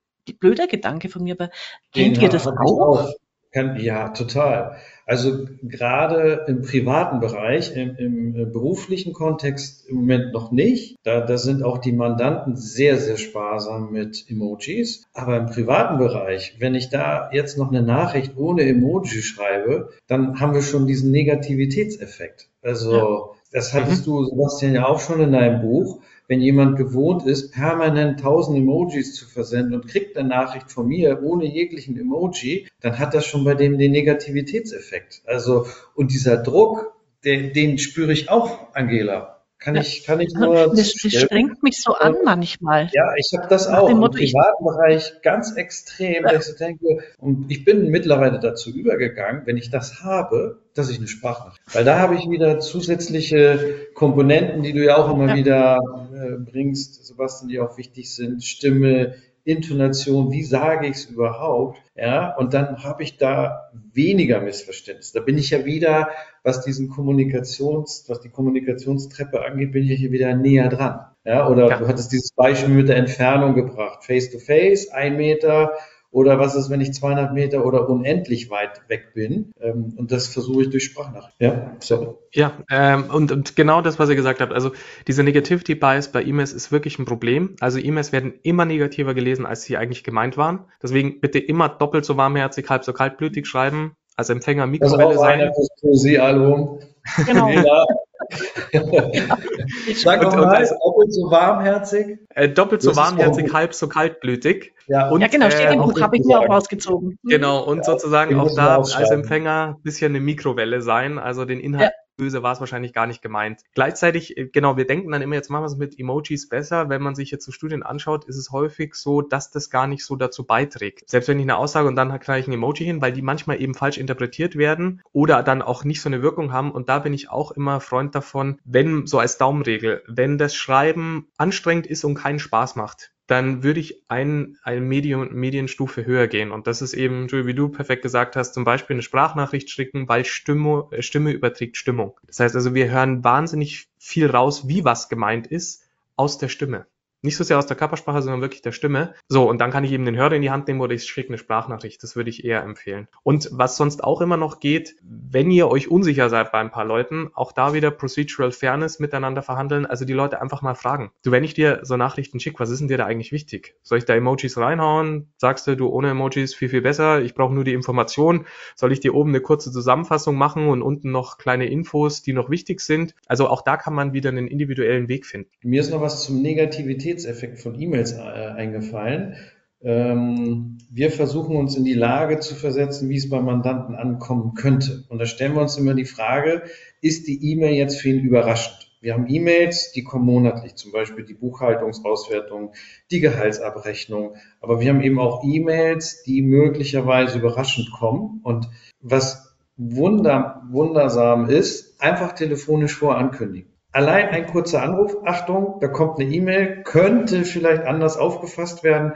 blöder 0.40 0.68
Gedanke 0.68 1.10
von 1.10 1.24
mir, 1.24 1.34
aber 1.34 1.50
kennt 1.92 2.16
ihr 2.16 2.30
das 2.30 2.46
auch? 2.46 3.12
Auch? 3.56 3.76
ja, 3.76 4.08
total. 4.10 4.76
Also 5.06 5.46
gerade 5.62 6.46
im 6.48 6.62
privaten 6.62 7.20
Bereich, 7.20 7.76
im, 7.76 7.94
im, 7.96 8.52
beruflichen 8.52 9.12
Kontext 9.12 9.88
im 9.88 9.96
Moment 9.96 10.32
noch 10.32 10.50
nicht. 10.50 10.96
Da, 11.04 11.20
da 11.20 11.38
sind 11.38 11.62
auch 11.62 11.78
die 11.78 11.92
Mandanten 11.92 12.56
sehr, 12.56 12.98
sehr 12.98 13.16
sparsam 13.16 13.92
mit 13.92 14.26
Emojis. 14.28 15.04
Aber 15.14 15.36
im 15.36 15.46
privaten 15.46 15.98
Bereich, 15.98 16.56
wenn 16.58 16.74
ich 16.74 16.90
da 16.90 17.30
jetzt 17.32 17.56
noch 17.56 17.68
eine 17.70 17.82
Nachricht 17.82 18.36
ohne 18.36 18.62
Emoji 18.62 19.22
schreibe, 19.22 19.90
dann 20.08 20.40
haben 20.40 20.54
wir 20.54 20.62
schon 20.62 20.88
diesen 20.88 21.12
Negativitätseffekt. 21.12 22.48
Also 22.60 22.92
ja. 22.92 23.20
das 23.52 23.74
hattest 23.74 24.08
mhm. 24.08 24.10
du, 24.10 24.24
Sebastian, 24.24 24.74
ja 24.74 24.86
auch 24.86 24.98
schon 24.98 25.20
in 25.20 25.30
deinem 25.30 25.62
Buch 25.62 26.00
wenn 26.28 26.40
jemand 26.40 26.76
gewohnt 26.76 27.26
ist, 27.26 27.52
permanent 27.52 28.20
tausend 28.20 28.58
Emojis 28.58 29.14
zu 29.14 29.26
versenden 29.26 29.74
und 29.74 29.88
kriegt 29.88 30.16
eine 30.16 30.28
Nachricht 30.28 30.70
von 30.70 30.88
mir 30.88 31.22
ohne 31.22 31.46
jeglichen 31.46 31.98
Emoji, 31.98 32.68
dann 32.80 32.98
hat 32.98 33.14
das 33.14 33.26
schon 33.26 33.44
bei 33.44 33.54
dem 33.54 33.78
den 33.78 33.92
Negativitätseffekt. 33.92 35.22
Also, 35.24 35.66
und 35.94 36.12
dieser 36.12 36.36
Druck, 36.38 36.94
den, 37.24 37.52
den 37.52 37.78
spüre 37.78 38.12
ich 38.12 38.28
auch, 38.28 38.74
Angela. 38.74 39.36
Kann 39.58 39.74
ich, 39.74 40.04
kann 40.04 40.20
ich 40.20 40.34
nur. 40.34 40.54
Das, 40.76 40.92
das 40.92 41.12
strengt 41.12 41.62
mich 41.62 41.80
so 41.80 41.94
an 41.94 42.16
manchmal. 42.24 42.90
Ja, 42.92 43.14
ich 43.16 43.32
habe 43.36 43.48
das 43.48 43.66
auch 43.66 43.88
im 43.88 43.98
Motto, 43.98 44.18
privaten 44.18 44.64
Bereich 44.64 45.14
ganz 45.22 45.56
extrem, 45.56 46.24
ja. 46.24 46.32
dass 46.32 46.50
ich 46.50 46.56
denke, 46.56 46.98
und 47.18 47.50
ich 47.50 47.64
bin 47.64 47.90
mittlerweile 47.90 48.38
dazu 48.38 48.70
übergegangen, 48.70 49.42
wenn 49.46 49.56
ich 49.56 49.70
das 49.70 50.02
habe, 50.02 50.60
dass 50.74 50.90
ich 50.90 50.98
eine 50.98 51.08
Sprachnachricht. 51.08 51.62
Weil 51.72 51.84
da 51.84 51.98
habe 51.98 52.16
ich 52.16 52.28
wieder 52.28 52.60
zusätzliche 52.60 53.88
Komponenten, 53.94 54.62
die 54.62 54.74
du 54.74 54.84
ja 54.84 54.98
auch 54.98 55.10
immer 55.10 55.28
ja. 55.28 55.34
wieder 55.36 56.05
äh, 56.16 56.36
bringst, 56.38 57.04
Sebastian, 57.06 57.48
die 57.48 57.60
auch 57.60 57.78
wichtig 57.78 58.14
sind. 58.14 58.42
Stimme, 58.42 59.14
Intonation, 59.46 60.32
wie 60.32 60.42
sage 60.42 60.88
ich 60.88 60.96
es 60.96 61.04
überhaupt? 61.04 61.80
Ja, 61.94 62.34
und 62.36 62.52
dann 62.52 62.82
habe 62.82 63.04
ich 63.04 63.16
da 63.16 63.70
weniger 63.92 64.40
Missverständnis. 64.40 65.12
Da 65.12 65.20
bin 65.20 65.38
ich 65.38 65.50
ja 65.50 65.64
wieder, 65.64 66.08
was 66.42 66.64
diesen 66.64 66.88
Kommunikations, 66.88 68.04
was 68.08 68.20
die 68.20 68.28
Kommunikationstreppe 68.28 69.44
angeht, 69.44 69.70
bin 69.70 69.84
ich 69.84 69.90
ja 69.90 69.96
hier 69.96 70.10
wieder 70.10 70.34
näher 70.34 70.68
dran. 70.68 71.06
Ja, 71.24 71.48
oder 71.48 71.68
ja. 71.68 71.78
du 71.78 71.86
hattest 71.86 72.10
dieses 72.12 72.32
Beispiel 72.32 72.74
mit 72.74 72.88
der 72.88 72.96
Entfernung 72.96 73.54
gebracht. 73.54 74.04
Face 74.04 74.30
to 74.30 74.40
face, 74.40 74.90
ein 74.90 75.16
Meter, 75.16 75.72
oder 76.16 76.38
was 76.38 76.54
ist, 76.54 76.70
wenn 76.70 76.80
ich 76.80 76.94
200 76.94 77.34
Meter 77.34 77.66
oder 77.66 77.90
unendlich 77.90 78.48
weit 78.48 78.80
weg 78.88 79.12
bin? 79.12 79.52
Ähm, 79.60 79.92
und 79.98 80.12
das 80.12 80.28
versuche 80.28 80.62
ich 80.62 80.70
durch 80.70 80.84
Sprachnachricht. 80.84 81.36
Ja, 81.38 81.76
so. 81.78 82.22
Ja, 82.32 82.52
ähm, 82.70 83.10
und, 83.12 83.32
und 83.32 83.54
genau 83.54 83.82
das, 83.82 83.98
was 83.98 84.08
ihr 84.08 84.16
gesagt 84.16 84.40
habt. 84.40 84.54
Also 84.54 84.70
diese 85.06 85.22
Negativity 85.22 85.74
Bias 85.74 86.10
bei 86.10 86.24
E-Mails 86.24 86.54
ist 86.54 86.72
wirklich 86.72 86.98
ein 86.98 87.04
Problem. 87.04 87.54
Also 87.60 87.78
E-Mails 87.78 88.12
werden 88.12 88.32
immer 88.42 88.64
negativer 88.64 89.12
gelesen, 89.12 89.44
als 89.44 89.64
sie 89.64 89.76
eigentlich 89.76 90.04
gemeint 90.04 90.38
waren. 90.38 90.60
Deswegen 90.82 91.20
bitte 91.20 91.38
immer 91.38 91.68
doppelt 91.68 92.06
so 92.06 92.16
warmherzig, 92.16 92.70
halb 92.70 92.84
so 92.84 92.94
kaltblütig 92.94 93.46
schreiben. 93.46 93.92
Als 94.16 94.30
Empfänger 94.30 94.66
Mikrowelle 94.66 95.18
sein. 95.18 95.40
Das 95.40 95.58
ist 95.58 95.70
auch 95.70 95.76
sein. 95.76 95.90
Poesiealbum. 95.90 96.78
Genau. 97.26 97.50
Sag 99.94 100.24
und, 100.24 100.36
mal, 100.36 100.62
und 100.62 100.70
doppelt 100.70 101.12
so 101.12 101.30
warmherzig. 101.30 102.18
Äh, 102.34 102.48
doppelt 102.48 102.82
so 102.82 102.96
warmherzig, 102.96 103.52
halb 103.52 103.74
so 103.74 103.88
kaltblütig. 103.88 104.72
Ja, 104.88 105.08
und, 105.08 105.20
ja 105.20 105.28
genau, 105.28 105.50
steht 105.50 105.72
im 105.72 105.80
äh, 105.80 105.84
Buch, 105.84 106.00
habe 106.00 106.16
ich 106.16 106.24
mir 106.24 106.38
auch 106.38 106.48
rausgezogen. 106.48 107.18
Genau, 107.24 107.64
und 107.64 107.78
ja, 107.78 107.84
sozusagen 107.84 108.38
auch 108.38 108.54
da 108.54 108.76
als 108.76 109.10
Empfänger 109.10 109.76
ein 109.76 109.82
bisschen 109.82 110.12
eine 110.12 110.20
Mikrowelle 110.20 110.80
sein, 110.82 111.18
also 111.18 111.44
den 111.44 111.60
Inhalt 111.60 111.90
ja. 111.90 112.05
Böse 112.16 112.42
war 112.42 112.52
es 112.52 112.60
wahrscheinlich 112.60 112.92
gar 112.92 113.06
nicht 113.06 113.22
gemeint. 113.22 113.62
Gleichzeitig, 113.74 114.36
äh, 114.36 114.46
genau, 114.46 114.76
wir 114.76 114.86
denken 114.86 115.10
dann 115.10 115.22
immer, 115.22 115.34
jetzt 115.34 115.50
machen 115.50 115.62
wir 115.62 115.66
es 115.66 115.76
mit 115.76 115.98
Emojis 115.98 116.48
besser. 116.48 116.88
Wenn 116.88 117.02
man 117.02 117.14
sich 117.14 117.30
jetzt 117.30 117.44
so 117.44 117.52
Studien 117.52 117.82
anschaut, 117.82 118.24
ist 118.24 118.36
es 118.36 118.50
häufig 118.50 118.94
so, 118.94 119.22
dass 119.22 119.50
das 119.50 119.70
gar 119.70 119.86
nicht 119.86 120.04
so 120.04 120.16
dazu 120.16 120.44
beiträgt. 120.44 121.08
Selbst 121.08 121.28
wenn 121.28 121.38
ich 121.38 121.44
eine 121.44 121.56
Aussage 121.56 121.88
und 121.88 121.96
dann 121.96 122.18
knall 122.18 122.40
ich 122.40 122.46
ein 122.46 122.52
Emoji 122.52 122.84
hin, 122.84 123.00
weil 123.00 123.12
die 123.12 123.22
manchmal 123.22 123.60
eben 123.60 123.74
falsch 123.74 123.98
interpretiert 123.98 124.56
werden 124.56 125.02
oder 125.12 125.42
dann 125.42 125.62
auch 125.62 125.84
nicht 125.84 126.00
so 126.00 126.08
eine 126.08 126.22
Wirkung 126.22 126.52
haben. 126.52 126.70
Und 126.70 126.88
da 126.88 126.98
bin 127.00 127.14
ich 127.14 127.30
auch 127.30 127.52
immer 127.52 127.80
Freund 127.80 128.14
davon, 128.14 128.58
wenn, 128.64 129.06
so 129.06 129.18
als 129.18 129.38
Daumenregel, 129.38 130.02
wenn 130.06 130.38
das 130.38 130.54
Schreiben 130.54 131.28
anstrengend 131.36 131.86
ist 131.86 132.04
und 132.04 132.14
keinen 132.14 132.38
Spaß 132.38 132.76
macht, 132.76 133.12
dann 133.26 133.62
würde 133.62 133.80
ich 133.80 134.02
ein, 134.08 134.56
eine 134.62 134.80
Medium, 134.80 135.32
Medienstufe 135.32 136.06
höher 136.06 136.28
gehen. 136.28 136.52
Und 136.52 136.66
das 136.66 136.80
ist 136.80 136.94
eben, 136.94 137.30
wie 137.30 137.54
du 137.54 137.68
perfekt 137.68 138.02
gesagt 138.02 138.36
hast, 138.36 138.54
zum 138.54 138.64
Beispiel 138.64 138.94
eine 138.94 139.02
Sprachnachricht 139.02 139.68
schicken, 139.70 140.08
weil 140.08 140.24
Stimme, 140.24 140.88
äh, 140.92 141.02
Stimme 141.02 141.32
überträgt 141.32 141.76
Stimmung. 141.76 142.18
Das 142.26 142.40
heißt 142.40 142.54
also, 142.54 142.74
wir 142.74 142.90
hören 142.90 143.24
wahnsinnig 143.24 143.88
viel 143.98 144.30
raus, 144.30 144.68
wie 144.68 144.84
was 144.84 145.08
gemeint 145.08 145.46
ist, 145.46 145.82
aus 146.14 146.38
der 146.38 146.48
Stimme. 146.48 146.86
Nicht 147.22 147.36
so 147.36 147.44
sehr 147.44 147.58
aus 147.58 147.66
der 147.66 147.76
Körpersprache, 147.76 148.22
sondern 148.22 148.40
wirklich 148.40 148.62
der 148.62 148.72
Stimme. 148.72 149.14
So, 149.28 149.48
und 149.48 149.60
dann 149.60 149.70
kann 149.70 149.84
ich 149.84 149.92
eben 149.92 150.04
den 150.04 150.16
Hörer 150.16 150.34
in 150.34 150.42
die 150.42 150.50
Hand 150.50 150.68
nehmen 150.68 150.80
oder 150.80 150.94
ich 150.94 151.04
schicke 151.04 151.28
eine 151.28 151.38
Sprachnachricht. 151.38 152.02
Das 152.02 152.14
würde 152.14 152.30
ich 152.30 152.44
eher 152.44 152.62
empfehlen. 152.62 153.08
Und 153.22 153.48
was 153.52 153.76
sonst 153.76 154.04
auch 154.04 154.20
immer 154.20 154.36
noch 154.36 154.60
geht, 154.60 154.94
wenn 155.02 155.50
ihr 155.50 155.68
euch 155.68 155.90
unsicher 155.90 156.28
seid 156.28 156.52
bei 156.52 156.58
ein 156.58 156.70
paar 156.70 156.84
Leuten, 156.84 157.30
auch 157.34 157.52
da 157.52 157.72
wieder 157.72 157.90
Procedural 157.90 158.52
Fairness 158.52 158.98
miteinander 158.98 159.42
verhandeln. 159.42 159.86
Also 159.86 160.04
die 160.04 160.12
Leute 160.12 160.40
einfach 160.40 160.62
mal 160.62 160.74
fragen. 160.74 161.10
Du, 161.24 161.30
wenn 161.30 161.42
ich 161.42 161.54
dir 161.54 161.80
so 161.82 161.96
Nachrichten 161.96 162.38
schicke, 162.38 162.60
was 162.60 162.70
ist 162.70 162.80
denn 162.80 162.88
dir 162.88 162.98
da 162.98 163.06
eigentlich 163.06 163.32
wichtig? 163.32 163.74
Soll 163.82 163.98
ich 163.98 164.04
da 164.04 164.14
Emojis 164.14 164.58
reinhauen? 164.58 165.32
Sagst 165.36 165.66
du, 165.66 165.74
du 165.74 165.88
ohne 165.88 166.10
Emojis 166.10 166.54
viel, 166.54 166.68
viel 166.68 166.82
besser. 166.82 167.22
Ich 167.22 167.34
brauche 167.34 167.54
nur 167.54 167.64
die 167.64 167.72
Information. 167.72 168.46
Soll 168.74 168.92
ich 168.92 169.00
dir 169.00 169.14
oben 169.14 169.30
eine 169.30 169.40
kurze 169.40 169.72
Zusammenfassung 169.72 170.36
machen 170.36 170.68
und 170.68 170.82
unten 170.82 171.10
noch 171.10 171.38
kleine 171.38 171.66
Infos, 171.66 172.22
die 172.22 172.32
noch 172.32 172.50
wichtig 172.50 172.80
sind? 172.80 173.14
Also 173.26 173.48
auch 173.48 173.62
da 173.62 173.76
kann 173.76 173.94
man 173.94 174.12
wieder 174.12 174.30
einen 174.30 174.48
individuellen 174.48 175.08
Weg 175.08 175.26
finden. 175.26 175.50
Mir 175.62 175.80
ist 175.80 175.90
noch 175.90 176.00
was 176.00 176.24
zum 176.24 176.42
Negativität 176.42 177.05
Qualitätseffekt 177.06 177.60
von 177.60 177.80
E-Mails 177.80 178.12
äh, 178.12 178.20
eingefallen. 178.20 179.36
Ähm, 179.80 180.78
wir 180.90 181.12
versuchen 181.12 181.56
uns 181.56 181.76
in 181.76 181.84
die 181.84 181.94
Lage 181.94 182.40
zu 182.40 182.54
versetzen, 182.54 183.08
wie 183.08 183.16
es 183.16 183.30
beim 183.30 183.44
Mandanten 183.44 183.94
ankommen 183.94 184.54
könnte. 184.54 185.04
Und 185.08 185.18
da 185.18 185.26
stellen 185.26 185.54
wir 185.54 185.62
uns 185.62 185.76
immer 185.76 185.94
die 185.94 186.04
Frage, 186.04 186.62
ist 187.00 187.28
die 187.28 187.52
E-Mail 187.52 187.74
jetzt 187.74 188.00
für 188.00 188.08
ihn 188.08 188.24
überraschend? 188.24 188.90
Wir 189.00 189.14
haben 189.14 189.28
E-Mails, 189.28 189.92
die 189.92 190.02
kommen 190.02 190.24
monatlich, 190.24 190.74
zum 190.74 190.90
Beispiel 190.90 191.24
die 191.24 191.34
Buchhaltungsauswertung, 191.34 192.72
die 193.10 193.20
Gehaltsabrechnung. 193.20 194.34
Aber 194.60 194.80
wir 194.80 194.88
haben 194.88 195.02
eben 195.02 195.20
auch 195.20 195.44
E-Mails, 195.44 196.24
die 196.24 196.42
möglicherweise 196.42 197.38
überraschend 197.38 197.92
kommen. 197.92 198.40
Und 198.42 198.68
was 199.00 199.56
wunder, 199.76 200.62
wundersam 200.70 201.48
ist, 201.48 202.00
einfach 202.00 202.32
telefonisch 202.32 202.96
vorankündigen 202.96 203.75
allein 203.96 204.28
ein 204.28 204.46
kurzer 204.46 204.82
Anruf, 204.82 205.16
Achtung, 205.24 205.78
da 205.80 205.88
kommt 205.88 206.20
eine 206.20 206.30
E-Mail, 206.30 206.82
könnte 206.84 207.44
vielleicht 207.44 207.84
anders 207.84 208.18
aufgefasst 208.18 208.84
werden, 208.84 209.14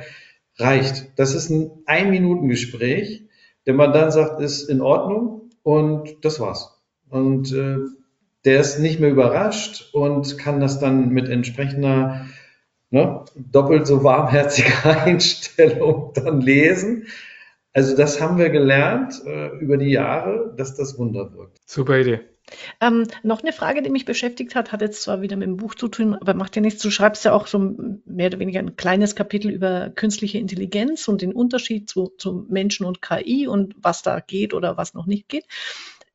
reicht. 0.56 1.18
Das 1.18 1.34
ist 1.34 1.50
ein 1.50 1.70
Ein-Minuten-Gespräch, 1.84 3.28
der 3.66 3.74
man 3.74 3.92
dann 3.92 4.10
sagt, 4.10 4.40
ist 4.40 4.70
in 4.70 4.80
Ordnung 4.80 5.50
und 5.62 6.24
das 6.24 6.40
war's. 6.40 6.80
Und 7.10 7.52
äh, 7.52 7.76
der 8.46 8.60
ist 8.60 8.78
nicht 8.78 9.00
mehr 9.00 9.10
überrascht 9.10 9.92
und 9.92 10.38
kann 10.38 10.60
das 10.60 10.80
dann 10.80 11.10
mit 11.10 11.28
entsprechender 11.28 12.24
ne, 12.88 13.26
doppelt 13.34 13.86
so 13.86 14.02
warmherziger 14.02 15.02
Einstellung 15.04 16.12
dann 16.14 16.40
lesen. 16.40 17.06
Also 17.74 17.94
das 17.94 18.20
haben 18.22 18.38
wir 18.38 18.48
gelernt 18.48 19.22
äh, 19.26 19.48
über 19.58 19.76
die 19.76 19.90
Jahre, 19.90 20.54
dass 20.56 20.74
das 20.74 20.98
Wunder 20.98 21.34
wirkt. 21.34 21.58
Super 21.66 21.98
Idee. 21.98 22.20
Ähm, 22.80 23.06
noch 23.22 23.42
eine 23.42 23.52
Frage, 23.52 23.82
die 23.82 23.90
mich 23.90 24.04
beschäftigt 24.04 24.54
hat, 24.54 24.72
hat 24.72 24.80
jetzt 24.80 25.02
zwar 25.02 25.22
wieder 25.22 25.36
mit 25.36 25.46
dem 25.46 25.56
Buch 25.56 25.74
zu 25.74 25.88
tun, 25.88 26.14
aber 26.14 26.34
macht 26.34 26.56
ja 26.56 26.62
nichts. 26.62 26.82
Du 26.82 26.90
schreibst 26.90 27.24
ja 27.24 27.32
auch 27.32 27.46
so 27.46 27.58
mehr 28.04 28.28
oder 28.28 28.38
weniger 28.38 28.60
ein 28.60 28.76
kleines 28.76 29.14
Kapitel 29.14 29.50
über 29.50 29.90
künstliche 29.90 30.38
Intelligenz 30.38 31.08
und 31.08 31.22
den 31.22 31.32
Unterschied 31.32 31.88
zu, 31.88 32.12
zu 32.18 32.46
Menschen 32.48 32.86
und 32.86 33.02
KI 33.02 33.46
und 33.46 33.74
was 33.78 34.02
da 34.02 34.20
geht 34.20 34.54
oder 34.54 34.76
was 34.76 34.94
noch 34.94 35.06
nicht 35.06 35.28
geht. 35.28 35.46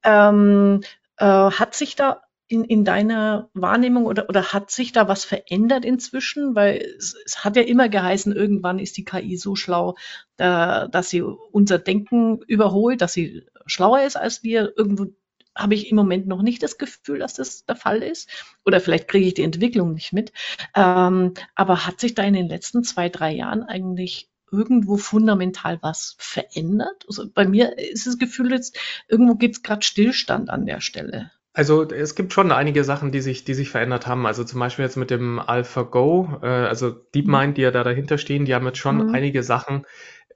Ähm, 0.03 0.81
äh, 1.17 1.25
hat 1.25 1.75
sich 1.75 1.95
da 1.95 2.21
in, 2.47 2.63
in 2.63 2.85
deiner 2.85 3.49
Wahrnehmung 3.53 4.05
oder, 4.05 4.29
oder 4.29 4.53
hat 4.53 4.69
sich 4.69 4.91
da 4.91 5.07
was 5.07 5.25
verändert 5.25 5.83
inzwischen? 5.83 6.55
Weil 6.55 6.77
es, 6.97 7.15
es 7.25 7.43
hat 7.43 7.55
ja 7.55 7.63
immer 7.63 7.89
geheißen, 7.89 8.35
irgendwann 8.35 8.79
ist 8.79 8.97
die 8.97 9.05
KI 9.05 9.35
so 9.37 9.55
schlau, 9.55 9.95
da, 10.37 10.87
dass 10.87 11.09
sie 11.09 11.21
unser 11.21 11.79
Denken 11.79 12.41
überholt, 12.47 13.01
dass 13.01 13.13
sie 13.13 13.45
schlauer 13.65 14.01
ist 14.01 14.15
als 14.15 14.43
wir. 14.43 14.73
Irgendwo 14.75 15.07
habe 15.55 15.73
ich 15.73 15.89
im 15.89 15.95
Moment 15.95 16.27
noch 16.27 16.41
nicht 16.41 16.61
das 16.61 16.77
Gefühl, 16.77 17.19
dass 17.19 17.33
das 17.35 17.65
der 17.65 17.75
Fall 17.75 18.03
ist. 18.03 18.29
Oder 18.65 18.81
vielleicht 18.81 19.07
kriege 19.07 19.27
ich 19.27 19.33
die 19.33 19.43
Entwicklung 19.43 19.93
nicht 19.93 20.13
mit. 20.13 20.31
Ähm, 20.75 21.33
aber 21.55 21.85
hat 21.85 21.99
sich 21.99 22.15
da 22.15 22.23
in 22.23 22.33
den 22.33 22.47
letzten 22.47 22.83
zwei, 22.83 23.09
drei 23.09 23.31
Jahren 23.31 23.63
eigentlich 23.63 24.29
irgendwo 24.51 24.97
fundamental 24.97 25.79
was 25.81 26.15
verändert? 26.19 27.05
Also 27.07 27.25
bei 27.33 27.47
mir 27.47 27.77
ist 27.77 28.07
das 28.07 28.17
Gefühl 28.17 28.51
jetzt, 28.51 28.77
irgendwo 29.07 29.35
gibt 29.35 29.55
es 29.55 29.63
gerade 29.63 29.83
Stillstand 29.83 30.49
an 30.49 30.65
der 30.65 30.81
Stelle. 30.81 31.31
Also 31.53 31.89
es 31.89 32.15
gibt 32.15 32.33
schon 32.33 32.51
einige 32.51 32.83
Sachen, 32.83 33.13
die 33.13 33.21
sich, 33.21 33.45
die 33.45 33.53
sich 33.53 33.69
verändert 33.69 34.07
haben. 34.07 34.25
Also 34.25 34.43
zum 34.43 34.59
Beispiel 34.59 34.83
jetzt 34.83 34.97
mit 34.97 35.09
dem 35.09 35.39
AlphaGo, 35.39 36.39
äh, 36.43 36.47
also 36.47 36.91
DeepMind, 36.91 37.55
die 37.57 37.61
ja 37.61 37.71
da 37.71 37.85
dahinter 37.85 38.17
stehen, 38.17 38.43
die 38.43 38.53
haben 38.53 38.65
jetzt 38.65 38.77
schon 38.77 39.07
mhm. 39.07 39.15
einige 39.15 39.41
Sachen 39.41 39.85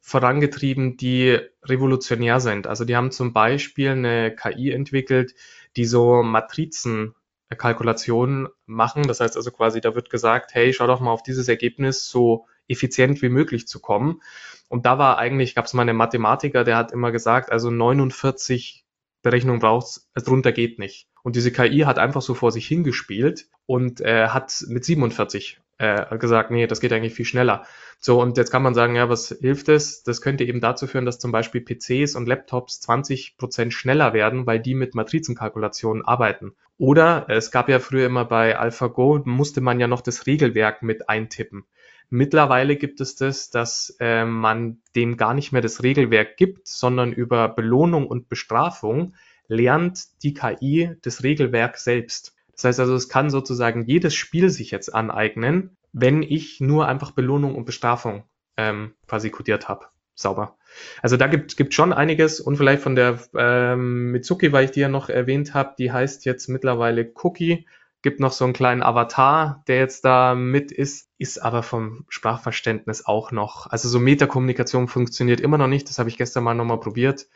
vorangetrieben, 0.02 0.98
die 0.98 1.40
revolutionär 1.64 2.40
sind. 2.40 2.68
Also 2.68 2.86
die 2.86 2.96
haben 2.96 3.12
zum 3.12 3.34
Beispiel 3.34 3.90
eine 3.90 4.36
KI 4.36 4.72
entwickelt, 4.72 5.34
die 5.76 5.86
so 5.86 6.24
Matrizenkalkulationen 6.24 8.48
machen. 8.66 9.04
Das 9.04 9.20
heißt 9.20 9.38
also 9.38 9.52
quasi, 9.52 9.82
da 9.82 9.94
wird 9.96 10.10
gesagt, 10.10 10.56
hey, 10.56 10.74
schau 10.74 10.88
doch 10.88 11.00
mal 11.00 11.12
auf 11.12 11.22
dieses 11.24 11.48
Ergebnis, 11.48 12.10
so 12.10 12.46
effizient 12.68 13.22
wie 13.22 13.30
möglich 13.30 13.68
zu 13.68 13.80
kommen. 13.80 14.22
Und 14.68 14.86
da 14.86 14.98
war 14.98 15.18
eigentlich, 15.18 15.56
gab 15.56 15.66
es 15.66 15.74
mal 15.74 15.82
einen 15.82 15.98
Mathematiker, 15.98 16.64
der 16.64 16.78
hat 16.78 16.92
immer 16.92 17.12
gesagt, 17.12 17.52
also 17.52 17.72
49 17.72 18.86
Berechnungen 19.22 19.60
braucht's, 19.60 20.10
drunter 20.14 20.52
geht 20.52 20.80
nicht. 20.80 21.08
Und 21.24 21.36
diese 21.36 21.52
KI 21.52 21.80
hat 21.80 22.00
einfach 22.00 22.22
so 22.22 22.34
vor 22.34 22.52
sich 22.52 22.68
hingespielt 22.68 23.48
und 23.66 24.02
äh, 24.02 24.28
hat 24.28 24.64
mit 24.68 24.86
47 24.86 25.60
äh, 25.80 26.18
gesagt, 26.18 26.52
nee, 26.52 26.68
das 26.68 26.80
geht 26.80 26.94
eigentlich 26.94 27.14
viel 27.16 27.26
schneller. 27.26 27.66
So, 28.00 28.22
und 28.22 28.38
jetzt 28.38 28.52
kann 28.52 28.62
man 28.62 28.74
sagen, 28.74 28.96
ja, 28.96 29.10
was 29.10 29.36
hilft 29.42 29.70
es? 29.70 30.04
Das 30.04 30.22
könnte 30.22 30.44
eben 30.44 30.62
dazu 30.62 30.88
führen, 30.88 31.06
dass 31.06 31.20
zum 31.20 31.32
Beispiel 31.32 31.62
PCs 31.62 32.16
und 32.16 32.28
Laptops 32.28 32.80
20 32.82 33.38
Prozent 33.38 33.74
schneller 33.74 34.14
werden, 34.14 34.46
weil 34.46 34.60
die 34.60 34.76
mit 34.76 34.94
Matrizenkalkulationen 34.94 36.06
arbeiten. 36.06 36.54
Oder 36.78 37.26
es 37.28 37.52
gab 37.52 37.68
ja 37.68 37.80
früher 37.80 38.06
immer 38.06 38.26
bei 38.26 38.58
AlphaGo, 38.58 39.22
musste 39.26 39.62
man 39.62 39.80
ja 39.80 39.88
noch 39.88 40.02
das 40.02 40.28
Regelwerk 40.28 40.82
mit 40.84 41.10
eintippen. 41.10 41.66
Mittlerweile 42.10 42.76
gibt 42.76 43.02
es 43.02 43.16
das, 43.16 43.50
dass 43.50 43.96
äh, 44.00 44.26
man 44.26 44.82
dem 44.96 45.16
gar 45.16 45.34
nicht 45.34 45.52
mehr 45.52 45.62
das 45.62 45.84
Regelwerk 45.84 46.38
gibt, 46.38 46.68
sondern 46.68 47.14
über 47.14 47.50
Belohnung 47.50 48.08
und 48.08 48.30
Bestrafung 48.30 49.14
lernt 49.48 50.24
die 50.24 50.34
KI 50.34 50.96
das 51.04 51.24
Regelwerk 51.24 51.78
selbst. 51.78 52.36
Das 52.60 52.66
heißt 52.66 52.82
also, 52.82 52.94
es 52.94 53.08
kann 53.08 53.30
sozusagen 53.30 53.86
jedes 53.86 54.16
Spiel 54.16 54.50
sich 54.50 54.70
jetzt 54.70 54.94
aneignen, 54.94 55.78
wenn 55.94 56.24
ich 56.24 56.60
nur 56.60 56.90
einfach 56.90 57.12
Belohnung 57.12 57.56
und 57.56 57.64
Bestrafung 57.64 58.24
ähm, 58.58 58.96
quasi 59.08 59.30
kodiert 59.30 59.70
habe. 59.70 59.86
Sauber. 60.14 60.58
Also 61.02 61.16
da 61.16 61.28
gibt 61.28 61.56
gibt 61.56 61.74
schon 61.74 61.94
einiges 61.94 62.42
und 62.42 62.58
vielleicht 62.58 62.82
von 62.82 62.98
der 62.98 63.18
ähm, 63.34 64.12
Mitsuki, 64.12 64.52
weil 64.52 64.66
ich 64.66 64.72
die 64.72 64.82
ja 64.82 64.90
noch 64.90 65.08
erwähnt 65.08 65.54
habe, 65.54 65.76
die 65.80 65.94
heißt 65.94 66.26
jetzt 66.26 66.50
mittlerweile 66.50 67.10
Cookie, 67.24 67.66
gibt 68.02 68.20
noch 68.20 68.34
so 68.34 68.44
einen 68.44 68.52
kleinen 68.52 68.84
Avatar, 68.84 69.64
der 69.70 69.78
jetzt 69.78 70.04
da 70.04 70.36
mit 70.36 70.74
ist, 70.74 71.08
ist 71.18 71.42
aber 71.42 71.64
vom 71.64 72.04
Sprachverständnis 72.10 73.06
auch 73.06 73.32
noch. 73.32 73.68
Also 73.68 73.88
so 73.88 74.00
Metakommunikation 74.00 74.90
funktioniert 74.90 75.40
immer 75.40 75.58
noch 75.58 75.68
nicht, 75.68 75.88
das 75.88 75.98
habe 75.98 76.10
ich 76.10 76.18
gestern 76.18 76.44
mal 76.44 76.56
nochmal 76.56 76.82
probiert. 76.82 77.28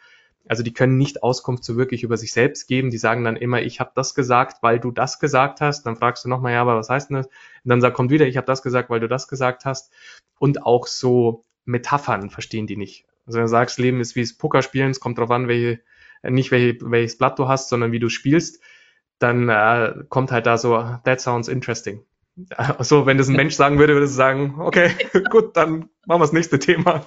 Also 0.48 0.64
die 0.64 0.74
können 0.74 0.98
nicht 0.98 1.24
Auskunft 1.24 1.64
so 1.64 1.78
wirklich 1.78 2.04
über 2.04 2.18
sich 2.18 2.34
selbst 2.34 2.68
geben. 2.68 2.92
Die 2.92 2.98
sagen 2.98 3.24
dann 3.24 3.38
immer, 3.38 3.62
ich 3.62 3.80
habe 3.80 3.92
das 3.96 4.14
gesagt, 4.14 4.62
weil 4.62 4.80
du 4.80 4.92
das 4.92 5.20
gesagt 5.20 5.62
hast. 5.62 5.84
Dann 5.86 5.96
fragst 5.96 6.26
du 6.26 6.30
nochmal, 6.30 6.54
ja, 6.54 6.62
aber 6.62 6.76
was 6.76 6.90
heißt 6.90 7.10
denn 7.10 7.18
das? 7.18 7.28
Und 7.28 7.70
dann 7.70 7.82
sagt, 7.82 7.96
kommt 7.96 8.12
wieder, 8.12 8.28
ich 8.28 8.38
habe 8.38 8.48
das 8.48 8.62
gesagt, 8.62 8.90
weil 8.90 9.00
du 9.00 9.08
das 9.08 9.28
gesagt 9.28 9.66
hast. 9.66 9.92
Und 10.40 10.66
auch 10.66 10.88
so 10.88 11.46
Metaphern 11.66 12.30
verstehen 12.30 12.68
die 12.68 12.78
nicht. 12.78 13.06
Also 13.26 13.38
wenn 13.38 13.46
du 13.46 13.50
sagst, 13.50 13.80
Leben 13.80 14.02
ist 14.02 14.16
wie 14.16 14.22
das 14.22 14.34
Pokerspielen, 14.34 14.92
es 14.92 15.00
kommt 15.00 15.18
darauf 15.18 15.32
an, 15.32 15.48
welche, 15.48 15.80
nicht 16.24 16.52
welche, 16.52 16.80
welches 16.82 17.18
Blatt 17.18 17.40
du 17.40 17.48
hast, 17.48 17.70
sondern 17.70 17.92
wie 17.92 18.00
du 18.00 18.10
spielst, 18.10 18.62
dann 19.20 19.48
äh, 19.48 20.04
kommt 20.10 20.32
halt 20.32 20.46
da 20.46 20.58
so, 20.58 20.78
that 21.06 21.22
sounds 21.22 21.48
interesting. 21.48 22.04
Also, 22.56 23.06
wenn 23.06 23.18
das 23.18 23.28
ein 23.28 23.36
Mensch 23.36 23.56
sagen 23.56 23.78
würde, 23.78 23.94
würde 23.94 24.06
es 24.06 24.16
sagen, 24.16 24.56
okay, 24.60 24.90
gut, 25.30 25.56
dann 25.56 25.90
machen 26.06 26.20
wir 26.22 26.26
das 26.26 26.34
nächste 26.34 26.58
Thema. 26.58 27.06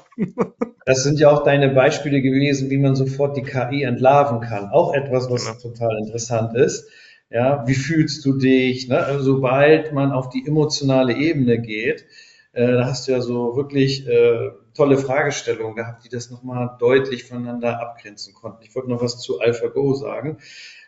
Das 0.85 1.03
sind 1.03 1.19
ja 1.19 1.31
auch 1.31 1.43
deine 1.43 1.71
Beispiele 1.71 2.23
gewesen, 2.23 2.71
wie 2.71 2.79
man 2.79 2.95
sofort 2.95 3.37
die 3.37 3.43
KI 3.43 3.83
entlarven 3.83 4.41
kann. 4.41 4.69
Auch 4.71 4.95
etwas, 4.95 5.29
was 5.29 5.47
genau. 5.47 5.59
total 5.59 5.99
interessant 5.99 6.57
ist. 6.57 6.89
Ja, 7.29 7.67
wie 7.67 7.75
fühlst 7.75 8.25
du 8.25 8.39
dich? 8.39 8.89
Ne? 8.89 8.99
Also, 8.99 9.35
sobald 9.35 9.93
man 9.93 10.13
auf 10.13 10.29
die 10.29 10.47
emotionale 10.47 11.17
Ebene 11.17 11.61
geht, 11.61 12.07
äh, 12.53 12.73
da 12.73 12.87
hast 12.87 13.09
du 13.09 13.13
ja 13.13 13.21
so 13.21 13.57
wirklich 13.57 14.07
äh, 14.07 14.51
tolle 14.75 14.97
Fragestellungen 14.97 15.75
gehabt, 15.75 16.05
die 16.05 16.09
das 16.09 16.31
nochmal 16.31 16.77
deutlich 16.79 17.25
voneinander 17.25 17.81
abgrenzen 17.81 18.33
konnten. 18.33 18.63
Ich 18.63 18.75
wollte 18.77 18.91
noch 18.91 19.03
was 19.03 19.19
zu 19.19 19.41
AlphaGo 19.41 19.95
sagen. 19.95 20.39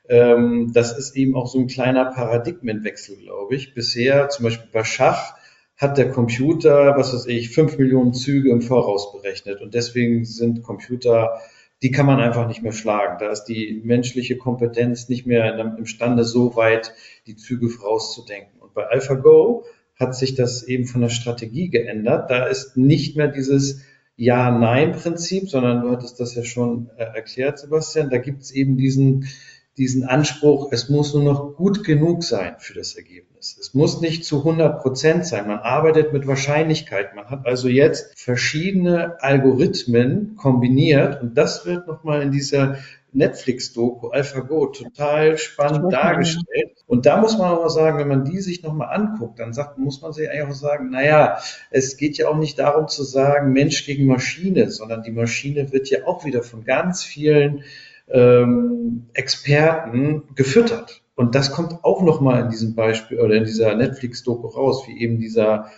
Ähm, 0.08 0.72
das 0.72 0.96
ist 0.96 1.16
eben 1.16 1.36
auch 1.36 1.46
so 1.46 1.58
ein 1.58 1.66
kleiner 1.66 2.06
Paradigmenwechsel, 2.06 3.16
glaube 3.18 3.54
ich. 3.54 3.74
Bisher, 3.74 4.28
zum 4.28 4.44
Beispiel 4.44 4.68
bei 4.72 4.84
Schach, 4.84 5.34
hat 5.76 5.96
der 5.96 6.10
Computer, 6.10 6.96
was 6.96 7.14
weiß 7.14 7.26
ich, 7.26 7.50
fünf 7.50 7.78
Millionen 7.78 8.12
Züge 8.12 8.50
im 8.50 8.62
Voraus 8.62 9.12
berechnet. 9.12 9.60
Und 9.60 9.74
deswegen 9.74 10.24
sind 10.24 10.62
Computer, 10.64 11.40
die 11.82 11.92
kann 11.92 12.06
man 12.06 12.20
einfach 12.20 12.48
nicht 12.48 12.62
mehr 12.62 12.72
schlagen. 12.72 13.18
Da 13.20 13.30
ist 13.30 13.44
die 13.44 13.80
menschliche 13.84 14.36
Kompetenz 14.36 15.08
nicht 15.08 15.26
mehr 15.26 15.76
imstande, 15.78 16.24
so 16.24 16.56
weit 16.56 16.94
die 17.26 17.36
Züge 17.36 17.68
vorauszudenken. 17.68 18.60
Und 18.60 18.74
bei 18.74 18.86
AlphaGo 18.86 19.64
hat 19.94 20.16
sich 20.16 20.34
das 20.34 20.64
eben 20.64 20.86
von 20.86 21.00
der 21.00 21.10
Strategie 21.10 21.68
geändert. 21.68 22.30
Da 22.30 22.46
ist 22.46 22.76
nicht 22.76 23.16
mehr 23.16 23.28
dieses 23.28 23.82
Ja-Nein-Prinzip, 24.16 25.48
sondern 25.48 25.82
du 25.82 25.90
hattest 25.90 26.18
das 26.18 26.34
ja 26.34 26.42
schon 26.42 26.90
äh, 26.96 27.04
erklärt, 27.04 27.60
Sebastian. 27.60 28.10
Da 28.10 28.18
gibt 28.18 28.42
es 28.42 28.50
eben 28.50 28.76
diesen, 28.76 29.28
diesen 29.78 30.04
Anspruch, 30.04 30.72
es 30.72 30.88
muss 30.88 31.14
nur 31.14 31.22
noch 31.22 31.56
gut 31.56 31.84
genug 31.84 32.24
sein 32.24 32.56
für 32.58 32.74
das 32.74 32.94
Ergebnis. 32.96 33.56
Es 33.58 33.72
muss 33.72 34.00
nicht 34.00 34.24
zu 34.24 34.38
100 34.38 34.82
Prozent 34.82 35.24
sein. 35.24 35.46
Man 35.46 35.60
arbeitet 35.60 36.12
mit 36.12 36.26
Wahrscheinlichkeit. 36.26 37.14
Man 37.14 37.30
hat 37.30 37.46
also 37.46 37.68
jetzt 37.68 38.18
verschiedene 38.20 39.22
Algorithmen 39.22 40.34
kombiniert 40.36 41.22
und 41.22 41.38
das 41.38 41.64
wird 41.64 41.86
nochmal 41.86 42.22
in 42.22 42.32
dieser 42.32 42.78
Netflix-Doku 43.12 44.08
AlphaGo 44.08 44.66
total 44.66 45.38
spannend 45.38 45.92
dargestellt. 45.92 46.84
Und 46.86 47.06
da 47.06 47.16
muss 47.18 47.38
man 47.38 47.52
aber 47.52 47.70
sagen, 47.70 47.98
wenn 47.98 48.08
man 48.08 48.24
die 48.24 48.40
sich 48.40 48.62
nochmal 48.62 48.94
anguckt, 48.94 49.38
dann 49.38 49.52
sagt, 49.52 49.78
muss 49.78 50.02
man 50.02 50.12
sich 50.12 50.28
eigentlich 50.28 50.42
auch 50.42 50.52
sagen, 50.52 50.90
naja, 50.90 51.38
es 51.70 51.96
geht 51.96 52.18
ja 52.18 52.28
auch 52.28 52.36
nicht 52.36 52.58
darum 52.58 52.88
zu 52.88 53.04
sagen, 53.04 53.52
Mensch 53.52 53.86
gegen 53.86 54.06
Maschine, 54.06 54.70
sondern 54.70 55.02
die 55.02 55.10
Maschine 55.10 55.72
wird 55.72 55.88
ja 55.88 56.06
auch 56.06 56.24
wieder 56.24 56.42
von 56.42 56.64
ganz 56.64 57.02
vielen 57.02 57.62
ähm, 58.10 59.06
Experten 59.14 60.22
gefüttert. 60.34 61.02
Und 61.14 61.34
das 61.34 61.50
kommt 61.50 61.84
auch 61.84 62.02
nochmal 62.02 62.42
in 62.42 62.50
diesem 62.50 62.74
Beispiel 62.74 63.18
oder 63.18 63.34
in 63.34 63.44
dieser 63.44 63.74
Netflix-Doku 63.74 64.46
raus, 64.46 64.84
wie 64.86 65.00
eben 65.00 65.18
dieser 65.18 65.70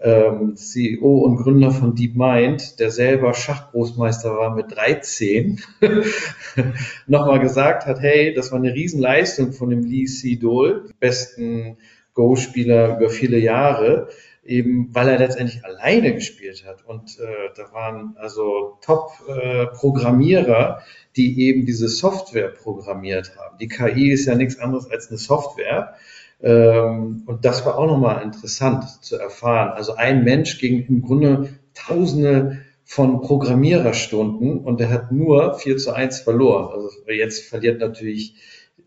ähm, 0.00 0.56
CEO 0.56 1.18
und 1.18 1.36
Gründer 1.36 1.70
von 1.70 1.94
DeepMind, 1.94 2.80
der 2.80 2.90
selber 2.90 3.34
Schachgroßmeister 3.34 4.36
war 4.36 4.54
mit 4.54 4.74
13, 4.74 5.60
nochmal 7.06 7.40
gesagt 7.40 7.86
hat, 7.86 8.00
hey, 8.00 8.34
das 8.34 8.52
war 8.52 8.58
eine 8.58 8.74
Riesenleistung 8.74 9.52
von 9.52 9.70
dem 9.70 9.84
Lee 9.84 10.06
Sedol, 10.06 10.90
besten 11.00 11.78
Go-Spieler 12.14 12.96
über 12.96 13.10
viele 13.10 13.38
Jahre, 13.38 14.08
eben 14.46 14.94
weil 14.94 15.08
er 15.08 15.18
letztendlich 15.18 15.64
alleine 15.64 16.14
gespielt 16.14 16.64
hat. 16.66 16.84
Und 16.86 17.18
äh, 17.18 17.50
da 17.56 17.72
waren 17.72 18.16
also 18.18 18.78
Top-Programmierer, 18.82 20.78
äh, 20.78 20.82
die 21.16 21.42
eben 21.42 21.66
diese 21.66 21.88
Software 21.88 22.48
programmiert 22.48 23.36
haben. 23.36 23.58
Die 23.58 23.68
KI 23.68 24.10
ist 24.10 24.26
ja 24.26 24.34
nichts 24.34 24.58
anderes 24.58 24.90
als 24.90 25.08
eine 25.08 25.18
Software. 25.18 25.94
Ähm, 26.42 27.22
und 27.26 27.44
das 27.44 27.64
war 27.64 27.78
auch 27.78 27.86
nochmal 27.86 28.22
interessant 28.22 28.84
zu 29.02 29.16
erfahren. 29.16 29.70
Also 29.70 29.94
ein 29.94 30.24
Mensch 30.24 30.58
gegen 30.58 30.86
im 30.86 31.02
Grunde 31.02 31.50
Tausende 31.74 32.62
von 32.84 33.20
Programmiererstunden 33.20 34.60
und 34.60 34.80
er 34.80 34.90
hat 34.90 35.12
nur 35.12 35.54
4 35.54 35.76
zu 35.76 35.92
1 35.92 36.20
verloren. 36.20 36.72
Also 36.72 36.88
jetzt 37.08 37.44
verliert 37.44 37.80
natürlich 37.80 38.36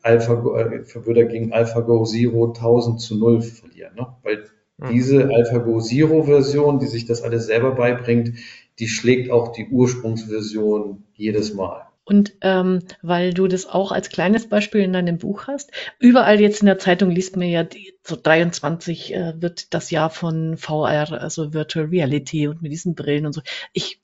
AlphaGo, 0.02 0.56
äh, 0.58 1.06
würde 1.06 1.28
gegen 1.28 1.52
AlphaGo 1.52 2.06
Zero 2.06 2.54
1000 2.54 3.02
zu 3.02 3.18
0 3.18 3.42
verlieren. 3.42 3.96
Ne? 3.96 4.08
Weil. 4.24 4.46
Diese 4.90 5.30
AlphaGo 5.30 5.82
Zero 5.82 6.24
Version, 6.24 6.80
die 6.80 6.88
sich 6.88 7.06
das 7.06 7.22
alles 7.22 7.48
selber 7.48 7.76
beibringt, 7.76 8.34
die 8.80 8.88
schlägt 8.88 9.32
auch 9.32 9.52
die 9.52 9.68
Ursprungsversion 9.68 11.04
jedes 11.16 11.54
Mal. 11.54 11.90
Und 12.06 12.34
ähm, 12.42 12.80
weil 13.04 13.36
du 13.36 13.48
das 13.48 13.68
auch 13.68 13.92
als 13.92 14.10
kleines 14.10 14.50
Beispiel 14.50 14.82
in 14.82 14.94
deinem 14.94 15.20
Buch 15.20 15.46
hast, 15.46 15.72
überall 16.00 16.42
jetzt 16.42 16.62
in 16.62 16.66
der 16.66 16.80
Zeitung 16.80 17.12
liest 17.12 17.38
man 17.38 17.48
ja, 17.48 17.64
die, 17.64 17.94
so 18.02 18.16
23 18.16 19.14
äh, 19.14 19.34
wird 19.40 19.76
das 19.76 19.92
Jahr 19.92 20.10
von 20.10 20.58
VR, 20.58 21.12
also 21.22 21.54
Virtual 21.54 21.86
Reality 21.86 22.48
und 22.48 22.64
mit 22.64 22.72
diesen 22.72 22.96
Brillen 22.96 23.28
und 23.28 23.34
so. 23.34 23.42
Ich, 23.74 24.02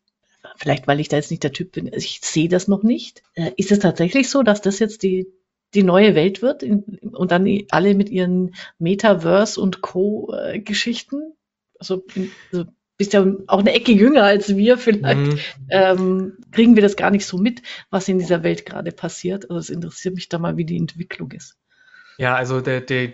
vielleicht 0.57 0.87
weil 0.87 0.99
ich 0.99 1.09
da 1.09 1.17
jetzt 1.17 1.31
nicht 1.31 1.41
der 1.41 1.51
Typ 1.51 1.71
bin, 1.71 1.89
ich 1.91 2.19
sehe 2.21 2.47
das 2.47 2.67
noch 2.67 2.83
nicht. 2.83 3.23
Äh, 3.33 3.51
ist 3.57 3.71
es 3.71 3.79
tatsächlich 3.79 4.29
so, 4.29 4.43
dass 4.43 4.61
das 4.61 4.77
jetzt 4.77 5.01
die 5.01 5.25
die 5.75 5.83
neue 5.83 6.15
Welt 6.15 6.41
wird 6.41 6.63
in, 6.63 6.83
und 7.11 7.31
dann 7.31 7.47
alle 7.69 7.93
mit 7.93 8.09
ihren 8.09 8.55
Metaverse 8.79 9.59
und 9.59 9.81
Co-Geschichten? 9.81 11.35
also, 11.79 12.03
also 12.51 12.65
bist 12.97 13.13
ja 13.13 13.25
auch 13.47 13.59
eine 13.59 13.73
Ecke 13.73 13.91
jünger 13.91 14.23
als 14.23 14.55
wir, 14.55 14.77
vielleicht 14.77 15.19
mhm. 15.19 15.39
ähm, 15.69 16.37
kriegen 16.51 16.75
wir 16.75 16.81
das 16.81 16.95
gar 16.95 17.11
nicht 17.11 17.25
so 17.25 17.37
mit, 17.37 17.61
was 17.89 18.07
in 18.07 18.19
dieser 18.19 18.43
Welt 18.43 18.65
gerade 18.65 18.91
passiert. 18.91 19.49
Also 19.49 19.59
es 19.59 19.69
interessiert 19.69 20.15
mich 20.15 20.29
da 20.29 20.39
mal, 20.39 20.55
wie 20.55 20.65
die 20.65 20.77
Entwicklung 20.77 21.31
ist. 21.31 21.57
Ja, 22.17 22.35
also 22.35 22.61
der, 22.61 22.81
der 22.81 23.11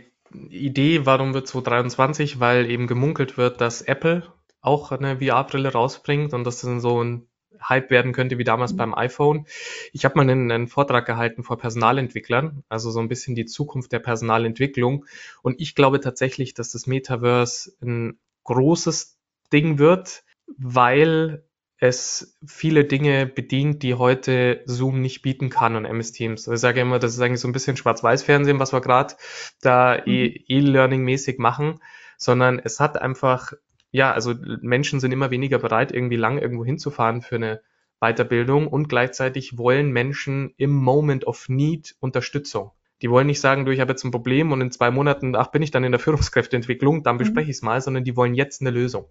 Idee, 0.49 1.05
warum 1.05 1.33
wird 1.33 1.47
2023, 1.47 2.39
weil 2.39 2.69
eben 2.69 2.85
gemunkelt 2.85 3.37
wird, 3.37 3.59
dass 3.59 3.81
Apple 3.81 4.23
auch 4.61 4.91
eine 4.91 5.17
VR-Brille 5.17 5.71
rausbringt 5.71 6.33
und 6.33 6.43
das 6.43 6.61
dann 6.61 6.79
so 6.79 7.03
ein 7.03 7.27
Hype 7.67 7.89
werden 7.89 8.13
könnte 8.13 8.37
wie 8.37 8.43
damals 8.43 8.73
mhm. 8.73 8.77
beim 8.77 8.93
iPhone. 8.95 9.45
Ich 9.93 10.05
habe 10.05 10.15
mal 10.15 10.29
einen, 10.29 10.51
einen, 10.51 10.67
Vortrag 10.67 11.05
gehalten 11.05 11.43
vor 11.43 11.57
Personalentwicklern, 11.57 12.63
also 12.69 12.91
so 12.91 12.99
ein 12.99 13.07
bisschen 13.07 13.35
die 13.35 13.45
Zukunft 13.45 13.91
der 13.91 13.99
Personalentwicklung. 13.99 15.05
Und 15.41 15.59
ich 15.59 15.75
glaube 15.75 15.99
tatsächlich, 15.99 16.53
dass 16.53 16.71
das 16.71 16.87
Metaverse 16.87 17.73
ein 17.81 18.19
großes 18.43 19.17
Ding 19.51 19.79
wird, 19.79 20.23
weil 20.57 21.43
es 21.81 22.37
viele 22.45 22.85
Dinge 22.85 23.25
bedient, 23.25 23.81
die 23.81 23.95
heute 23.95 24.61
Zoom 24.65 25.01
nicht 25.01 25.23
bieten 25.23 25.49
kann 25.49 25.75
und 25.75 25.85
MS 25.85 26.11
Teams. 26.11 26.41
Also 26.47 26.53
ich 26.53 26.61
sage 26.61 26.79
immer, 26.79 26.99
das 26.99 27.15
ist 27.15 27.21
eigentlich 27.21 27.39
so 27.39 27.47
ein 27.47 27.53
bisschen 27.53 27.75
Schwarz-Weiß-Fernsehen, 27.75 28.59
was 28.59 28.71
wir 28.71 28.81
gerade 28.81 29.15
da 29.61 29.97
mhm. 30.05 30.35
E-Learning-mäßig 30.47 31.39
machen, 31.39 31.79
sondern 32.17 32.59
es 32.59 32.79
hat 32.79 33.01
einfach, 33.01 33.53
ja, 33.91 34.11
also 34.11 34.33
Menschen 34.61 34.99
sind 34.99 35.11
immer 35.11 35.31
weniger 35.31 35.59
bereit, 35.59 35.91
irgendwie 35.91 36.15
lang 36.15 36.37
irgendwo 36.37 36.65
hinzufahren 36.65 37.21
für 37.21 37.35
eine 37.35 37.61
Weiterbildung 37.99 38.67
und 38.67 38.89
gleichzeitig 38.89 39.57
wollen 39.57 39.91
Menschen 39.91 40.53
im 40.57 40.71
Moment 40.71 41.25
of 41.27 41.49
Need 41.49 41.95
Unterstützung. 41.99 42.71
Die 43.01 43.09
wollen 43.09 43.27
nicht 43.27 43.41
sagen, 43.41 43.65
du, 43.65 43.71
ich 43.71 43.79
habe 43.79 43.91
jetzt 43.91 44.03
ein 44.03 44.11
Problem 44.11 44.51
und 44.51 44.61
in 44.61 44.71
zwei 44.71 44.91
Monaten, 44.91 45.35
ach, 45.35 45.47
bin 45.47 45.61
ich 45.61 45.71
dann 45.71 45.83
in 45.83 45.91
der 45.91 45.99
Führungskräfteentwicklung, 45.99 47.03
dann 47.03 47.15
mhm. 47.15 47.19
bespreche 47.19 47.49
ich 47.49 47.57
es 47.57 47.61
mal, 47.61 47.81
sondern 47.81 48.03
die 48.03 48.15
wollen 48.15 48.33
jetzt 48.33 48.61
eine 48.61 48.69
Lösung. 48.69 49.05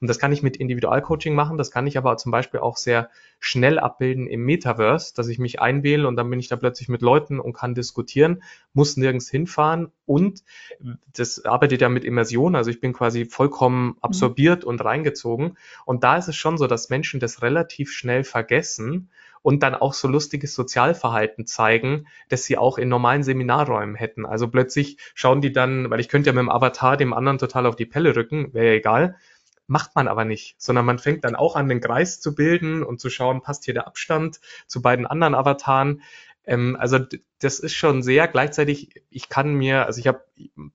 Und 0.00 0.08
das 0.08 0.18
kann 0.18 0.32
ich 0.32 0.42
mit 0.42 0.56
Individualcoaching 0.56 1.34
machen, 1.34 1.58
das 1.58 1.70
kann 1.70 1.86
ich 1.86 1.98
aber 1.98 2.16
zum 2.16 2.32
Beispiel 2.32 2.60
auch 2.60 2.76
sehr 2.76 3.10
schnell 3.38 3.78
abbilden 3.78 4.26
im 4.26 4.44
Metaverse, 4.44 5.14
dass 5.14 5.28
ich 5.28 5.38
mich 5.38 5.60
einwähle 5.60 6.06
und 6.06 6.16
dann 6.16 6.28
bin 6.28 6.38
ich 6.38 6.48
da 6.48 6.56
plötzlich 6.56 6.88
mit 6.88 7.02
Leuten 7.02 7.40
und 7.40 7.52
kann 7.52 7.74
diskutieren, 7.74 8.42
muss 8.72 8.96
nirgends 8.96 9.30
hinfahren 9.30 9.90
und 10.06 10.42
das 11.12 11.44
arbeitet 11.44 11.80
ja 11.80 11.88
mit 11.88 12.04
Immersion, 12.04 12.56
also 12.56 12.70
ich 12.70 12.80
bin 12.80 12.92
quasi 12.92 13.24
vollkommen 13.24 13.86
mhm. 13.86 13.96
absorbiert 14.00 14.64
und 14.64 14.84
reingezogen. 14.84 15.56
Und 15.84 16.04
da 16.04 16.16
ist 16.16 16.28
es 16.28 16.36
schon 16.36 16.58
so, 16.58 16.66
dass 16.66 16.90
Menschen 16.90 17.20
das 17.20 17.42
relativ 17.42 17.92
schnell 17.92 18.24
vergessen 18.24 19.10
und 19.42 19.62
dann 19.62 19.74
auch 19.74 19.94
so 19.94 20.08
lustiges 20.08 20.54
Sozialverhalten 20.54 21.46
zeigen, 21.46 22.06
dass 22.28 22.44
sie 22.44 22.58
auch 22.58 22.78
in 22.78 22.88
normalen 22.88 23.22
Seminarräumen 23.22 23.94
hätten. 23.94 24.26
Also 24.26 24.48
plötzlich 24.48 24.98
schauen 25.14 25.40
die 25.40 25.52
dann, 25.52 25.90
weil 25.90 26.00
ich 26.00 26.08
könnte 26.08 26.28
ja 26.28 26.34
mit 26.34 26.42
dem 26.42 26.50
Avatar 26.50 26.96
dem 26.96 27.12
anderen 27.12 27.38
total 27.38 27.66
auf 27.66 27.76
die 27.76 27.86
Pelle 27.86 28.14
rücken, 28.16 28.52
wäre 28.52 28.66
ja 28.66 28.72
egal, 28.74 29.16
macht 29.66 29.94
man 29.94 30.08
aber 30.08 30.24
nicht, 30.24 30.60
sondern 30.60 30.84
man 30.84 30.98
fängt 30.98 31.24
dann 31.24 31.36
auch 31.36 31.54
an, 31.56 31.68
den 31.68 31.80
Kreis 31.80 32.20
zu 32.20 32.34
bilden 32.34 32.82
und 32.82 33.00
zu 33.00 33.08
schauen, 33.08 33.40
passt 33.40 33.64
hier 33.64 33.74
der 33.74 33.86
Abstand 33.86 34.40
zu 34.66 34.82
beiden 34.82 35.06
anderen 35.06 35.34
Avataren. 35.34 36.02
Ähm, 36.44 36.76
also 36.78 36.98
das 37.38 37.60
ist 37.60 37.74
schon 37.74 38.02
sehr 38.02 38.26
gleichzeitig, 38.28 39.02
ich 39.10 39.28
kann 39.28 39.54
mir, 39.54 39.86
also 39.86 40.00
ich 40.00 40.08
habe 40.08 40.24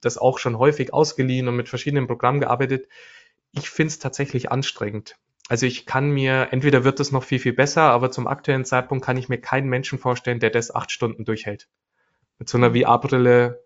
das 0.01 0.18
auch 0.18 0.39
schon 0.39 0.57
häufig 0.57 0.93
ausgeliehen 0.93 1.47
und 1.47 1.57
mit 1.57 1.70
verschiedenen 1.70 2.07
Programmen 2.07 2.39
gearbeitet. 2.39 2.88
Ich 3.51 3.70
finde 3.70 3.89
es 3.89 3.99
tatsächlich 3.99 4.49
anstrengend. 4.49 5.18
Also 5.47 5.65
ich 5.65 5.85
kann 5.85 6.09
mir, 6.09 6.47
entweder 6.51 6.83
wird 6.83 6.99
es 6.99 7.11
noch 7.11 7.23
viel, 7.23 7.39
viel 7.39 7.53
besser, 7.53 7.83
aber 7.83 8.09
zum 8.09 8.27
aktuellen 8.27 8.65
Zeitpunkt 8.65 9.05
kann 9.05 9.17
ich 9.17 9.29
mir 9.29 9.39
keinen 9.39 9.69
Menschen 9.69 9.99
vorstellen, 9.99 10.39
der 10.39 10.49
das 10.49 10.73
acht 10.73 10.91
Stunden 10.91 11.23
durchhält. 11.23 11.67
Mit 12.39 12.49
so 12.49 12.57
einer 12.57 12.73
VR-Brille, 12.73 13.63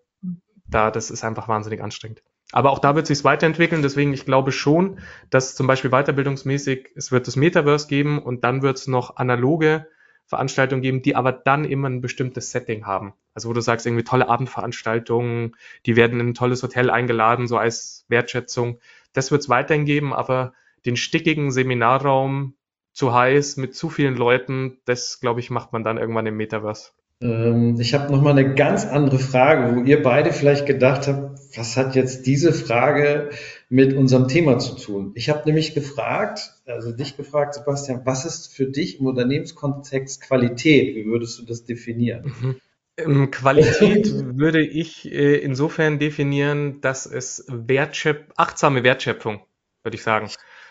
da, 0.66 0.90
das 0.90 1.10
ist 1.10 1.24
einfach 1.24 1.48
wahnsinnig 1.48 1.82
anstrengend. 1.82 2.22
Aber 2.52 2.70
auch 2.70 2.80
da 2.80 2.96
wird 2.96 3.06
sich 3.06 3.24
weiterentwickeln, 3.24 3.82
deswegen 3.82 4.12
ich 4.12 4.26
glaube 4.26 4.52
schon, 4.52 4.98
dass 5.30 5.54
zum 5.54 5.66
Beispiel 5.66 5.90
weiterbildungsmäßig, 5.90 6.90
es 6.96 7.12
wird 7.12 7.26
das 7.26 7.36
Metaverse 7.36 7.86
geben 7.86 8.18
und 8.18 8.44
dann 8.44 8.62
wird 8.62 8.76
es 8.76 8.86
noch 8.86 9.16
analoge 9.16 9.86
Veranstaltungen 10.26 10.82
geben, 10.82 11.02
die 11.02 11.16
aber 11.16 11.32
dann 11.32 11.64
immer 11.64 11.88
ein 11.88 12.00
bestimmtes 12.00 12.50
Setting 12.50 12.86
haben. 12.86 13.14
Also 13.34 13.48
wo 13.48 13.52
du 13.52 13.60
sagst, 13.60 13.86
irgendwie 13.86 14.04
tolle 14.04 14.28
Abendveranstaltungen, 14.28 15.56
die 15.86 15.96
werden 15.96 16.20
in 16.20 16.28
ein 16.28 16.34
tolles 16.34 16.62
Hotel 16.62 16.90
eingeladen, 16.90 17.46
so 17.46 17.56
als 17.56 18.04
Wertschätzung. 18.08 18.78
Das 19.12 19.30
wird 19.30 19.42
es 19.42 19.48
weiterhin 19.48 19.86
geben, 19.86 20.12
aber 20.12 20.52
den 20.86 20.96
stickigen 20.96 21.50
Seminarraum 21.50 22.54
zu 22.92 23.14
heiß 23.14 23.56
mit 23.56 23.74
zu 23.74 23.88
vielen 23.88 24.16
Leuten, 24.16 24.78
das, 24.84 25.20
glaube 25.20 25.40
ich, 25.40 25.50
macht 25.50 25.72
man 25.72 25.84
dann 25.84 25.98
irgendwann 25.98 26.26
im 26.26 26.36
Metaverse. 26.36 26.90
Ähm, 27.22 27.78
ich 27.78 27.94
habe 27.94 28.10
nochmal 28.12 28.38
eine 28.38 28.54
ganz 28.54 28.86
andere 28.86 29.18
Frage, 29.18 29.76
wo 29.76 29.82
ihr 29.82 30.02
beide 30.02 30.32
vielleicht 30.32 30.66
gedacht 30.66 31.06
habt, 31.06 31.38
was 31.56 31.76
hat 31.76 31.94
jetzt 31.94 32.26
diese 32.26 32.52
Frage 32.52 33.30
mit 33.68 33.94
unserem 33.94 34.28
Thema 34.28 34.58
zu 34.58 34.76
tun. 34.76 35.12
Ich 35.14 35.28
habe 35.28 35.42
nämlich 35.46 35.74
gefragt, 35.74 36.54
also 36.66 36.92
dich 36.92 37.16
gefragt, 37.16 37.54
Sebastian, 37.54 38.02
was 38.04 38.24
ist 38.24 38.54
für 38.54 38.66
dich 38.66 39.00
im 39.00 39.06
Unternehmenskontext 39.06 40.22
Qualität? 40.22 40.96
Wie 40.96 41.06
würdest 41.06 41.38
du 41.38 41.44
das 41.44 41.64
definieren? 41.64 42.32
Mhm. 42.40 42.56
Ähm, 42.96 43.30
Qualität 43.30 44.10
würde 44.36 44.60
ich 44.60 45.10
äh, 45.10 45.36
insofern 45.36 45.98
definieren, 45.98 46.80
dass 46.80 47.06
es 47.06 47.44
Wertschöp 47.48 48.32
achtsame 48.36 48.82
Wertschöpfung, 48.82 49.40
würde 49.82 49.96
ich 49.96 50.02
sagen. 50.02 50.30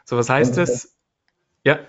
So, 0.10 0.18
was 0.18 0.28
heißt 0.28 0.58
das? 0.58 0.98
Ja. 1.64 1.80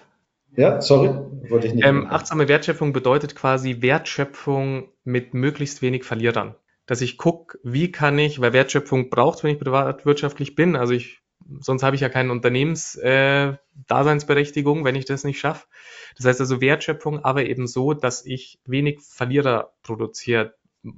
Ja, 0.54 0.82
sorry, 0.82 1.08
wollte 1.48 1.68
ich 1.68 1.72
nicht. 1.72 1.86
Ähm, 1.86 2.06
achtsame 2.06 2.48
Wertschöpfung 2.48 2.92
bedeutet 2.92 3.34
quasi 3.34 3.80
Wertschöpfung 3.80 4.90
mit 5.04 5.32
möglichst 5.32 5.80
wenig 5.80 6.04
Verlierern. 6.04 6.54
Dass 6.84 7.00
ich 7.00 7.16
gucke, 7.16 7.58
wie 7.62 7.90
kann 7.90 8.18
ich, 8.18 8.42
weil 8.42 8.52
Wertschöpfung 8.52 9.08
braucht, 9.08 9.42
wenn 9.42 9.54
ich 9.54 9.58
privatwirtschaftlich 9.58 10.54
bin. 10.54 10.76
Also 10.76 10.92
ich, 10.92 11.22
sonst 11.60 11.82
habe 11.82 11.96
ich 11.96 12.02
ja 12.02 12.10
keine 12.10 12.30
Unternehmensdaseinsberechtigung, 12.30 14.80
äh, 14.80 14.84
wenn 14.84 14.96
ich 14.96 15.06
das 15.06 15.24
nicht 15.24 15.40
schaffe. 15.40 15.66
Das 16.18 16.26
heißt 16.26 16.40
also 16.40 16.60
Wertschöpfung, 16.60 17.24
aber 17.24 17.46
eben 17.46 17.66
so, 17.66 17.94
dass 17.94 18.26
ich 18.26 18.60
wenig 18.66 19.00
Verlierer 19.00 19.72
produziere. 19.82 20.56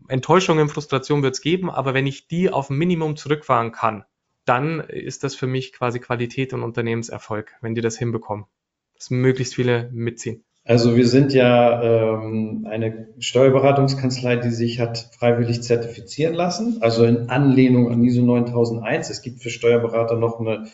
Enttäuschungen, 0.08 0.68
Frustration 0.68 1.22
wird 1.22 1.34
es 1.34 1.40
geben, 1.40 1.70
aber 1.70 1.94
wenn 1.94 2.08
ich 2.08 2.26
die 2.26 2.50
auf 2.50 2.68
ein 2.68 2.78
Minimum 2.78 3.14
zurückfahren 3.14 3.70
kann, 3.70 4.06
dann 4.44 4.80
ist 4.80 5.24
das 5.24 5.34
für 5.34 5.46
mich 5.46 5.72
quasi 5.72 6.00
Qualität 6.00 6.52
und 6.52 6.62
Unternehmenserfolg, 6.62 7.52
wenn 7.60 7.74
die 7.74 7.80
das 7.80 7.98
hinbekommen. 7.98 8.46
Dass 8.94 9.10
möglichst 9.10 9.54
viele 9.54 9.90
mitziehen. 9.92 10.44
Also 10.64 10.96
wir 10.96 11.08
sind 11.08 11.32
ja 11.32 11.82
ähm, 11.82 12.68
eine 12.70 13.08
Steuerberatungskanzlei, 13.18 14.36
die 14.36 14.50
sich 14.50 14.78
hat 14.78 15.10
freiwillig 15.18 15.62
zertifizieren 15.62 16.34
lassen, 16.34 16.78
also 16.80 17.04
in 17.04 17.30
Anlehnung 17.30 17.90
an 17.90 18.04
ISO 18.04 18.22
9001. 18.22 19.10
Es 19.10 19.22
gibt 19.22 19.42
für 19.42 19.50
Steuerberater 19.50 20.16
noch 20.16 20.38
eine 20.38 20.68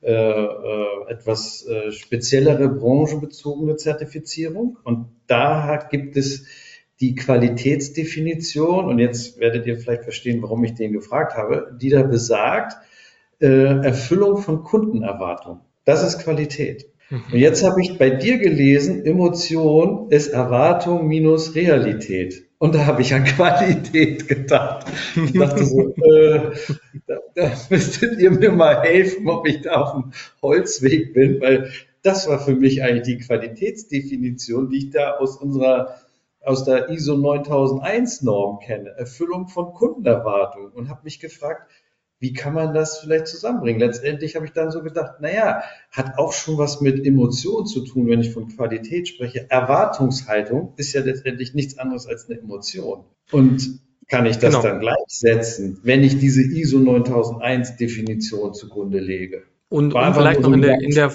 äh, 0.00 0.12
äh, 0.12 1.10
etwas 1.10 1.66
äh, 1.66 1.90
speziellere 1.90 2.68
branchenbezogene 2.68 3.76
Zertifizierung 3.76 4.78
und 4.84 5.06
da 5.26 5.76
gibt 5.90 6.16
es 6.16 6.46
die 7.00 7.16
Qualitätsdefinition 7.16 8.84
und 8.86 9.00
jetzt 9.00 9.38
werdet 9.38 9.66
ihr 9.66 9.78
vielleicht 9.78 10.04
verstehen, 10.04 10.40
warum 10.42 10.62
ich 10.62 10.74
den 10.74 10.92
gefragt 10.92 11.36
habe, 11.36 11.76
die 11.80 11.90
da 11.90 12.02
besagt, 12.02 12.76
Erfüllung 13.46 14.38
von 14.38 14.62
Kundenerwartungen. 14.64 15.60
Das 15.84 16.02
ist 16.02 16.20
Qualität. 16.20 16.86
Mhm. 17.10 17.22
Und 17.32 17.38
jetzt 17.38 17.64
habe 17.64 17.80
ich 17.82 17.98
bei 17.98 18.10
dir 18.10 18.38
gelesen, 18.38 19.04
Emotion 19.04 20.10
ist 20.10 20.28
Erwartung 20.28 21.06
minus 21.08 21.54
Realität. 21.54 22.46
Und 22.58 22.74
da 22.74 22.86
habe 22.86 23.02
ich 23.02 23.12
an 23.12 23.24
Qualität 23.36 24.28
gedacht. 24.28 24.86
Ich 25.16 25.32
dachte 25.32 25.64
so, 25.64 25.88
äh, 26.04 26.52
da, 27.06 27.18
da 27.34 27.52
müsstet 27.68 28.18
ihr 28.18 28.30
mir 28.30 28.52
mal 28.52 28.82
helfen, 28.82 29.28
ob 29.28 29.46
ich 29.46 29.62
da 29.62 29.82
auf 29.82 29.92
dem 29.92 30.12
Holzweg 30.40 31.12
bin, 31.12 31.40
weil 31.40 31.70
das 32.02 32.28
war 32.28 32.38
für 32.38 32.54
mich 32.54 32.82
eigentlich 32.82 33.18
die 33.18 33.18
Qualitätsdefinition, 33.18 34.70
die 34.70 34.78
ich 34.78 34.90
da 34.90 35.16
aus 35.16 35.36
unserer 35.36 35.96
aus 36.44 36.64
der 36.64 36.88
ISO 36.88 37.16
9001 37.16 38.22
Norm 38.22 38.58
kenne, 38.58 38.90
Erfüllung 38.96 39.48
von 39.48 39.72
Kundenerwartungen 39.72 40.72
und 40.72 40.88
habe 40.88 41.02
mich 41.04 41.20
gefragt, 41.20 41.70
wie 42.22 42.32
kann 42.32 42.54
man 42.54 42.72
das 42.72 43.00
vielleicht 43.00 43.26
zusammenbringen? 43.26 43.80
Letztendlich 43.80 44.36
habe 44.36 44.46
ich 44.46 44.52
dann 44.52 44.70
so 44.70 44.80
gedacht, 44.84 45.20
naja, 45.20 45.64
hat 45.90 46.18
auch 46.18 46.32
schon 46.32 46.56
was 46.56 46.80
mit 46.80 47.04
Emotionen 47.04 47.66
zu 47.66 47.84
tun, 47.84 48.06
wenn 48.06 48.20
ich 48.20 48.32
von 48.32 48.46
Qualität 48.46 49.08
spreche. 49.08 49.50
Erwartungshaltung 49.50 50.72
ist 50.76 50.92
ja 50.92 51.00
letztendlich 51.00 51.52
nichts 51.52 51.78
anderes 51.78 52.06
als 52.06 52.30
eine 52.30 52.38
Emotion. 52.38 53.06
Und 53.32 53.80
kann 54.06 54.26
ich 54.26 54.38
das 54.38 54.54
genau. 54.54 54.62
dann 54.62 54.78
gleichsetzen, 54.78 55.80
wenn 55.82 56.04
ich 56.04 56.16
diese 56.20 56.42
ISO 56.42 56.78
9001 56.78 57.76
Definition 57.76 58.54
zugrunde 58.54 59.00
lege? 59.00 59.42
Und 59.68 59.92
um 59.92 60.14
vielleicht 60.14 60.42
noch 60.42 60.52
in 60.52 60.62
der, 60.62 60.80
in, 60.80 60.94
der, 60.94 61.12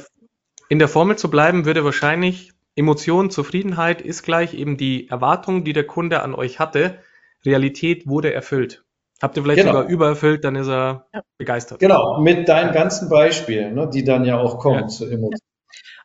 in 0.68 0.80
der 0.80 0.90
Formel 0.90 1.16
zu 1.18 1.30
bleiben, 1.30 1.64
würde 1.64 1.86
wahrscheinlich 1.86 2.52
Emotion, 2.76 3.30
Zufriedenheit 3.30 4.02
ist 4.02 4.24
gleich 4.24 4.54
eben 4.54 4.76
die 4.76 5.08
Erwartung, 5.08 5.64
die 5.64 5.72
der 5.72 5.88
Kunde 5.88 6.22
an 6.22 6.36
euch 6.36 6.60
hatte. 6.60 7.00
Realität 7.46 8.08
wurde 8.08 8.34
erfüllt. 8.34 8.84
Habt 9.22 9.38
ihr 9.38 9.44
vielleicht 9.44 9.60
genau. 9.60 9.73
sogar 9.73 9.88
übererfüllt, 9.88 10.44
dann 10.44 10.56
ist 10.56 10.68
er 10.68 11.07
ja. 11.14 11.22
begeistert. 11.38 11.80
Genau, 11.80 12.19
mit 12.22 12.48
deinen 12.48 12.73
ganzen 12.73 13.10
Beispielen, 13.10 13.73
ne, 13.73 13.89
die 13.91 14.03
dann 14.03 14.26
ja 14.26 14.39
auch 14.39 14.60
kommen 14.60 14.81
ja. 14.81 14.88
zu 14.88 15.06
Emotionen. 15.06 15.41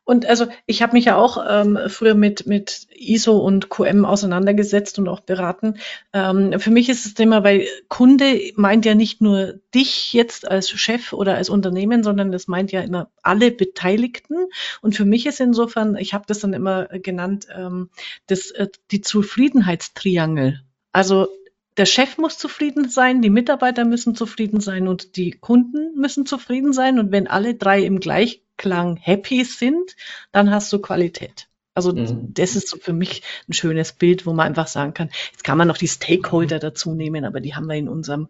Und 0.05 0.27
also 0.27 0.47
ich 0.67 0.83
habe 0.83 0.95
mich 0.95 1.05
ja 1.05 1.17
auch 1.17 1.45
ähm, 1.49 1.79
früher 1.87 2.15
mit, 2.15 2.47
mit 2.47 2.89
ISO 2.91 3.39
und 3.39 3.71
QM 3.71 4.05
auseinandergesetzt 4.05 4.99
und 4.99 5.09
auch 5.09 5.21
beraten. 5.21 5.79
Ähm, 6.13 6.59
für 6.59 6.73
mich 6.73 6.89
ist 6.89 7.07
das 7.07 7.15
Thema, 7.15 7.45
weil 7.45 7.69
Kunde 7.89 8.41
meint 8.57 8.85
ja 8.85 8.97
nicht 8.97 9.21
nur 9.21 9.61
dich 9.75 10.13
jetzt 10.13 10.51
als 10.51 10.71
Chef 10.71 11.13
oder 11.13 11.37
als 11.37 11.51
Unternehmen, 11.51 12.03
sondern 12.03 12.33
das 12.33 12.49
meint 12.49 12.73
ja 12.73 12.81
immer 12.81 13.11
alle 13.23 13.53
Beteiligten. 13.53 14.35
Und 14.81 14.97
für 14.97 15.05
mich 15.05 15.27
ist 15.27 15.41
insofern, 15.41 15.95
ich 15.97 16.15
habe 16.15 16.25
das 16.27 16.41
dann 16.41 16.53
immer 16.53 16.87
genannt, 16.87 17.47
ähm, 17.55 17.89
das, 18.27 18.51
äh, 18.51 18.67
die 18.91 19.03
Zufriedenheitstriangel. 19.03 20.63
Also 20.91 21.29
der 21.77 21.87
Chef 21.87 22.19
muss 22.19 22.39
zufrieden 22.39 22.89
sein, 22.89 23.23
die 23.23 23.31
Mitarbeiter 23.31 23.85
müssen 23.85 24.15
zufrieden 24.15 24.61
sein 24.61 24.89
und 24.89 25.17
die 25.17 25.33
Kunden 25.33 25.95
müssen 25.99 26.27
zufrieden 26.27 26.73
sein. 26.73 26.99
Und 26.99 27.13
wenn 27.13 27.27
alle 27.27 27.55
drei 27.55 27.83
im 27.83 28.01
Gleichklang 28.01 28.97
happy 28.97 29.45
sind, 29.45 29.97
dann 30.33 30.51
hast 30.51 30.73
du 30.73 30.81
Qualität. 30.81 31.49
Also 31.75 31.95
mhm. 31.95 32.35
das 32.35 32.55
ist 32.55 32.69
so 32.69 32.77
für 32.77 32.93
mich 32.93 33.23
ein 33.49 33.55
schönes 33.55 33.95
Bild, 33.95 34.27
wo 34.27 34.35
man 34.35 34.47
einfach 34.47 34.67
sagen 34.67 34.93
kann, 34.93 35.09
jetzt 35.31 35.43
kann 35.43 35.57
man 35.57 35.69
noch 35.69 35.79
die 35.79 35.89
Stakeholder 35.89 36.59
dazu 36.59 36.95
nehmen, 36.95 37.25
aber 37.25 37.41
die 37.41 37.55
haben 37.55 37.67
wir 37.67 37.77
in 37.77 37.89
unserem 37.89 38.29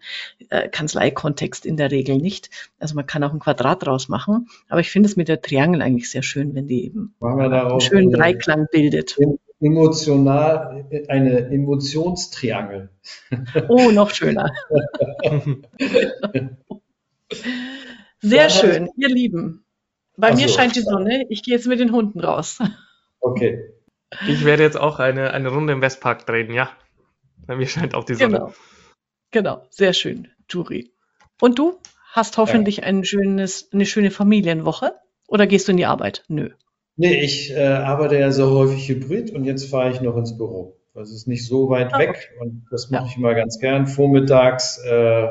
äh, 0.48 0.68
Kanzleikontext 0.68 1.66
in 1.66 1.76
der 1.76 1.90
Regel 1.90 2.18
nicht. 2.18 2.50
Also 2.78 2.94
man 2.94 3.06
kann 3.06 3.24
auch 3.24 3.32
ein 3.32 3.40
Quadrat 3.40 3.84
draus 3.84 4.08
machen, 4.08 4.48
aber 4.68 4.80
ich 4.80 4.90
finde 4.90 5.08
es 5.08 5.16
mit 5.16 5.26
der 5.26 5.42
Triangel 5.42 5.82
eigentlich 5.82 6.08
sehr 6.08 6.22
schön, 6.22 6.54
wenn 6.54 6.68
die 6.68 6.84
eben 6.84 7.16
einen 7.20 7.80
schönen 7.80 8.12
Dreiklang 8.12 8.68
bildet 8.70 9.16
emotional, 9.62 10.84
eine 11.08 11.46
Emotionstriangel. 11.50 12.90
Oh, 13.68 13.90
noch 13.90 14.10
schöner. 14.10 14.52
Sehr 18.20 18.50
schön, 18.50 18.90
ihr 18.96 19.08
Lieben. 19.08 19.64
Bei 20.16 20.32
Ach 20.32 20.36
mir 20.36 20.48
so. 20.48 20.54
scheint 20.54 20.76
die 20.76 20.82
Sonne. 20.82 21.24
Ich 21.30 21.42
gehe 21.42 21.54
jetzt 21.54 21.66
mit 21.66 21.80
den 21.80 21.92
Hunden 21.92 22.20
raus. 22.20 22.58
Okay. 23.20 23.72
Ich 24.28 24.44
werde 24.44 24.62
jetzt 24.62 24.76
auch 24.76 24.98
eine, 24.98 25.32
eine 25.32 25.48
Runde 25.48 25.72
im 25.72 25.80
Westpark 25.80 26.26
drehen, 26.26 26.52
ja. 26.52 26.70
Bei 27.46 27.56
mir 27.56 27.66
scheint 27.66 27.94
auch 27.94 28.04
die 28.04 28.14
Sonne. 28.14 28.38
Genau, 28.38 28.52
genau. 29.30 29.66
sehr 29.70 29.92
schön, 29.94 30.28
Juri. 30.50 30.92
Und 31.40 31.58
du 31.58 31.78
hast 32.12 32.36
hoffentlich 32.36 32.78
ja. 32.78 32.82
ein 32.84 33.04
schönes, 33.04 33.70
eine 33.72 33.86
schöne 33.86 34.10
Familienwoche? 34.10 34.94
Oder 35.26 35.46
gehst 35.46 35.66
du 35.66 35.72
in 35.72 35.78
die 35.78 35.86
Arbeit? 35.86 36.24
Nö. 36.28 36.50
Nee, 36.96 37.20
ich 37.22 37.50
äh, 37.52 37.64
arbeite 37.64 38.18
ja 38.18 38.30
so 38.32 38.50
häufig 38.50 38.88
hybrid 38.88 39.30
und 39.30 39.44
jetzt 39.44 39.70
fahre 39.70 39.90
ich 39.90 40.00
noch 40.00 40.16
ins 40.16 40.36
Büro. 40.36 40.76
Das 40.94 41.10
ist 41.10 41.26
nicht 41.26 41.46
so 41.46 41.70
weit 41.70 41.94
ah, 41.94 41.98
weg 41.98 42.32
und 42.40 42.66
das 42.70 42.90
mache 42.90 43.04
ja. 43.04 43.08
ich 43.10 43.16
mal 43.16 43.34
ganz 43.34 43.58
gern. 43.58 43.86
Vormittags 43.86 44.78
äh, 44.84 45.28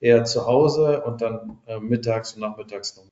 eher 0.00 0.24
zu 0.24 0.46
Hause 0.46 1.02
und 1.02 1.20
dann 1.20 1.58
äh, 1.66 1.78
mittags 1.78 2.34
und 2.34 2.40
nachmittags 2.40 2.96
noch. 2.96 3.04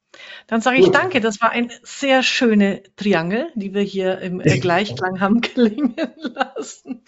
Dann 0.47 0.61
sage 0.61 0.79
ich 0.79 0.91
danke. 0.91 1.21
Das 1.21 1.41
war 1.41 1.51
eine 1.51 1.69
sehr 1.83 2.23
schöne 2.23 2.83
Triangel, 2.97 3.49
die 3.55 3.75
wir 3.75 3.83
hier 3.83 4.19
im 4.19 4.41
äh, 4.41 4.59
Gleichklang 4.61 5.21
haben 5.21 5.41
klingen 5.41 5.97
lassen. 6.19 7.05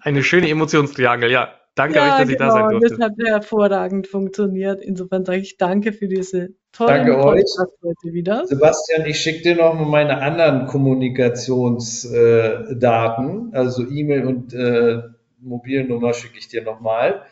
Eine 0.00 0.22
schöne 0.22 0.48
Emotionstriangel, 0.48 1.30
ja. 1.30 1.54
Danke 1.74 1.96
ja, 1.96 2.04
euch, 2.04 2.10
dass 2.10 2.28
genau, 2.28 2.32
ich 2.32 2.38
da 2.38 2.50
sein 2.50 2.68
genau, 2.68 2.80
durfte. 2.80 2.96
Das 2.96 3.08
hat 3.08 3.12
hervorragend 3.24 4.06
funktioniert. 4.06 4.82
Insofern 4.82 5.24
sage 5.24 5.40
ich 5.40 5.56
danke 5.56 5.92
für 5.92 6.08
diese 6.08 6.50
tolle 6.72 6.96
Danke 6.96 7.18
euch. 7.18 7.44
heute 7.82 8.12
wieder. 8.12 8.46
Sebastian, 8.46 9.04
ich 9.06 9.20
schicke 9.20 9.42
dir 9.42 9.56
noch 9.56 9.74
mal 9.74 9.86
meine 9.86 10.22
anderen 10.22 10.66
Kommunikationsdaten, 10.66 13.52
äh, 13.52 13.56
also 13.56 13.88
E-Mail 13.88 14.26
und 14.26 14.54
äh, 14.54 15.02
Mobilnummer 15.40 16.14
schicke 16.14 16.38
ich 16.38 16.46
dir 16.48 16.62
nochmal. 16.62 17.22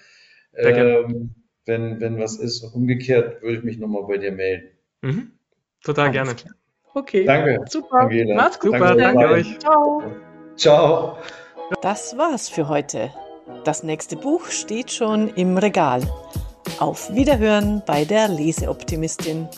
Ähm, 0.57 1.35
wenn, 1.69 2.01
wenn 2.01 2.19
was 2.19 2.37
ist. 2.37 2.65
Umgekehrt 2.75 3.43
würde 3.43 3.59
ich 3.59 3.63
mich 3.63 3.79
nochmal 3.79 4.03
bei 4.09 4.17
dir 4.17 4.33
melden. 4.33 4.71
Mhm. 5.03 5.33
Total 5.85 6.11
gerne. 6.11 6.35
Okay. 6.95 7.25
Danke. 7.25 7.65
Super. 7.69 8.01
Angela. 8.01 8.35
Macht's 8.35 8.59
gut. 8.59 8.73
Super. 8.73 8.97
Danke, 8.97 9.03
danke 9.03 9.29
euch. 9.29 9.59
Ciao. 9.61 10.03
Ciao. 10.57 11.19
Das 11.83 12.17
war's 12.17 12.49
für 12.49 12.69
heute. 12.69 13.13
Das 13.65 13.83
nächste 13.83 14.17
Buch 14.17 14.47
steht 14.47 14.91
schon 14.91 15.29
im 15.29 15.59
Regal. 15.59 16.03
Auf 16.79 17.13
Wiederhören 17.13 17.83
bei 17.85 18.05
der 18.05 18.29
Leseoptimistin. 18.29 19.49